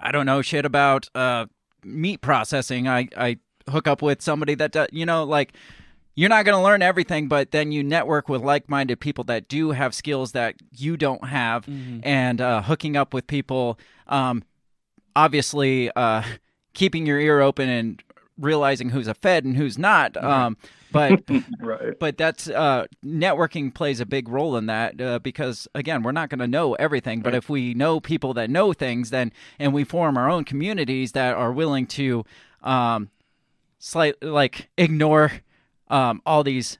I 0.00 0.10
don't 0.10 0.26
know 0.26 0.42
shit 0.42 0.64
about 0.64 1.08
uh, 1.14 1.46
meat 1.84 2.20
processing. 2.22 2.88
I, 2.88 3.08
I 3.16 3.38
hook 3.70 3.86
up 3.86 4.02
with 4.02 4.20
somebody 4.20 4.56
that, 4.56 4.72
does, 4.72 4.88
you 4.90 5.06
know, 5.06 5.22
like, 5.22 5.52
you're 6.16 6.28
not 6.28 6.44
going 6.44 6.56
to 6.56 6.62
learn 6.62 6.82
everything, 6.82 7.26
but 7.28 7.50
then 7.52 7.70
you 7.72 7.82
network 7.84 8.28
with 8.28 8.42
like 8.42 8.68
minded 8.68 8.98
people 9.00 9.24
that 9.24 9.48
do 9.48 9.70
have 9.72 9.94
skills 9.94 10.30
that 10.32 10.54
you 10.72 10.96
don't 10.96 11.26
have, 11.28 11.66
and 12.04 12.40
uh, 12.40 12.62
hooking 12.62 12.96
up 12.96 13.12
with 13.14 13.26
people, 13.26 13.78
um, 14.08 14.42
obviously, 15.16 15.90
uh, 15.92 16.22
keeping 16.72 17.06
your 17.06 17.18
ear 17.18 17.40
open 17.40 17.68
and 17.68 18.02
realizing 18.38 18.90
who's 18.90 19.06
a 19.06 19.14
Fed 19.14 19.44
and 19.44 19.56
who's 19.56 19.78
not. 19.78 20.16
Um, 20.16 20.56
but 20.92 21.22
right. 21.60 21.98
but 21.98 22.16
that's 22.16 22.48
uh, 22.48 22.86
networking 23.04 23.74
plays 23.74 24.00
a 24.00 24.06
big 24.06 24.28
role 24.28 24.56
in 24.56 24.66
that 24.66 25.00
uh, 25.00 25.18
because 25.18 25.66
again, 25.74 26.02
we're 26.02 26.12
not 26.12 26.30
going 26.30 26.38
to 26.38 26.46
know 26.46 26.74
everything, 26.74 27.20
but 27.20 27.34
if 27.34 27.48
we 27.48 27.74
know 27.74 28.00
people 28.00 28.34
that 28.34 28.50
know 28.50 28.72
things, 28.72 29.10
then 29.10 29.32
and 29.58 29.72
we 29.72 29.84
form 29.84 30.16
our 30.16 30.30
own 30.30 30.44
communities 30.44 31.12
that 31.12 31.34
are 31.34 31.52
willing 31.52 31.86
to 31.88 32.24
um, 32.62 33.10
slight 33.78 34.22
like 34.22 34.70
ignore 34.78 35.32
um, 35.88 36.22
all 36.24 36.44
these 36.44 36.78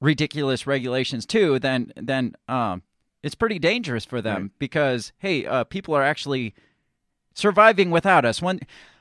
ridiculous 0.00 0.66
regulations 0.66 1.26
too, 1.26 1.58
then 1.58 1.92
then 1.96 2.34
um, 2.48 2.82
it's 3.22 3.34
pretty 3.34 3.58
dangerous 3.58 4.04
for 4.04 4.22
them 4.22 4.52
because 4.58 5.12
hey, 5.18 5.44
uh, 5.44 5.64
people 5.64 5.94
are 5.94 6.04
actually 6.04 6.54
surviving 7.36 7.90
without 7.90 8.24
us. 8.24 8.42
When 8.42 8.60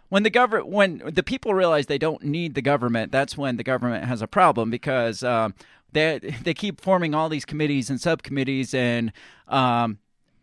when 0.09 0.21
the 0.21 0.29
government 0.29 0.67
when 0.67 1.01
the 1.13 1.23
people 1.23 1.55
realize 1.55 1.87
they 1.87 1.97
don't 1.97 2.23
need 2.23 2.53
the 2.53 2.61
government, 2.61 3.11
that's 3.11 3.35
when 3.35 3.57
the 3.57 3.63
government 3.63 4.05
has 4.05 4.21
a 4.21 4.27
problem 4.27 4.69
because 4.69 5.23
um, 5.23 5.55
they 5.93 6.19
they 6.43 6.53
keep 6.53 6.79
forming 6.79 7.15
all 7.15 7.29
these 7.29 7.45
committees 7.45 7.89
and 7.89 7.99
subcommittees 7.99 8.73
and 8.75 9.11
um, 9.47 9.97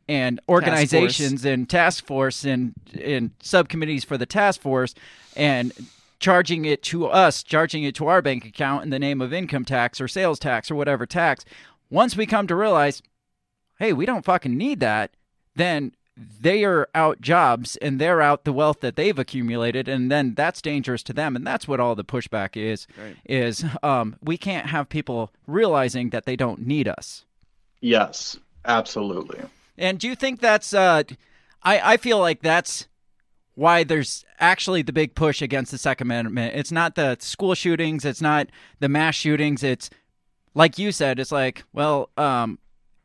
and 0.08 0.40
organizations 0.48 1.44
and 1.44 1.70
task 1.70 2.04
force 2.04 2.44
and 2.44 2.74
and 3.00 3.30
subcommittees 3.40 4.02
for 4.04 4.18
the 4.18 4.26
task 4.26 4.60
force 4.60 4.94
and 5.36 5.72
charging 6.18 6.64
it 6.64 6.82
to 6.84 7.06
us, 7.06 7.42
charging 7.42 7.82
it 7.82 7.94
to 7.96 8.06
our 8.06 8.22
bank 8.22 8.44
account 8.44 8.84
in 8.84 8.90
the 8.90 8.98
name 8.98 9.20
of 9.20 9.32
income 9.32 9.64
tax 9.64 10.00
or 10.00 10.08
sales 10.08 10.38
tax 10.38 10.70
or 10.70 10.74
whatever 10.74 11.04
tax. 11.04 11.44
Once 11.90 12.16
we 12.16 12.26
come 12.26 12.46
to 12.46 12.54
realize, 12.54 13.02
hey, 13.78 13.92
we 13.92 14.06
don't 14.06 14.24
fucking 14.24 14.56
need 14.56 14.80
that, 14.80 15.10
then 15.56 15.92
they 16.40 16.64
are 16.64 16.88
out 16.94 17.20
jobs 17.20 17.76
and 17.76 18.00
they're 18.00 18.20
out 18.22 18.44
the 18.44 18.52
wealth 18.52 18.80
that 18.80 18.96
they've 18.96 19.18
accumulated 19.18 19.88
and 19.88 20.10
then 20.10 20.34
that's 20.34 20.60
dangerous 20.62 21.02
to 21.02 21.12
them 21.12 21.36
and 21.36 21.46
that's 21.46 21.66
what 21.68 21.80
all 21.80 21.94
the 21.94 22.04
pushback 22.04 22.56
is 22.56 22.86
Right. 22.98 23.16
is 23.26 23.64
um, 23.82 24.16
we 24.22 24.36
can't 24.36 24.66
have 24.66 24.88
people 24.88 25.30
realizing 25.46 26.10
that 26.10 26.24
they 26.26 26.36
don't 26.36 26.66
need 26.66 26.88
us 26.88 27.24
Yes, 27.80 28.38
absolutely. 28.64 29.40
and 29.76 29.98
do 29.98 30.08
you 30.08 30.14
think 30.14 30.40
that's 30.40 30.72
uh 30.74 31.02
I, 31.62 31.92
I 31.94 31.96
feel 31.96 32.18
like 32.18 32.42
that's 32.42 32.88
why 33.54 33.84
there's 33.84 34.24
actually 34.40 34.82
the 34.82 34.92
big 34.92 35.14
push 35.14 35.42
against 35.42 35.70
the 35.70 35.78
Second 35.78 36.06
Amendment. 36.06 36.56
It's 36.56 36.72
not 36.72 36.94
the 36.94 37.16
school 37.20 37.54
shootings, 37.54 38.04
it's 38.04 38.22
not 38.22 38.48
the 38.80 38.88
mass 38.88 39.14
shootings, 39.14 39.62
it's 39.62 39.90
like 40.54 40.78
you 40.78 40.90
said, 40.90 41.18
it's 41.20 41.30
like, 41.32 41.64
well, 41.72 42.08
um 42.16 42.58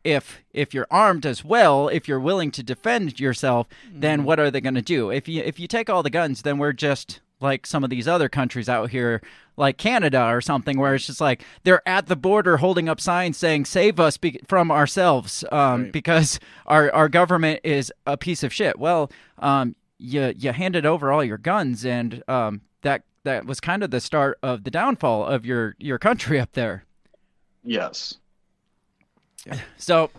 if 0.08 0.42
if 0.54 0.74
you're 0.74 0.88
armed 0.90 1.26
as 1.26 1.44
well, 1.44 1.90
if 1.90 2.08
you're 2.08 2.20
willing 2.20 2.50
to 2.52 2.64
defend 2.64 3.20
yourself, 3.20 3.68
then 3.92 4.24
what 4.24 4.40
are 4.40 4.50
they 4.50 4.62
going 4.62 4.76
to 4.76 4.82
do? 4.82 5.12
If 5.12 5.28
you 5.28 5.44
if 5.44 5.60
you 5.60 5.68
take 5.68 5.90
all 5.90 6.02
the 6.02 6.10
guns, 6.10 6.44
then 6.44 6.58
we're 6.58 6.72
just 6.72 7.20
like 7.42 7.68
some 7.68 7.84
of 7.84 7.90
these 7.90 8.08
other 8.08 8.30
countries 8.30 8.70
out 8.70 8.90
here, 8.90 9.22
like 9.58 9.78
Canada 9.78 10.24
or 10.28 10.40
something, 10.40 10.80
where 10.80 10.96
it's 10.96 11.08
just 11.08 11.20
like 11.20 11.44
they're 11.64 11.88
at 11.88 12.08
the 12.08 12.16
border 12.16 12.58
holding 12.58 12.88
up 12.88 13.02
signs 13.02 13.38
saying 13.38 13.66
"Save 13.66 14.00
us 14.00 14.16
be- 14.16 14.40
from 14.48 14.72
ourselves," 14.72 15.44
um, 15.52 15.92
because 15.92 16.40
our 16.66 16.90
our 16.94 17.10
government 17.10 17.60
is 17.66 17.92
a 18.06 18.16
piece 18.16 18.44
of 18.44 18.54
shit. 18.54 18.80
Well, 18.80 19.12
um, 19.40 19.76
you 19.98 20.34
you 20.38 20.54
handed 20.54 20.86
over 20.86 21.12
all 21.12 21.24
your 21.24 21.38
guns, 21.38 21.86
and 21.86 22.24
um, 22.30 22.62
that 22.82 23.04
that 23.26 23.46
was 23.46 23.60
kind 23.60 23.84
of 23.84 23.92
the 23.92 24.00
start 24.00 24.40
of 24.42 24.64
the 24.64 24.72
downfall 24.72 25.26
of 25.26 25.46
your 25.46 25.76
your 25.80 26.00
country 26.00 26.40
up 26.40 26.54
there. 26.54 26.86
Yes. 27.62 28.20
So, 29.78 30.10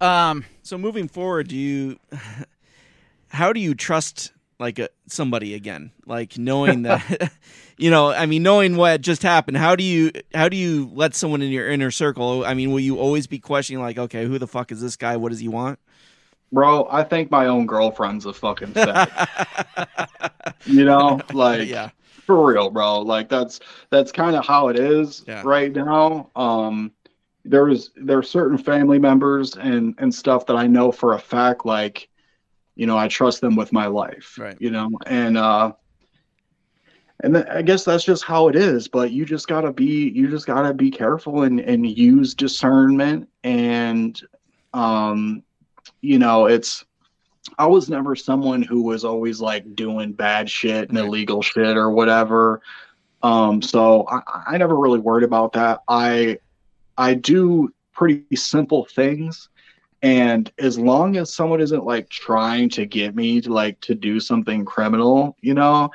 um, 0.00 0.44
so 0.62 0.76
moving 0.78 1.08
forward, 1.08 1.48
do 1.48 1.56
you 1.56 1.98
how 3.28 3.52
do 3.52 3.60
you 3.60 3.74
trust 3.74 4.32
like 4.58 4.78
a, 4.78 4.88
somebody 5.06 5.54
again? 5.54 5.90
Like 6.06 6.38
knowing 6.38 6.82
that 6.82 7.32
you 7.78 7.90
know, 7.90 8.10
I 8.12 8.26
mean, 8.26 8.42
knowing 8.42 8.76
what 8.76 9.00
just 9.00 9.22
happened, 9.22 9.56
how 9.56 9.76
do 9.76 9.84
you 9.84 10.12
how 10.34 10.48
do 10.48 10.56
you 10.56 10.90
let 10.94 11.14
someone 11.14 11.42
in 11.42 11.50
your 11.50 11.68
inner 11.68 11.90
circle? 11.90 12.44
I 12.44 12.54
mean, 12.54 12.70
will 12.70 12.80
you 12.80 12.98
always 12.98 13.26
be 13.26 13.38
questioning 13.38 13.82
like, 13.82 13.98
okay, 13.98 14.24
who 14.26 14.38
the 14.38 14.46
fuck 14.46 14.70
is 14.72 14.80
this 14.80 14.96
guy? 14.96 15.16
What 15.16 15.30
does 15.30 15.40
he 15.40 15.48
want? 15.48 15.78
Bro, 16.52 16.88
I 16.90 17.02
think 17.02 17.30
my 17.30 17.46
own 17.46 17.64
girlfriend's 17.66 18.26
a 18.26 18.32
fucking 18.34 18.74
fag. 18.74 19.08
you 20.66 20.84
know, 20.84 21.20
like 21.32 21.68
Yeah. 21.68 21.90
for 22.26 22.46
real, 22.52 22.70
bro. 22.70 23.00
Like 23.00 23.28
that's 23.28 23.60
that's 23.90 24.12
kind 24.12 24.36
of 24.36 24.46
how 24.46 24.68
it 24.68 24.78
is 24.78 25.24
Yeah. 25.26 25.42
right 25.44 25.72
now. 25.74 26.30
Um 26.36 26.92
there's 27.44 27.90
there 27.96 28.18
are 28.18 28.22
certain 28.22 28.58
family 28.58 28.98
members 28.98 29.56
and 29.56 29.94
and 29.98 30.14
stuff 30.14 30.46
that 30.46 30.56
I 30.56 30.66
know 30.66 30.92
for 30.92 31.14
a 31.14 31.18
fact 31.18 31.66
like 31.66 32.08
you 32.74 32.86
know, 32.86 32.96
I 32.96 33.08
trust 33.08 33.40
them 33.40 33.54
with 33.54 33.72
my 33.72 33.86
life. 33.86 34.38
Right. 34.38 34.56
You 34.58 34.70
know, 34.70 34.90
and 35.06 35.36
uh 35.36 35.72
and 37.22 37.36
then 37.36 37.48
I 37.48 37.62
guess 37.62 37.84
that's 37.84 38.04
just 38.04 38.24
how 38.24 38.48
it 38.48 38.56
is, 38.56 38.88
but 38.88 39.12
you 39.12 39.24
just 39.24 39.48
gotta 39.48 39.72
be 39.72 40.10
you 40.10 40.28
just 40.28 40.46
gotta 40.46 40.72
be 40.72 40.90
careful 40.90 41.42
and, 41.42 41.60
and 41.60 41.86
use 41.86 42.34
discernment 42.34 43.28
and 43.44 44.20
um 44.72 45.42
you 46.00 46.18
know, 46.18 46.46
it's 46.46 46.84
I 47.58 47.66
was 47.66 47.88
never 47.88 48.14
someone 48.14 48.62
who 48.62 48.82
was 48.82 49.04
always 49.04 49.40
like 49.40 49.74
doing 49.74 50.12
bad 50.12 50.48
shit 50.48 50.88
and 50.88 50.98
illegal 50.98 51.42
shit 51.42 51.76
or 51.76 51.90
whatever. 51.90 52.62
Um, 53.22 53.62
so 53.62 54.06
I, 54.08 54.20
I 54.48 54.58
never 54.58 54.76
really 54.76 54.98
worried 54.98 55.24
about 55.24 55.52
that. 55.52 55.80
I 55.88 56.38
I 56.96 57.14
do 57.14 57.72
pretty 57.92 58.36
simple 58.36 58.84
things, 58.86 59.48
and 60.02 60.50
as 60.58 60.78
long 60.78 61.16
as 61.16 61.32
someone 61.32 61.60
isn't 61.60 61.84
like 61.84 62.08
trying 62.08 62.68
to 62.70 62.86
get 62.86 63.14
me 63.14 63.40
to 63.40 63.52
like 63.52 63.80
to 63.82 63.94
do 63.94 64.18
something 64.18 64.64
criminal, 64.64 65.36
you 65.40 65.54
know, 65.54 65.90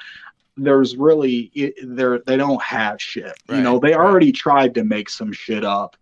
there's 0.56 0.95
really 0.95 1.52
it, 1.53 1.76
they're 1.84 2.19
they 2.19 2.38
don't 2.38 2.61
have 2.61 3.02
shit. 3.02 3.34
You 3.49 3.61
know, 3.61 3.80
they 3.80 3.94
already 3.94 4.32
tried 4.32 4.74
to 4.76 4.84
make 4.84 5.10
some 5.10 5.34
shit 5.34 5.64
up. 5.64 5.98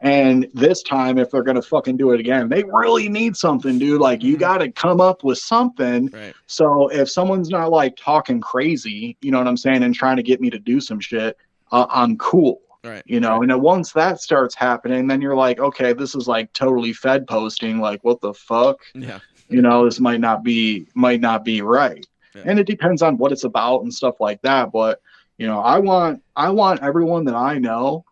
And 0.00 0.46
this 0.54 0.84
time, 0.84 1.18
if 1.18 1.32
they're 1.32 1.42
gonna 1.42 1.60
fucking 1.60 1.96
do 1.96 2.12
it 2.12 2.20
again, 2.20 2.48
they 2.48 2.62
really 2.62 3.08
need 3.08 3.36
something, 3.36 3.78
dude. 3.78 4.00
Like 4.00 4.22
you 4.22 4.36
got 4.36 4.58
to 4.58 4.70
come 4.70 5.00
up 5.00 5.24
with 5.24 5.38
something. 5.38 6.10
Right. 6.12 6.34
So 6.46 6.88
if 6.88 7.10
someone's 7.10 7.50
not 7.50 7.72
like 7.72 7.96
talking 7.96 8.40
crazy, 8.40 9.16
you 9.20 9.32
know 9.32 9.38
what 9.38 9.48
I'm 9.48 9.56
saying, 9.56 9.82
and 9.82 9.92
trying 9.92 10.16
to 10.16 10.22
get 10.22 10.40
me 10.40 10.50
to 10.50 10.58
do 10.60 10.80
some 10.80 11.00
shit, 11.00 11.36
uh, 11.72 11.86
I'm 11.90 12.16
cool. 12.18 12.60
Right. 12.88 13.02
You 13.06 13.20
know, 13.20 13.42
and 13.42 13.60
once 13.60 13.92
that 13.92 14.20
starts 14.20 14.54
happening, 14.54 15.06
then 15.06 15.20
you're 15.20 15.36
like, 15.36 15.60
okay, 15.60 15.92
this 15.92 16.14
is 16.14 16.26
like 16.26 16.52
totally 16.52 16.92
Fed 16.92 17.26
posting. 17.26 17.80
Like, 17.80 18.02
what 18.02 18.20
the 18.20 18.34
fuck? 18.34 18.78
Yeah. 18.94 19.20
You 19.48 19.62
know, 19.62 19.84
this 19.84 20.00
might 20.00 20.20
not 20.20 20.42
be 20.42 20.86
might 20.94 21.20
not 21.20 21.44
be 21.44 21.62
right. 21.62 22.06
And 22.44 22.60
it 22.60 22.68
depends 22.68 23.02
on 23.02 23.18
what 23.18 23.32
it's 23.32 23.42
about 23.42 23.82
and 23.82 23.92
stuff 23.92 24.20
like 24.20 24.40
that. 24.42 24.70
But 24.70 25.00
you 25.38 25.46
know, 25.46 25.60
I 25.60 25.78
want 25.78 26.22
I 26.36 26.50
want 26.50 26.82
everyone 26.82 27.24
that 27.24 27.34
I 27.34 27.58
know 27.58 28.04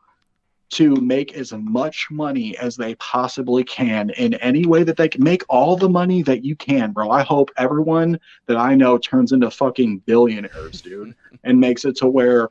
to 0.68 0.96
make 0.96 1.34
as 1.34 1.52
much 1.52 2.08
money 2.10 2.56
as 2.58 2.76
they 2.76 2.96
possibly 2.96 3.62
can 3.62 4.10
in 4.10 4.34
any 4.34 4.66
way 4.66 4.82
that 4.82 4.96
they 4.96 5.08
can 5.08 5.22
make 5.22 5.44
all 5.48 5.76
the 5.76 5.88
money 5.88 6.22
that 6.24 6.44
you 6.44 6.56
can, 6.56 6.90
bro. 6.90 7.10
I 7.10 7.22
hope 7.22 7.50
everyone 7.56 8.18
that 8.46 8.56
I 8.56 8.74
know 8.74 8.98
turns 8.98 9.30
into 9.30 9.50
fucking 9.50 9.98
billionaires, 10.06 10.82
dude, 10.82 11.14
and 11.44 11.60
makes 11.60 11.84
it 11.84 11.96
to 11.98 12.08
where 12.08 12.50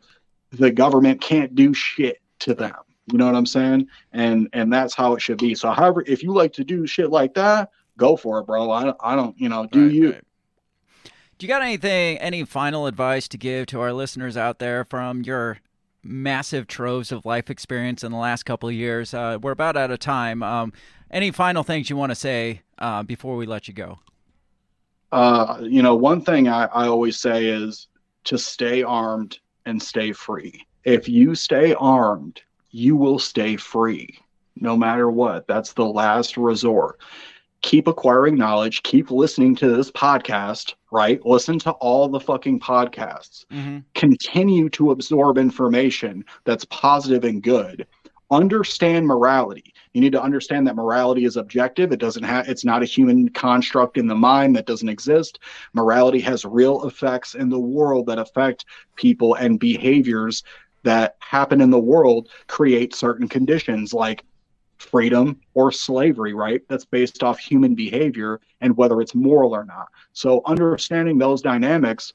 the 0.52 0.72
government 0.72 1.22
can't 1.22 1.56
do 1.56 1.74
shit 1.74 2.22
to 2.40 2.54
them. 2.54 2.76
You 3.12 3.18
know 3.18 3.26
what 3.26 3.36
I'm 3.36 3.46
saying? 3.46 3.88
And 4.14 4.50
and 4.54 4.72
that's 4.72 4.96
how 4.96 5.14
it 5.14 5.22
should 5.22 5.38
be. 5.38 5.56
So 5.56 5.72
however, 5.72 6.04
if 6.08 6.24
you 6.24 6.34
like 6.34 6.54
to 6.54 6.64
do 6.64 6.88
shit 6.88 7.12
like 7.12 7.34
that, 7.36 7.70
go 7.98 8.16
for 8.16 8.40
it, 8.40 8.48
bro. 8.48 8.72
I 8.72 8.94
I 9.00 9.16
don't, 9.16 9.40
you 9.40 9.50
know, 9.50 9.68
do 9.68 9.90
you. 9.90 10.16
Do 11.38 11.46
you 11.46 11.50
got 11.50 11.62
anything, 11.62 12.18
any 12.20 12.46
final 12.46 12.88
advice 12.88 13.28
to 13.28 13.38
give 13.38 13.68
to 13.68 13.82
our 13.82 13.92
listeners 13.92 14.38
out 14.38 14.60
there 14.60 14.86
from 14.86 15.22
your 15.24 15.60
massive 16.02 16.66
troves 16.66 17.12
of 17.12 17.26
life 17.26 17.50
experience 17.50 18.06
in 18.06 18.14
the 18.14 18.18
last 18.18 18.44
couple 18.44 18.70
of 18.70 18.76
years? 18.76 19.14
Uh, 19.14 19.38
we're 19.42 19.52
about 19.52 19.76
out 19.76 19.92
of 19.92 20.00
time. 20.00 20.42
Um, 20.42 20.72
any 21.12 21.32
final 21.32 21.62
things 21.62 21.90
you 21.90 21.98
want 21.98 22.12
to 22.12 22.16
say 22.16 22.62
uh, 22.80 23.04
before 23.04 23.36
we 23.36 23.46
let 23.46 23.68
you 23.68 23.74
go? 23.74 24.00
uh, 25.16 25.60
you 25.62 25.82
know, 25.82 25.96
one 25.96 26.22
thing 26.22 26.50
I, 26.50 26.66
I 26.66 26.88
always 26.88 27.18
say 27.18 27.46
is 27.46 27.88
to 28.26 28.38
stay 28.38 28.84
armed 28.84 29.40
and 29.66 29.82
stay 29.82 30.12
free. 30.12 30.66
If 30.84 31.10
you 31.10 31.36
stay 31.36 31.74
armed, 31.74 32.42
you 32.72 32.96
will 32.96 33.20
stay 33.20 33.56
free 33.56 34.20
no 34.56 34.78
matter 34.78 35.10
what. 35.10 35.48
That's 35.48 35.74
the 35.74 35.86
last 35.86 36.38
resort. 36.38 37.00
Keep 37.62 37.88
acquiring 37.88 38.36
knowledge, 38.36 38.84
keep 38.84 39.10
listening 39.10 39.56
to 39.56 39.76
this 39.76 39.90
podcast, 39.92 40.76
right? 40.92 41.26
Listen 41.26 41.58
to 41.60 41.72
all 41.72 42.08
the 42.08 42.20
fucking 42.20 42.60
podcasts. 42.60 43.46
Mm-hmm. 43.52 43.80
Continue 43.96 44.70
to 44.70 44.92
absorb 44.92 45.38
information 45.38 46.24
that's 46.44 46.66
positive 46.66 47.24
and 47.24 47.42
good. 47.42 47.88
Understand 48.30 49.08
morality. 49.08 49.74
You 49.96 50.02
need 50.02 50.12
to 50.12 50.22
understand 50.22 50.68
that 50.68 50.76
morality 50.76 51.24
is 51.24 51.38
objective. 51.38 51.94
It 51.94 52.02
doesn't 52.02 52.24
have 52.24 52.50
it's 52.50 52.66
not 52.66 52.84
a 52.84 52.86
human 52.86 53.30
construct 53.30 53.98
in 53.98 54.08
the 54.08 54.14
mind 54.14 54.54
that 54.58 54.66
doesn't 54.66 54.90
exist. 54.90 55.40
Morality 55.72 56.20
has 56.20 56.44
real 56.44 56.86
effects 56.86 57.34
in 57.34 57.48
the 57.48 57.58
world 57.60 58.06
that 58.08 58.20
affect 58.20 58.66
people 58.98 59.36
and 59.36 59.58
behaviors 59.58 60.44
that 60.84 61.16
happen 61.20 61.62
in 61.62 61.70
the 61.70 61.80
world 61.80 62.28
create 62.48 62.94
certain 62.94 63.30
conditions 63.30 63.94
like 63.94 64.26
freedom 64.80 65.40
or 65.54 65.72
slavery, 65.72 66.34
right? 66.34 66.62
That's 66.68 66.84
based 66.84 67.24
off 67.24 67.40
human 67.40 67.74
behavior 67.74 68.42
and 68.60 68.76
whether 68.76 69.00
it's 69.00 69.16
moral 69.16 69.56
or 69.56 69.64
not. 69.64 69.88
So 70.12 70.42
understanding 70.46 71.18
those 71.18 71.42
dynamics 71.42 72.12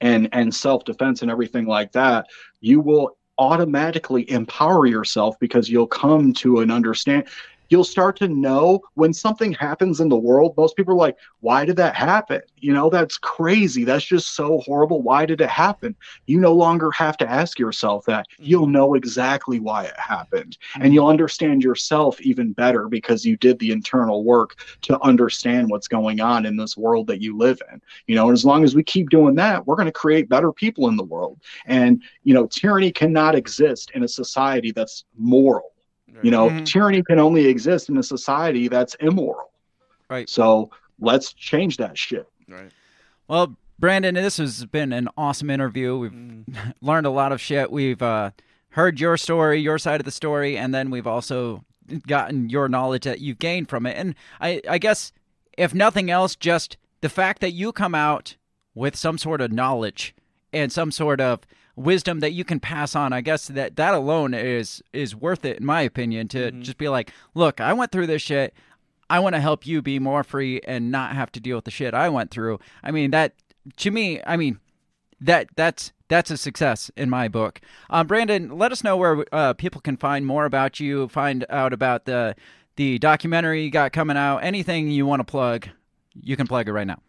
and 0.00 0.28
and 0.30 0.54
self-defense 0.54 1.22
and 1.22 1.30
everything 1.30 1.66
like 1.66 1.90
that, 1.90 2.26
you 2.60 2.80
will 2.80 3.16
automatically 3.38 4.30
empower 4.30 4.86
yourself 4.86 5.38
because 5.40 5.68
you'll 5.68 5.86
come 5.86 6.32
to 6.32 6.60
an 6.60 6.70
understand 6.70 7.24
you'll 7.68 7.84
start 7.84 8.16
to 8.16 8.28
know 8.28 8.80
when 8.94 9.12
something 9.12 9.52
happens 9.52 10.00
in 10.00 10.08
the 10.08 10.16
world 10.16 10.54
most 10.56 10.76
people 10.76 10.94
are 10.94 10.96
like 10.96 11.16
why 11.44 11.66
did 11.66 11.76
that 11.76 11.94
happen? 11.94 12.40
You 12.56 12.72
know 12.72 12.88
that's 12.88 13.18
crazy. 13.18 13.84
That's 13.84 14.04
just 14.04 14.34
so 14.34 14.62
horrible. 14.64 15.02
Why 15.02 15.26
did 15.26 15.42
it 15.42 15.50
happen? 15.50 15.94
You 16.24 16.40
no 16.40 16.54
longer 16.54 16.90
have 16.92 17.18
to 17.18 17.30
ask 17.30 17.58
yourself 17.58 18.06
that. 18.06 18.26
Mm-hmm. 18.30 18.44
You'll 18.44 18.66
know 18.66 18.94
exactly 18.94 19.60
why 19.60 19.84
it 19.84 20.00
happened. 20.00 20.56
And 20.76 20.84
mm-hmm. 20.84 20.92
you'll 20.94 21.08
understand 21.08 21.62
yourself 21.62 22.18
even 22.22 22.54
better 22.54 22.88
because 22.88 23.26
you 23.26 23.36
did 23.36 23.58
the 23.58 23.72
internal 23.72 24.24
work 24.24 24.56
to 24.82 24.98
understand 25.02 25.68
what's 25.68 25.86
going 25.86 26.20
on 26.20 26.46
in 26.46 26.56
this 26.56 26.78
world 26.78 27.06
that 27.08 27.20
you 27.20 27.36
live 27.36 27.60
in. 27.70 27.82
You 28.06 28.14
know 28.14 28.28
and 28.28 28.32
as 28.32 28.46
long 28.46 28.64
as 28.64 28.74
we 28.74 28.82
keep 28.82 29.10
doing 29.10 29.34
that 29.34 29.66
we're 29.66 29.76
going 29.76 29.84
to 29.84 29.92
create 29.92 30.30
better 30.30 30.50
people 30.50 30.88
in 30.88 30.96
the 30.96 31.04
world. 31.04 31.40
And 31.66 32.02
you 32.22 32.32
know 32.32 32.46
tyranny 32.46 32.90
cannot 32.90 33.34
exist 33.34 33.90
in 33.94 34.02
a 34.02 34.08
society 34.08 34.72
that's 34.72 35.04
moral 35.18 35.73
you 36.22 36.30
know 36.30 36.48
Mm-hmm. 36.48 36.64
tyranny 36.64 37.02
can 37.02 37.18
only 37.18 37.46
exist 37.46 37.88
in 37.88 37.96
a 37.98 38.02
society 38.02 38.68
that's 38.68 38.94
immoral 39.00 39.50
Right. 40.10 40.28
So 40.28 40.70
let's 41.00 41.32
change 41.32 41.78
that 41.78 41.96
shit. 41.96 42.28
Right. 42.46 42.70
Well, 43.26 43.56
Brandon, 43.78 44.14
this 44.14 44.36
has 44.36 44.66
been 44.66 44.92
an 44.92 45.08
awesome 45.16 45.48
interview. 45.50 45.96
We've 45.96 46.44
learned 46.82 47.06
a 47.06 47.10
lot 47.10 47.32
of 47.32 47.40
shit. 47.40 47.72
We've 47.72 48.00
uh, 48.02 48.30
heard 48.68 49.00
your 49.00 49.16
story, 49.16 49.60
your 49.60 49.78
side 49.78 50.00
of 50.00 50.04
the 50.04 50.10
story, 50.12 50.56
and 50.58 50.74
then 50.74 50.90
we've 50.90 51.06
also 51.06 51.64
gotten 52.06 52.50
your 52.50 52.68
knowledge 52.68 53.04
that 53.04 53.20
you've 53.20 53.38
gained 53.38 53.68
from 53.70 53.86
it. 53.86 53.96
And 53.96 54.14
I, 54.40 54.60
I 54.68 54.78
guess, 54.78 55.10
if 55.56 55.74
nothing 55.74 56.10
else, 56.10 56.36
just 56.36 56.76
the 57.00 57.08
fact 57.08 57.40
that 57.40 57.52
you 57.52 57.72
come 57.72 57.94
out 57.94 58.36
with 58.74 58.94
some 58.96 59.16
sort 59.18 59.40
of 59.40 59.50
knowledge 59.52 60.14
and 60.52 60.70
some 60.70 60.90
sort 60.92 61.20
of 61.20 61.40
wisdom 61.76 62.20
that 62.20 62.32
you 62.32 62.44
can 62.44 62.60
pass 62.60 62.94
on. 62.94 63.12
I 63.12 63.20
guess 63.20 63.48
that 63.48 63.76
that 63.76 63.94
alone 63.94 64.34
is 64.34 64.82
is 64.92 65.14
worth 65.14 65.44
it 65.44 65.58
in 65.58 65.66
my 65.66 65.80
opinion 65.82 66.28
to 66.28 66.50
just 66.52 66.78
be 66.78 66.88
like, 66.88 67.12
look, 67.34 67.60
I 67.60 67.72
went 67.72 67.92
through 67.92 68.06
this 68.06 68.22
shit. 68.22 68.54
I 69.10 69.18
want 69.18 69.34
to 69.34 69.40
help 69.40 69.66
you 69.66 69.82
be 69.82 69.98
more 69.98 70.24
free 70.24 70.60
and 70.66 70.90
not 70.90 71.14
have 71.14 71.30
to 71.32 71.40
deal 71.40 71.56
with 71.56 71.64
the 71.64 71.70
shit 71.70 71.94
I 71.94 72.08
went 72.08 72.30
through. 72.30 72.58
I 72.82 72.90
mean 72.90 73.10
that 73.10 73.34
to 73.78 73.90
me, 73.90 74.20
I 74.26 74.36
mean 74.36 74.58
that 75.20 75.48
that's 75.56 75.92
that's 76.08 76.30
a 76.30 76.36
success 76.36 76.90
in 76.96 77.08
my 77.08 77.28
book. 77.28 77.60
Um, 77.90 78.06
Brandon, 78.06 78.56
let 78.56 78.72
us 78.72 78.84
know 78.84 78.96
where 78.96 79.24
uh, 79.32 79.54
people 79.54 79.80
can 79.80 79.96
find 79.96 80.26
more 80.26 80.44
about 80.44 80.80
you, 80.80 81.08
find 81.08 81.44
out 81.50 81.72
about 81.72 82.04
the 82.04 82.36
the 82.76 82.98
documentary 82.98 83.64
you 83.64 83.70
got 83.70 83.92
coming 83.92 84.16
out. 84.16 84.38
Anything 84.38 84.88
you 84.88 85.06
want 85.06 85.20
to 85.20 85.24
plug, 85.24 85.68
you 86.14 86.36
can 86.36 86.46
plug 86.46 86.68
it 86.68 86.72
right 86.72 86.86
now. 86.86 87.00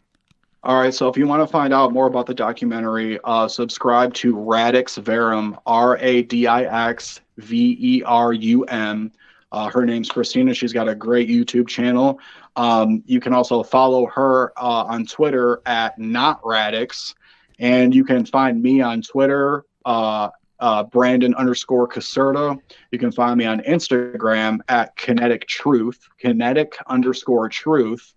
All 0.66 0.82
right, 0.82 0.92
so 0.92 1.08
if 1.08 1.16
you 1.16 1.28
want 1.28 1.44
to 1.44 1.48
find 1.48 1.76
out 1.76 1.94
more 1.94 2.08
about 2.08 2.26
the 2.26 2.34
documentary, 2.34 3.20
uh, 3.24 3.48
subscribe 3.48 4.16
to 4.16 4.36
Radix 4.36 4.98
Verum, 4.98 5.60
R 5.68 6.00
A 6.00 6.24
D 6.24 6.48
I 6.48 6.90
X 6.90 7.22
V 7.38 7.78
E 7.80 8.02
R 8.04 8.34
U 8.34 8.64
M. 8.64 9.12
Uh, 9.52 9.70
her 9.70 9.86
name's 9.86 10.10
Christina. 10.10 10.56
She's 10.56 10.74
got 10.74 10.90
a 10.90 10.96
great 10.96 11.30
YouTube 11.30 11.68
channel. 11.68 12.20
Um, 12.56 13.04
you 13.06 13.20
can 13.20 13.32
also 13.32 13.62
follow 13.62 14.08
her 14.08 14.54
uh, 14.58 14.86
on 14.86 15.06
Twitter 15.06 15.62
at 15.68 16.00
not 16.00 16.44
Radix, 16.44 17.14
and 17.60 17.94
you 17.94 18.04
can 18.04 18.26
find 18.26 18.60
me 18.60 18.82
on 18.82 19.04
Twitter, 19.04 19.66
uh, 19.86 20.30
uh, 20.60 20.84
Brandon 20.86 21.36
underscore 21.36 21.88
Caserta. 21.88 22.60
You 22.90 22.98
can 22.98 23.12
find 23.12 23.38
me 23.38 23.46
on 23.46 23.60
Instagram 23.60 24.62
at 24.68 24.96
Kinetic 24.96 25.48
Truth, 25.48 26.10
Kinetic 26.18 26.76
underscore 26.88 27.50
Truth. 27.50 28.16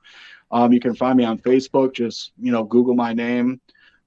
Um, 0.50 0.72
you 0.72 0.80
can 0.80 0.94
find 0.94 1.16
me 1.16 1.24
on 1.24 1.38
Facebook. 1.38 1.94
Just 1.94 2.32
you 2.40 2.52
know, 2.52 2.64
Google 2.64 2.94
my 2.94 3.12
name. 3.12 3.60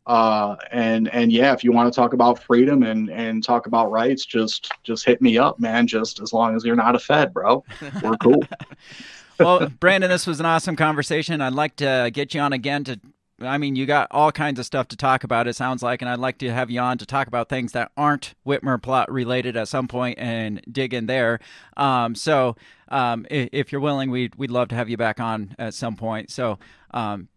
Uh, 0.07 0.55
and 0.71 1.07
and 1.09 1.31
yeah, 1.31 1.53
if 1.53 1.63
you 1.63 1.71
want 1.71 1.91
to 1.91 1.95
talk 1.95 2.13
about 2.13 2.41
freedom 2.41 2.83
and 2.83 3.09
and 3.09 3.43
talk 3.43 3.67
about 3.67 3.91
rights, 3.91 4.25
just 4.25 4.71
just 4.83 5.05
hit 5.05 5.21
me 5.21 5.37
up, 5.37 5.59
man. 5.59 5.85
Just 5.85 6.19
as 6.19 6.33
long 6.33 6.55
as 6.55 6.65
you're 6.65 6.75
not 6.75 6.95
a 6.95 6.99
Fed, 6.99 7.33
bro, 7.33 7.63
we're 8.01 8.17
cool. 8.17 8.43
well, 9.39 9.69
Brandon, 9.79 10.09
this 10.09 10.25
was 10.25 10.39
an 10.39 10.45
awesome 10.45 10.75
conversation. 10.75 11.39
I'd 11.39 11.53
like 11.53 11.75
to 11.77 12.09
get 12.13 12.33
you 12.33 12.41
on 12.41 12.53
again 12.53 12.83
to. 12.85 12.99
I 13.41 13.57
mean, 13.57 13.75
you 13.75 13.85
got 13.85 14.07
all 14.11 14.31
kinds 14.31 14.59
of 14.59 14.65
stuff 14.65 14.87
to 14.89 14.97
talk 14.97 15.23
about. 15.23 15.47
It 15.47 15.55
sounds 15.55 15.83
like, 15.83 16.01
and 16.01 16.09
I'd 16.09 16.19
like 16.19 16.37
to 16.39 16.51
have 16.51 16.69
you 16.69 16.79
on 16.79 16.97
to 16.99 17.05
talk 17.05 17.27
about 17.27 17.49
things 17.49 17.71
that 17.73 17.91
aren't 17.97 18.35
Whitmer 18.45 18.81
plot 18.81 19.11
related 19.11 19.57
at 19.57 19.67
some 19.67 19.87
point 19.87 20.19
and 20.19 20.61
dig 20.71 20.93
in 20.93 21.05
there. 21.05 21.39
Um, 21.77 22.15
so, 22.15 22.55
um, 22.89 23.25
if, 23.29 23.49
if, 23.51 23.71
you're 23.71 23.81
willing, 23.81 24.11
we'd 24.11 24.35
we'd 24.35 24.51
love 24.51 24.69
to 24.69 24.75
have 24.75 24.89
you 24.89 24.97
back 24.97 25.19
on 25.19 25.55
at 25.57 25.73
some 25.73 25.95
point. 25.95 26.31
So, 26.31 26.59
um, 26.91 27.27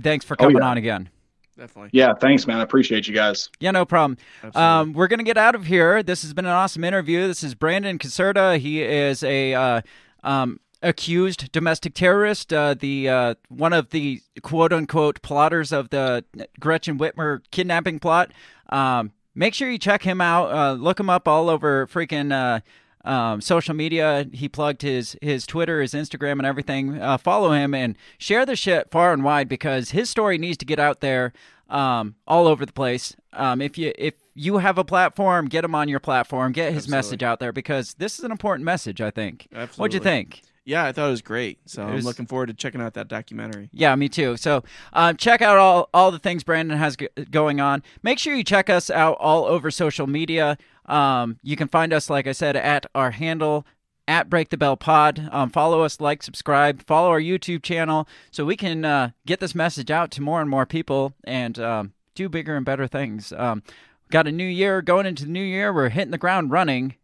thanks 0.00 0.24
for 0.24 0.36
coming 0.36 0.56
oh, 0.56 0.60
yeah. 0.60 0.66
on 0.66 0.78
again. 0.78 1.10
Definitely. 1.56 1.90
Yeah, 1.92 2.14
thanks, 2.14 2.46
man. 2.46 2.58
I 2.58 2.62
appreciate 2.62 3.06
you 3.06 3.14
guys. 3.14 3.48
Yeah, 3.60 3.70
no 3.70 3.84
problem. 3.84 4.18
Um, 4.56 4.92
we're 4.92 5.06
gonna 5.06 5.22
get 5.22 5.36
out 5.36 5.54
of 5.54 5.66
here. 5.66 6.02
This 6.02 6.22
has 6.22 6.34
been 6.34 6.46
an 6.46 6.50
awesome 6.50 6.82
interview. 6.82 7.28
This 7.28 7.44
is 7.44 7.54
Brandon 7.54 7.98
Caserta. 7.98 8.58
He 8.58 8.82
is 8.82 9.22
a 9.22 9.54
uh, 9.54 9.80
um, 10.24 10.58
accused 10.84 11.50
domestic 11.50 11.94
terrorist, 11.94 12.52
uh, 12.52 12.74
the 12.74 13.08
uh, 13.08 13.34
one 13.48 13.72
of 13.72 13.90
the 13.90 14.22
quote 14.42 14.72
unquote 14.72 15.22
plotters 15.22 15.72
of 15.72 15.90
the 15.90 16.24
Gretchen 16.60 16.98
Whitmer 16.98 17.42
kidnapping 17.50 17.98
plot. 17.98 18.30
Um, 18.68 19.12
make 19.34 19.54
sure 19.54 19.70
you 19.70 19.78
check 19.78 20.02
him 20.02 20.20
out. 20.20 20.52
Uh, 20.52 20.72
look 20.74 21.00
him 21.00 21.10
up 21.10 21.26
all 21.26 21.48
over 21.48 21.86
freaking 21.86 22.32
uh, 22.32 22.60
um, 23.08 23.40
social 23.40 23.74
media. 23.74 24.26
He 24.32 24.48
plugged 24.48 24.82
his 24.82 25.16
his 25.20 25.46
Twitter, 25.46 25.80
his 25.80 25.94
Instagram, 25.94 26.32
and 26.32 26.46
everything. 26.46 27.00
Uh, 27.00 27.18
follow 27.18 27.52
him 27.52 27.74
and 27.74 27.96
share 28.18 28.46
the 28.46 28.56
shit 28.56 28.90
far 28.90 29.12
and 29.12 29.24
wide 29.24 29.48
because 29.48 29.90
his 29.90 30.10
story 30.10 30.38
needs 30.38 30.58
to 30.58 30.64
get 30.64 30.78
out 30.78 31.00
there 31.00 31.32
um, 31.68 32.14
all 32.26 32.46
over 32.46 32.64
the 32.64 32.72
place. 32.72 33.16
Um, 33.32 33.60
if 33.60 33.78
you 33.78 33.92
if 33.98 34.14
you 34.34 34.58
have 34.58 34.78
a 34.78 34.84
platform, 34.84 35.48
get 35.48 35.64
him 35.64 35.74
on 35.74 35.88
your 35.88 36.00
platform. 36.00 36.52
Get 36.52 36.72
his 36.72 36.84
Absolutely. 36.84 36.96
message 36.96 37.22
out 37.22 37.40
there 37.40 37.52
because 37.52 37.94
this 37.94 38.18
is 38.18 38.24
an 38.24 38.30
important 38.30 38.64
message. 38.64 39.00
I 39.00 39.10
think. 39.10 39.48
Absolutely. 39.52 39.80
What'd 39.80 39.94
you 39.94 40.00
think? 40.00 40.42
Yeah, 40.64 40.84
I 40.84 40.92
thought 40.92 41.08
it 41.08 41.10
was 41.10 41.22
great. 41.22 41.58
So 41.66 41.82
It 41.86 41.90
I'm 41.90 42.00
looking 42.00 42.26
forward 42.26 42.46
to 42.46 42.54
checking 42.54 42.80
out 42.80 42.94
that 42.94 43.08
documentary. 43.08 43.68
Yeah, 43.72 43.94
me 43.96 44.08
too. 44.08 44.36
So 44.36 44.64
um, 44.92 45.16
check 45.16 45.42
out 45.42 45.58
all, 45.58 45.90
all 45.92 46.10
the 46.10 46.18
things 46.18 46.42
Brandon 46.42 46.78
has 46.78 46.96
g- 46.96 47.08
going 47.30 47.60
on. 47.60 47.82
Make 48.02 48.18
sure 48.18 48.34
you 48.34 48.44
check 48.44 48.70
us 48.70 48.88
out 48.88 49.16
all 49.20 49.44
over 49.44 49.70
social 49.70 50.06
media. 50.06 50.56
Um, 50.86 51.38
you 51.42 51.56
can 51.56 51.68
find 51.68 51.92
us, 51.92 52.08
like 52.08 52.26
I 52.26 52.32
said, 52.32 52.56
at 52.56 52.86
our 52.94 53.10
handle 53.10 53.66
at 54.08 54.28
Break 54.30 54.50
the 54.50 54.56
Bell 54.56 54.76
Pod. 54.76 55.28
Um, 55.32 55.50
follow 55.50 55.82
us, 55.82 56.00
like, 56.00 56.22
subscribe, 56.22 56.82
follow 56.86 57.08
our 57.08 57.20
YouTube 57.20 57.62
channel 57.62 58.06
so 58.30 58.44
we 58.44 58.56
can 58.56 58.84
uh, 58.84 59.10
get 59.26 59.40
this 59.40 59.54
message 59.54 59.90
out 59.90 60.10
to 60.12 60.22
more 60.22 60.40
and 60.40 60.50
more 60.50 60.66
people 60.66 61.14
and 61.24 61.58
um, 61.58 61.92
do 62.14 62.28
bigger 62.28 62.56
and 62.56 62.64
better 62.66 62.86
things. 62.86 63.32
Um, 63.36 63.62
got 64.10 64.26
a 64.26 64.32
new 64.32 64.46
year 64.46 64.82
going 64.82 65.06
into 65.06 65.24
the 65.24 65.30
new 65.30 65.42
year. 65.42 65.72
We're 65.72 65.88
hitting 65.88 66.10
the 66.10 66.18
ground 66.18 66.50
running. 66.50 66.96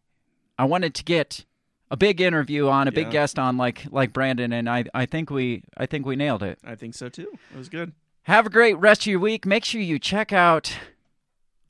I 0.58 0.64
wanted 0.64 0.94
to 0.94 1.04
get 1.04 1.46
a 1.90 1.96
big 1.96 2.20
interview 2.20 2.68
on 2.68 2.86
a 2.88 2.92
big 2.92 3.10
guest 3.10 3.38
on 3.38 3.56
like 3.56 3.84
like 3.90 4.12
Brandon 4.12 4.52
and 4.52 4.68
I 4.68 4.84
I 4.94 5.06
think 5.06 5.30
we 5.30 5.64
I 5.76 5.86
think 5.86 6.06
we 6.06 6.16
nailed 6.16 6.42
it. 6.42 6.58
I 6.64 6.74
think 6.74 6.94
so 6.94 7.08
too. 7.08 7.32
It 7.52 7.58
was 7.58 7.68
good. 7.68 7.92
Have 8.24 8.46
a 8.46 8.50
great 8.50 8.78
rest 8.78 9.02
of 9.02 9.06
your 9.06 9.20
week. 9.20 9.46
Make 9.46 9.64
sure 9.64 9.80
you 9.80 9.98
check 9.98 10.32
out 10.32 10.76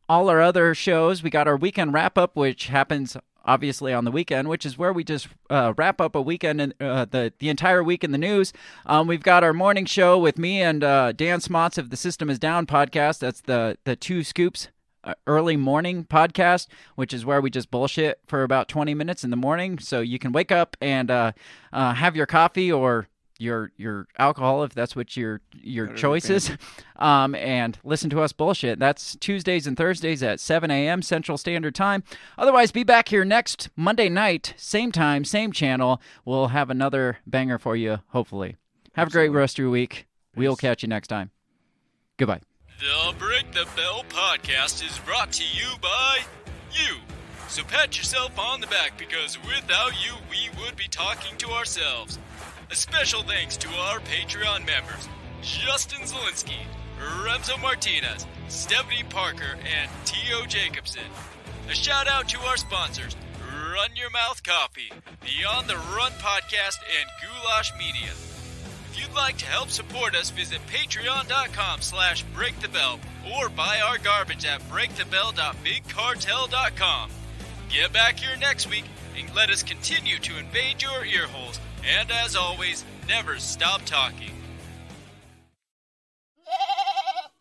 all 0.08 0.28
our 0.28 0.40
other 0.40 0.74
shows. 0.74 1.22
We 1.22 1.30
got 1.30 1.46
our 1.46 1.56
weekend 1.56 1.94
wrap 1.94 2.18
up, 2.18 2.36
which 2.36 2.66
happens 2.66 3.16
obviously 3.44 3.92
on 3.92 4.04
the 4.04 4.10
weekend, 4.10 4.48
which 4.48 4.66
is 4.66 4.76
where 4.76 4.92
we 4.92 5.04
just 5.04 5.28
uh, 5.48 5.72
wrap 5.76 6.00
up 6.00 6.14
a 6.14 6.20
weekend 6.20 6.60
and 6.60 6.74
uh, 6.80 7.04
the 7.04 7.32
the 7.38 7.48
entire 7.48 7.82
week 7.82 8.04
in 8.04 8.12
the 8.12 8.18
news. 8.18 8.52
Um, 8.86 9.06
we've 9.06 9.22
got 9.22 9.42
our 9.44 9.54
morning 9.54 9.86
show 9.86 10.18
with 10.18 10.38
me 10.38 10.60
and 10.60 10.84
uh, 10.84 11.12
Dan 11.12 11.40
Smots 11.40 11.78
of 11.78 11.90
the 11.90 11.96
System 11.96 12.28
Is 12.28 12.38
Down 12.38 12.66
podcast. 12.66 13.20
That's 13.20 13.40
the 13.40 13.78
the 13.84 13.96
two 13.96 14.22
scoops. 14.22 14.68
Uh, 15.02 15.14
early 15.26 15.56
morning 15.56 16.04
podcast, 16.04 16.66
which 16.94 17.14
is 17.14 17.24
where 17.24 17.40
we 17.40 17.48
just 17.48 17.70
bullshit 17.70 18.20
for 18.26 18.42
about 18.42 18.68
20 18.68 18.92
minutes 18.92 19.24
in 19.24 19.30
the 19.30 19.36
morning. 19.36 19.78
So 19.78 20.00
you 20.00 20.18
can 20.18 20.30
wake 20.30 20.52
up 20.52 20.76
and 20.82 21.10
uh, 21.10 21.32
uh, 21.72 21.94
have 21.94 22.14
your 22.16 22.26
coffee 22.26 22.70
or 22.70 23.08
your 23.40 23.72
your 23.76 24.06
alcohol 24.18 24.62
if 24.62 24.74
that's 24.74 24.94
what 24.94 25.16
your 25.16 25.40
your 25.54 25.88
choice 25.94 26.28
is, 26.28 26.50
um, 26.96 27.34
and 27.34 27.78
listen 27.82 28.10
to 28.10 28.20
us 28.20 28.32
bullshit. 28.32 28.78
That's 28.78 29.16
Tuesdays 29.16 29.66
and 29.66 29.76
Thursdays 29.76 30.22
at 30.22 30.38
7 30.38 30.70
a.m. 30.70 31.00
Central 31.02 31.38
Standard 31.38 31.74
Time. 31.74 32.04
Otherwise, 32.36 32.70
be 32.70 32.84
back 32.84 33.08
here 33.08 33.24
next 33.24 33.70
Monday 33.76 34.08
night, 34.08 34.52
same 34.56 34.92
time, 34.92 35.24
same 35.24 35.52
channel. 35.52 36.00
We'll 36.24 36.48
have 36.48 36.70
another 36.70 37.18
banger 37.26 37.58
for 37.58 37.74
you, 37.74 38.00
hopefully. 38.08 38.56
Have 38.92 39.08
a 39.08 39.12
great 39.12 39.30
rest 39.30 39.54
of 39.54 39.62
your 39.62 39.70
week. 39.70 40.06
We'll 40.36 40.56
catch 40.56 40.82
you 40.82 40.88
next 40.88 41.08
time. 41.08 41.30
Goodbye. 42.18 42.42
The 42.80 43.14
Break 43.18 43.52
the 43.52 43.68
Bell 43.76 44.04
podcast 44.08 44.82
is 44.82 44.98
brought 45.00 45.32
to 45.32 45.44
you 45.44 45.68
by 45.82 46.20
you. 46.72 46.96
So 47.46 47.62
pat 47.62 47.98
yourself 47.98 48.38
on 48.38 48.62
the 48.62 48.68
back 48.68 48.96
because 48.96 49.38
without 49.42 49.92
you, 50.02 50.14
we 50.30 50.48
would 50.58 50.76
be 50.76 50.88
talking 50.88 51.36
to 51.36 51.50
ourselves. 51.50 52.18
A 52.70 52.74
special 52.74 53.22
thanks 53.22 53.58
to 53.58 53.68
our 53.68 53.98
Patreon 54.00 54.64
members 54.64 55.10
Justin 55.42 56.04
Zielinski, 56.04 56.56
Remzo 57.22 57.60
Martinez, 57.60 58.24
Stephanie 58.48 59.04
Parker, 59.10 59.58
and 59.58 59.90
T.O. 60.06 60.46
Jacobson. 60.46 61.02
A 61.68 61.74
shout 61.74 62.08
out 62.08 62.30
to 62.30 62.40
our 62.46 62.56
sponsors 62.56 63.14
Run 63.70 63.90
Your 63.94 64.08
Mouth 64.08 64.42
Coffee, 64.42 64.90
the 65.20 65.46
On 65.46 65.66
the 65.66 65.76
Run 65.76 66.12
podcast, 66.12 66.78
and 66.98 67.10
Goulash 67.20 67.74
Media. 67.76 68.12
If 68.92 69.00
you'd 69.00 69.14
like 69.14 69.38
to 69.38 69.46
help 69.46 69.70
support 69.70 70.16
us, 70.16 70.30
visit 70.30 70.58
patreon.com 70.66 71.80
slash 71.80 72.24
breakthebell 72.34 72.98
or 73.36 73.48
buy 73.48 73.78
our 73.86 73.98
garbage 73.98 74.44
at 74.44 74.60
breakthebell.bigcartel.com. 74.68 77.10
Get 77.68 77.92
back 77.92 78.18
here 78.18 78.36
next 78.36 78.68
week 78.68 78.84
and 79.16 79.32
let 79.32 79.48
us 79.48 79.62
continue 79.62 80.18
to 80.18 80.36
invade 80.38 80.82
your 80.82 81.04
earholes. 81.04 81.60
And 81.86 82.10
as 82.10 82.34
always, 82.34 82.84
never 83.08 83.38
stop 83.38 83.84
talking. 83.84 84.32